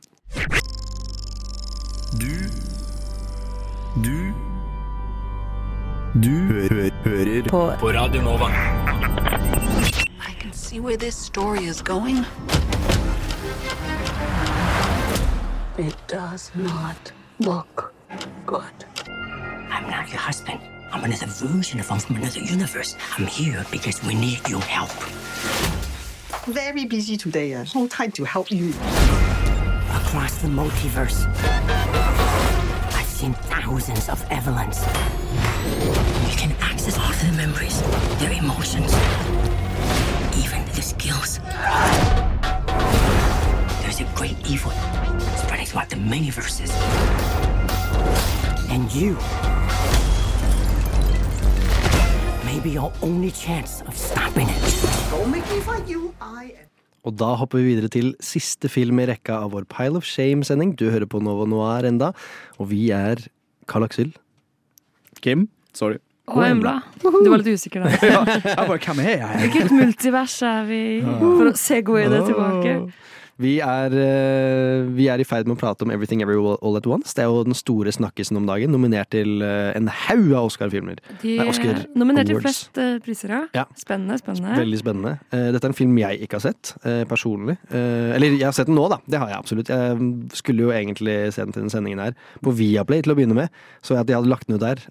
Du 2.21 2.31
Du 3.95 4.33
Du 6.23 6.31
hø 6.31 6.89
hører 7.05 7.43
På- 7.49 7.73
på 7.81 7.89
Radio 7.93 8.23
Nova. 8.23 8.47
I 10.29 10.33
can 10.41 10.53
see 10.53 10.81
where 10.81 10.97
this 10.97 11.15
story 11.15 11.65
is 11.69 11.83
going. 11.83 12.17
It 15.79 15.97
does 16.09 16.51
not 16.55 17.13
look 17.39 17.93
good. 18.47 18.85
I'm 19.71 19.91
not 19.91 20.09
your 20.13 20.21
husband. 20.21 20.61
I'm 20.93 21.05
another 21.05 21.27
version 21.27 21.81
of 21.81 21.89
him 21.89 22.01
from 22.01 22.17
another 22.17 22.41
universe. 22.41 22.97
I'm 23.19 23.27
here 23.27 23.65
because 23.71 24.03
we 24.07 24.15
need 24.15 24.41
your 24.49 24.63
help. 24.63 24.91
Very 26.47 26.85
busy 26.87 27.17
today. 27.17 27.55
Uh, 27.55 27.65
no 27.75 27.87
time 27.87 28.11
to 28.13 28.25
help 28.25 28.51
you. 28.51 28.73
Across 30.01 30.43
the 30.43 30.49
multiverse, 30.49 31.27
I've 31.27 32.00
seen 33.21 33.35
thousands 33.35 34.09
of 34.09 34.19
Evelyns. 34.31 34.81
You 36.31 36.37
can 36.39 36.53
access 36.63 36.97
all 36.99 37.13
their 37.21 37.33
memories, 37.33 37.83
their 38.19 38.33
emotions, 38.33 38.95
even 40.43 40.65
their 40.73 40.81
skills. 40.81 41.39
There's 43.83 44.01
a 44.01 44.09
great 44.15 44.39
evil 44.49 44.73
spreading 45.37 45.67
throughout 45.67 45.91
the 45.91 45.97
many 45.97 46.31
verses. 46.31 46.71
And 48.71 48.91
you 48.91 49.19
may 52.47 52.59
be 52.59 52.71
your 52.71 52.91
only 53.03 53.33
chance 53.33 53.83
of 53.83 53.99
stopping 53.99 54.49
it. 54.49 55.11
Don't 55.11 55.31
make 55.31 55.47
me 55.51 55.61
fight 55.61 55.87
you. 55.87 56.15
I 56.23 56.55
am. 56.59 56.70
Og 57.09 57.17
da 57.17 57.33
hopper 57.41 57.63
vi 57.63 57.73
videre 57.73 57.89
til 57.93 58.13
siste 58.25 58.69
film 58.69 59.01
i 59.01 59.07
rekka 59.09 59.39
av 59.47 59.55
vår 59.55 59.65
Pile 59.73 60.01
of 60.01 60.09
Shame-sending. 60.09 60.75
Du 60.77 60.91
hører 60.93 61.09
på 61.09 61.23
Nova 61.25 61.47
Noir 61.49 61.89
enda, 61.89 62.13
og 62.61 62.71
vi 62.73 62.91
er 62.93 63.23
Karl 63.71 63.87
Aksel. 63.87 64.13
Kim, 65.25 65.49
sorry. 65.77 66.01
Og 66.31 66.45
Embla. 66.47 66.77
Du 67.01 67.09
var 67.11 67.41
litt 67.41 67.57
usikker 67.59 67.87
der. 67.87 67.97
ja, 68.13 68.21
jeg 68.23 68.57
bare, 68.57 68.79
hvem 68.85 69.01
er 69.03 69.15
jeg? 69.17 69.39
Hvilket 69.45 69.73
multivers 69.75 70.37
er 70.47 70.69
vi 70.69 70.81
i? 70.99 71.01
For 71.03 71.51
å 71.51 71.55
segwaye 71.59 72.11
det 72.13 72.21
tilbake. 72.29 72.77
Vi 73.41 73.55
er, 73.65 73.95
eh, 73.97 74.83
vi 74.93 75.07
er 75.09 75.21
i 75.23 75.25
ferd 75.25 75.49
med 75.49 75.57
å 75.57 75.61
prate 75.61 75.87
om 75.87 75.91
Everything 75.95 76.21
Every 76.21 76.37
All 76.37 76.77
At 76.77 76.87
Once. 76.87 77.15
Det 77.17 77.23
er 77.25 77.31
jo 77.31 77.45
den 77.47 77.57
store 77.57 77.93
snakkisen 77.95 78.37
om 78.37 78.45
dagen. 78.49 78.73
Nominert 78.75 79.09
til 79.15 79.41
eh, 79.41 79.73
en 79.79 79.89
haug 79.89 80.35
av 80.37 80.51
Oscar-filmer. 80.51 81.01
De 81.23 81.39
Nei, 81.39 81.47
Oscar 81.49 81.73
er 81.73 81.87
nominert 81.97 82.29
til 82.29 82.41
flest 82.43 82.77
eh, 82.81 82.99
priser, 83.01 83.33
ja. 83.57 83.65
Spennende, 83.79 84.19
spennende. 84.21 84.59
Veldig 84.61 84.81
spennende. 84.83 85.15
Dette 85.31 85.65
er 85.65 85.73
en 85.73 85.79
film 85.79 85.97
jeg 86.01 86.21
ikke 86.25 86.37
har 86.41 86.45
sett, 86.51 86.73
personlig. 87.09 87.57
Eller 87.71 88.35
jeg 88.35 88.45
har 88.45 88.55
sett 88.57 88.69
den 88.69 88.77
nå, 88.77 88.89
da. 88.91 88.99
Det 89.09 89.21
har 89.23 89.31
jeg 89.31 89.39
absolutt. 89.39 89.71
Jeg 89.71 90.37
skulle 90.37 90.67
jo 90.67 90.73
egentlig 90.75 91.17
se 91.33 91.45
den 91.45 91.55
til 91.55 91.65
den 91.65 91.73
sendingen 91.73 92.03
her 92.03 92.17
på 92.45 92.53
Viaplay 92.59 93.05
til 93.05 93.15
å 93.15 93.17
begynne 93.19 93.37
med. 93.39 93.61
Så 93.81 93.95
jeg 93.95 94.03
at 94.03 94.11
de 94.11 94.17
hadde 94.19 94.31
lagt 94.31 94.49
den 94.51 94.59
ut 94.59 94.65
der. 94.65 94.83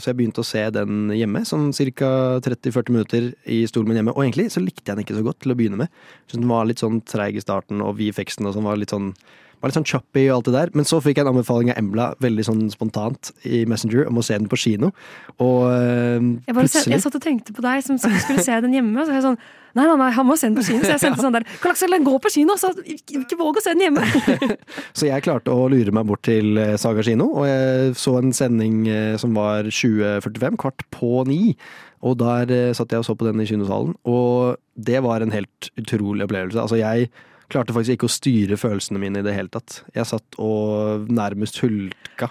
Så 0.00 0.10
jeg 0.10 0.18
begynte 0.18 0.42
å 0.42 0.48
se 0.48 0.64
den 0.74 1.12
hjemme, 1.14 1.44
sånn 1.46 1.70
ca. 2.00 2.10
30-40 2.42 2.94
minutter 2.96 3.30
i 3.50 3.62
stolen 3.70 3.92
min 3.92 4.00
hjemme. 4.00 4.16
Og 4.16 4.24
egentlig 4.24 4.48
så 4.54 4.64
likte 4.64 4.88
jeg 4.88 4.96
den 4.96 5.04
ikke 5.04 5.18
så 5.20 5.26
godt 5.26 5.42
til 5.44 5.54
å 5.54 5.58
begynne 5.60 5.82
med. 5.84 6.00
Så 6.30 6.40
den 6.40 6.50
var 6.50 6.66
litt 6.68 6.82
sånn 6.82 7.02
treig 7.06 7.38
i 7.38 7.44
starten, 7.44 7.59
og 7.68 7.98
VFX-en 7.98 8.46
og 8.48 8.54
sånn 8.56 8.64
var 8.64 8.80
litt 8.80 8.90
sånn 8.94 9.12
var 9.60 9.68
litt 9.68 9.76
sånn 9.76 9.84
choppy 9.88 10.22
og 10.30 10.38
alt 10.38 10.46
det 10.48 10.54
der. 10.54 10.70
Men 10.72 10.86
så 10.88 11.02
fikk 11.04 11.18
jeg 11.20 11.26
en 11.26 11.34
anbefaling 11.34 11.68
av 11.72 11.76
Embla 11.80 12.06
veldig 12.24 12.44
sånn 12.48 12.62
spontant 12.72 13.28
i 13.44 13.66
Messenger 13.68 14.06
om 14.08 14.16
å 14.16 14.24
se 14.24 14.38
den 14.40 14.48
på 14.48 14.56
kino. 14.56 14.88
Og 15.36 15.66
øh, 15.68 16.16
Jeg, 16.46 16.54
bare, 16.56 16.64
se- 16.64 16.80
plutselig 16.80 16.96
jeg 16.96 17.04
satt 17.04 17.18
og 17.18 17.24
tenkte 17.26 17.52
på 17.56 17.64
deg 17.66 17.82
som 17.84 17.98
skulle 18.00 18.40
se 18.46 18.56
den 18.64 18.72
hjemme. 18.78 18.96
Og 19.02 19.08
så 19.10 19.18
jeg 19.18 19.26
sånn 19.28 19.36
Nei, 19.70 19.84
nei, 19.86 19.94
nei, 20.00 20.08
han 20.10 20.26
må 20.26 20.34
se 20.34 20.48
den 20.48 20.56
på 20.58 20.64
kino. 20.66 20.80
Så 20.82 20.96
jeg 20.96 20.98
sendte 20.98 21.22
sånn 21.22 21.36
der 21.36 21.44
Karl 21.60 21.76
Aksel, 21.76 21.92
gå 22.02 22.16
på 22.24 22.32
kino! 22.34 22.56
Så 22.58 22.72
ikke, 22.80 23.20
ikke 23.20 23.36
våg 23.38 23.60
å 23.60 23.62
se 23.62 23.70
den 23.76 23.84
hjemme! 23.84 24.02
Så 24.98 25.06
jeg 25.06 25.22
klarte 25.22 25.54
å 25.54 25.68
lure 25.70 25.92
meg 25.94 26.08
bort 26.08 26.24
til 26.26 26.58
eh, 26.58 26.72
Saga 26.80 27.04
kino, 27.06 27.28
og 27.38 27.46
jeg 27.46 27.92
så 28.00 28.16
en 28.18 28.34
sending 28.34 28.80
eh, 28.90 29.14
som 29.22 29.36
var 29.38 29.68
20.45, 29.70 30.58
kvart 30.58 30.82
på 30.90 31.22
ni. 31.30 31.54
Og 32.02 32.18
der 32.18 32.72
satt 32.74 32.90
jeg 32.90 33.04
og 33.04 33.06
så 33.06 33.14
på 33.14 33.28
den 33.28 33.44
i 33.44 33.46
kinosalen, 33.46 33.94
og 34.08 34.58
det 34.74 35.04
var 35.06 35.22
en 35.22 35.30
helt 35.36 35.70
utrolig 35.78 36.26
opplevelse. 36.26 36.64
Altså, 36.64 36.80
jeg 36.80 37.12
klarte 37.52 37.74
faktisk 37.76 37.98
ikke 37.98 38.08
å 38.08 38.12
styre 38.14 38.58
følelsene 38.60 39.00
mine 39.02 39.22
i 39.22 39.26
det 39.26 39.34
hele 39.36 39.52
tatt. 39.52 39.80
Jeg 39.96 40.08
satt 40.08 40.38
og 40.40 41.08
nærmest 41.10 41.60
hulka 41.64 42.30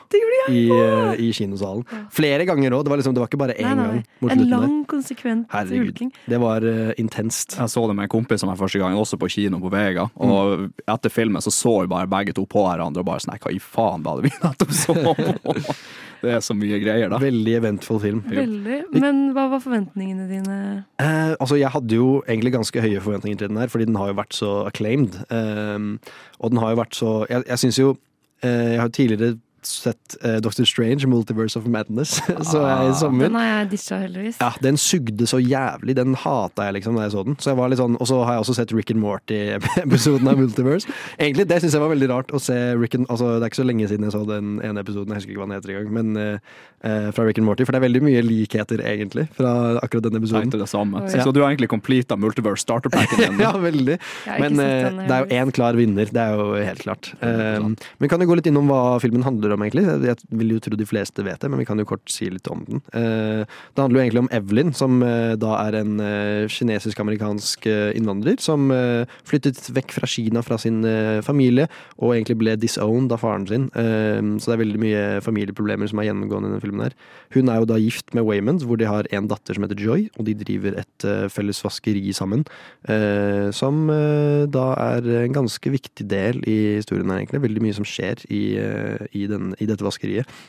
i, 0.50 0.66
eh, 0.74 1.22
i 1.22 1.30
kinosalen. 1.36 1.86
Flere 2.16 2.46
ganger 2.50 2.76
òg. 2.78 2.86
Det, 2.86 2.94
var 2.94 3.02
liksom, 3.02 3.16
det 3.18 3.24
var 3.24 3.32
ikke 3.32 3.42
bare 3.42 3.58
én 3.60 3.70
Nei, 3.70 3.76
nei. 3.76 3.88
gang. 3.88 4.04
mot 4.24 4.34
En 4.34 4.44
lang, 4.50 4.76
der. 4.80 4.88
konsekvent 4.92 5.48
Herregud. 5.54 5.86
hulking. 5.92 6.12
Det 6.30 6.42
var 6.42 6.66
uh, 6.66 6.92
intenst. 7.02 7.58
Jeg 7.60 7.74
så 7.76 7.86
det 7.88 7.98
med 7.98 8.08
en 8.10 8.14
kompis 8.16 8.44
som 8.44 8.52
meg 8.52 8.60
første 8.62 8.82
gang, 8.82 8.98
også 8.98 9.20
på 9.22 9.30
kino 9.36 9.62
på 9.64 9.72
Vega. 9.74 10.10
Og 10.16 10.70
etter 10.88 11.14
filmen 11.14 11.44
så 11.46 11.54
så 11.54 11.82
vi 11.84 11.92
bare 11.92 12.10
begge 12.10 12.36
to 12.38 12.46
på 12.50 12.66
hverandre 12.66 13.04
og 13.04 13.10
bare 13.12 13.24
sånn 13.24 13.30
Nei, 13.30 13.38
hva 13.44 13.52
i 13.54 13.60
faen 13.62 14.02
var 14.02 14.18
det 14.18 14.32
vi 14.32 14.38
nettopp 14.42 14.72
så 14.74 14.96
på? 14.98 15.66
Det 16.20 16.32
er 16.36 16.42
så 16.44 16.56
mye 16.58 16.80
greier, 16.82 17.08
da. 17.12 17.20
Veldig 17.22 17.54
eventfull 17.62 18.00
film. 18.04 18.20
Veldig. 18.28 18.80
Men 19.00 19.22
hva 19.36 19.46
var 19.54 19.62
forventningene 19.64 20.26
dine? 20.28 20.58
Eh, 21.00 21.32
altså, 21.40 21.56
jeg 21.60 21.72
hadde 21.72 21.96
jo 21.96 22.10
egentlig 22.26 22.52
ganske 22.58 22.84
høye 22.84 23.04
forventninger 23.04 23.40
til 23.40 23.52
den 23.54 23.60
her, 23.62 23.72
fordi 23.72 23.88
den 23.88 24.00
har 24.00 24.12
jo 24.12 24.18
vært 24.20 24.36
så 24.36 24.50
acclaimed. 24.68 25.09
Um, 25.30 26.00
og 26.40 26.52
den 26.52 26.60
har 26.62 26.74
jo 26.74 26.80
vært 26.80 26.96
så 26.96 27.12
Jeg, 27.30 27.44
jeg 27.48 27.60
syns 27.60 27.80
jo 27.80 27.90
eh, 28.44 28.74
Jeg 28.74 28.82
har 28.82 28.92
tidligere 28.94 29.38
sett 29.70 30.16
uh, 30.24 30.38
Doctor 30.44 30.66
Strange, 30.68 31.08
Multiverse 31.10 31.60
of 31.60 31.68
Madness, 31.70 32.18
så 32.52 32.64
jeg 32.66 32.92
i 32.92 32.96
sommer. 33.00 33.28
Den 33.30 33.38
har 33.40 33.48
jeg 33.48 33.70
ditcha, 33.74 34.00
heldigvis. 34.04 34.40
Ja, 34.42 34.52
den 34.64 34.80
sugde 34.82 35.28
så 35.30 35.40
jævlig. 35.42 35.96
Den 36.00 36.16
hata 36.20 36.70
jeg 36.70 36.80
liksom 36.80 36.98
da 37.00 37.06
jeg 37.08 37.16
så 37.16 37.26
den. 37.28 37.38
Så 37.42 37.52
jeg 37.52 37.60
var 37.60 37.72
litt 37.72 37.82
sånn, 37.82 37.98
Og 38.00 38.10
så 38.10 38.22
har 38.24 38.38
jeg 38.38 38.46
også 38.46 38.58
sett 38.60 38.74
Rick 38.76 38.94
and 38.94 39.04
Morty-episoden 39.04 40.30
av 40.32 40.42
Multiverse. 40.42 40.90
Egentlig, 41.18 41.48
Det 41.50 41.62
syns 41.64 41.78
jeg 41.78 41.84
var 41.84 41.94
veldig 41.94 42.10
rart 42.12 42.34
å 42.34 42.42
se 42.42 42.58
Rick 42.80 42.98
and, 42.98 43.08
altså 43.10 43.36
Det 43.38 43.48
er 43.48 43.54
ikke 43.54 43.62
så 43.62 43.68
lenge 43.68 43.92
siden 43.92 44.08
jeg 44.08 44.16
så 44.16 44.24
den 44.30 44.58
ene 44.66 44.84
episoden, 44.84 45.14
jeg 45.14 45.24
husker 45.24 45.36
ikke 45.36 45.44
hva 45.44 45.50
den 45.50 45.58
heter 45.58 45.74
engang, 45.76 45.94
men 46.00 46.20
eh, 46.20 46.56
eh, 46.88 47.10
fra 47.16 47.26
Rick 47.28 47.42
and 47.42 47.48
Morty. 47.48 47.68
For 47.68 47.76
det 47.76 47.82
er 47.82 47.88
veldig 47.88 48.04
mye 48.06 48.24
likheter, 48.26 48.84
egentlig, 48.86 49.28
fra 49.38 49.54
akkurat 49.84 50.10
den 50.10 50.20
episoden. 50.22 50.54
Det 50.54 50.70
samme. 50.70 51.06
Ja. 51.08 51.24
Så 51.24 51.34
du 51.36 51.42
har 51.42 51.52
egentlig 51.52 51.70
completa 51.72 52.18
multiverse 52.20 52.66
starterpacken 52.66 53.22
din? 53.22 53.42
ja, 53.46 53.54
veldig. 53.60 54.00
Men 54.40 54.60
jeg 54.60 55.10
det 55.10 55.16
er 55.16 55.24
jo 55.24 55.40
én 55.42 55.54
klar 55.56 55.78
vinner, 55.78 56.10
det 56.10 56.22
er 56.22 56.38
jo 56.38 56.48
helt 56.58 56.84
klart. 56.84 57.12
Um, 57.22 57.76
men 58.00 58.12
kan 58.12 58.22
du 58.22 58.28
gå 58.30 58.38
litt 58.38 58.50
innom 58.50 58.70
hva 58.70 59.00
filmen 59.04 59.24
handler 59.26 59.56
om, 59.56 59.59
egentlig. 59.66 59.86
Jeg 60.08 60.18
vil 60.40 60.54
jo 60.56 60.62
tro 60.64 60.78
de 60.80 60.88
fleste 60.88 61.24
vet 61.26 61.40
det, 61.42 61.50
men 61.52 61.62
vi 61.62 61.68
kan 61.68 61.80
jo 61.80 61.88
kort 61.88 62.06
si 62.12 62.30
litt 62.32 62.48
om 62.52 62.64
den. 62.68 62.82
Eh, 62.98 63.44
det 63.46 63.82
handler 63.82 64.00
jo 64.00 64.04
egentlig 64.04 64.24
om 64.24 64.32
Evelyn, 64.36 64.74
som 64.78 65.00
eh, 65.06 65.36
da 65.40 65.56
er 65.66 65.80
en 65.82 66.00
eh, 66.04 66.48
kinesisk-amerikansk 66.52 67.68
innvandrer 67.70 68.40
som 68.42 68.70
flyttet 69.28 69.60
vekk 69.74 69.94
fra 69.96 70.08
Kina 70.10 70.42
fra 70.46 70.58
sin 70.62 70.82
familie, 71.26 71.68
og 71.98 72.14
egentlig 72.14 72.38
ble 72.40 72.56
disowned 72.60 73.12
av 73.14 73.22
faren 73.24 73.46
sin. 73.50 73.68
Så 73.74 74.50
det 74.50 74.56
er 74.56 74.62
veldig 74.62 74.82
mye 74.82 75.04
familieproblemer 75.24 75.90
som 75.90 76.02
er 76.02 76.10
gjennomgående 76.10 76.50
i 76.50 76.54
denne 76.54 76.64
filmen 76.64 76.86
her. 76.86 76.96
Hun 77.36 77.52
er 77.52 77.62
jo 77.62 77.70
da 77.70 77.80
gift 77.82 78.14
med 78.18 78.26
Waymond, 78.28 78.64
hvor 78.68 78.80
de 78.80 78.88
har 78.90 79.10
en 79.16 79.30
datter 79.30 79.58
som 79.58 79.66
heter 79.66 79.82
Joy, 79.82 80.08
og 80.18 80.28
de 80.28 80.36
driver 80.40 80.78
et 80.82 81.08
felles 81.34 81.62
vaskeri 81.66 82.14
sammen. 82.16 82.46
som 83.56 83.88
da 83.90 84.66
er 84.80 85.10
en 85.24 85.36
ganske 85.36 85.74
viktig 85.74 86.08
del 86.10 86.42
i 86.50 86.58
historien 86.80 87.10
her, 87.12 87.24
egentlig. 87.24 87.44
Veldig 87.48 87.66
mye 87.66 87.78
som 87.78 87.88
skjer 87.88 88.24
i, 88.30 88.44
i 89.14 89.20
i, 89.20 89.28
den, 89.40 89.52
i 89.60 89.68
dette 89.70 89.88
vaskeriet. 89.88 90.40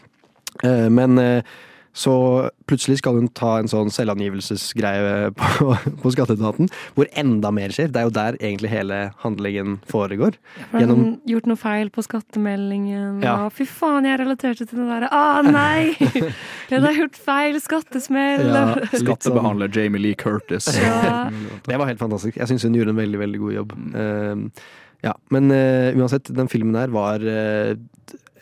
Eh, 0.67 0.89
men 0.91 1.19
eh, 1.23 1.59
så 1.93 2.51
plutselig 2.71 3.01
skal 3.01 3.17
hun 3.19 3.27
ta 3.35 3.57
en 3.59 3.69
sånn 3.71 3.89
selvangivelsesgreie 3.91 5.33
på, 5.35 5.73
på 6.03 6.13
skatteetaten, 6.15 6.71
hvor 6.95 7.09
enda 7.19 7.51
mer 7.55 7.75
skjer. 7.75 7.91
Det 7.91 8.03
er 8.03 8.07
jo 8.07 8.15
der 8.15 8.39
egentlig 8.39 8.71
hele 8.71 9.01
handlingen 9.25 9.81
foregår. 9.91 10.39
Har 10.71 10.85
Gjennom 10.85 11.03
hun 11.03 11.13
gjort 11.33 11.49
noe 11.51 11.61
feil 11.61 11.91
på 11.95 12.05
skattemeldingen? 12.07 13.25
Ja. 13.27 13.35
Å, 13.49 13.51
fy 13.55 13.67
faen, 13.67 14.07
jeg 14.07 14.21
relaterte 14.23 14.69
til 14.71 14.85
det 14.85 14.89
derre 14.93 15.11
ah, 15.11 15.43
nei! 15.47 15.97
Jeg 16.71 16.85
har 16.85 16.95
gjort 16.95 17.19
feil 17.19 17.59
skattesmell! 17.59 18.47
Ja, 18.47 18.67
Skattebehandler 19.03 19.67
sånn- 19.67 19.81
Jamie 19.83 20.05
Lee 20.05 20.19
Curtis. 20.19 20.71
Ja. 20.79 21.27
Det 21.67 21.75
var 21.75 21.91
helt 21.91 22.03
fantastisk. 22.03 22.39
Jeg 22.39 22.53
syns 22.53 22.69
hun 22.69 22.79
gjorde 22.79 22.95
en 22.95 23.03
veldig 23.03 23.19
veldig 23.27 23.41
god 23.43 23.57
jobb. 23.57 23.75
Uh, 23.97 24.63
ja, 25.03 25.17
Men 25.35 25.51
uh, 25.51 25.91
uansett, 25.99 26.31
den 26.37 26.51
filmen 26.53 26.79
her 26.79 26.93
var 26.95 27.25
eh, 27.25 27.73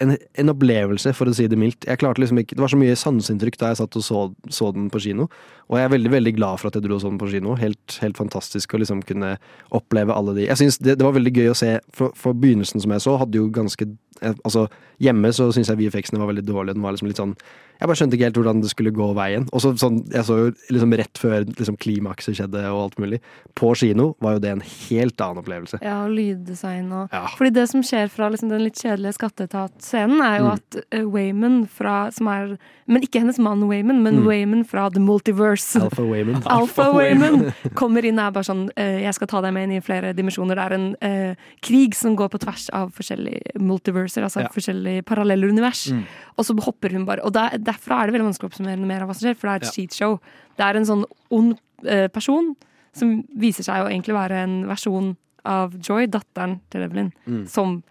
en, 0.02 0.14
en 0.38 0.52
opplevelse, 0.52 1.12
for 1.16 1.30
å 1.30 1.34
si 1.36 1.46
det 1.50 1.58
mildt. 1.58 1.86
Jeg 1.88 2.00
klarte 2.00 2.22
liksom 2.22 2.40
ikke, 2.42 2.56
Det 2.56 2.64
var 2.64 2.72
så 2.72 2.80
mye 2.80 2.96
sanseinntrykk 2.98 3.58
da 3.60 3.72
jeg 3.72 3.80
satt 3.80 3.98
og 3.98 4.04
så, 4.04 4.24
så 4.54 4.70
den 4.74 4.88
på 4.92 5.02
kino. 5.04 5.28
Og 5.68 5.78
jeg 5.78 5.88
er 5.88 5.94
veldig 5.94 6.12
veldig 6.14 6.34
glad 6.38 6.60
for 6.60 6.70
at 6.70 6.78
jeg 6.78 6.86
dro 6.86 6.98
sånn 7.02 7.20
på 7.20 7.30
kino. 7.32 7.56
Helt, 7.60 7.98
helt 8.02 8.20
fantastisk 8.20 8.74
å 8.74 8.82
liksom 8.82 9.02
kunne 9.08 9.36
oppleve 9.74 10.14
alle 10.14 10.36
de 10.38 10.46
Jeg 10.48 10.60
synes 10.62 10.80
det, 10.80 10.98
det 10.98 11.06
var 11.06 11.16
veldig 11.16 11.34
gøy 11.34 11.52
å 11.52 11.56
se, 11.58 11.72
for, 11.94 12.14
for 12.18 12.36
begynnelsen 12.38 12.84
som 12.84 12.94
jeg 12.94 13.04
så, 13.04 13.16
hadde 13.20 13.40
jo 13.40 13.50
ganske 13.54 13.90
eh, 14.22 14.34
Altså, 14.44 14.68
hjemme 15.00 15.30
så 15.32 15.50
syns 15.54 15.68
jeg 15.70 15.78
VFX-ene 15.78 16.18
var 16.20 16.32
veldig 16.32 16.44
dårlige. 16.48 16.74
Den 16.74 16.82
var 16.82 16.92
liksom 16.96 17.08
litt 17.08 17.16
sånn 17.20 17.36
Jeg 17.78 17.86
bare 17.86 17.94
skjønte 17.94 18.16
ikke 18.18 18.24
helt 18.26 18.34
hvordan 18.40 18.60
det 18.60 18.68
skulle 18.72 18.90
gå 18.90 19.06
veien. 19.14 19.44
Og 19.54 19.60
så 19.62 19.70
sånn, 19.78 20.00
Jeg 20.10 20.24
så 20.26 20.34
jo 20.36 20.46
liksom 20.74 20.94
rett 20.98 21.14
før 21.22 21.44
liksom 21.46 21.76
klimakset 21.78 22.34
skjedde 22.34 22.64
og 22.72 22.80
alt 22.88 22.96
mulig. 22.98 23.20
På 23.54 23.70
kino 23.78 24.16
var 24.20 24.32
jo 24.34 24.38
det 24.42 24.50
en 24.50 24.60
helt 24.66 25.20
annen 25.22 25.38
opplevelse. 25.44 25.78
Ja, 25.86 26.00
og 26.04 26.10
lyddesign 26.16 26.90
og 26.92 27.08
Ja. 27.14 27.26
Fordi 27.38 27.52
det 27.54 27.68
som 27.70 27.80
skjer 27.86 28.10
fra 28.10 28.28
liksom, 28.34 28.48
den 28.50 28.64
litt 28.64 28.74
kjedelige 28.82 29.14
skatteetatscenen, 29.14 30.20
er 30.20 30.38
jo 30.40 30.48
Mm. 30.48 30.52
at 30.58 30.76
uh, 30.94 31.06
Wayman 31.08 31.68
fra 31.68 32.10
Som 32.10 32.26
er 32.28 32.58
Men 32.88 33.02
ikke 33.02 33.20
hennes 33.20 33.38
mann 33.38 33.62
Wayman, 33.68 34.02
men 34.02 34.16
Mm. 34.22 34.26
Wayman 34.26 34.64
fra 34.64 34.88
The 34.90 34.98
Multiverse. 34.98 35.76
Alpha 35.80 36.02
Wayman. 36.02 36.42
Alpha 36.46 36.90
Wayman 36.92 37.52
kommer 37.74 38.02
inn 38.04 38.18
og 38.18 38.26
er 38.26 38.30
bare 38.32 38.44
sånn 38.48 38.70
eh, 38.76 39.02
Jeg 39.04 39.14
skal 39.14 39.26
ta 39.28 39.40
deg 39.42 39.52
med 39.52 39.68
inn 39.68 39.76
i 39.76 39.80
flere 39.84 40.14
dimensjoner. 40.16 40.56
Det 40.56 40.64
er 40.64 40.74
en 40.74 40.96
uh, 41.30 41.34
krig 41.62 41.94
som 41.94 42.16
går 42.16 42.28
på 42.32 42.38
tvers 42.40 42.70
av 42.72 42.90
forskjellige 42.96 43.54
multiverser, 43.60 44.24
altså 44.24 44.40
Ja. 44.40 44.48
forskjellige 44.48 44.87
parallelle 45.06 45.48
univers. 45.50 45.86
Mm. 45.94 46.02
Og 46.38 46.46
så 46.46 46.56
hopper 46.64 46.92
hun 46.96 47.04
bare 47.08 47.24
Og 47.26 47.32
der, 47.36 47.56
derfra 47.58 48.02
er 48.02 48.06
det 48.10 48.14
veldig 48.16 48.28
vanskelig 48.28 48.48
å 48.48 48.52
oppsummere 48.52 48.78
noe 48.80 48.90
mer 48.90 49.02
av 49.04 49.08
hva 49.10 49.16
som 49.18 49.26
skjer, 49.28 49.36
for 49.38 49.48
det 49.48 49.54
er 49.54 49.62
et 49.62 49.68
Ja. 49.68 49.74
cheatshow. 49.76 50.18
Det 50.56 50.64
er 50.66 50.76
en 50.76 50.84
sånn 50.88 51.04
ond 51.30 51.58
eh, 51.86 52.08
person 52.08 52.54
som 52.92 53.22
viser 53.38 53.62
seg 53.62 53.84
å 53.84 53.88
egentlig 53.90 54.14
være 54.16 54.42
en 54.42 54.56
versjon 54.66 55.16
av 55.44 55.74
Joy, 55.78 56.06
datteren 56.10 56.60
til 56.70 56.82
Evelyn, 56.82 57.12
Mm. 57.26 57.44
som 57.48 57.82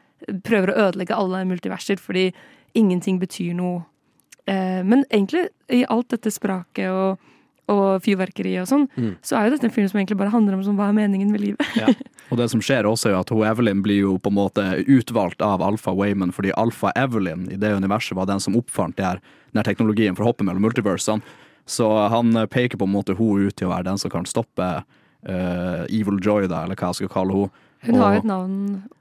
prøver 0.43 0.73
å 0.73 0.77
ødelegge 0.91 1.15
alle 1.15 1.45
multiverser 1.45 1.97
fordi 2.01 2.33
ingenting 2.75 3.19
betyr 3.19 3.53
noe. 3.55 3.85
Eh, 4.47 4.81
men 4.83 5.05
egentlig, 5.11 5.47
i 5.69 5.85
alt 5.89 6.09
dette 6.09 6.31
spraket 6.31 6.89
og, 6.91 7.19
og 7.68 8.01
fyrverkeriet 8.01 8.61
og 8.61 8.68
sånn, 8.70 8.86
Mm. 8.95 9.15
så 9.22 9.36
er 9.38 9.45
jo 9.49 9.55
dette 9.57 9.65
en 9.68 9.72
film 9.76 9.88
som 9.89 9.99
egentlig 9.99 10.18
bare 10.18 10.32
handler 10.32 10.53
om 10.55 10.63
sånn, 10.63 10.78
hva 10.80 10.88
er 10.89 10.93
meningen 10.95 11.32
med 11.32 11.41
livet. 11.41 11.97
Og 12.32 12.38
det 12.38 12.49
som 12.49 12.59
skjer 12.61 12.84
også, 12.88 13.09
er 13.11 13.20
at 13.20 13.30
hun 13.30 13.43
Evelyn 13.43 13.82
blir 13.84 13.99
jo 14.05 14.18
på 14.20 14.28
en 14.32 14.38
måte 14.38 14.63
utvalgt 14.88 15.41
av 15.41 15.61
Alfa 15.61 15.91
Wayman, 15.95 16.32
fordi 16.32 16.51
Alfa 16.57 16.91
Evelyn 16.95 17.49
i 17.51 17.57
det 17.59 17.74
universet 17.76 18.15
var 18.15 18.26
den 18.26 18.39
som 18.39 18.55
oppfant 18.55 18.95
det 18.95 19.05
her, 19.05 19.20
den 19.53 19.59
her 19.63 19.68
teknologien 19.68 20.15
for 20.15 20.24
å 20.24 20.32
hoppe 20.32 20.43
mellom 20.47 20.61
multiversene. 20.63 21.22
Så 21.68 21.84
han 22.09 22.36
eh, 22.38 22.45
peker 22.47 22.78
på 22.80 22.88
en 22.88 22.93
måte 22.95 23.15
hun 23.18 23.47
ut 23.49 23.55
til 23.59 23.68
å 23.68 23.74
være 23.76 23.84
den 23.89 23.97
som 23.99 24.09
kan 24.11 24.24
stoppe 24.26 24.84
uh, 25.28 25.84
Evil 25.91 26.20
Joy, 26.24 26.47
da, 26.47 26.63
eller 26.63 26.76
hva 26.80 26.93
jeg 26.93 27.01
skal 27.01 27.09
kalle 27.11 27.34
henne. 27.36 27.51
Hun 27.84 27.95
har 28.01 28.13
jo 28.15 28.20
et 28.24 28.26
navn 28.28 28.53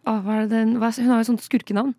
ah, 0.07 0.19
hva 0.21 0.35
er 0.37 0.47
det, 0.47 0.51
den- 0.51 0.75
Hun 0.75 0.83
har 0.83 1.17
jo 1.17 1.21
et 1.23 1.31
sånt 1.31 1.47
skurkenavn. 1.47 1.95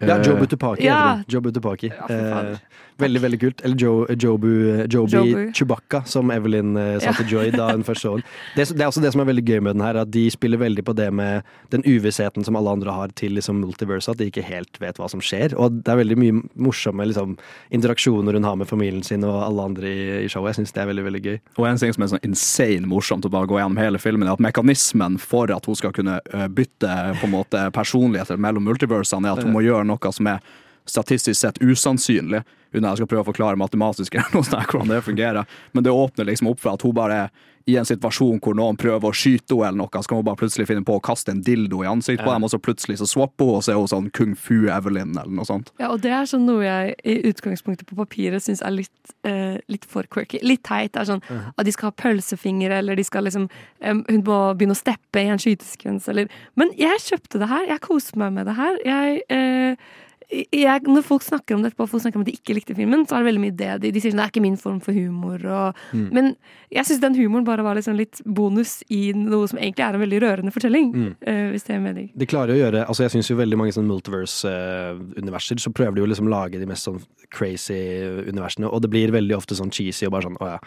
Ja, 0.00 0.16
Eh, 0.18 0.24
Joe 0.26 0.36
Butupaki. 0.36 0.82
Ja. 0.84 1.22
Joe 1.28 1.40
Butupaki. 1.40 1.88
Ja, 1.88 2.56
veldig, 2.98 3.20
veldig 3.24 3.38
kult. 3.42 3.62
Eller 3.64 3.76
Joe, 3.80 4.06
Jobu, 4.16 4.50
Joby 4.92 5.12
Jobu. 5.16 5.52
Chewbacca, 5.52 6.00
som 6.08 6.30
Evelyn 6.30 6.76
eh, 6.76 6.98
sa 7.00 7.10
Ja. 7.10 7.12
til 7.18 7.26
Joy 7.34 7.50
da 7.54 7.70
hun 7.72 7.84
først 7.84 8.02
så 8.06 8.14
den. 8.16 8.24
Det, 8.56 8.68
det 8.76 8.80
er 8.84 8.88
også 8.90 9.02
det 9.04 9.12
som 9.12 9.20
er 9.20 9.28
veldig 9.30 9.44
gøy 9.44 9.60
med 9.62 9.76
den 9.76 9.84
her, 9.84 9.96
at 10.02 10.10
de 10.14 10.24
spiller 10.30 10.58
veldig 10.58 10.84
på 10.86 10.94
det 10.96 11.10
med 11.12 11.42
den 11.70 11.82
uvissheten 11.86 12.44
som 12.44 12.56
alle 12.56 12.70
andre 12.76 12.92
har 12.96 13.08
til 13.18 13.32
liksom, 13.36 13.60
multiverse, 13.60 14.08
at 14.10 14.18
de 14.18 14.30
ikke 14.30 14.44
helt 14.46 14.80
vet 14.80 14.96
hva 15.00 15.08
som 15.12 15.20
skjer. 15.20 15.54
Og 15.60 15.82
det 15.84 15.92
er 15.92 16.00
veldig 16.02 16.18
mye 16.20 16.40
morsomme 16.56 17.06
liksom, 17.06 17.36
interaksjoner 17.70 18.34
hun 18.38 18.44
har 18.48 18.56
med 18.56 18.68
familien 18.70 19.02
sin 19.06 19.24
og 19.24 19.42
alle 19.44 19.68
andre 19.70 19.86
i, 19.92 20.06
i 20.24 20.28
showet. 20.32 20.54
Jeg 20.54 20.62
syns 20.62 20.72
det 20.76 20.82
er 20.84 20.90
veldig, 20.92 21.06
veldig 21.10 21.22
gøy. 21.26 21.38
Og 21.58 21.68
en 21.68 21.80
ting 21.80 21.92
som 21.96 22.04
er 22.06 22.12
sånn 22.14 22.24
insane 22.26 22.88
morsomt 22.90 23.26
å 23.28 23.32
bare 23.32 23.48
gå 23.50 23.58
gjennom 23.60 23.80
hele 23.80 24.00
filmen, 24.02 24.28
er 24.28 24.36
at 24.38 24.44
mekanismen 24.44 25.18
for 25.22 25.52
at 25.54 25.66
hun 25.68 25.76
skal 25.78 25.92
kunne 25.96 26.18
øh, 26.32 26.46
bytte 26.48 26.92
på 27.20 27.28
en 27.28 27.34
måte 27.36 27.66
personligheter 27.76 28.40
mellom 28.40 28.64
multiversene, 28.68 29.28
er 29.28 29.36
at 29.40 29.44
hun 29.46 29.52
må 29.56 29.64
gjøre 29.66 29.84
noe 29.88 30.12
som 30.14 30.28
er 30.32 30.40
statistisk 30.86 31.40
sett 31.40 31.60
usannsynlig, 31.62 32.42
uten 32.72 32.84
at 32.84 32.94
jeg 32.94 33.02
skal 33.02 33.10
prøve 33.10 33.26
å 33.26 33.30
forklare 33.32 33.60
matematisk 33.60 34.16
hvordan 34.32 34.92
det 34.92 35.02
fungerer. 35.06 35.58
Men 35.72 35.86
det 35.86 35.94
åpner 35.94 36.28
liksom 36.30 36.50
opp 36.52 36.62
for 36.62 36.74
at 36.74 36.86
hun 36.86 36.96
bare 36.96 37.20
er 37.26 37.52
i 37.66 37.74
en 37.80 37.86
situasjon 37.86 38.38
hvor 38.42 38.54
noen 38.54 38.76
prøver 38.78 39.10
å 39.10 39.16
skyte 39.16 39.56
henne, 39.58 39.72
eller 39.72 39.80
noe, 39.80 40.02
så 40.02 40.10
kan 40.10 40.20
hun 40.20 40.26
bare 40.28 40.38
plutselig 40.38 40.68
finne 40.68 40.86
på 40.86 40.94
å 40.96 41.02
kaste 41.02 41.32
en 41.34 41.40
dildo 41.42 41.80
i 41.82 41.88
ansiktet 41.90 42.22
på 42.22 42.30
dem, 42.30 42.46
og 42.46 42.52
så 42.52 42.60
plutselig 42.62 43.00
så 43.00 43.08
swapper 43.10 43.48
hun, 43.48 43.58
og 43.58 43.64
så 43.66 43.72
er 43.72 43.80
hun 43.80 43.90
sånn 43.90 44.06
kung 44.14 44.36
fu 44.38 44.68
Evelyn, 44.70 45.16
eller 45.16 45.34
noe 45.34 45.48
sånt. 45.48 45.72
Ja, 45.82 45.90
og 45.90 46.04
det 46.04 46.12
er 46.14 46.30
sånn 46.30 46.46
noe 46.46 46.62
jeg 46.62 46.94
i 47.02 47.16
utgangspunktet 47.32 47.90
på 47.90 47.98
papiret 47.98 48.44
syns 48.46 48.62
er 48.62 48.76
litt, 48.76 49.14
eh, 49.26 49.58
litt 49.72 49.86
for 49.90 50.06
quirky. 50.06 50.38
Litt 50.46 50.62
teit. 50.68 50.92
Det 50.94 51.02
er 51.02 51.10
sånn 51.10 51.24
at 51.26 51.66
de 51.66 51.74
skal 51.74 51.90
ha 51.90 51.98
pølsefingre, 51.98 52.78
eller 52.78 52.98
de 52.98 53.06
skal 53.06 53.26
liksom 53.26 53.48
um, 53.50 54.04
Hun 54.06 54.22
må 54.22 54.38
begynne 54.54 54.76
å 54.76 54.78
steppe 54.78 55.24
i 55.24 55.26
en 55.32 55.42
skytesekvens, 55.42 56.06
eller 56.12 56.30
Men 56.54 56.70
jeg 56.78 57.02
kjøpte 57.02 57.42
det 57.42 57.50
her. 57.50 57.66
Jeg 57.72 57.82
koste 57.82 58.20
meg 58.20 58.36
med 58.36 58.46
det 58.46 58.54
her. 58.60 58.78
Jeg 58.86 59.22
eh, 59.26 59.88
jeg, 60.26 60.82
når 60.90 61.04
folk 61.06 61.22
snakker 61.22 61.54
om 61.54 61.62
det 61.62 61.70
folk 61.78 61.90
snakker 61.92 62.18
om 62.18 62.24
at 62.24 62.30
de 62.30 62.34
ikke 62.34 62.56
likte 62.56 62.74
filmen, 62.74 63.04
så 63.06 63.14
er 63.14 63.22
det 63.22 63.28
veldig 63.28 63.42
mye 63.44 63.54
det. 63.54 63.70
De, 63.84 63.92
de 63.94 64.00
sier 64.02 64.10
sånn, 64.10 64.18
det 64.18 64.24
er 64.26 64.32
ikke 64.32 64.42
min 64.42 64.58
form 64.58 64.80
for 64.82 64.96
humor. 64.96 65.42
Og, 65.46 65.84
Mm. 65.92 66.08
Men 66.12 66.28
jeg 66.72 66.88
syns 66.88 67.00
den 67.02 67.14
humoren 67.14 67.44
bare 67.46 67.62
var 67.62 67.76
liksom 67.78 67.94
litt 67.98 68.18
bonus 68.24 68.80
i 68.92 69.12
noe 69.14 69.46
som 69.48 69.58
egentlig 69.60 69.84
er 69.84 69.94
en 69.94 70.02
veldig 70.02 70.18
rørende 70.24 70.52
fortelling. 70.54 70.88
Mm. 70.94 71.12
Uh, 71.22 71.50
hvis 71.52 71.66
det 71.68 71.76
er 71.76 71.82
mening. 71.84 72.08
De 72.16 72.26
klarer 72.28 72.54
å 72.54 72.58
gjøre 72.58 72.84
Altså 72.86 73.04
jeg 73.04 73.14
syns 73.14 73.30
jo 73.30 73.36
veldig 73.38 73.58
mange 73.60 73.74
sånn 73.76 73.86
multiverse-universer, 73.88 75.60
så 75.62 75.72
prøver 75.74 75.96
de 75.96 76.04
jo 76.04 76.10
liksom 76.10 76.30
å 76.30 76.34
lage 76.34 76.60
de 76.60 76.68
mest 76.68 76.88
sånn 76.88 77.00
crazy 77.34 77.78
universene, 78.26 78.68
og 78.68 78.82
det 78.82 78.90
blir 78.92 79.14
veldig 79.14 79.36
ofte 79.36 79.58
sånn 79.58 79.72
cheesy 79.74 80.08
og 80.08 80.16
bare 80.16 80.28
sånn 80.28 80.38
å 80.42 80.52
ja. 80.56 80.58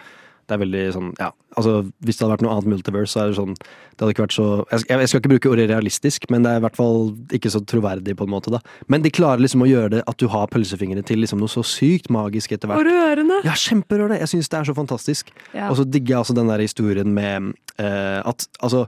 Det 0.49 0.55
er 0.55 0.61
veldig 0.63 0.83
sånn, 0.95 1.09
ja, 1.19 1.27
altså 1.59 1.73
Hvis 2.01 2.17
det 2.17 2.23
hadde 2.23 2.31
vært 2.33 2.43
noe 2.45 2.53
annet 2.55 2.69
multiverse, 2.73 3.11
så 3.13 3.21
er 3.21 3.29
det 3.29 3.37
sånn 3.37 3.51
Det 3.59 4.01
hadde 4.01 4.13
ikke 4.15 4.23
vært 4.25 4.35
så 4.35 4.47
Jeg, 4.71 4.85
jeg 4.89 5.11
skal 5.11 5.21
ikke 5.21 5.31
bruke 5.35 5.51
ordet 5.51 5.67
realistisk, 5.69 6.25
men 6.33 6.45
det 6.45 6.53
er 6.53 6.61
i 6.61 6.63
hvert 6.65 6.79
fall 6.79 7.11
ikke 7.37 7.51
så 7.53 7.61
troverdig, 7.69 8.15
på 8.17 8.25
en 8.25 8.33
måte, 8.33 8.53
da. 8.53 8.61
Men 8.89 9.05
de 9.05 9.13
klarer 9.13 9.43
liksom 9.43 9.65
å 9.65 9.69
gjøre 9.69 9.93
det 9.97 10.01
at 10.09 10.17
du 10.21 10.25
har 10.33 10.49
pølsefingre 10.49 11.03
til 11.05 11.21
liksom 11.21 11.43
noe 11.43 11.51
så 11.51 11.61
sykt 11.65 12.09
magisk 12.13 12.55
etter 12.55 12.71
hvert. 12.71 12.81
Og 12.81 12.89
rørende! 12.89 13.41
Ja, 13.45 13.53
kjemperørende! 13.53 14.17
Jeg 14.23 14.33
syns 14.33 14.49
det 14.49 14.59
er 14.59 14.71
så 14.71 14.75
fantastisk. 14.77 15.29
Ja. 15.53 15.69
Og 15.69 15.77
så 15.79 15.85
digger 15.85 16.15
jeg 16.15 16.23
altså 16.23 16.37
den 16.37 16.49
der 16.49 16.65
historien 16.65 17.13
med 17.13 17.53
uh, 17.77 18.19
at 18.29 18.47
altså 18.59 18.87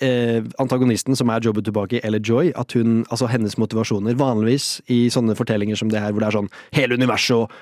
eh, 0.00 0.42
antagonisten, 0.62 1.16
som 1.16 1.30
er 1.30 1.44
Jobu 1.44 1.62
Tubaki, 1.62 2.00
eller 2.04 2.20
Joy, 2.20 2.52
at 2.56 2.72
hun, 2.72 3.04
altså 3.10 3.28
hennes 3.30 3.58
motivasjoner 3.58 4.18
Vanligvis 4.18 4.80
i 4.92 5.06
sånne 5.12 5.36
fortellinger 5.38 5.78
som 5.78 5.90
det 5.92 6.02
her, 6.02 6.12
hvor 6.12 6.24
det 6.24 6.30
er 6.30 6.38
sånn 6.40 6.52
hele 6.76 6.98
universet 6.98 7.36
og 7.36 7.52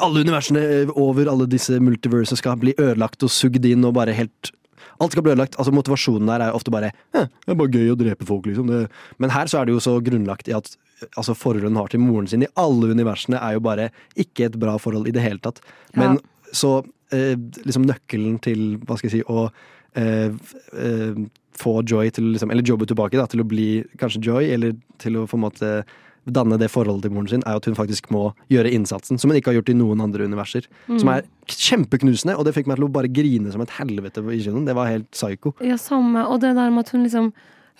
alle 0.00 0.22
universene 0.24 0.62
over 0.96 1.28
alle 1.28 1.46
disse 1.50 1.76
multiversene 1.82 2.38
skal 2.40 2.58
bli 2.60 2.74
ødelagt 2.78 3.24
og 3.24 3.32
sugd 3.32 3.64
inn 3.68 3.84
og 3.88 3.96
bare 4.00 4.16
helt 4.16 4.52
Alt 5.00 5.14
skal 5.14 5.24
bli 5.24 5.32
ødelagt. 5.32 5.56
Altså 5.58 5.72
Motivasjonen 5.74 6.28
der 6.28 6.42
er 6.44 6.50
jo 6.52 6.58
ofte 6.58 6.70
bare 6.70 6.92
eh, 6.92 7.24
Det 7.26 7.50
er 7.50 7.58
bare 7.58 7.74
gøy 7.74 7.90
å 7.90 7.98
drepe 7.98 8.26
folk, 8.28 8.44
liksom. 8.46 8.68
Det. 8.70 8.84
Men 9.18 9.32
her 9.34 9.48
så 9.50 9.58
er 9.58 9.66
det 9.66 9.74
jo 9.74 9.82
så 9.82 9.96
grunnlagt 10.04 10.50
i 10.50 10.54
at 10.54 10.68
altså 11.18 11.34
forholdet 11.34 11.70
hun 11.72 11.78
har 11.80 11.90
til 11.90 12.02
moren 12.02 12.28
sin 12.30 12.44
i 12.44 12.50
alle 12.60 12.92
universene, 12.92 13.40
er 13.40 13.56
jo 13.56 13.64
bare 13.64 13.88
ikke 14.14 14.46
et 14.46 14.58
bra 14.60 14.76
forhold 14.78 15.08
i 15.10 15.14
det 15.14 15.24
hele 15.24 15.42
tatt. 15.42 15.58
Men 15.98 16.20
så 16.54 16.76
eh, 17.14 17.34
liksom 17.66 17.86
nøkkelen 17.88 18.38
til, 18.44 18.76
hva 18.86 18.98
skal 18.98 19.10
jeg 19.10 19.16
si, 19.16 19.24
å 19.26 19.48
eh, 19.98 20.30
eh, 20.78 21.22
få 21.58 21.74
Joy 21.88 22.12
til 22.14 22.30
liksom, 22.32 22.52
Eller 22.52 22.66
Jobbe 22.66 22.88
tilbake, 22.88 23.18
da, 23.18 23.26
til 23.30 23.42
å 23.42 23.48
bli 23.48 23.68
kanskje 24.00 24.22
Joy, 24.28 24.52
eller 24.54 24.76
til 25.02 25.18
å 25.20 25.26
på 25.28 25.38
en 25.38 25.46
måte 25.46 25.74
danne 26.26 26.58
det 26.60 26.70
forholdet 26.70 27.02
til 27.08 27.14
moren 27.16 27.28
sin, 27.28 27.42
er 27.46 27.56
at 27.58 27.64
hun 27.66 27.74
faktisk 27.78 28.10
må 28.14 28.28
gjøre 28.52 28.70
innsatsen, 28.70 29.18
som 29.18 29.30
hun 29.32 29.38
ikke 29.40 29.50
har 29.50 29.58
gjort 29.60 29.72
i 29.74 29.78
noen 29.78 30.00
andre 30.04 30.24
universer. 30.28 30.68
Mm. 30.88 30.98
Som 31.02 31.08
er 31.14 31.24
kjempeknusende, 31.50 32.36
og 32.38 32.44
det 32.46 32.54
fikk 32.56 32.68
meg 32.70 32.78
til 32.78 32.86
å 32.88 32.92
bare 32.92 33.10
grine 33.12 33.50
som 33.54 33.62
et 33.64 33.72
helvete 33.78 34.22
i 34.30 34.42
kinoen. 34.44 34.66
Det 34.68 34.76
var 34.78 34.90
helt 34.92 35.10
psycho. 35.14 35.54
Ja, 35.64 35.78
samme. 35.80 36.26
Og 36.28 36.40
det 36.44 36.54
der 36.58 36.70
med 36.70 36.86
at 36.86 36.94
hun 36.94 37.02
liksom 37.08 37.32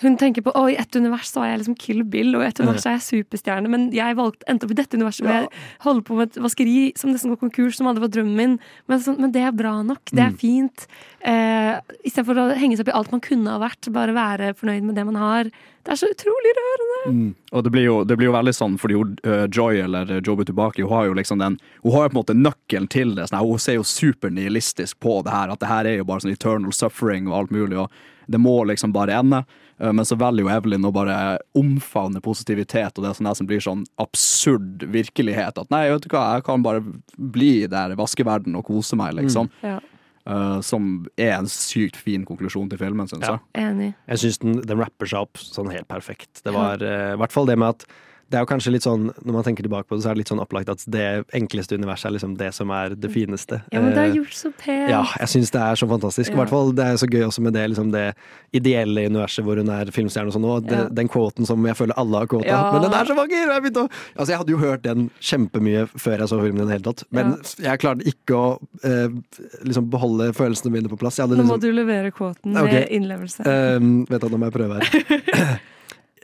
hun 0.02 0.14
tenker 0.18 0.40
på 0.42 0.50
å, 0.56 0.62
i 0.72 0.74
ett 0.80 0.96
univers 0.96 1.28
så 1.30 1.42
er 1.44 1.50
jeg 1.52 1.58
liksom 1.60 1.74
Kill 1.78 2.00
Bill, 2.08 2.30
og 2.34 2.42
i 2.42 2.46
ett 2.48 2.58
univers 2.58 2.86
er 2.88 2.94
jeg 2.96 3.04
superstjerne, 3.26 3.68
men 3.70 3.82
jeg 3.94 4.16
valgte, 4.18 4.46
endte 4.50 4.64
opp 4.66 4.72
i 4.72 4.76
dette 4.78 4.96
universet 4.98 5.22
hvor 5.26 5.34
jeg 5.36 5.50
holder 5.84 6.02
på 6.08 6.16
med 6.16 6.30
et 6.30 6.38
vaskeri 6.42 6.76
som 6.98 7.12
nesten 7.12 7.30
går 7.30 7.38
konkurs, 7.44 7.76
som 7.76 7.86
aldri 7.90 8.02
var 8.06 8.10
drømmen 8.16 8.34
min. 8.40 8.54
Men, 8.90 9.02
så, 9.04 9.12
men 9.20 9.30
det 9.36 9.44
er 9.44 9.52
bra 9.54 9.74
nok. 9.86 10.00
Det 10.10 10.24
er 10.24 10.32
Mm. 10.32 10.38
fint. 10.40 10.86
Eh, 11.20 11.76
Istedenfor 12.08 12.40
å 12.40 12.46
henge 12.56 12.78
seg 12.80 12.86
opp 12.88 12.94
i 12.94 12.96
alt 12.98 13.12
man 13.12 13.20
kunne 13.28 13.52
ha 13.52 13.60
vært, 13.62 13.92
bare 13.92 14.16
være 14.16 14.54
fornøyd 14.58 14.82
med 14.88 14.96
det 14.96 15.04
man 15.06 15.20
har. 15.20 15.52
Det 15.82 15.90
er 15.90 15.98
så 15.98 16.06
utrolig 16.12 16.52
rørende. 16.58 17.34
Og 17.52 17.64
det 17.66 17.70
blir, 17.74 17.82
jo, 17.88 17.94
det 18.06 18.16
blir 18.16 18.28
jo 18.28 18.34
veldig 18.36 18.52
sånn, 18.54 18.76
fordi 18.78 18.94
hun, 19.00 19.16
øh, 19.26 19.48
Joy 19.50 19.80
eller 19.82 20.12
Joby 20.22 20.44
Tubaki, 20.46 20.84
hun 20.86 20.92
har 20.94 21.08
jo 21.08 21.16
liksom 21.18 21.40
den 21.42 21.56
Hun 21.82 21.92
har 21.96 22.04
jo 22.04 22.12
på 22.12 22.14
en 22.14 22.20
måte 22.20 22.36
nøkkelen 22.38 22.88
til 22.88 23.14
det. 23.16 23.26
Sånn, 23.28 23.40
her, 23.40 23.48
hun 23.50 23.58
ser 23.58 23.80
jo 23.80 23.82
supernihilistisk 23.82 25.00
på 25.02 25.22
det 25.26 25.34
her, 25.34 25.50
at 25.50 25.58
det 25.60 25.68
her 25.72 25.84
er 25.90 25.96
jo 25.98 26.06
bare 26.06 26.22
sånn 26.22 26.32
eternal 26.36 26.72
suffering 26.72 27.26
og 27.26 27.34
alt 27.40 27.50
mulig, 27.50 27.78
og 27.82 27.90
det 28.30 28.38
må 28.38 28.60
liksom 28.70 28.92
bare 28.94 29.18
ende. 29.18 29.42
Eh, 29.80 29.90
Men 29.92 30.06
så 30.06 30.14
velger 30.16 30.46
jo 30.46 30.52
Evelyn 30.54 30.86
å 30.86 30.92
bare 30.94 31.38
omfavne 31.58 32.22
positivitet, 32.22 32.96
og 32.96 33.02
det 33.02 33.10
er 33.10 33.18
sånn 33.18 33.34
som 33.36 33.46
blir 33.50 33.60
sånn 33.60 33.82
absurd 33.98 34.86
virkelighet. 34.86 35.58
At 35.58 35.70
nei, 35.74 35.88
vet 35.90 36.06
du 36.06 36.12
hva, 36.14 36.36
jeg 36.36 36.44
kan 36.46 36.62
bare 36.62 36.84
bli 37.18 37.66
der 37.66 37.90
i 37.90 37.98
vaskeverdenen 37.98 38.60
og 38.62 38.68
kose 38.70 38.96
meg, 38.96 39.16
liksom. 39.18 39.50
Ja. 39.66 39.80
Eh, 40.22 40.60
som 40.62 41.04
er 41.18 41.32
en 41.34 41.48
sykt 41.50 41.98
fin 41.98 42.22
konklusjon 42.26 42.68
til 42.70 42.78
filmen, 42.78 43.08
syns 43.10 43.26
jeg. 43.26 43.42
Enig. 43.58 43.90
Jeg 44.06 44.22
syns 44.22 44.38
den, 44.44 44.60
den 44.62 44.78
rapper 44.78 45.10
seg 45.10 45.26
opp 45.26 45.40
sånn 45.42 45.72
helt 45.74 45.88
perfekt. 45.90 46.44
Det 46.46 46.54
var 46.54 46.82
eh, 46.86 47.12
i 47.16 47.20
hvert 47.20 47.34
fall 47.34 47.48
det 47.50 47.58
med 47.58 47.74
at 47.74 47.86
det 48.32 48.38
er 48.40 48.44
jo 48.46 48.48
kanskje 48.48 48.70
litt 48.72 48.84
sånn, 48.86 49.10
Når 49.26 49.34
man 49.36 49.44
tenker 49.44 49.66
tilbake 49.66 49.84
på 49.90 49.96
det, 49.98 50.02
så 50.06 50.08
er 50.10 50.16
det 50.16 50.22
litt 50.22 50.30
sånn 50.32 50.40
opplagt 50.40 50.70
at 50.72 50.80
det 50.88 51.04
enkleste 51.36 51.76
universet 51.76 52.08
er 52.08 52.14
liksom 52.16 52.36
det 52.40 52.48
som 52.56 52.70
er 52.72 52.94
det 52.96 53.10
fineste. 53.12 53.58
Ja, 53.70 53.82
men 53.84 53.92
det 53.92 54.00
er 54.00 54.08
Eh, 54.12 54.16
gjort 54.16 54.32
så 54.38 54.50
pent. 54.56 54.88
Ja, 54.88 55.02
jeg 55.20 55.28
syns 55.28 55.50
det 55.52 55.60
er 55.60 55.76
så 55.76 55.86
fantastisk. 55.90 56.30
I 56.30 56.32
Ja. 56.32 56.38
hvert 56.40 56.48
fall 56.50 56.72
Det 56.72 56.84
er 56.86 56.96
så 56.96 57.06
gøy 57.12 57.26
også 57.28 57.42
med 57.44 57.52
det, 57.52 57.66
liksom 57.70 57.90
det 57.92 58.14
ideelle 58.56 59.04
universet 59.10 59.44
hvor 59.44 59.56
hun 59.60 59.68
er 59.68 59.84
filmstjerne 59.92 60.32
og 60.32 60.32
sånn 60.32 60.48
òg. 60.48 60.70
Ja. 60.72 60.88
Den 60.88 61.08
quoten 61.12 61.44
som 61.46 61.62
jeg 61.66 61.76
føler 61.76 61.92
alle 62.00 62.18
har 62.22 62.26
quota. 62.26 62.46
Ja. 62.48 62.72
Men 62.72 62.82
den 62.88 62.94
er 62.96 63.04
så 63.04 63.14
vakker! 63.14 63.52
Jeg, 63.52 63.62
begynte 63.62 63.84
å, 63.84 63.90
altså, 64.16 64.28
jeg 64.32 64.38
hadde 64.38 64.54
jo 64.56 64.58
hørt 64.64 64.82
den 64.82 65.10
kjempemye 65.20 65.84
før 65.92 66.18
jeg 66.24 66.28
så 66.32 66.40
filmen 66.40 66.62
i 66.62 66.66
det 66.70 66.80
hele 66.80 66.88
tatt. 66.88 67.04
Men 67.12 67.36
jeg 67.60 67.78
klarte 67.84 68.08
ikke 68.08 68.32
å 68.32 68.58
eh, 68.82 69.08
liksom 69.68 69.90
beholde 69.92 70.32
følelsene 70.32 70.72
mine 70.72 70.88
på 70.88 70.96
plass. 70.98 71.18
Hadde 71.20 71.36
Nå 71.36 71.44
må 71.44 71.58
liksom, 71.58 71.60
du 71.60 71.72
levere 71.72 72.10
kvoten 72.10 72.56
Ok. 72.56 72.72
med 72.72 72.88
innlevelse. 72.88 73.44
Um, 73.76 74.06
vet 74.08 74.20
du, 74.24 74.28
nå 74.32 74.38
må 74.40 74.48
jeg 74.50 74.56
prøve 74.56 74.80
her. 74.80 75.60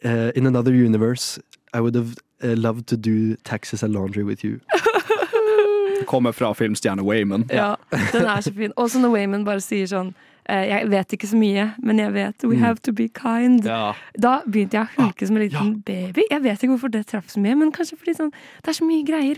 Uh, 0.04 0.30
in 0.38 0.46
another 0.46 0.72
universe, 0.72 1.38
I 1.74 1.80
would 1.80 1.94
have 1.96 2.14
uh, 2.42 2.54
loved 2.56 2.86
to 2.88 2.96
do 2.96 3.36
taxes 3.44 3.82
and 3.82 3.92
laundry 3.94 4.22
with 4.24 4.44
you. 4.44 4.60
Kommer 6.06 6.32
fra 6.32 6.52
filmstjerne 6.54 7.02
Wayman. 7.02 7.44
Ja, 7.50 7.74
den 8.12 8.24
er 8.24 8.40
så 8.40 8.52
fin. 8.54 8.72
Også 8.76 9.00
når 9.02 9.10
Wayman 9.12 9.44
bare 9.44 9.60
sier 9.60 9.88
sånn 9.90 10.12
eh, 10.48 10.62
Jeg 10.70 10.86
vet 10.92 11.12
ikke 11.12 11.28
så 11.28 11.36
mye, 11.36 11.64
men 11.84 11.98
jeg 12.00 12.12
vet 12.14 12.44
we 12.46 12.54
Mm. 12.56 12.62
have 12.62 12.78
to 12.86 12.92
be 12.92 13.08
kind. 13.08 13.64
Ja. 13.66 13.92
Da 14.16 14.38
begynte 14.46 14.78
jeg 14.78 14.86
å 14.86 15.02
hulke 15.02 15.26
som 15.28 15.36
en 15.36 15.42
liten 15.42 15.74
baby. 15.84 16.22
Jeg 16.30 16.42
vet 16.46 16.62
ikke 16.62 16.72
hvorfor 16.76 16.92
det 16.94 17.02
traff 17.10 17.28
så 17.28 17.42
mye, 17.44 17.56
men 17.60 17.72
kanskje 17.74 17.98
fordi 17.98 18.14
sånn, 18.16 18.30
det 18.62 18.68
er 18.72 18.78
så 18.78 18.86
mye 18.88 19.04
greier. 19.04 19.36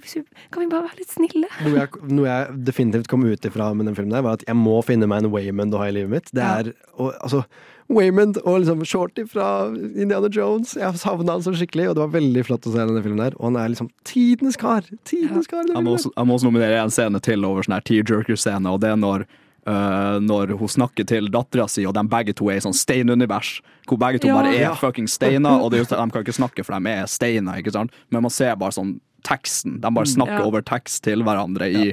Kan 0.52 0.62
vi 0.62 0.68
bare 0.70 0.86
være 0.86 1.00
litt 1.00 1.10
snille? 1.16 1.48
Noe 1.64 1.80
jeg, 1.80 1.88
noe 2.12 2.28
jeg 2.28 2.60
definitivt 2.70 3.08
kom 3.10 3.24
ut 3.26 3.40
ifra 3.50 3.72
med 3.74 3.86
den 3.90 3.96
filmen, 3.98 4.14
der 4.14 4.22
var 4.22 4.38
at 4.38 4.44
jeg 4.46 4.56
må 4.60 4.78
finne 4.86 5.08
meg 5.10 5.24
en 5.24 5.32
Wayman 5.34 5.72
å 5.74 5.78
ha 5.82 5.88
i 5.90 5.96
livet 5.98 6.10
mitt. 6.14 6.30
Det 6.32 6.44
Ja. 6.44 6.58
er 6.60 6.72
og, 6.94 7.14
altså, 7.24 7.42
Waymond 7.90 8.38
og 8.44 8.60
liksom 8.62 8.84
Shorty 8.86 9.24
fra 9.26 9.66
Indiana 9.74 10.28
Jones. 10.30 10.76
Jeg 10.78 10.94
savna 11.00 11.32
han 11.32 11.42
så 11.42 11.52
skikkelig, 11.58 11.88
og 11.90 11.96
det 11.98 12.04
var 12.04 12.12
veldig 12.14 12.44
flott 12.46 12.66
å 12.70 12.72
se 12.74 12.78
denne 12.86 13.02
filmen 13.02 13.18
der. 13.24 13.34
Og 13.40 13.48
han 13.50 13.56
er 13.58 13.72
liksom 13.72 13.90
tidenes 14.06 14.56
kar! 14.60 14.86
Tidenes 15.04 15.46
kar! 15.50 15.64
Jeg 15.66 15.82
må, 15.82 15.96
også, 15.98 16.12
jeg 16.14 16.26
må 16.30 16.36
også 16.38 16.46
nominere 16.50 16.78
en 16.84 16.90
scene 16.94 17.20
til 17.26 17.44
over 17.44 17.66
sånn 17.66 17.74
her 17.78 17.86
tearjerker-scene, 17.90 18.70
og 18.70 18.80
det 18.84 18.92
er 18.94 19.00
når 19.00 19.26
Uh, 19.68 20.16
når 20.24 20.54
hun 20.56 20.70
snakker 20.72 21.04
til 21.06 21.26
dattera 21.30 21.66
si, 21.68 21.82
og 21.86 21.92
de 21.92 22.00
begge 22.08 22.32
to 22.34 22.46
er 22.48 22.56
i 22.56 22.62
sånn 22.64 22.72
steinunivers, 22.74 23.58
hvor 23.86 23.98
begge 24.00 24.18
to 24.22 24.30
Ja. 24.30 24.38
bare 24.38 24.54
er 24.56 24.62
Ja. 24.62 24.70
fucking 24.74 25.06
steiner, 25.06 25.60
og 25.60 25.70
det 25.70 25.76
er 25.76 25.82
just, 25.84 25.90
de 25.90 25.96
kan 26.10 26.24
ikke 26.24 26.32
snakke, 26.32 26.64
for 26.64 26.80
de 26.80 26.88
er 26.88 27.04
steiner, 27.06 27.58
ikke 27.60 27.70
sant? 27.76 27.90
Men 28.10 28.22
man 28.24 28.30
ser 28.32 28.56
bare 28.56 28.72
sånn 28.72 28.94
teksten, 29.22 29.76
de 29.82 29.90
bare 29.92 30.06
snakker 30.08 30.40
Ja. 30.40 30.46
over 30.48 30.62
tekst 30.62 31.02
til 31.04 31.20
hverandre 31.22 31.68
i 31.68 31.92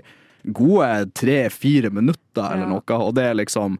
gode 0.49 1.11
tre-fire 1.13 1.91
minutter, 1.91 2.39
eller 2.53 2.65
Ja. 2.65 2.69
noe, 2.69 2.83
og 3.03 3.13
det 3.15 3.25
er 3.25 3.35
liksom 3.35 3.77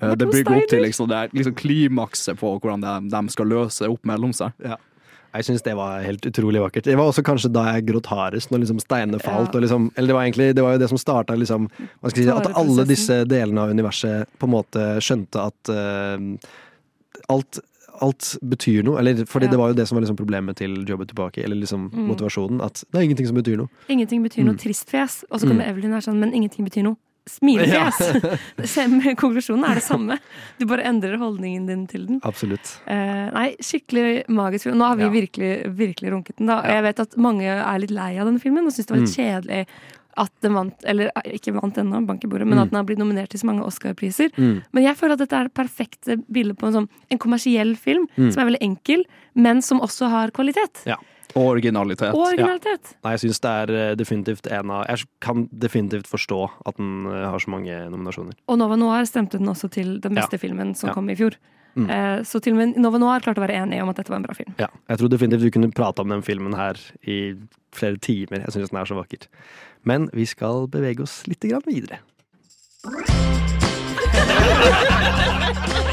det 0.00 0.26
bygger 0.30 0.56
opp 0.56 0.68
til 0.68 0.82
liksom, 0.82 1.08
det 1.08 1.16
er 1.16 1.28
liksom 1.32 1.54
klimakset 1.54 2.38
på 2.40 2.58
hvordan 2.60 2.80
de, 2.82 2.94
de 3.10 3.22
skal 3.30 3.46
løse 3.46 3.88
opp 3.88 4.04
mellom 4.04 4.32
seg. 4.34 4.52
Ja. 4.64 4.76
Jeg 5.34 5.44
syns 5.48 5.62
det 5.66 5.74
var 5.74 5.98
helt 6.02 6.22
utrolig 6.26 6.60
vakkert. 6.62 6.84
Det 6.86 6.94
var 6.96 7.08
også 7.10 7.22
kanskje 7.26 7.50
da 7.50 7.64
jeg 7.74 7.86
gråt 7.88 8.06
hardest, 8.06 8.50
når 8.52 8.60
liksom 8.62 8.78
steinene 8.78 9.18
falt. 9.18 9.50
Ja. 9.50 9.56
Og 9.58 9.62
liksom, 9.64 9.88
eller 9.96 10.06
det 10.06 10.14
var 10.14 10.22
egentlig 10.28 10.54
det 10.54 10.62
var 10.62 10.72
jo 10.76 10.78
det 10.78 10.88
som 10.92 10.98
starta 10.98 11.34
liksom, 11.34 11.68
si, 12.14 12.28
At 12.30 12.52
alle 12.54 12.84
disse 12.86 13.24
delene 13.26 13.64
av 13.64 13.70
universet 13.74 14.28
på 14.38 14.46
en 14.46 14.52
måte 14.54 14.84
skjønte 15.02 15.42
at 15.50 15.70
uh, 15.74 16.18
alt 17.34 17.58
alt 18.02 18.32
betyr 18.42 18.82
noe. 18.82 18.98
Eller, 18.98 19.20
fordi 19.24 19.46
Ja. 19.46 19.50
det 19.52 19.58
var 19.58 19.68
jo 19.70 19.74
det 19.78 19.86
som 19.88 19.94
var 19.96 20.02
liksom 20.02 20.16
problemet 20.18 20.56
til 20.58 20.72
Jobbet 20.84 21.08
tilbake, 21.12 21.44
eller 21.44 21.56
liksom 21.56 21.90
Mm. 21.92 22.08
motivasjonen. 22.10 22.60
At 22.60 22.82
det 22.90 22.98
er 22.98 23.04
ingenting 23.06 23.26
som 23.28 23.36
betyr 23.36 23.56
noe. 23.56 23.68
Ingenting 23.88 24.22
betyr 24.22 24.42
noe 24.44 24.54
Mm. 24.54 24.58
tristfjes. 24.58 25.24
Og 25.30 25.40
så 25.40 25.46
kommer 25.46 25.62
Mm. 25.64 25.70
Evelyn 25.70 25.92
og 25.94 25.98
er 26.02 26.10
sånn, 26.10 26.18
men 26.18 26.32
ingenting 26.34 26.64
betyr 26.66 26.82
noe 26.82 26.96
smilefjes. 27.30 28.00
Sem- 28.74 29.00
Konklusjonen 29.16 29.64
er 29.70 29.74
det 29.80 29.84
samme. 29.86 30.18
Du 30.58 30.66
bare 30.70 30.84
endrer 30.90 31.16
holdningen 31.20 31.66
din 31.70 31.86
til 31.90 32.06
den. 32.06 32.20
Absolutt. 32.24 32.76
Eh, 32.86 33.26
nei, 33.34 33.48
skikkelig 33.64 34.24
magisk 34.28 34.68
film. 34.68 34.78
Nå 34.80 34.88
har 34.92 34.96
vi 35.00 35.08
virkelig, 35.20 35.52
virkelig 35.78 36.12
runket 36.14 36.36
den, 36.38 36.46
da. 36.52 36.60
Og 36.62 36.70
jeg 36.76 36.82
vet 36.88 37.00
at 37.06 37.16
mange 37.16 37.44
er 37.48 37.78
litt 37.82 37.90
lei 37.94 38.12
av 38.18 38.26
denne 38.30 38.40
filmen 38.42 38.66
og 38.66 38.72
syns 38.76 38.86
det 38.86 38.96
var 38.96 39.02
litt 39.04 39.14
Mm. 39.14 39.20
kjedelig 39.20 39.66
at 40.16 40.30
den 40.46 40.52
vant, 40.54 40.84
eller 40.86 41.08
ikke 41.26 41.50
vant 41.56 41.74
ennå, 41.80 41.98
bank 42.06 42.22
i 42.22 42.28
bordet, 42.30 42.46
men 42.46 42.58
Mm. 42.58 42.62
at 42.62 42.70
den 42.70 42.76
har 42.78 42.84
blitt 42.86 43.00
nominert 43.02 43.30
til 43.30 43.40
så 43.40 43.46
mange 43.50 43.64
Oscar-priser. 43.66 44.30
Mm. 44.38 44.62
Men 44.72 44.84
jeg 44.84 44.94
føler 44.96 45.12
at 45.16 45.18
dette 45.24 45.32
er 45.40 45.48
det 45.48 45.54
perfekte 45.54 46.16
bildet 46.30 46.56
på 46.60 46.68
en 46.68 46.72
sånn 46.72 46.88
en 47.10 47.18
kommersiell 47.18 47.74
film, 47.76 48.06
Mm. 48.16 48.30
som 48.32 48.42
er 48.46 48.50
veldig 48.52 48.62
enkel, 48.62 49.02
men 49.34 49.60
som 49.60 49.80
også 49.80 50.08
har 50.08 50.30
kvalitet. 50.30 50.84
Ja. 50.86 50.96
Og 51.34 51.46
originalitet. 51.56 52.12
Og 52.14 52.26
originalitet. 52.28 52.92
Nei, 53.04 53.12
jeg 53.16 53.20
syns 53.24 53.40
det 53.40 53.50
er 53.50 53.70
eh, 53.74 53.94
definitivt 53.98 54.46
en 54.52 54.70
av 54.70 54.84
Jeg 54.90 54.98
kan 55.24 55.48
definitivt 55.50 56.06
forstå 56.10 56.38
at 56.66 56.76
den 56.78 57.06
eh, 57.10 57.24
har 57.30 57.38
så 57.42 57.50
mange 57.50 57.80
nominasjoner. 57.90 58.34
Og 58.48 58.58
Nova 58.60 58.76
Noir 58.78 59.04
stemte 59.10 59.38
den 59.40 59.48
også 59.50 59.68
til 59.74 59.96
den 60.04 60.14
Ja. 60.14 60.20
beste 60.22 60.38
filmen 60.38 60.74
som 60.76 60.88
Ja. 60.90 60.94
kom 60.94 61.10
i 61.10 61.16
fjor. 61.18 61.34
Mm. 61.74 61.88
Eh, 61.90 62.20
så 62.22 62.38
til 62.40 62.52
og 62.54 62.58
med 62.60 62.76
Nova 62.78 62.98
Noir 63.02 63.18
klarte 63.20 63.40
å 63.42 63.46
være 63.48 63.58
enig 63.64 63.82
om 63.82 63.88
at 63.90 63.96
dette 63.96 64.10
var 64.12 64.18
en 64.20 64.28
bra 64.28 64.34
film. 64.34 64.54
Ja, 64.60 64.68
jeg 64.88 64.98
tror 65.00 65.08
definitivt 65.10 65.42
vi 65.42 65.50
kunne 65.50 65.72
prate 65.74 66.00
om 66.04 66.08
den 66.08 66.22
filmen 66.22 66.54
her 66.54 66.78
i 67.02 67.34
flere 67.74 67.98
timer. 67.98 68.44
Jeg 68.46 68.52
syns 68.54 68.70
den 68.70 68.78
er 68.78 68.84
så 68.86 68.94
vakkert. 68.94 69.26
Men 69.84 70.08
vi 70.14 70.24
skal 70.24 70.68
bevege 70.68 71.00
oss 71.02 71.24
litt 71.26 71.40
grann 71.40 71.62
videre. 71.66 71.98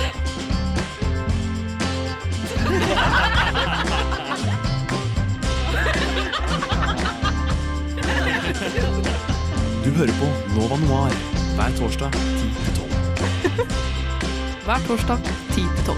Du 9.91 9.97
hører 9.99 10.13
på 10.15 10.27
Nova 10.55 10.77
Noir 10.79 11.15
hver 11.57 11.73
torsdag 11.75 12.13
10 12.15 12.19
til 12.63 12.75
12. 12.79 13.71
Hver 14.65 14.85
torsdag 14.87 15.17
10 15.51 15.65
til 15.65 15.83
12. 15.83 15.97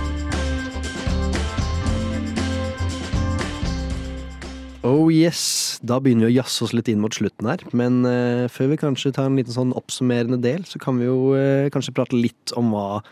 Oh 4.90 5.14
yes, 5.14 5.78
da 5.86 6.00
begynner 6.02 6.26
vi 6.26 6.32
å 6.32 6.38
jazze 6.40 6.66
oss 6.66 6.74
litt 6.74 6.90
inn 6.90 7.06
mot 7.06 7.14
slutten 7.14 7.46
her. 7.52 7.62
Men 7.70 8.02
uh, 8.02 8.50
før 8.50 8.74
vi 8.74 8.82
kanskje 8.82 9.14
tar 9.14 9.30
en 9.30 9.38
liten 9.38 9.54
sånn 9.54 9.78
oppsummerende 9.78 10.42
del, 10.42 10.66
så 10.66 10.82
kan 10.82 10.98
vi 10.98 11.06
jo 11.06 11.38
uh, 11.38 11.70
kanskje 11.70 11.94
prate 11.94 12.18
litt 12.18 12.50
om 12.58 12.74
hva 12.74 13.04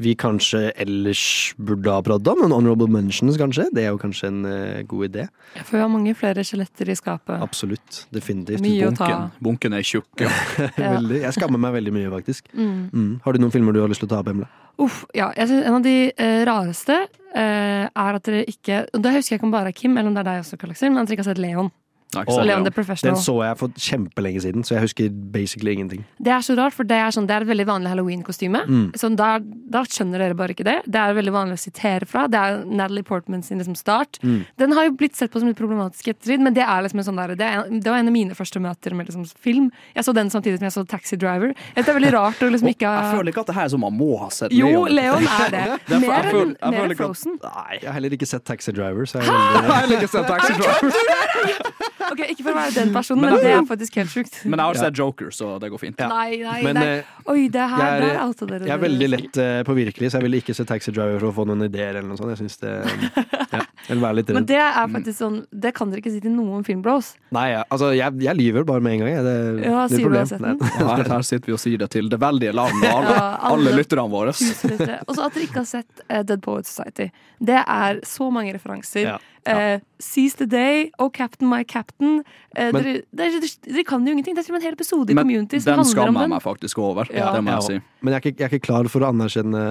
vi 0.00 0.14
kanskje 0.18 0.70
ellers 0.80 1.52
burde 1.60 1.92
ha 1.92 2.02
prøvd 2.04 2.30
om. 2.32 2.44
En 2.46 2.54
honorable 2.56 2.88
mentions, 2.90 3.36
kanskje. 3.40 3.68
Det 3.74 3.84
er 3.84 3.92
jo 3.92 4.00
kanskje 4.00 4.30
en 4.30 4.40
uh, 4.46 4.80
god 4.88 5.08
idé. 5.10 5.26
For 5.60 5.76
vi 5.76 5.82
har 5.82 5.92
mange 5.92 6.14
flere 6.18 6.44
skjeletter 6.46 6.90
i 6.92 6.96
skapet. 6.98 7.36
Absolutt. 7.44 8.06
Definitivt. 8.14 8.64
Mye 8.64 8.88
å 8.88 8.94
ta. 8.96 9.10
Bunken, 9.10 9.44
bunken 9.48 9.78
er 9.78 9.86
tjukk, 9.86 10.10
ja. 10.24 10.32
Ja. 10.82 10.94
veldig. 10.96 11.20
Jeg 11.26 11.36
skammer 11.36 11.60
meg 11.62 11.76
veldig 11.76 11.94
mye, 11.94 12.10
faktisk. 12.12 12.48
Mm. 12.56 12.88
Mm. 12.92 13.12
Har 13.24 13.36
du 13.36 13.42
noen 13.42 13.54
filmer 13.54 13.76
du 13.76 13.82
har 13.84 13.92
lyst 13.92 14.02
til 14.04 14.10
å 14.10 14.14
ta 14.14 14.22
opp, 14.22 14.32
Emla? 14.32 14.48
Uff, 14.80 15.02
ja. 15.14 15.30
Jeg 15.36 15.50
synes 15.50 15.68
en 15.68 15.76
av 15.78 15.84
de 15.84 15.96
eh, 16.10 16.40
rareste 16.48 16.96
eh, 16.96 17.84
er 17.86 18.18
at 18.18 18.24
dere 18.24 18.40
ikke 18.48 18.86
Og 18.96 19.02
det 19.04 19.12
husker 19.18 19.34
jeg 19.34 19.40
ikke 19.42 19.48
om 19.50 19.54
bare 19.54 19.72
er 19.72 19.76
Kim, 19.76 19.96
eller 19.98 20.08
om 20.08 20.16
det 20.16 20.24
er 20.24 20.30
deg 20.30 20.42
også, 20.46 20.58
Karl 20.60 20.72
Aksel, 20.74 20.92
men 20.94 21.02
at 21.02 21.10
dere 21.10 21.18
ikke 21.18 21.26
har 21.26 21.34
sett 21.34 21.42
Leon. 21.42 21.68
Åh, 22.14 22.44
Leon 22.44 22.64
the 22.64 22.72
Professional. 22.74 23.14
Den 23.14 23.22
så 23.22 23.34
jeg 23.44 23.58
for 23.60 23.82
kjempelenge 23.86 24.42
siden, 24.44 24.66
så 24.66 24.76
jeg 24.76 24.86
husker 24.86 25.10
basically 25.32 25.72
ingenting. 25.76 26.04
Det 26.22 26.32
er 26.34 26.44
så 26.44 26.56
rart, 26.58 26.74
for 26.76 26.88
det 26.88 26.98
er, 26.98 27.12
sånn, 27.14 27.26
det 27.28 27.36
er 27.36 27.46
et 27.46 27.50
veldig 27.50 27.66
vanlig 27.68 27.92
halloween-kostyme. 27.92 28.64
Mm. 28.68 28.86
Sånn, 28.98 29.16
da, 29.18 29.34
da 29.42 29.84
skjønner 29.88 30.22
dere 30.22 30.36
bare 30.38 30.56
ikke 30.56 30.66
det. 30.68 30.78
Det 30.86 31.00
er 31.00 31.16
veldig 31.16 31.34
vanlig 31.34 31.58
å 31.58 31.62
sitere 31.62 32.08
fra. 32.08 32.26
Det 32.30 32.40
er 32.40 32.62
Natalie 32.68 33.06
Portman 33.08 33.44
sin 33.46 33.60
liksom, 33.62 33.76
start. 33.78 34.20
Mm. 34.22 34.42
Den 34.60 34.76
har 34.76 34.88
jo 34.88 34.96
blitt 35.00 35.16
sett 35.18 35.32
på 35.32 35.42
som 35.42 35.50
litt 35.50 35.60
problematisk 35.60 36.12
ettertid, 36.12 36.44
men 36.44 36.56
det 36.56 36.66
er 36.66 36.84
liksom 36.84 37.02
en 37.02 37.08
sånn 37.08 37.20
der, 37.22 37.34
det, 37.38 37.48
er, 37.48 37.72
det 37.72 37.88
var 37.88 38.02
en 38.02 38.12
av 38.12 38.16
mine 38.16 38.36
første 38.38 38.62
møter 38.62 38.96
med 38.98 39.08
liksom, 39.08 39.24
film. 39.40 39.70
Jeg 39.96 40.06
så 40.06 40.16
den 40.16 40.32
samtidig 40.32 40.60
som 40.60 40.68
jeg 40.68 40.76
så 40.76 40.86
Taxi 40.92 41.18
Driver. 41.20 41.54
Det 41.74 41.86
er 41.86 41.98
veldig 41.98 42.12
rart 42.14 42.42
å 42.44 42.50
liksom 42.52 42.72
ikke 42.72 42.90
Jeg 42.92 43.16
føler 43.16 43.32
ikke 43.32 43.44
at 43.46 43.52
det 43.52 43.56
her 43.56 43.68
er 43.68 43.72
som 43.72 43.82
man 43.84 43.96
må 43.96 44.12
ha 44.20 44.28
sett 44.32 44.54
Jo, 44.56 44.84
Leon 44.90 45.26
er 45.26 45.52
det. 45.52 45.64
Er 45.92 46.00
Mer 46.02 46.26
enn 46.32 46.94
Frozen. 46.96 47.36
Frozen. 47.38 47.38
Jeg 47.42 47.86
har 47.86 47.96
heller 47.96 48.14
ikke 48.16 48.28
sett 48.28 48.44
Taxi 48.48 48.72
Driver, 48.74 49.06
så 49.08 49.20
jeg 49.20 49.28
Jeg 49.28 49.64
har 49.68 49.80
heller 49.84 50.00
ikke 50.00 50.12
sett 50.12 50.28
Taxi 50.30 50.52
Driver. 50.58 51.80
Ok, 52.10 52.20
Ikke 52.32 52.42
for 52.44 52.52
å 52.52 52.56
være 52.58 52.74
den 52.74 52.92
personen, 52.92 53.20
Men 53.22 53.30
men, 53.34 53.40
det- 53.44 53.52
er 53.56 53.66
faktisk 53.68 53.94
helt 54.00 54.10
sjukt. 54.10 54.34
Men 54.44 54.58
jeg 54.58 54.64
har 54.66 54.74
også 54.74 54.84
sett 54.88 54.98
Joker, 54.98 55.30
så 55.30 55.58
det 55.60 55.70
går 55.72 55.78
fint. 55.80 55.98
Nei, 55.98 56.36
nei, 56.42 56.62
Men, 56.66 56.74
nei. 56.74 56.84
eh, 56.98 57.02
Oi, 57.32 57.48
det 57.48 57.68
her 57.70 57.78
jeg 57.82 58.02
der 58.02 58.08
er, 58.16 58.20
outa 58.26 58.46
dere. 58.50 58.66
jeg 58.66 58.74
er 58.74 58.82
veldig 58.82 59.08
lett 59.10 59.36
eh, 59.38 59.62
påvirkelig, 59.68 60.10
så 60.10 60.18
jeg 60.18 60.22
ville 60.26 60.40
ikke 60.42 60.54
se 60.58 60.64
Taxi 60.64 60.92
Driver 60.92 61.18
for 61.20 61.30
å 61.30 61.34
få 61.40 61.46
noen 61.46 61.62
ideer 61.68 61.96
eller 62.00 62.08
noe 62.08 62.16
sånt. 62.18 62.32
Jeg 62.34 62.42
synes 62.42 62.58
det 62.58 62.72
ja, 63.52 63.62
Men 63.88 64.44
det 64.46 64.56
er 64.58 64.88
faktisk 64.88 65.18
sånn 65.18 65.38
Det 65.52 65.72
kan 65.74 65.90
dere 65.90 66.00
ikke 66.02 66.12
si 66.14 66.20
til 66.24 66.32
noen 66.34 66.64
filmbros. 66.66 67.12
Nei, 67.34 67.48
ja, 67.52 67.62
altså, 67.70 67.90
jeg, 67.96 68.18
jeg 68.22 68.36
lyver 68.38 68.64
bare 68.68 68.80
med 68.84 68.92
en 68.98 69.04
gang. 69.04 69.24
Det, 69.26 69.64
Ja, 69.66 69.86
det 69.88 69.98
er 69.98 70.04
problem. 70.06 70.58
Ja, 70.78 70.96
her, 70.96 71.04
her 71.16 71.22
sitter 71.26 71.46
vi 71.46 71.56
og 71.56 71.62
sier 71.62 71.78
det 71.82 71.90
til 71.94 72.08
det 72.12 72.18
veldige 72.22 72.52
land 72.54 72.72
og 72.82 72.88
alle, 72.96 73.16
Ja, 73.16 73.26
alle- 73.48 73.52
alle 73.52 73.76
lytterne 73.78 74.08
våre. 74.12 74.32
Og 74.32 75.14
så 75.16 75.26
at 75.26 75.34
dere 75.36 75.46
ikke 75.46 75.60
har 75.62 75.68
sett 75.68 76.02
eh, 76.08 76.22
Dead 76.22 76.42
Poet 76.42 76.66
Society. 76.68 77.10
Det 77.42 77.60
er 77.66 78.00
så 78.06 78.30
mange 78.32 78.54
referanser. 78.56 79.06
Ja. 79.14 79.18
Eh, 79.44 79.80
Seize 79.98 80.36
the 80.38 80.46
Day, 80.46 80.90
Oh 80.98 81.08
Captain 81.10 81.48
My 81.50 81.64
Captain. 81.64 82.22
Eh, 82.54 82.70
Men- 82.72 82.82
dere, 82.84 83.02
dere, 83.12 83.40
dere 83.66 83.84
kan 83.84 84.04
jo 84.06 84.12
ingenting. 84.12 84.34
Det 84.36 84.42
er 84.42 84.46
til 84.46 84.54
og 84.54 84.58
med 84.58 84.62
en 84.62 84.66
hel 84.68 84.74
episode 84.78 85.10
i 85.10 85.14
Community 85.14 85.58
som 85.58 85.72
handler 85.78 85.82
om 85.82 86.06
den. 86.06 86.14
Den 86.14 86.22
den. 86.22 86.30
meg 86.30 86.42
faktisk 86.42 86.78
over. 86.78 87.06
Ja. 87.12 87.32
Det 87.32 87.42
må 87.42 87.50
jeg 87.50 87.62
si. 87.62 87.80
Men 88.02 88.14
jeg 88.14 88.20
er, 88.20 88.30
ikke, 88.30 88.38
jeg 88.38 88.46
er 88.46 88.54
ikke 88.58 88.66
klar 88.68 88.88
for 88.88 89.00
å 89.00 89.10
anerkjenne 89.10 89.62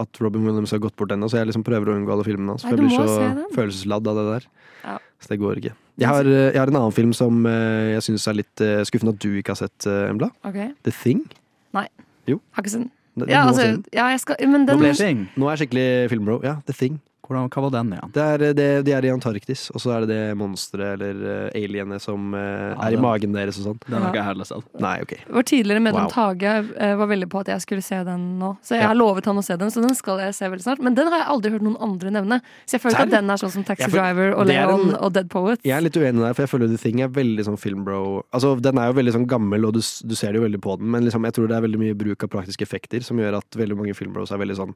at 0.00 0.20
Robin 0.20 0.44
Williams 0.44 0.70
har 0.70 0.78
gått 0.82 0.96
bort 0.96 1.10
ennå, 1.14 1.28
så 1.30 1.38
jeg 1.38 1.46
liksom 1.52 1.64
prøver 1.64 1.92
å 1.92 1.96
unngå 2.00 2.12
alle 2.12 2.24
filmene 2.24 2.56
hans. 2.56 2.62
For 2.62 2.74
jeg 2.74 2.78
blir 2.78 2.90
så 2.90 3.46
følelsesladd 3.54 4.06
av 4.10 4.16
det 4.16 4.26
der. 4.32 4.48
Ja. 4.84 4.98
Så 5.20 5.28
det 5.28 5.38
går 5.40 5.62
ikke. 5.62 5.74
Jeg 5.98 6.08
har, 6.08 6.24
eh, 6.26 6.50
jeg 6.52 6.58
har 6.58 6.66
en 6.68 6.76
annen 6.82 6.92
film 6.92 7.12
som 7.14 7.44
jeg 7.44 8.02
syns 8.02 8.26
er 8.28 8.34
litt 8.42 8.56
skuffende 8.90 9.14
at 9.14 9.18
du 9.22 9.30
ikke 9.40 9.54
har 9.54 9.62
sett, 9.62 9.86
Embla. 9.86 10.30
Okay. 10.44 10.72
The 10.82 10.90
Thing. 10.90 11.28
Nei. 11.72 11.88
Jo. 12.26 12.40
Har 12.52 12.62
ikke 12.62 12.70
sett 12.74 12.82
den. 12.82 12.90
Ja, 13.28 13.46
altså, 13.48 13.82
ja, 13.94 14.10
jeg 14.12 14.20
skal, 14.20 14.36
men 14.44 14.66
den 14.66 14.76
Nå, 14.76 14.82
ble 14.82 14.92
jeg, 14.92 15.28
nå 15.40 15.46
er 15.48 15.56
jeg 15.56 15.68
skikkelig 15.68 16.10
filmbro. 16.10 16.42
Ja, 16.44 16.58
The 16.66 16.74
Thing. 16.76 17.00
Hvordan, 17.26 17.48
hva 17.50 17.62
var 17.66 17.72
den 17.74 17.92
igjen? 17.96 18.12
Det 18.14 18.22
er, 18.22 18.44
det, 18.54 18.66
de 18.86 18.92
er 18.94 19.04
i 19.08 19.10
Antarktis, 19.10 19.66
og 19.74 19.80
så 19.82 19.92
er 19.96 20.04
det 20.06 20.08
det 20.14 20.36
monsteret 20.38 20.94
eller 21.00 21.48
uh, 21.50 21.58
alienet 21.58 22.02
som 22.04 22.34
eh, 22.38 22.74
er 22.86 22.94
i 22.94 23.00
magen 23.02 23.32
deres 23.34 23.58
og 23.60 23.64
sånn. 23.70 23.80
Den 23.86 23.96
har 23.98 24.08
ikke 24.12 24.20
jeg 24.20 24.28
heller 24.30 24.48
sett. 24.48 24.68
Nei, 24.80 24.94
ok. 25.02 25.14
Vår 25.34 25.46
tidligere 25.50 25.82
medlem 25.82 26.06
Wow. 26.06 26.12
Tage 26.12 26.52
uh, 26.76 26.94
var 27.00 27.08
veldig 27.10 27.28
på 27.32 27.40
at 27.42 27.48
jeg 27.54 27.64
skulle 27.64 27.82
se 27.82 27.98
den 28.06 28.38
nå. 28.38 28.52
Så 28.62 28.76
jeg 28.76 28.82
Ja. 28.84 28.92
har 28.92 28.98
lovet 28.98 29.24
han 29.26 29.36
å 29.40 29.44
se 29.44 29.56
den, 29.58 29.70
så 29.74 29.82
den 29.82 29.94
skal 29.98 30.20
jeg 30.22 30.34
se 30.38 30.46
veldig 30.52 30.62
snart. 30.68 30.82
Men 30.86 30.94
den 30.94 31.08
har 31.10 31.18
jeg 31.24 31.28
aldri 31.34 31.50
hørt 31.56 31.64
noen 31.66 31.76
andre 31.82 32.12
nevne. 32.14 32.38
Så 32.66 32.76
jeg 32.76 32.84
føler 32.84 32.96
ikke 33.00 33.08
at 33.10 33.16
den 33.16 33.30
er 33.34 33.42
sånn 33.42 33.54
som 33.56 33.64
Taxi 33.66 33.90
Driver 33.90 34.34
og 34.36 34.46
Leon 34.46 34.86
en- 34.90 34.96
og 35.00 35.12
Dead 35.16 35.28
Poets. 35.32 35.62
Jeg 35.66 35.74
er 35.76 35.82
litt 35.82 35.96
uenig 35.96 36.22
der, 36.22 36.34
for 36.36 36.42
jeg 36.46 36.52
føler 36.54 36.68
The 36.68 36.78
Thing 36.78 37.00
er 37.02 37.08
veldig 37.08 37.44
sånn 37.50 37.58
filmbro 37.58 38.22
Altså, 38.32 38.54
Den 38.60 38.78
er 38.78 38.92
jo 38.92 38.96
veldig 39.00 39.12
sånn 39.16 39.26
gammel, 39.26 39.66
og 39.66 39.72
du, 39.74 39.80
du 39.80 40.14
ser 40.14 40.32
det 40.32 40.40
jo 40.40 40.46
veldig 40.46 40.60
på 40.62 40.78
den, 40.78 40.90
men 40.90 41.02
liksom, 41.08 41.24
jeg 41.26 41.34
tror 41.34 41.48
det 41.48 41.56
er 41.56 41.64
veldig 41.66 41.78
mye 41.82 41.94
bruk 41.98 42.22
av 42.22 42.30
praktiske 42.30 42.62
effekter 42.62 43.02
som 43.02 43.16
gjør 43.18 43.38
at 43.40 43.58
veldig 43.58 43.76
mange 43.78 43.94
filmbros 43.96 44.30
er 44.32 44.38
veldig 44.38 44.56
sånn 44.58 44.74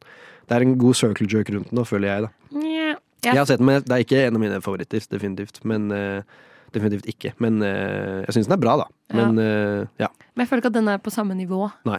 Det 0.48 0.56
er 0.56 0.64
en 0.66 0.76
god 0.80 0.96
circle 0.96 1.26
jerk 1.30 1.50
rundt 1.54 1.68
den, 1.70 1.76
da, 1.76 1.84
føler 1.86 2.08
jeg, 2.08 2.22
da. 2.26 2.30
Nja, 3.20 3.32
Jeg 3.34 3.40
har 3.42 3.48
sett 3.50 3.60
den, 3.60 3.68
men 3.68 3.82
det 3.84 3.96
er 3.96 4.04
ikke 4.04 4.22
en 4.26 4.38
av 4.38 4.42
mine 4.42 4.60
favoritter, 4.64 5.04
definitivt. 5.12 5.60
Men 5.64 5.90
uh, 5.92 6.46
Definitivt 6.70 7.08
ikke. 7.10 7.32
Men 7.42 7.58
uh, 7.64 8.22
jeg 8.28 8.36
syns 8.36 8.46
den 8.46 8.54
er 8.54 8.60
bra, 8.62 8.76
da. 8.78 8.84
Men 9.18 9.38
uh, 9.42 9.88
ja. 9.98 10.06
Men 10.36 10.44
jeg 10.44 10.50
føler 10.52 10.62
ikke 10.62 10.70
at 10.70 10.76
den 10.78 10.90
er 10.92 11.00
på 11.02 11.10
samme 11.10 11.34
nivå. 11.34 11.64
Nei. 11.88 11.98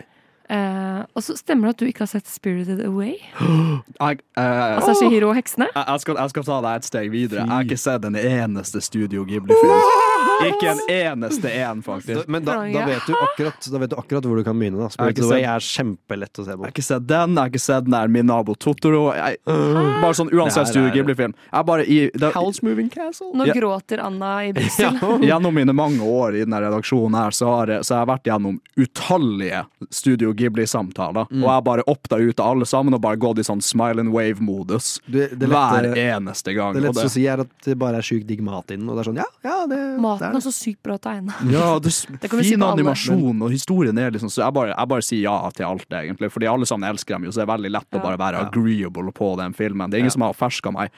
Eh, 0.51 1.03
og 1.15 1.23
så 1.23 1.37
stemmer 1.39 1.69
det 1.69 1.75
at 1.77 1.79
du 1.79 1.85
ikke 1.87 2.03
har 2.03 2.09
sett 2.11 2.27
Spirited 2.27 2.81
Away? 2.83 3.15
Eh, 4.01 4.17
Altså 4.41 4.97
Shihiro 4.99 5.29
og 5.29 5.37
heksene? 5.37 5.69
jeg, 5.71 5.83
jeg, 5.87 5.99
skal, 6.03 6.17
jeg 6.19 6.33
skal 6.33 6.43
ta 6.47 6.57
deg 6.65 6.79
et 6.81 6.87
steg 6.89 7.11
videre. 7.13 7.45
Jeg 7.45 7.51
har 7.53 7.67
ikke 7.67 7.77
sett 7.79 8.07
en 8.09 8.17
eneste 8.19 8.81
Studio 8.83 9.23
Ghibli-film. 9.29 9.77
Ikke 10.49 10.71
en 10.71 10.81
eneste 10.87 11.51
en, 11.61 11.81
faktisk. 11.85 12.27
Men 12.27 12.45
da, 12.47 12.57
da, 12.65 12.85
vet 12.89 13.07
du 13.07 13.15
akkurat, 13.15 13.69
da 13.73 13.81
vet 13.83 13.93
du 13.93 13.97
akkurat 13.99 14.27
hvor 14.29 14.41
du 14.41 14.43
kan 14.47 14.57
begynne. 14.59 14.79
da 14.79 14.89
Jeg 14.89 15.15
ikke 15.15 15.27
Spirited 15.27 15.49
er 15.51 15.65
kjempelett 15.67 16.41
å 16.41 16.45
se 16.45 16.55
på. 16.55 16.61
Jeg 16.61 16.67
har 16.67 16.75
ikke 16.75 16.87
sett 16.87 17.07
den, 17.09 17.35
jeg 17.35 17.41
har 17.41 17.53
ikke 17.53 17.63
sett 17.63 17.87
den 17.87 17.95
der 17.97 18.11
Min 18.11 18.29
nabo 18.31 18.55
Totoro. 18.55 19.03
Jeg, 19.15 19.39
bare 19.45 20.13
sånn 20.17 20.31
uansett 20.33 20.71
Studio 20.71 20.91
Ghibli-film. 20.95 21.35
Jeg 21.51 21.87
i 21.91 22.31
House 22.35 22.65
Moving 22.65 22.89
Castle. 22.89 23.31
Nå 23.33 23.47
Ja. 23.47 23.53
gråter 23.53 23.99
Anna 24.03 24.45
i 24.45 24.53
Brussel. 24.53 24.97
Gjennom 25.29 25.53
mine 25.55 25.73
mange 25.73 26.03
år 26.03 26.35
i 26.35 26.43
denne 26.45 26.61
redaksjonen 26.61 27.17
her, 27.17 27.31
så 27.31 27.47
har 27.55 27.67
jeg, 27.67 27.85
så 27.87 27.95
har 27.95 28.03
jeg 28.05 28.11
vært 28.11 28.29
gjennom 28.29 28.59
utallige 28.77 29.65
Studio 29.89 30.33
Ghibli-samtaler. 30.33 31.27
Mm. 31.31 31.43
Og 31.43 31.47
jeg 31.47 31.53
har 31.53 31.65
bare 31.67 31.85
opta 31.91 32.19
ut 32.21 32.39
av 32.39 32.55
alle 32.55 32.65
sammen 32.69 32.93
og 32.97 33.01
bare 33.03 33.19
gått 33.21 33.41
i 33.41 33.45
sånn 33.47 33.61
smile 33.63 34.01
and 34.03 34.13
wave-modus. 34.13 34.99
Hver 35.07 35.91
eneste 35.97 36.53
gang. 36.53 36.75
Det 36.75 36.83
er 36.83 36.87
letteste 36.89 37.09
å 37.09 37.13
si 37.15 37.25
er 37.29 37.43
at 37.45 37.51
det 37.65 37.77
bare 37.81 38.01
er 38.01 38.05
sjukt 38.05 38.27
digg 38.29 38.41
mat 38.45 38.71
innen, 38.73 38.89
og 38.89 38.97
det 38.97 39.03
er 39.05 39.09
sånn 39.11 39.19
ja, 39.21 39.27
ja, 39.45 39.57
det, 39.69 39.77
det 39.77 40.01
Maten 40.01 40.30
er 40.37 40.41
er 40.41 40.45
så 40.47 40.53
sykt 40.55 40.81
bra 40.83 40.97
tegna. 40.97 41.33
Ja, 41.51 41.79
det 41.79 41.91
er 41.91 42.17
Det 42.21 42.29
si 42.31 42.51
fin 42.53 42.63
alle. 42.63 42.73
animasjon, 42.79 43.41
og 43.41 43.51
historien 43.51 43.97
er 43.97 44.11
liksom 44.11 44.29
Så 44.31 44.43
jeg 44.43 44.53
bare, 44.53 44.73
jeg 44.75 44.87
bare 44.87 45.01
sier 45.05 45.21
ja 45.25 45.51
til 45.55 45.65
alt, 45.65 45.87
egentlig. 45.89 46.31
Fordi 46.31 46.47
alle 46.47 46.65
sammen 46.65 46.89
elsker 46.89 47.15
dem 47.15 47.25
jo, 47.25 47.31
så 47.31 47.41
det 47.41 47.47
er 47.47 47.53
veldig 47.55 47.71
lett 47.71 47.97
å 47.97 48.03
bare 48.03 48.17
være 48.17 48.45
agreeable 48.47 49.11
på 49.11 49.35
den 49.37 49.53
filmen. 49.53 49.89
Det 49.89 49.97
er 49.99 50.05
ingen 50.05 50.11
som 50.17 50.21
har 50.27 50.33
ferska 50.37 50.71
meg 50.71 50.91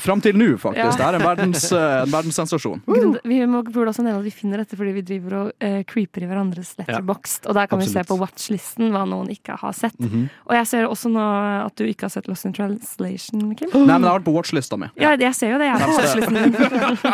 Fram 0.00 0.22
til 0.24 0.36
nå, 0.38 0.54
faktisk. 0.56 0.80
Ja. 0.80 0.92
Det 0.96 1.04
er 1.04 1.16
en, 1.18 1.24
verdens, 1.26 1.66
eh, 1.76 1.96
en 2.06 2.12
verdenssensasjon. 2.12 2.80
Vi 3.28 3.40
må 3.44 3.60
burde 3.66 3.90
også 3.90 4.04
nevne 4.04 4.22
at 4.22 4.24
vi 4.24 4.32
finner 4.32 4.62
dette 4.62 4.76
fordi 4.78 4.94
vi 4.96 5.02
driver 5.04 5.34
og 5.36 5.50
uh, 5.60 5.80
creeper 5.88 6.24
i 6.24 6.28
hverandres 6.30 6.70
letterboxd. 6.78 7.48
Og 7.50 7.58
der 7.58 7.68
kan 7.68 7.82
vi 7.82 7.88
se 7.90 8.04
på 8.08 8.16
watchlisten 8.16 8.88
hva 8.94 9.02
noen 9.08 9.28
ikke 9.34 9.58
har 9.60 9.74
sett. 9.76 9.98
Mhm. 10.00 10.30
Og 10.48 10.54
jeg 10.56 10.70
ser 10.70 10.88
også 10.88 11.12
nå 11.12 11.26
at 11.66 11.76
du 11.76 11.84
ikke 11.84 12.08
har 12.08 12.14
sett 12.14 12.30
Lost 12.30 12.48
in 12.48 12.54
Translation, 12.56 13.52
Kim. 13.58 13.68
Nei, 13.74 13.82
men 13.84 14.06
det 14.06 14.08
har 14.08 14.16
vært 14.22 14.28
på 14.30 14.36
watchlista 14.38 14.78
mi. 14.80 14.88
Ja, 15.00 15.12
jeg 15.20 15.36
ser 15.36 15.52
jo 15.52 15.60
det. 15.60 15.68
Jeg 15.68 15.76
er 15.76 15.84
på 15.84 15.98
watchlisten 15.98 16.40
din. 16.40 16.56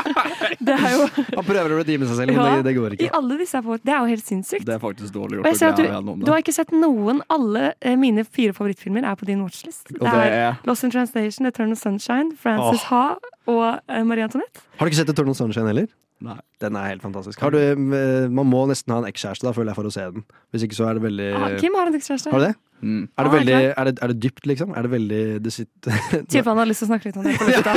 det 0.69 0.79
er 0.79 0.95
jo 0.95 1.09
Han 1.17 1.49
prøver 1.51 1.75
å 1.75 1.81
redeeme 1.83 2.07
seg 2.07 2.21
selv, 2.23 2.35
men 2.37 2.39
Ja, 2.39 2.55
det, 2.61 2.69
det 2.69 2.77
går 2.79 2.97
I 3.03 3.11
alle 3.19 3.41
disse 3.41 3.59
er 3.59 3.67
på 3.67 3.77
Det 3.83 3.95
er 3.95 4.05
jo 4.05 4.13
helt 4.15 4.27
sinnssykt. 4.27 4.67
Det 4.69 4.77
er 4.77 4.83
faktisk 4.83 5.15
dårlig 5.15 5.41
Og 5.41 5.43
gjort 5.43 5.51
jeg 5.51 5.59
å 5.59 5.63
ser 5.65 5.75
at 5.75 5.83
grave 5.83 6.15
du, 6.15 6.25
du 6.29 6.33
har 6.33 6.43
ikke 6.45 6.55
sett 6.55 6.75
noen. 6.77 7.25
Alle 7.33 7.73
eh, 7.83 7.99
mine 7.99 8.23
fire 8.23 8.55
favorittfilmer 8.55 9.07
er 9.09 9.19
på 9.19 9.27
din 9.29 9.43
watchlist. 9.43 9.91
Og 9.99 10.07
det 10.07 10.25
er- 10.31 10.63
Lost 10.69 10.87
in 10.87 10.95
Translation, 10.95 11.51
Eternal 11.51 11.79
Sunshine, 11.79 12.37
Frances 12.39 12.68
Åh. 12.77 12.85
Ha 12.91 13.05
og 13.49 13.65
eh, 13.89 14.05
Marie 14.05 14.27
Antoinette. 14.29 14.65
Har 14.79 14.87
du 14.87 14.93
ikke 14.93 15.01
sett 15.01 15.13
Eternal 15.15 15.37
Sunshine 15.39 15.71
heller? 15.71 15.89
Nei. 16.21 16.39
Den 16.59 16.75
er 16.75 16.89
helt 16.91 17.03
fantastisk. 17.05 17.39
Har 17.41 17.55
du, 17.55 17.59
eh, 17.63 18.29
man 18.29 18.49
må 18.51 18.65
nesten 18.67 18.91
ha 18.91 18.99
en 19.03 19.07
ekskjæreste 19.13 19.47
da, 19.47 19.53
føler 19.55 19.71
jeg, 19.71 19.79
for 19.79 19.87
å 19.87 19.93
se 19.95 20.09
den. 20.11 20.25
Hvis 20.53 20.65
ikke 20.67 20.75
så 20.81 20.89
er 20.91 20.99
det 20.99 21.05
veldig 21.07 21.29
Ah, 21.39 21.53
Kim 21.61 21.77
har 21.79 21.87
en 21.87 21.95
ekskjæreste. 22.01 22.33
Har 22.35 22.41
du 22.43 22.47
det? 22.51 22.57
Mm. 22.79 23.09
Er, 23.19 23.25
det 23.25 23.29
Ah, 23.29 23.33
veldig, 23.35 23.55
er, 23.75 23.85
det, 23.89 23.93
er 24.03 24.11
det 24.13 24.17
dypt, 24.23 24.45
liksom? 24.47 24.71
Er 24.79 24.83
det 24.87 24.91
veldig 24.93 25.23
det 25.43 25.51
sitter, 25.51 25.95
Typ 26.31 26.45
han 26.47 26.59
har 26.61 26.67
lyst 26.71 26.79
til 26.85 26.87
å 26.87 26.91
snakke 26.93 27.09
litt 27.09 27.17
om 27.19 27.25
det 27.27 27.33
på 27.35 27.47
lufta. 27.49 27.73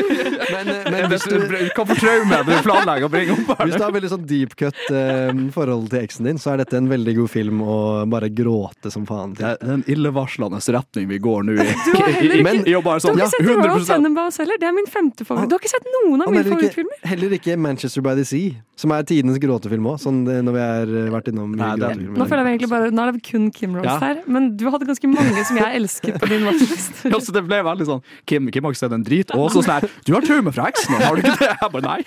Men, 0.56 0.70
eh, 0.72 0.86
men 0.94 1.08
hvis 1.10 1.24
du 1.28 1.34
Hva 1.76 1.84
for 1.90 1.98
traume 2.00 2.38
du 2.46 2.52
planlegger 2.64 3.04
å 3.04 3.10
bringe 3.12 3.34
opp? 3.36 3.50
Hvis 3.60 3.76
du 3.76 3.84
har 3.84 3.92
veldig 3.92 4.10
sånn 4.14 4.24
deep 4.30 4.54
cut 4.56 4.78
eh, 4.96 5.32
forhold 5.52 5.90
til 5.92 6.00
eksen 6.06 6.28
din, 6.30 6.40
så 6.40 6.54
er 6.54 6.62
dette 6.62 6.78
en 6.78 6.88
veldig 6.88 7.16
god 7.18 7.30
film 7.32 7.60
å 7.64 7.76
bare 8.08 8.30
gråte 8.32 8.92
som 8.94 9.04
faen 9.08 9.34
til. 9.36 9.44
Det 9.60 9.68
er 9.68 9.74
en 9.76 9.84
illevarslende 9.92 10.60
retning 10.78 11.08
vi 11.12 11.18
går 11.26 11.44
nå 11.50 11.56
i. 11.60 11.66
Du 11.86 11.92
har 12.00 12.12
heller 12.16 12.36
ikke, 12.40 12.46
Men- 12.48 12.64
I 12.64 12.76
bare 12.80 13.00
du 13.02 13.06
sånn, 13.08 13.20
har 13.20 13.28
ikke 13.28 13.36
sett 13.36 13.50
Royal 13.50 13.76
100% 13.76 13.92
Tenenbaums 13.92 14.40
heller. 14.40 14.62
Det 14.64 14.70
er 14.70 14.76
min 14.78 14.88
femte 14.96 15.28
favoritt. 15.28 15.52
Du 15.52 15.56
har 15.58 15.60
ikke 15.66 15.74
sett 15.74 15.92
noen 15.98 16.24
av 16.24 16.32
mine 16.32 16.46
favorittfilmer. 16.48 16.96
heller 17.12 17.36
ikke 17.36 17.58
Manchester 17.60 17.85
by 18.02 18.14
the 18.14 18.24
Sea, 18.24 18.54
som 18.76 18.90
er 18.92 19.02
tidenes 19.08 19.38
gråtefilm 19.40 19.86
òg, 19.88 19.98
sånn 20.02 20.24
det- 20.26 20.42
når 20.44 20.52
vi 20.52 20.60
har 20.60 20.82
eh, 20.82 21.10
vært 21.14 21.28
innom 21.32 21.54
Nei, 21.56 21.70
Nå 21.76 22.26
føler 22.28 22.44
jeg 22.44 22.58
egentlig 22.58 22.68
bare, 22.70 22.90
nå 22.90 23.00
er 23.06 23.12
det 23.12 23.22
kun 23.22 23.50
Kim 23.50 23.74
Rose 23.76 23.86
Ja. 23.86 23.98
her, 23.98 24.22
men 24.26 24.56
du 24.56 24.64
hadde 24.70 24.84
ganske 24.86 25.08
mange 25.08 25.44
som 25.44 25.56
jeg 25.56 25.76
elsket 25.80 26.18
på 26.20 26.28
din 26.28 26.42
watchlist. 26.44 27.04
Ja, 27.12 27.18
så 27.22 27.32
det 27.32 27.44
ble 27.46 27.62
veldig 27.62 27.86
sånn 27.86 28.02
Kim, 28.26 28.50
Kim 28.50 28.64
har 28.64 28.72
ikke 28.72 28.82
sett 28.82 28.92
en 28.92 29.04
drit. 29.04 29.30
Og 29.34 29.50
så 29.50 29.62
sånn 29.62 29.80
her 29.80 29.88
Du 30.04 30.12
har 30.14 30.22
traume 30.22 30.52
fra 30.52 30.66
eksen 30.70 30.94
har 31.00 31.14
du 31.16 31.22
ikke 31.22 31.38
det? 31.38 31.52
Jeg 31.62 31.72
bare 31.72 31.86
nei. 31.86 32.02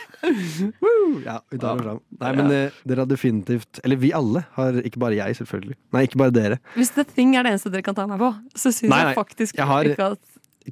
Woo! 0.82 1.22
Ja, 1.26 1.40
vi 1.50 1.58
tar 1.58 1.78
det 1.80 1.84
fram. 1.86 2.00
Nei, 2.20 2.32
men 2.38 2.52
eh, 2.52 2.70
dere 2.88 3.04
har 3.06 3.10
definitivt 3.10 3.80
Eller 3.84 3.96
vi 4.02 4.12
alle 4.16 4.44
har, 4.58 4.80
ikke 4.86 5.00
bare 5.02 5.16
jeg, 5.18 5.36
selvfølgelig. 5.40 5.76
Nei, 5.96 6.04
ikke 6.08 6.20
bare 6.22 6.32
dere. 6.36 6.60
Hvis 6.76 6.92
The 6.96 7.06
Thing 7.08 7.36
er 7.40 7.44
det 7.48 7.54
eneste 7.56 7.72
dere 7.74 7.86
kan 7.86 7.96
ta 7.98 8.06
meg 8.10 8.20
på, 8.22 8.30
så 8.56 8.72
syns 8.76 8.92
jeg 8.94 9.16
faktisk 9.18 9.58
Jeg 9.58 9.66
har- 9.70 9.90
ikke 9.94 10.12
at 10.14 10.20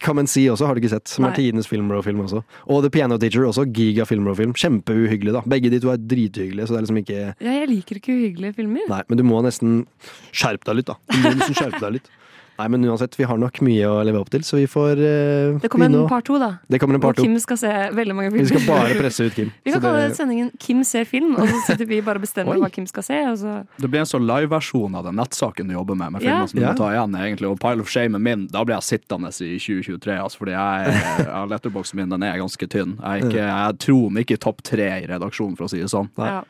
Come 0.03 0.23
and 0.23 0.29
See 0.31 0.47
også 0.51 0.67
har 0.69 0.75
du 0.77 0.81
ikke 0.81 0.91
sett, 0.93 1.07
som 1.11 1.25
Nei. 1.25 1.31
er 1.31 1.39
tidenes 1.39 1.69
filmbro-film 1.69 2.21
også. 2.25 2.43
Og 2.67 2.83
The 2.85 2.91
Piano 2.93 3.17
Teacher 3.21 3.47
også, 3.47 3.65
giga 3.73 4.05
filmbro-film. 4.09 4.53
Kjempeuhyggelig, 4.57 5.33
da. 5.37 5.43
Begge 5.47 5.71
de 5.73 5.81
to 5.83 5.91
er 5.93 6.01
drithyggelige, 6.01 6.67
så 6.67 6.75
det 6.75 6.79
er 6.81 6.87
liksom 6.87 7.01
ikke 7.03 7.19
ja, 7.19 7.57
Jeg 7.61 7.71
liker 7.71 7.99
ikke 8.01 8.15
uhyggelige 8.15 8.57
filmer. 8.59 8.87
Nei, 8.91 9.01
men 9.09 9.21
du 9.21 9.25
må 9.27 9.41
nesten 9.45 9.83
skjerpe 10.31 10.69
deg 10.69 10.81
litt, 10.81 10.91
da. 10.93 10.97
Du 11.11 11.19
må 11.23 11.33
nesten 11.37 11.57
skjerpe 11.57 11.83
deg 11.83 11.99
litt. 11.99 12.09
Nei, 12.57 12.65
men 12.73 12.85
uansett, 12.89 13.13
vi 13.19 13.25
har 13.29 13.37
nok 13.37 13.59
mye 13.61 13.85
å 13.85 13.99
leve 14.01 14.17
opp 14.17 14.31
til, 14.33 14.41
så 14.41 14.57
vi 14.57 14.63
får 14.65 14.97
uh, 14.97 15.57
Det 15.61 15.69
kommer 15.69 15.85
en 15.91 15.97
par 16.07 16.07
part 16.15 16.25
to, 16.25 16.39
da. 16.41 16.47
Det 16.67 16.79
kommer 16.81 16.97
en 16.97 17.03
par 17.03 17.13
to. 17.13 17.21
Kim 17.21 17.35
skal 17.39 17.59
se 17.61 17.69
veldig 17.93 18.15
mange 18.17 18.31
Vi 18.33 18.45
skal 18.49 18.63
bare 18.65 18.95
presse 19.01 19.27
ut 19.27 19.35
Kim. 19.35 19.51
Vi 19.65 19.73
kan 19.75 19.83
kalle 19.83 20.07
det- 20.07 20.15
sendingen 20.17 20.49
'Kim 20.57 20.81
ser 20.83 21.05
film', 21.05 21.35
og 21.37 21.45
så 21.47 21.59
sitter 21.67 21.85
vi 21.85 21.99
bare 22.01 22.17
og 22.17 22.25
bestemmer 22.25 22.57
hva 22.57 22.71
Kim 22.73 22.87
skal 22.89 23.03
se. 23.05 23.19
Og 23.29 23.37
så 23.37 23.53
Det 23.77 23.89
blir 23.93 24.01
en 24.01 24.09
sånn 24.09 24.25
liveversjon 24.25 24.95
av 24.97 25.05
den 25.05 25.15
nettsaken 25.21 25.67
du 25.69 25.75
jobber 25.75 25.95
med. 25.95 26.11
Med 26.17 26.21
Ja. 26.23 26.31
filmer 26.31 26.47
som 26.49 26.59
du 26.59 26.65
Ja. 26.65 26.71
må 26.73 26.77
ta 26.77 26.89
igjen 26.95 27.13
egentlig 27.21 27.51
Og 27.51 27.59
Pile 27.59 27.81
of 27.81 27.89
Shame 27.89 28.17
min, 28.19 28.47
da 28.47 28.63
blir 28.63 28.75
jeg 28.81 28.87
sittende 28.89 29.29
i 29.29 29.59
2023. 29.59 30.17
Altså, 30.17 30.37
fordi 30.41 30.51
jeg, 30.57 31.01
jeg 31.29 31.49
letterboksen 31.53 31.95
min 31.95 32.09
den 32.09 32.23
er 32.23 32.37
ganske 32.41 32.67
tynn. 32.67 32.97
Jeg, 32.97 33.21
er 33.21 33.29
ikke, 33.29 33.45
jeg 33.45 33.77
tror 33.85 34.09
den 34.09 34.17
ikke 34.23 34.33
er 34.33 34.43
topp 34.47 34.63
tre 34.63 34.89
i 35.03 35.05
redaksjonen, 35.05 35.55
for 35.57 35.65
å 35.65 35.69
si 35.69 35.77
det 35.77 35.89
sånn. 35.93 36.09
Nei. 36.17 36.27
ja. 36.27 36.41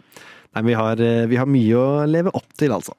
Nei, 0.55 0.61
vi 0.63 0.73
har, 0.73 0.95
eh, 1.03 1.25
vi 1.27 1.35
har 1.35 1.45
mye 1.45 1.75
å 1.75 2.07
leve 2.07 2.31
opp 2.33 2.47
til, 2.57 2.71
altså. 2.71 2.93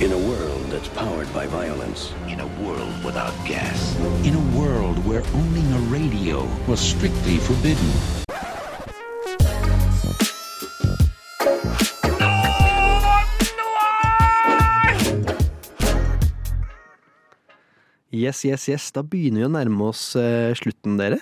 In 0.00 0.12
a 0.12 0.16
world 0.16 0.49
that's 0.80 0.96
powered 0.96 1.28
by 1.34 1.46
violence. 1.46 2.12
In 2.28 2.40
a 2.40 2.46
world 2.62 2.92
without 3.04 3.34
gas. 3.44 3.96
In 4.24 4.34
a 4.34 4.58
world 4.58 4.96
where 5.04 5.22
owning 5.34 5.68
a 5.72 5.80
radio 5.92 6.48
was 6.66 6.80
strictly 6.80 7.36
forbidden. 7.36 7.90
Yes, 18.10 18.44
yes, 18.44 18.68
yes. 18.68 18.90
Da 18.92 19.02
begynner 19.02 19.44
vi 19.44 19.46
å 19.46 19.52
nærme 19.52 19.90
oss 19.92 20.14
eh, 20.18 20.50
slutten, 20.58 20.96
dere. 21.00 21.20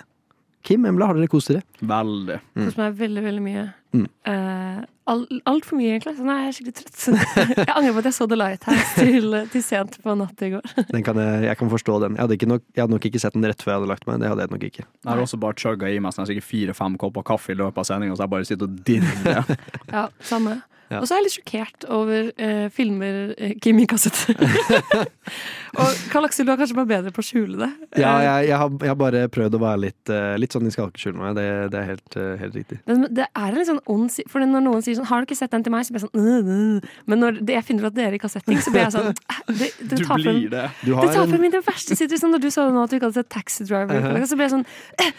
Kim, 0.67 0.87
Embla, 0.89 1.11
har 1.11 1.19
dere 1.19 1.29
kost 1.31 1.51
dere? 1.53 1.63
Veldig. 1.81 2.39
Koser 2.57 2.81
meg 2.81 2.97
veldig, 2.99 3.23
veldig 3.27 3.43
mye. 3.45 3.67
Mm. 3.95 4.07
Uh, 4.27 4.81
Altfor 5.09 5.79
mye, 5.79 5.95
egentlig. 5.95 6.15
Så 6.19 6.27
nå 6.27 6.35
er 6.35 6.47
jeg 6.49 6.57
skikkelig 6.59 6.77
trøtt. 6.79 7.25
jeg 7.63 7.73
angrer 7.73 7.97
på 7.97 8.03
at 8.03 8.09
jeg 8.11 8.17
så 8.19 8.29
The 8.29 8.39
Lighthouse 8.39 8.89
til, 8.99 9.37
til 9.55 9.65
sent 9.65 9.99
på 10.05 10.17
natt 10.21 10.45
i 10.45 10.51
går. 10.53 10.73
Den 10.93 11.05
kan 11.07 11.21
jeg, 11.23 11.45
jeg 11.49 11.61
kan 11.63 11.73
forstå 11.73 11.99
den. 12.05 12.19
Jeg 12.19 12.25
hadde, 12.27 12.39
ikke 12.39 12.51
nok, 12.53 12.65
jeg 12.75 12.85
hadde 12.85 12.97
nok 12.97 13.09
ikke 13.11 13.23
sett 13.25 13.37
den 13.39 13.49
rett 13.49 13.65
før 13.65 13.75
jeg 13.75 13.81
hadde 13.81 13.93
lagt 13.95 14.09
meg. 14.11 14.23
Det 14.23 14.33
hadde 14.33 14.47
jeg 14.47 14.55
nok 14.55 14.67
ikke. 14.71 14.87
Jeg 14.87 15.11
har 15.11 15.23
også 15.25 15.41
bare 15.41 15.59
chugga 15.65 15.93
i 15.93 16.01
meg 16.05 16.17
sånn 16.17 16.29
sikkert 16.29 16.49
fire-fem 16.49 16.99
kopper 17.01 17.27
kaffe 17.33 17.55
i 17.55 17.59
løpet 17.59 17.83
av 17.83 17.89
sendinga, 17.89 18.19
så 18.19 18.27
jeg 18.27 18.35
bare 18.37 18.49
sitter 18.49 18.69
og 18.69 18.83
dirrer. 18.89 19.55
Ja, 19.99 20.09
samme. 20.25 20.61
Ja. 20.91 21.01
Og 21.03 21.09
så 21.09 21.15
er 21.15 21.21
jeg 21.21 21.27
litt 21.29 21.37
sjokkert 21.39 21.85
over 21.93 22.31
eh, 22.41 22.69
filmer 22.73 23.35
eh, 23.37 23.55
Kim 23.61 23.79
i 23.83 23.85
kasset 23.91 24.17
og 25.79 25.99
Karl 26.13 26.25
Aksel, 26.27 26.47
du 26.49 26.53
er 26.55 26.59
kanskje 26.61 26.77
bare 26.79 26.89
bedre 26.89 27.11
på 27.15 27.21
å 27.23 27.27
skjule 27.27 27.59
det. 27.61 27.69
Ja, 28.01 28.15
Eh, 28.19 28.25
jeg, 28.25 28.49
jeg, 28.49 28.57
har, 28.59 28.71
jeg 28.81 28.89
har 28.91 28.97
bare 28.99 29.21
prøvd 29.31 29.57
å 29.59 29.61
være 29.63 29.81
litt, 29.83 30.11
eh, 30.11 30.35
litt 30.41 30.55
sånn 30.55 30.67
i 30.67 30.73
skalkeskjul 30.73 31.13
med 31.19 31.23
meg. 31.27 31.35
Det, 31.39 31.45
det 31.75 31.79
er 31.83 31.87
helt, 31.91 32.17
eh, 32.17 32.31
helt 32.41 32.57
riktig. 32.57 32.79
Men 32.89 33.05
det 33.15 33.27
er 33.29 33.49
en 33.53 33.59
litt 33.61 33.69
sånn 33.69 33.81
ond 33.93 34.11
si- 34.15 34.25
For 34.33 34.41
når 34.43 34.65
noen 34.65 34.83
sier 34.85 34.97
sånn 34.99 35.07
'Har 35.11 35.21
du 35.21 35.27
ikke 35.29 35.37
sett 35.39 35.53
den 35.53 35.63
til 35.67 35.73
meg?' 35.73 35.85
Så 35.87 35.93
blir 35.93 36.01
jeg 36.01 36.09
sånn 36.09 36.17
«Øh, 36.19 36.49
øh». 36.57 36.89
Men 37.07 37.21
når 37.21 37.31
det, 37.45 37.53
jeg 37.59 37.65
finner 37.69 37.85
ut 37.85 37.93
at 37.93 37.95
dere 38.01 38.09
er 38.09 38.17
i 38.17 38.23
kassetting, 38.23 38.59
så 38.65 38.73
blir 38.73 38.83
jeg 38.89 38.95
sånn 38.97 39.13
«Æ, 39.13 39.37
det, 39.61 39.69
det 39.93 39.99
Du 39.99 40.05
blir 40.09 40.51
det. 40.51 40.65
Du 40.85 40.95
har 40.95 41.07
Det 41.07 41.15
tar 41.15 41.23
en- 41.23 41.31
frem 41.31 41.41
min 41.41 41.53
verste 41.53 41.95
situasjon 41.95 42.19
Sånn 42.19 42.33
når 42.35 42.41
du 42.43 42.51
sa 42.51 42.65
nå 42.71 42.83
at 42.83 42.91
du 42.91 42.97
ikke 42.97 43.07
hadde 43.13 43.21
sett 43.21 43.29
Taxi 43.31 43.65
Driver, 43.65 43.95
Uh-huh. 43.99 44.27
så 44.27 44.35
blir 44.37 44.49
jeg 44.49 44.55
sånn 44.57 44.67
«Eh, 44.99 45.13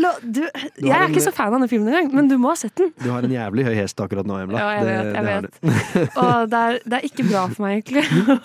la, 0.00 0.12
du, 0.34 0.40
Jeg 0.80 0.90
er 0.90 1.02
er 1.04 1.08
ikke 1.12 1.22
så 1.28 1.32
fan 1.34 1.52
av 1.54 1.60
den 1.60 1.68
filmen 1.68 1.92
engang, 1.92 2.12
men 2.14 2.28
du 2.28 2.38
må 2.38 2.48
ha 2.50 2.56
sett 2.56 2.74
den. 2.76 2.90
Du 3.02 3.10
har 3.10 3.22
en 3.22 3.30
jævlig 3.30 3.64
høy 3.68 3.74
hest 3.76 3.96
akkurat 4.00 4.26
nå, 4.26 4.34
Emla. 4.42 4.58
Ja, 4.58 4.77
jeg 4.78 4.86
Det- 4.86 4.98
vet. 4.98 5.14
Jeg 5.14 5.24
det 5.24 5.34
vet. 5.34 6.16
Og 6.22 6.50
det 6.52 6.60
er, 6.62 6.78
det 6.84 6.98
er 7.00 7.06
ikke 7.08 7.26
bra 7.30 7.42
for 7.52 7.62
meg, 7.66 7.82
egentlig. 7.82 8.04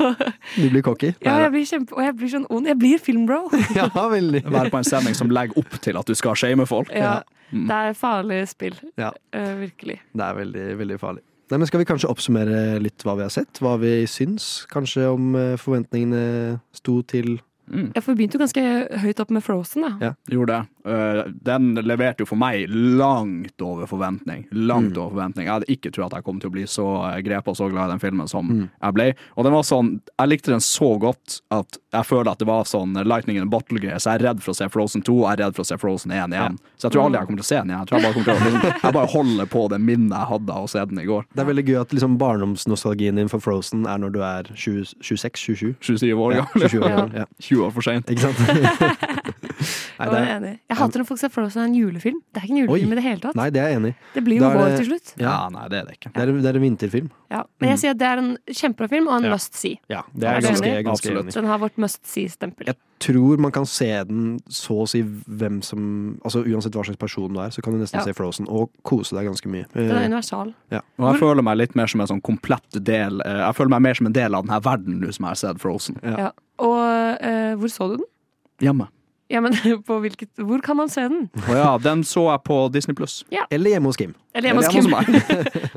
Du 0.58 0.70
blir 0.74 0.82
cocky. 0.86 1.12
Ja, 1.26 1.38
jeg 1.46 1.52
blir 1.56 1.66
kjempe, 1.70 1.96
og 1.98 2.04
jeg 2.06 2.16
blir 2.20 2.32
sånn 2.34 2.48
ond. 2.50 2.68
Jeg 2.68 2.78
blir 2.82 2.98
filmbro. 3.02 3.42
Ja, 3.80 3.88
veldig. 3.94 4.44
Være 4.50 4.70
på 4.74 4.82
en 4.82 4.88
sending 4.90 5.16
som 5.18 5.30
legger 5.34 5.58
opp 5.62 5.78
til 5.84 5.98
at 6.00 6.10
du 6.10 6.16
skal 6.20 6.36
shame 6.40 6.66
folk. 6.70 6.92
Ja, 6.94 7.22
Mm. 7.54 7.68
det 7.70 7.76
er 7.78 7.94
farlig 7.94 8.38
spill. 8.50 8.74
Ja. 8.98 9.12
Uh, 9.36 9.60
virkelig. 9.60 10.00
Det 10.18 10.24
er 10.26 10.34
veldig, 10.40 10.64
veldig 10.80 10.96
farlig. 10.98 11.22
Nei, 11.52 11.58
men 11.62 11.68
Skal 11.70 11.84
vi 11.84 11.86
kanskje 11.86 12.10
oppsummere 12.10 12.80
litt 12.82 13.04
hva 13.06 13.14
vi 13.20 13.22
har 13.28 13.30
sett? 13.30 13.60
Hva 13.62 13.76
vi 13.78 13.92
syns? 14.10 14.66
Kanskje 14.72 15.04
om 15.14 15.36
eh, 15.38 15.52
forventningene 15.62 16.60
sto 16.74 16.96
til 17.06 17.36
Mm. 17.74 17.92
Ja, 17.96 18.02
for 18.02 18.14
vi 18.14 18.20
begynte 18.22 18.38
jo 18.38 18.44
ganske 18.44 18.64
høyt 19.02 19.20
opp 19.24 19.32
med 19.34 19.44
Frozen, 19.44 19.82
da. 19.82 19.92
Ja. 20.00 20.12
Gjorde 20.30 20.60
det. 20.60 20.92
Eh, 20.94 21.24
den 21.50 21.72
leverte 21.82 22.22
jo 22.24 22.26
for 22.30 22.38
meg 22.38 22.68
langt 22.70 23.62
over 23.66 23.88
forventning. 23.90 24.46
Langt 24.52 24.94
Mm. 24.94 25.02
over 25.02 25.10
forventning. 25.16 25.46
Jeg 25.48 25.54
hadde 25.54 25.72
ikke 25.74 25.92
trodd 25.92 26.12
at 26.14 26.18
jeg 26.20 26.24
kom 26.28 26.40
til 26.40 26.50
å 26.50 26.54
bli 26.54 26.64
så 26.70 26.86
uh, 27.04 27.18
grepet 27.26 27.48
og 27.48 27.56
så 27.58 27.70
glad 27.72 27.90
i 27.90 27.94
den 27.96 28.00
filmen 28.04 28.28
som 28.30 28.48
Mm. 28.50 28.70
jeg 28.82 28.94
ble. 28.94 29.08
Og 29.38 29.44
den 29.44 29.54
var 29.54 29.64
sånn, 29.64 30.02
jeg 30.20 30.30
likte 30.30 30.52
den 30.52 30.60
så 30.60 31.00
godt 31.00 31.42
at 31.52 31.78
jeg 31.94 32.08
føler 32.10 32.32
at 32.34 32.42
det 32.42 32.48
var 32.50 32.66
sånn 32.68 32.96
lightning 33.06 33.38
in 33.38 33.46
a 33.46 33.50
bottle-greie. 33.50 34.00
Så 34.02 34.12
jeg 34.14 34.22
er 34.22 34.26
redd 34.30 34.44
for 34.44 34.54
å 34.54 34.58
se 34.58 34.68
Frozen 34.74 35.04
2, 35.06 35.14
og 35.20 35.26
jeg 35.28 35.38
er 35.38 35.42
redd 35.46 35.58
for 35.58 35.64
å 35.66 35.70
se 35.70 35.78
Frozen 35.82 36.14
1 36.16 36.34
igjen. 36.34 36.58
Så 36.78 36.88
jeg 36.88 36.96
tror 36.96 37.04
aldri 37.06 37.20
jeg 37.22 37.30
kommer 37.30 37.42
til 37.44 37.46
å 37.46 37.50
se 37.52 37.60
den 37.62 37.74
igjen. 37.74 37.84
Jeg 37.84 37.90
tror 37.92 38.00
jeg 38.00 38.06
bare 38.08 38.14
å 38.14 38.48
liksom, 38.48 38.68
jeg 38.88 38.98
bare 38.98 39.12
holder 39.14 39.52
på 39.54 39.64
det 39.74 39.80
minnet 39.84 40.18
jeg 40.18 40.32
hadde 40.34 40.58
av 40.58 40.68
å 40.68 40.72
se 40.74 40.86
den 40.90 41.04
i 41.04 41.08
går. 41.10 41.28
Det 41.34 41.44
er 41.46 41.50
veldig 41.52 41.66
gøy 41.70 41.80
at 41.84 41.96
liksom 41.98 42.18
barndomsnostalgien 42.22 43.22
din 43.22 43.32
for 43.32 43.44
Frozen 43.44 43.86
er 43.90 44.02
når 44.04 44.16
du 44.18 44.20
er 44.26 44.52
26-27. 44.54 45.76
27 45.84 46.10
år 46.14 46.38
Ja, 46.40 46.48
gammel. 46.50 46.70
27 46.70 46.84
år 46.90 47.18
ja. 47.22 47.28
20 47.50 47.66
år 47.68 47.76
for 47.78 47.90
seint. 47.90 48.14
Ikke 48.14 48.30
sant? 48.30 49.33
Nei, 49.64 50.06
Jeg 50.06 50.10
det 50.14 50.20
er, 50.20 50.26
jeg, 50.26 50.38
enig. 50.42 50.60
Jeg 50.70 50.78
hater 50.78 51.00
når 51.04 51.08
folk 51.08 51.20
ser 51.20 51.30
Frozen 51.34 51.62
er 51.62 51.66
en 51.66 51.76
julefilm. 51.76 52.20
Det 52.34 52.42
er 52.42 52.46
ikke 52.48 52.54
en 52.56 52.62
julefilm 52.64 52.90
Oi. 52.90 52.92
i 52.94 52.96
det 53.00 53.04
hele 53.04 53.20
tatt. 53.22 53.36
Nei, 53.36 53.50
det 53.50 53.62
er 53.64 53.68
jeg 53.70 53.80
enig 53.82 53.92
i. 53.94 53.96
Det 54.14 54.24
blir 54.24 54.38
jo 54.40 54.50
vår 54.50 54.66
det- 54.70 54.78
til 54.78 54.86
slutt. 54.92 55.14
Ja, 55.20 55.50
nei, 55.50 55.68
det 55.70 55.78
er 55.82 55.86
det 55.86 55.98
ikke. 56.00 56.14
det 56.14 56.22
er, 56.22 56.32
det 56.42 56.46
er 56.46 56.56
en 56.56 56.62
vinterfilm. 56.68 57.10
Ja. 57.34 57.44
Men 57.60 57.70
jeg 57.74 57.80
sier 57.80 57.92
at 57.92 57.98
det 57.98 58.08
er 58.08 58.18
en 58.22 58.38
kjempebra 58.48 58.90
film, 58.90 59.08
og 59.08 59.16
en 59.18 59.24
Ja. 59.24 59.30
must 59.32 59.56
see. 59.56 59.80
Ja, 59.90 60.02
det 60.14 60.24
er 60.24 60.36
Er 60.38 60.42
ganske, 60.42 60.66
enig? 60.68 60.86
ganske 60.86 61.08
Absolutt. 61.10 61.24
enig. 61.26 61.34
Den 61.34 61.46
har 61.46 61.58
vårt 61.60 61.78
must 61.78 62.06
see-stempel. 62.06 62.66
Jeg 62.68 62.76
tror 63.00 63.38
man 63.40 63.52
kan 63.52 63.66
se 63.66 63.88
den 64.06 64.40
så 64.48 64.84
å 64.84 64.88
si 64.88 65.02
hvem 65.04 65.62
som 65.64 66.20
Altså 66.24 66.44
Uansett 66.46 66.72
hva 66.72 66.86
slags 66.86 66.98
person 67.00 67.34
du 67.34 67.40
er, 67.42 67.50
så 67.50 67.62
kan 67.62 67.74
du 67.74 67.80
nesten 67.80 68.00
Ja. 68.00 68.04
se 68.06 68.14
Frozen 68.14 68.48
og 68.48 68.70
kose 68.84 69.12
deg 69.16 69.26
ganske 69.28 69.46
mye. 69.50 69.66
Den 69.74 69.90
er 69.92 69.96
Eh, 70.04 70.06
universal. 70.06 70.54
ja. 70.72 70.80
Og 71.00 71.12
jeg 71.14 71.20
føler 71.22 71.44
meg 71.44 71.58
litt 71.58 71.76
mer 71.76 71.88
som 71.88 72.00
en 72.02 72.08
sånn 72.08 72.22
komplett 72.22 72.70
del 72.84 73.20
eh, 73.26 73.40
Jeg 73.48 73.56
føler 73.56 73.70
meg 73.70 73.82
mer 73.82 73.94
som 73.96 74.06
en 74.08 74.14
del 74.14 74.36
av 74.36 74.46
denne 74.46 74.62
verden 74.62 75.00
nå 75.02 75.12
som 75.14 75.26
jeg 75.26 75.30
har 75.30 75.36
sett 75.36 75.58
Frozen. 75.60 75.98
Ja. 76.04 76.18
Ja. 76.18 76.32
Og 76.60 77.18
uh, 77.22 77.56
hvor 77.58 77.68
så 77.70 77.90
du 77.90 77.98
den? 77.98 78.06
Hjemme. 78.62 78.88
Ja, 79.34 79.42
men 79.42 79.56
på 79.88 80.00
hvilket 80.04 80.30
Hvor 80.38 80.62
kan 80.62 80.78
man 80.78 80.90
se 80.94 81.08
den? 81.10 81.30
Oh, 81.48 81.56
ja, 81.58 81.78
den 81.82 82.04
så 82.06 82.28
jeg 82.30 82.44
på 82.46 82.68
Disney 82.74 82.96
Pluss. 82.96 83.24
Ja. 83.34 83.48
Eller 83.50 83.76
hjemme 83.76 83.90
hos 83.90 83.98
Kim. 83.98 84.14
Eller 84.34 84.50
hjemme 84.50 84.64
hos 84.64 84.72
Kim. 84.74 84.90
meg. 84.90 85.06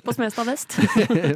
på 0.07 0.13
Smestad 0.17 0.47
vest. 0.49 0.77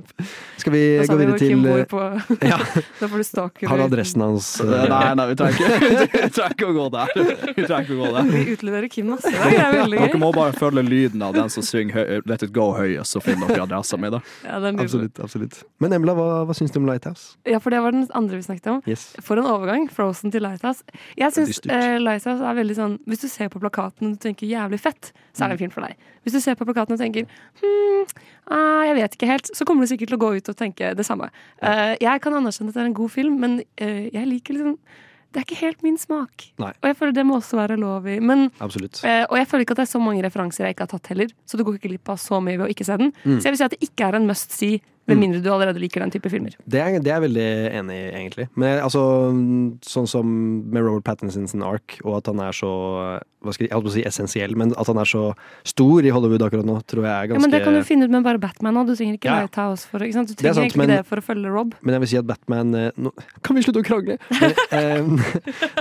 Skal 0.60 0.72
vi 0.72 0.80
gå 1.08 1.16
videre 1.20 1.38
Kim 1.38 1.62
til 1.62 1.66
bor 1.66 1.84
på 1.90 2.00
Ja. 2.50 2.58
Da 3.00 3.08
får 3.08 3.16
du 3.22 3.24
stalke. 3.24 3.66
Har 3.68 3.76
du 3.80 3.84
adressen 3.84 4.22
hans? 4.24 4.48
Nei, 4.64 5.00
nei, 5.18 5.26
vi 5.30 5.36
trenger 5.40 5.74
ikke, 6.06 6.46
ikke 6.54 6.68
å 6.68 6.74
gå 6.76 6.86
der. 6.94 7.12
Vi 7.16 7.64
trenger 7.64 7.84
ikke 7.84 7.96
å 7.96 8.00
gå 8.00 8.10
der. 8.16 8.30
Vi 8.30 8.42
utleverer 8.54 8.88
Kim 8.92 9.10
masse. 9.12 9.32
Det 9.32 9.56
er 9.60 9.74
veldig 9.78 10.00
Dere 10.04 10.20
må 10.20 10.30
bare 10.36 10.54
følge 10.56 10.84
lyden 10.86 11.24
av 11.24 11.34
den 11.36 11.52
som 11.52 11.64
synger 11.66 11.96
høy, 12.00 12.20
Let 12.30 12.44
it 12.46 12.52
go 12.56 12.70
høyest, 12.76 13.14
så 13.16 13.22
finner 13.24 13.48
dere 13.50 13.64
adressa 13.66 13.98
mi. 14.00 14.10
da. 14.12 14.20
Ja, 14.44 14.60
den 14.64 14.80
Absolutt. 14.80 15.20
absolutt. 15.24 15.60
Men 15.82 15.96
Emla, 15.96 16.14
hva, 16.16 16.28
hva 16.48 16.56
syns 16.56 16.72
du 16.74 16.80
om 16.80 16.88
Lighthouse? 16.88 17.34
Ja, 17.48 17.60
for 17.60 17.72
det 17.74 17.80
var 17.84 17.96
den 17.96 18.06
andre 18.16 18.40
vi 18.40 18.46
snakket 18.48 18.68
om. 18.74 18.80
Yes. 18.88 19.10
For 19.24 19.40
en 19.40 19.48
overgang. 19.50 19.88
Frozen 19.92 20.32
til 20.32 20.44
Lighthouse. 20.44 20.84
Jeg 21.18 21.32
syns 21.36 21.60
eh, 21.68 21.96
Lighthouse 22.00 22.44
er 22.44 22.56
veldig 22.60 22.76
sånn 22.76 22.96
Hvis 23.08 23.24
du 23.24 23.28
ser 23.32 23.48
på 23.52 23.60
plakaten 23.62 24.12
og 24.12 24.18
du 24.18 24.22
tenker 24.28 24.48
jævlig 24.48 24.78
fett, 24.80 25.10
så 25.34 25.44
er 25.46 25.52
det 25.52 25.56
en 25.58 25.62
film 25.64 25.74
for 25.74 25.84
deg. 25.88 25.96
Hvis 26.22 26.36
du 26.36 26.40
ser 26.44 26.54
på 26.58 26.66
plakaten 26.68 26.94
og 26.94 27.00
tenker 27.00 27.09
hm, 27.18 28.08
ah, 28.50 28.82
jeg 28.88 28.96
vet 28.98 29.14
ikke 29.16 29.30
helt, 29.30 29.52
så 29.56 29.66
kommer 29.68 29.84
du 29.84 29.92
sikkert 29.92 30.12
til 30.12 30.18
å 30.18 30.22
gå 30.22 30.32
ut 30.38 30.50
og 30.52 30.58
tenke 30.58 30.94
det 30.96 31.06
samme. 31.06 31.30
Uh, 31.62 31.94
jeg 32.00 32.22
kan 32.24 32.36
anerkjenne 32.38 32.72
at 32.72 32.78
det 32.78 32.84
er 32.84 32.90
en 32.90 32.98
god 32.98 33.14
film, 33.14 33.38
men 33.42 33.60
uh, 33.60 34.04
jeg 34.10 34.26
liker 34.28 34.56
liksom 34.56 34.76
Det 35.30 35.38
er 35.38 35.44
ikke 35.46 35.60
helt 35.60 35.82
min 35.86 35.98
smak. 35.98 36.48
Nei. 36.58 36.72
Og 36.82 36.86
jeg 36.88 36.96
føler 36.98 37.12
det 37.14 37.24
må 37.28 37.36
også 37.38 37.58
være 37.60 37.76
lov 37.78 38.08
i. 38.10 38.16
Men 38.18 38.48
Absolutt. 38.58 38.98
Eh, 39.06 39.22
og 39.28 39.36
jeg 39.38 39.46
føler 39.46 39.62
ikke 39.62 39.76
at 39.76 39.82
det 39.82 39.84
er 39.84 39.92
så 39.92 40.00
mange 40.02 40.24
referanser 40.26 40.66
jeg 40.66 40.74
ikke 40.74 40.88
har 40.88 40.90
tatt 40.90 41.10
heller, 41.12 41.30
så 41.46 41.54
du 41.54 41.62
går 41.62 41.76
ikke 41.78 41.92
glipp 41.92 42.10
av 42.10 42.18
så 42.18 42.40
mye 42.42 42.58
ved 42.58 42.66
å 42.66 42.72
ikke 42.72 42.86
se 42.88 42.96
den. 42.98 43.12
Mm. 43.22 43.36
Så 43.36 43.46
jeg 43.46 43.54
vil 43.54 43.60
si 43.60 43.66
at 43.68 43.76
det 43.76 43.86
ikke 43.86 44.08
er 44.08 44.18
en 44.18 44.26
must 44.26 44.56
see, 44.58 44.80
med 45.10 45.18
mindre 45.24 45.42
du 45.44 45.50
allerede 45.52 45.82
liker 45.82 46.00
den 46.04 46.10
type 46.14 46.30
filmer. 46.32 46.54
Det 46.66 46.80
er, 46.80 46.98
det 47.00 47.10
er 47.10 47.18
jeg 47.20 47.26
veldig 47.28 47.48
enig 47.80 47.98
i, 47.98 48.06
egentlig. 48.20 48.48
Men 48.56 48.68
jeg- 48.74 48.84
altså, 48.88 49.02
sånn 49.86 50.08
som 50.08 50.26
med 50.70 50.82
Robert 50.86 51.04
Pattinsons 51.04 51.54
ark, 51.64 51.98
og 52.04 52.16
at 52.20 52.26
han 52.32 52.40
er 52.40 52.52
så 52.56 53.20
hva 53.40 53.54
skal 53.54 53.64
jeg, 53.64 53.70
jeg 53.70 53.76
holdt 53.78 53.86
på 53.86 53.88
å 53.88 53.94
si 53.94 54.02
essensiell, 54.04 54.52
men 54.60 54.72
at 54.76 54.86
han 54.90 54.98
er 55.00 55.08
så 55.08 55.20
stor 55.64 56.04
i 56.04 56.10
Hollywood 56.12 56.42
akkurat 56.44 56.66
nå, 56.68 56.74
tror 56.84 57.06
jeg 57.06 57.12
er 57.14 57.28
ganske 57.30 57.38
Ja, 57.38 57.40
men 57.40 57.50
Det 57.54 57.62
kan 57.64 57.72
du 57.72 57.80
finne 57.88 58.04
ut 58.04 58.10
med 58.12 58.22
bare 58.26 58.36
Batman 58.38 58.76
òg. 58.76 58.90
Du 58.90 58.92
trenger 58.94 59.16
ikke 59.16 59.30
Ja. 59.30 59.38
Lighthouse 59.40 59.86
for 59.88 59.98
ikke 60.04 60.12
sant? 60.12 60.28
Du 60.28 60.34
Det 60.34 60.44
er 60.44 60.52
trenger 60.52 60.54
sant, 60.60 60.66
egentlig 60.74 60.86
men- 60.88 60.96
det 60.98 61.06
for 61.08 61.16
å 61.16 61.24
følge 61.24 61.48
Rob. 61.54 61.74
Men 61.80 61.94
jeg 61.94 62.00
vil 62.02 62.08
si 62.08 62.16
at 62.18 62.26
Batman 62.28 62.74
eh, 62.74 62.90
nå, 63.00 63.10
Kan 63.42 63.56
vi 63.56 63.62
slutte 63.62 63.80
å 63.80 63.86
krangle? 63.88 64.18
Men, 64.28 64.52
eh, 64.76 65.00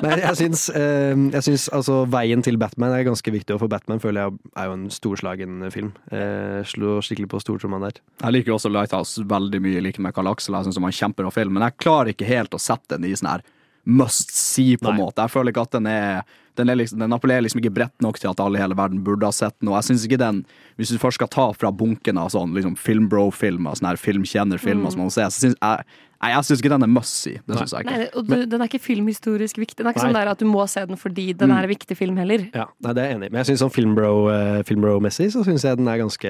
nei, 0.02 0.16
jeg 0.24 0.36
syns, 0.40 0.70
eh, 0.74 1.16
jeg 1.36 1.44
syns 1.50 1.68
altså 1.76 2.08
veien 2.08 2.42
til 2.42 2.56
Batman 2.56 2.94
er 2.96 3.04
ganske 3.04 3.28
viktig, 3.30 3.52
og 3.54 3.60
for 3.60 3.68
Batman 3.68 4.00
føler 4.00 4.30
jeg 4.30 4.40
er 4.56 4.66
jo 4.72 4.72
en 4.80 4.88
storslagen 4.90 5.72
film. 5.76 5.92
Eh, 6.16 6.64
slår 6.64 7.04
skikkelig 7.04 7.28
på 7.28 7.42
stortromma 7.44 7.82
der. 7.84 8.00
Jeg 8.24 8.32
liker 8.40 8.56
også 8.56 8.72
Lighthouse 8.72 9.19
veldig 9.28 9.62
mye, 9.62 9.82
like 9.82 10.00
med 10.00 10.14
Karl 10.14 10.28
Aksel. 10.28 10.56
Jeg 10.56 10.64
synes 10.70 10.78
han 10.78 10.84
kjemper 10.92 10.94
en 10.94 11.32
kjempebra 11.32 11.34
film, 11.34 11.54
men 11.54 11.64
jeg 11.64 11.78
klarer 11.78 12.14
ikke 12.14 12.26
helt 12.30 12.52
å 12.54 12.60
sette 12.60 12.96
den 12.98 13.06
i 13.06 13.14
sånn 13.16 13.30
her 13.32 13.42
must 13.86 14.30
see, 14.36 14.76
på 14.78 14.90
en 14.92 14.98
måte. 15.00 15.24
Jeg 15.24 15.32
føler 15.34 15.52
ikke 15.54 15.62
at 15.66 15.72
den 15.72 15.88
er 15.88 16.24
den, 16.60 16.68
er 16.70 16.76
liksom, 16.76 17.00
den 17.00 17.14
appellerer 17.16 17.42
liksom 17.46 17.62
ikke 17.62 17.72
bredt 17.72 18.02
nok 18.04 18.18
til 18.20 18.28
at 18.30 18.40
alle 18.44 18.58
i 18.60 18.62
hele 18.62 18.76
verden 18.76 19.00
burde 19.02 19.24
ha 19.24 19.32
sett 19.32 19.56
den. 19.62 19.70
Og 19.72 19.78
jeg 19.78 19.84
synes 19.88 20.04
ikke 20.06 20.18
den, 20.20 20.42
hvis 20.76 20.90
du 20.92 20.98
først 21.00 21.16
skal 21.16 21.30
ta 21.32 21.46
fra 21.56 21.72
bunken 21.72 22.18
av 22.20 22.28
sånn 22.34 22.52
liksom 22.54 22.76
filmbro-filmer, 22.76 23.78
sånne 23.80 23.94
her 23.94 24.02
filmkjenner-filmer 24.02 24.90
Mm. 24.90 24.92
som 24.92 25.00
man 25.00 25.10
ser, 25.10 25.32
så 25.32 25.40
synes 25.48 25.56
jeg 25.62 25.86
Nei, 26.22 26.34
jeg 26.34 26.44
syns 26.44 26.60
ikke 26.60 26.70
den 26.74 26.84
er 26.84 26.88
must 26.92 27.14
see. 27.16 27.40
Det 27.48 27.56
synes 27.56 27.72
jeg 27.72 27.86
ikke. 27.86 27.92
Nei, 27.96 28.08
og 28.14 28.26
du, 28.28 28.46
den 28.46 28.60
er 28.62 28.68
ikke 28.68 28.82
filmhistorisk 28.84 29.56
viktig. 29.56 29.78
Den 29.78 29.88
er 29.88 29.94
ikke 29.94 30.02
Nei. 30.04 30.10
sånn 30.12 30.18
der 30.20 30.28
at 30.34 30.38
du 30.38 30.46
må 30.52 30.66
se 30.68 30.84
den 30.86 30.98
fordi 31.00 31.32
den 31.32 31.48
Mm. 31.48 31.56
er 31.58 31.64
en 31.64 31.70
viktig 31.70 31.96
film 31.96 32.18
heller. 32.18 32.50
Ja, 32.54 32.66
nei, 32.84 32.92
det 32.92 32.98
er 33.00 33.08
jeg 33.08 33.16
enig 33.16 33.28
i. 33.28 33.32
Men 33.32 33.46
jeg 33.46 33.56
syns 33.56 33.64
sånn 33.64 33.72
filmbro, 33.72 34.28
eh, 34.28 34.62
filmbro-messig 34.68 35.32
så 35.32 35.46
syns 35.48 35.64
jeg 35.64 35.78
den 35.78 35.88
er 35.88 35.98
ganske 35.98 36.28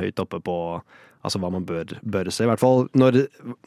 høyt 0.00 0.16
oppe 0.18 0.40
på 0.40 0.80
Altså 1.26 1.40
hva 1.42 1.50
man 1.50 1.64
bør, 1.66 1.96
bør 2.06 2.30
se. 2.30 2.44
I 2.46 2.48
hvert 2.50 2.62
fall 2.62 2.84
når, 2.98 3.16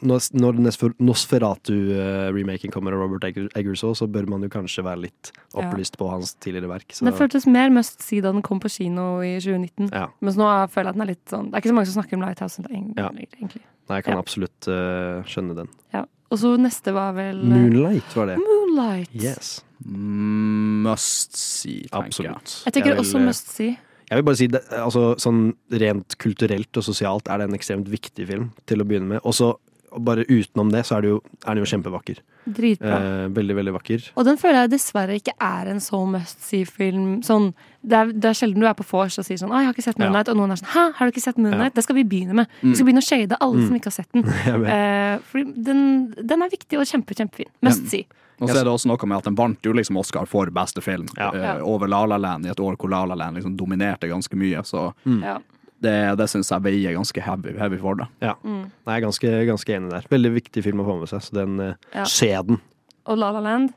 når, 0.02 0.60
Nosferatu-remaken 1.02 2.72
kommer 2.72 2.96
av 2.96 3.02
Robert 3.04 3.26
Eggers 3.28 3.82
så 3.82 4.08
bør 4.08 4.28
man 4.32 4.46
jo 4.46 4.50
kanskje 4.52 4.84
være 4.86 5.04
litt 5.08 5.32
Ja. 5.52 5.60
opplyst 5.60 5.98
på 6.00 6.08
hans 6.08 6.34
tidligere 6.40 6.70
verk. 6.70 6.88
Så. 6.92 7.04
Det 7.04 7.14
føltes 7.18 7.46
mer 7.46 7.68
must 7.70 8.00
see 8.00 8.22
da 8.24 8.32
den 8.32 8.42
kom 8.42 8.60
på 8.60 8.70
kino 8.72 9.20
i 9.20 9.36
2019. 9.38 9.90
Ja. 9.92 10.08
Mens 10.20 10.36
nå 10.40 10.48
føler 10.72 10.88
jeg 10.88 10.94
at 10.94 10.96
den 10.96 11.02
er 11.02 11.12
litt 11.12 11.28
sånn 11.28 11.50
Det 11.50 11.54
er 11.54 11.60
ikke 11.60 11.72
så 11.72 11.76
mange 11.76 11.90
som 11.90 12.02
snakker 12.02 12.16
om 12.16 12.24
Lighthouse 12.24 12.62
Ja. 12.96 13.10
egentlig. 13.10 13.62
Nei, 13.88 13.96
jeg 13.98 14.04
kan 14.04 14.14
Ja. 14.14 14.20
absolutt 14.22 14.68
uh, 14.68 15.22
skjønne 15.28 15.54
den. 15.56 15.68
Ja. 15.92 16.04
Og 16.32 16.38
så 16.38 16.56
neste 16.56 16.94
var 16.96 17.12
vel 17.12 17.42
eh, 17.42 17.48
Moonlight 17.52 18.14
var 18.16 18.26
det. 18.30 18.38
Moonlight. 18.40 19.10
Yes. 19.12 19.60
Must 19.84 21.36
see, 21.36 21.82
tenker 21.90 22.06
Absolutt. 22.06 22.62
Jeg 22.64 22.72
tenker 22.72 22.94
vil, 22.94 23.02
også 23.02 23.18
eh, 23.18 23.26
must 23.26 23.50
see. 23.52 23.74
Jeg 24.12 24.20
vil 24.20 24.26
bare 24.28 24.36
si 24.36 24.46
det, 24.52 24.60
altså, 24.76 25.14
sånn 25.16 25.54
rent 25.80 26.18
kulturelt 26.20 26.76
og 26.76 26.84
sosialt 26.84 27.30
er 27.32 27.40
det 27.40 27.48
en 27.48 27.56
ekstremt 27.56 27.88
viktig 27.88 28.26
film 28.28 28.50
til 28.68 28.82
å 28.84 28.84
begynne 28.84 29.14
med. 29.14 29.22
Og 29.24 29.32
så 29.38 29.54
bare 29.92 30.24
utenom 30.28 30.70
det, 30.72 30.84
så 30.88 30.98
er, 30.98 31.04
det 31.04 31.10
jo, 31.14 31.16
er 31.46 31.54
den 31.56 31.64
jo 31.64 31.68
kjempevakker. 31.68 32.20
Dritbra. 32.48 32.98
Eh, 32.98 33.26
veldig, 33.36 33.56
veldig 33.58 33.74
vakker. 33.76 34.06
Og 34.18 34.24
den 34.28 34.38
føler 34.40 34.62
jeg 34.64 34.72
dessverre 34.72 35.16
ikke 35.20 35.34
er 35.40 35.68
en 35.72 35.80
så 35.84 36.00
must 36.08 36.40
see-film. 36.44 37.20
Sånn, 37.24 37.50
det, 37.84 37.98
er, 37.98 38.12
det 38.12 38.30
er 38.32 38.38
sjelden 38.38 38.64
du 38.64 38.68
er 38.68 38.76
på 38.78 38.86
vors 38.88 39.18
og 39.20 39.26
sier 39.28 39.36
sånn 39.40 39.52
'Å, 39.52 39.60
jeg 39.60 39.68
har 39.68 39.76
ikke 39.76 39.84
sett 39.88 40.00
Ja. 40.00 40.04
Moonlight', 40.08 40.32
og 40.32 40.36
noen 40.40 40.52
er 40.52 40.60
sånn 40.60 40.72
'Hæ, 40.72 40.84
har 40.96 41.06
du 41.06 41.12
ikke 41.12 41.24
sett 41.28 41.38
Moonlight?' 41.38 41.74
Det 41.76 41.84
skal 41.84 41.96
vi 42.00 42.04
begynne 42.04 42.34
med. 42.40 42.48
Mm. 42.62 42.70
Vi 42.70 42.74
skal 42.76 42.86
begynne 42.88 43.04
å 43.04 43.08
shade 43.10 43.36
alle 43.40 43.56
Mm. 43.60 43.66
som 43.68 43.76
ikke 43.76 43.90
har 43.92 43.98
sett 44.00 44.12
den. 44.12 44.24
Eh, 44.72 45.18
fordi 45.28 45.44
den, 45.64 46.14
den 46.16 46.42
er 46.42 46.48
viktig 46.48 46.78
og 46.80 46.88
kjempe, 46.88 47.14
kjempefin. 47.14 47.52
Must 47.62 47.88
see. 47.88 48.06
Og 48.42 48.50
så 48.50 48.58
er 48.60 48.66
det 48.66 48.72
også 48.74 48.90
noe 48.90 49.06
med 49.08 49.18
at 49.22 49.28
den 49.30 49.38
vant 49.38 49.62
jo 49.68 49.72
liksom 49.76 49.96
Oscar 50.00 50.26
for 50.26 50.50
beste 50.54 50.82
film 50.84 51.06
ja. 51.16 51.30
uh, 51.32 51.62
over 51.68 51.88
La 51.90 52.04
La 52.10 52.18
Land 52.20 52.46
i 52.46 52.52
et 52.52 52.60
år 52.60 52.76
hvor 52.76 52.90
La 52.92 53.04
La 53.06 53.14
Land 53.18 53.38
liksom 53.38 53.56
dominerte 53.56 54.10
ganske 54.10 54.36
mye. 54.38 54.62
Så 54.66 54.92
Mm. 55.06 55.20
Ja. 55.22 55.38
det, 55.82 55.94
det 56.18 56.28
syns 56.30 56.50
jeg 56.52 56.62
veier 56.62 56.94
ganske 56.94 57.20
heavy, 57.22 57.56
heavy 57.58 57.78
for 57.82 57.94
det. 57.98 58.06
Ja. 58.22 58.34
Mm. 58.44 58.64
Nei, 58.86 58.94
jeg 58.94 59.00
er 59.02 59.06
ganske, 59.06 59.30
ganske 59.48 59.76
enig 59.78 59.90
der. 59.90 60.04
Veldig 60.10 60.32
viktig 60.36 60.62
film 60.64 60.82
å 60.82 60.86
få 60.86 60.98
med 61.00 61.08
seg, 61.10 61.22
så 61.26 61.38
den 61.40 61.60
uh, 61.60 61.72
Ja. 61.94 62.04
se 62.04 62.28
den. 62.50 62.60
Og 63.06 63.18
La 63.18 63.30
La 63.34 63.40
Land. 63.42 63.72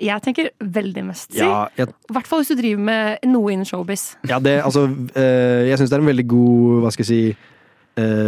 Jeg 0.00 0.22
tenker 0.24 0.46
veldig 0.64 1.02
mest. 1.04 1.34
Ja, 1.36 1.66
I 1.76 1.84
hvert 2.08 2.26
fall 2.26 2.40
hvis 2.40 2.48
du 2.48 2.56
driver 2.56 2.80
med 2.86 3.26
noe 3.28 3.50
innen 3.52 3.66
showbiz. 3.68 4.14
ja, 4.24 4.38
det 4.40 4.62
altså 4.64 4.86
eh, 5.12 5.66
Jeg 5.68 5.76
syns 5.76 5.90
det 5.92 5.98
er 5.98 6.00
en 6.00 6.08
veldig 6.08 6.24
god, 6.30 6.78
hva 6.86 6.92
skal 6.94 7.04
jeg 7.04 7.10
si 7.10 7.36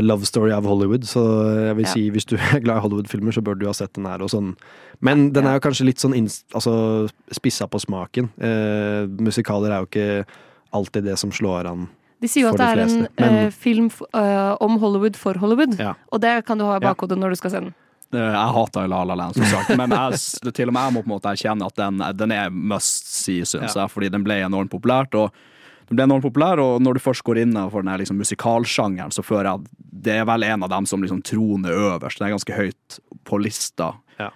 love 0.03 0.25
story 0.27 0.53
av 0.53 0.65
Hollywood. 0.69 1.05
Så 1.09 1.23
jeg 1.69 1.77
vil 1.77 1.85
Ja. 1.87 1.93
si 1.93 2.11
hvis 2.11 2.27
du 2.27 2.37
er 2.37 2.61
glad 2.65 2.77
i 2.79 2.85
Hollywood-filmer, 2.85 3.33
så 3.33 3.43
bør 3.43 3.59
du 3.59 3.67
ha 3.67 3.73
sett 3.73 3.93
den 3.95 4.07
her. 4.07 4.23
Og 4.23 4.31
sånn. 4.31 4.55
Men 5.01 5.31
den 5.33 5.47
er 5.47 5.59
jo 5.59 5.65
kanskje 5.69 5.87
litt 5.89 5.99
sånn 6.03 6.15
inns- 6.15 6.45
altså, 6.55 7.09
spissa 7.33 7.67
på 7.69 7.81
smaken. 7.81 8.31
Eh, 8.41 9.07
musikaler 9.23 9.71
er 9.73 9.83
jo 9.83 9.87
ikke 9.91 10.27
alltid 10.73 11.05
det 11.05 11.19
som 11.19 11.31
slår 11.31 11.67
an. 11.71 11.89
De 12.23 12.29
sier 12.31 12.45
jo 12.47 12.53
at 12.55 12.57
det 12.57 12.67
de 12.77 12.81
er 12.81 12.87
en. 12.87 13.09
Men- 13.19 13.39
eh, 13.47 13.51
film 13.51 13.87
f- 13.91 14.03
eh, 14.15 14.57
om 14.61 14.79
Hollywood 14.79 15.17
for 15.17 15.35
Hollywood. 15.35 15.79
Ja. 15.79 15.95
Og 16.13 16.21
det 16.21 16.45
kan 16.47 16.57
du 16.59 16.65
ha 16.65 16.77
i 16.77 16.81
Ja. 16.81 16.95
når 16.95 17.31
du 17.31 17.37
skal 17.37 17.51
se 17.51 17.61
den. 17.61 17.75
Eh, 18.15 18.19
Jeg 18.19 18.53
hater 18.55 18.87
La 18.89 19.03
La 19.05 19.15
Land, 19.15 19.35
som 19.35 19.45
sagt, 19.45 19.77
men 19.77 19.89
jeg, 19.91 20.53
til 20.55 20.69
og 20.69 20.75
med 20.75 20.83
jeg 20.83 20.93
må 20.95 21.03
på 21.03 21.11
en 21.11 21.19
måte 21.19 21.33
erkjenne 21.33 21.65
at 21.67 21.75
den, 21.77 22.17
den 22.17 22.31
er 22.33 22.51
must 22.51 23.07
see, 23.09 23.41
syns 23.41 23.75
Ja. 23.75 23.87
jeg, 23.87 23.91
fordi 23.91 24.11
den 24.11 24.23
ble 24.23 24.35
enormt 24.45 24.69
populært. 24.71 25.15
og 25.15 25.33
ble 25.97 26.05
enormt 26.09 26.25
populær, 26.27 26.61
og 26.63 26.83
når 26.83 26.99
du 26.99 27.01
først 27.05 27.25
går 27.27 27.43
inn 27.43 27.57
for 27.71 27.83
den 27.83 27.99
liksom 28.01 28.19
musikalsjangeren, 28.21 29.13
så 29.15 29.25
føler 29.25 29.49
jeg 29.51 29.61
at 29.61 29.71
det 30.03 30.15
er 30.19 30.25
vel 30.27 30.43
en 30.45 30.65
av 30.67 30.71
dem 30.73 30.87
som 30.87 31.03
liksom 31.05 31.23
troner 31.23 31.71
øverst. 31.77 32.19
Den 32.19 32.29
er 32.29 32.35
ganske 32.37 32.57
høyt 32.57 32.99
på 33.29 33.39
lista 33.43 33.93
Ja. 34.19 34.31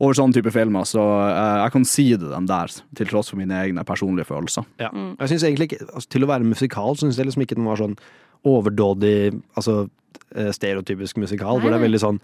over 0.00 0.12
sånne 0.14 0.34
type 0.36 0.52
filmer, 0.52 0.84
så 0.84 1.00
uh, 1.00 1.62
jeg 1.64 1.72
kan 1.72 1.84
si 1.88 2.08
det 2.16 2.28
den 2.30 2.46
der, 2.46 2.68
til 2.96 3.06
tross 3.06 3.30
for 3.32 3.40
mine 3.40 3.56
egne 3.64 3.84
personlige 3.84 4.28
følelser. 4.28 4.66
Ja. 4.78 4.90
Jeg 4.92 5.28
synes 5.32 5.44
egentlig 5.44 5.70
ikke, 5.72 5.86
altså, 5.94 6.08
Til 6.10 6.24
å 6.24 6.28
være 6.28 6.44
musikal 6.44 6.96
syns 6.96 7.16
jeg 7.16 7.26
liksom 7.26 7.42
ikke 7.46 7.56
den 7.56 7.64
var 7.68 7.80
sånn 7.80 7.96
overdådig 8.46 9.40
altså, 9.56 9.88
eh, 10.34 10.52
stereotypisk 10.52 11.16
musikal. 11.16 11.56
Nei, 11.56 11.62
hvor 11.64 11.72
det 11.72 11.80
er 11.80 11.86
veldig 11.88 12.02
sånn 12.02 12.20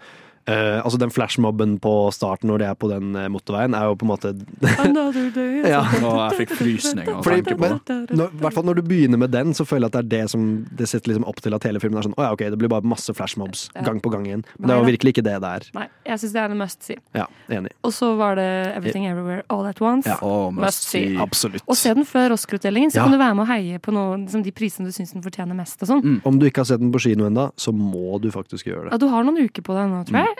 eh, 0.47 0.79
altså 0.83 0.99
Den 0.99 1.09
flashmobben 1.13 1.79
på 1.83 2.11
starten 2.13 2.49
når 2.49 2.59
de 2.59 2.65
er 2.65 2.75
på 2.75 2.89
den 2.91 3.15
eh, 3.15 3.27
motorveien, 3.31 3.73
er 3.75 3.85
jo 3.89 3.95
på 3.95 4.05
en 4.07 4.11
måte 4.13 4.33
Ja. 5.73 5.81
Og 6.03 6.17
jeg 6.33 6.39
fikk 6.43 6.53
frysninger 6.59 7.09
av 7.13 7.21
å 7.21 7.23
tenke 7.25 7.55
på 7.57 7.69
det. 7.87 7.97
når, 8.17 8.31
i 8.33 8.41
hvert 8.43 8.55
fall 8.57 8.65
når 8.67 8.79
du 8.79 8.83
begynner 8.87 9.17
med 9.21 9.31
den, 9.33 9.53
så 9.57 9.65
føler 9.67 9.87
jeg 9.87 9.93
at 9.93 9.95
det 9.97 10.03
er 10.03 10.09
det 10.23 10.29
som 10.33 10.43
Det 10.77 10.87
setter 10.89 11.13
liksom 11.13 11.25
opp 11.29 11.39
til 11.43 11.55
at 11.55 11.63
hele 11.67 11.79
filmen 11.83 11.99
er 12.01 12.07
sånn 12.07 12.15
Å 12.17 12.25
ja, 12.27 12.31
ok, 12.35 12.43
det 12.53 12.59
blir 12.61 12.71
bare 12.71 12.85
masse 12.87 13.13
flashmobs 13.15 13.69
Ja. 13.75 13.81
gang 13.87 13.99
på 14.03 14.11
gang 14.13 14.25
igjen. 14.27 14.43
Men 14.57 14.67
Nei 14.67 14.73
det 14.73 14.75
er 14.75 14.83
jo 14.83 14.89
virkelig 14.91 15.13
ikke 15.15 15.23
det 15.25 15.35
det 15.43 15.49
er. 15.57 15.65
Nei, 15.77 15.87
jeg 16.07 16.19
syns 16.21 16.33
det 16.35 16.41
er 16.43 16.51
en 16.53 16.57
must 16.59 16.83
see. 16.85 16.97
Ja, 17.17 17.25
enig. 17.51 17.71
Og 17.83 17.93
så 17.95 18.11
var 18.19 18.35
det 18.39 18.47
Everything 18.75 19.05
Everywhere 19.09 19.43
All 19.53 19.65
At 19.69 19.81
Once. 19.81 20.07
Ja. 20.09 20.17
Oh, 20.21 20.51
must 20.53 20.83
see. 20.89 21.15
Absolutt. 21.19 21.63
Og 21.67 21.77
se 21.79 21.93
den 21.97 22.05
før 22.07 22.35
Oscar-utdelingen, 22.35 22.91
så 22.93 22.99
Ja. 23.01 23.03
kan 23.07 23.11
du 23.15 23.17
være 23.21 23.35
med 23.35 23.43
og 23.47 23.49
heie 23.51 23.79
på 23.83 23.91
noen, 23.95 24.25
liksom, 24.27 24.43
de 24.43 24.51
prisene 24.55 24.85
du 24.87 24.91
syns 24.95 25.13
den 25.13 25.23
fortjener 25.25 25.55
mest. 25.57 25.81
og 25.83 25.89
sånn. 25.89 26.21
Om 26.25 26.39
du 26.39 26.45
ikke 26.49 26.61
har 26.63 26.69
sett 26.69 26.79
den 26.83 26.91
på 26.93 27.01
kino 27.03 27.25
ennå, 27.29 27.49
så 27.57 27.73
må 27.73 28.19
du 28.21 28.29
faktisk 28.31 28.65
gjøre 28.69 28.85
det. 28.89 28.91
Ja, 28.93 28.97
du 28.97 29.07
har 29.09 29.23
noen 29.23 29.37
uker 29.43 29.61
på 29.65 29.73
deg 29.77 29.89
nå, 29.91 30.03
tror 30.07 30.19
jeg. 30.23 30.32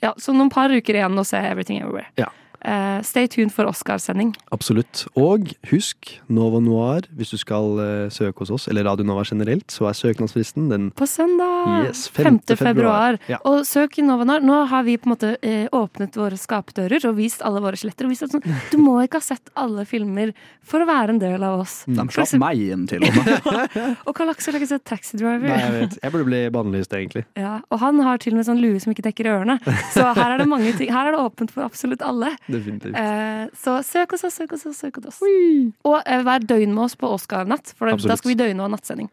Ja, 0.00 0.14
Så 0.18 0.32
noen 0.36 0.50
par 0.52 0.70
uker 0.70 0.94
igjen 0.98 1.18
å 1.18 1.24
se 1.24 1.36
Everything 1.40 1.80
Everywhere. 1.80 2.06
Ja. 2.20 2.28
Eh, 2.64 3.02
stay 3.02 3.28
tuned 3.28 3.52
for 3.52 3.68
Oscarsending. 3.68 4.32
Absolutt. 4.54 5.04
Og 5.18 5.52
husk, 5.70 6.20
Nova 6.32 6.60
Noir, 6.60 7.06
hvis 7.16 7.32
du 7.34 7.38
skal 7.40 7.78
uh, 7.78 8.08
søke 8.12 8.42
hos 8.42 8.52
oss, 8.54 8.66
eller 8.70 8.86
Radio 8.88 9.06
Nova 9.06 9.24
generelt, 9.28 9.68
så 9.72 9.88
er 9.90 9.98
søknadsfristen 9.98 10.70
den 10.70 10.88
På 10.96 11.06
søndag! 11.06 11.86
Yes, 11.86 12.06
5. 12.08 12.40
5. 12.46 12.56
februar. 12.56 13.18
Ja. 13.30 13.38
Og 13.48 13.66
søk 13.68 13.98
i 14.00 14.06
Nova 14.06 14.26
Noir. 14.26 14.44
Nå 14.46 14.62
har 14.70 14.86
vi 14.86 14.96
på 14.98 15.10
en 15.10 15.14
måte 15.14 15.34
uh, 15.42 15.66
åpnet 15.76 16.16
våre 16.18 16.38
skapdører 16.40 17.06
og 17.10 17.18
vist 17.20 17.44
alle 17.46 17.62
våre 17.64 17.78
skjeletter. 17.78 18.08
Og 18.08 18.14
vist 18.14 18.26
at 18.26 18.34
sånn, 18.34 18.46
du 18.72 18.78
må 18.82 18.98
ikke 19.04 19.20
ha 19.20 19.26
sett 19.28 19.52
alle 19.54 19.86
filmer 19.88 20.32
for 20.66 20.82
å 20.82 20.88
være 20.88 21.14
en 21.16 21.22
del 21.22 21.44
av 21.46 21.62
oss. 21.62 21.82
De 21.86 22.08
slapp 22.14 22.34
meg 22.42 22.62
inn, 22.66 22.86
til 22.90 23.04
og 23.06 23.14
med. 23.20 23.78
Og 24.08 24.14
Karl 24.16 24.32
Aksel 24.32 24.56
har 24.56 24.62
ikke 24.62 24.72
sett 24.74 24.86
Taxi 24.88 25.20
Driver. 25.20 25.46
Nei, 25.46 25.60
jeg 25.62 25.74
vet. 25.76 25.98
Jeg 26.02 26.14
burde 26.14 26.28
bli 26.28 26.42
bannlyst, 26.54 26.96
egentlig. 26.96 27.26
Ja, 27.38 27.58
og 27.70 27.82
han 27.82 28.00
har 28.06 28.22
til 28.22 28.34
og 28.34 28.40
med 28.40 28.48
sånn 28.48 28.62
lue 28.62 28.80
som 28.82 28.94
ikke 28.94 29.06
dekker 29.06 29.30
ørene. 29.36 29.58
Så 29.94 30.04
her 30.16 30.34
er 30.34 30.42
det 30.42 30.48
mange 30.50 30.72
ting. 30.78 30.90
Her 30.94 31.10
er 31.10 31.16
det 31.16 31.22
åpent 31.22 31.52
for 31.54 31.66
absolutt 31.66 32.02
alle. 32.06 32.32
Definitivt. 32.46 32.94
Eh, 32.96 33.46
så 33.58 33.78
søk 33.86 34.14
oss, 34.14 34.26
søk 34.34 34.52
oss, 34.54 34.66
søk 34.78 35.00
oss. 35.02 35.20
Og 35.22 35.96
eh, 36.02 36.22
vær 36.26 36.44
døgn 36.46 36.74
med 36.74 36.84
oss 36.86 36.96
på 36.98 37.10
Oscar-natt, 37.10 37.74
for 37.78 37.90
da 37.90 38.18
skal 38.18 38.32
vi 38.32 38.38
døgne 38.38 38.62
og 38.62 38.68
ha 38.68 38.74
nattsending. 38.76 39.10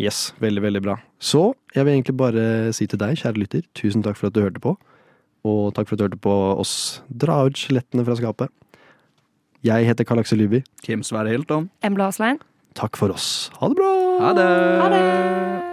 Yes, 0.00 0.30
veldig, 0.40 0.62
veldig 0.64 0.82
bra. 0.84 0.96
Så 1.20 1.50
jeg 1.74 1.84
vil 1.84 1.98
egentlig 1.98 2.16
bare 2.16 2.44
si 2.76 2.86
til 2.88 3.00
deg, 3.02 3.18
kjære 3.20 3.42
lytter, 3.42 3.66
tusen 3.76 4.04
takk 4.06 4.16
for 4.20 4.30
at 4.30 4.36
du 4.36 4.42
hørte 4.44 4.62
på. 4.62 4.76
Og 5.48 5.72
takk 5.76 5.88
for 5.88 5.96
at 5.96 6.00
du 6.00 6.06
hørte 6.08 6.20
på 6.22 6.36
oss 6.60 6.74
dra 7.08 7.42
ut 7.48 7.58
skjelettene 7.60 8.04
fra 8.06 8.16
skapet. 8.18 8.52
Jeg 9.64 9.84
heter 9.88 10.08
Karl 10.08 10.22
Aksel 10.22 10.40
Lyby. 10.40 10.62
Kim 10.84 11.02
Sverre 11.04 11.34
Hilton. 11.34 11.68
Embla 11.84 12.08
Aslein. 12.08 12.40
Takk 12.78 12.96
for 12.96 13.12
oss. 13.12 13.50
Ha 13.60 13.68
det 13.68 13.76
bra! 13.76 13.90
Ha 14.20 14.32
det! 14.36 14.48
Ha 14.80 14.88
det! 14.94 15.69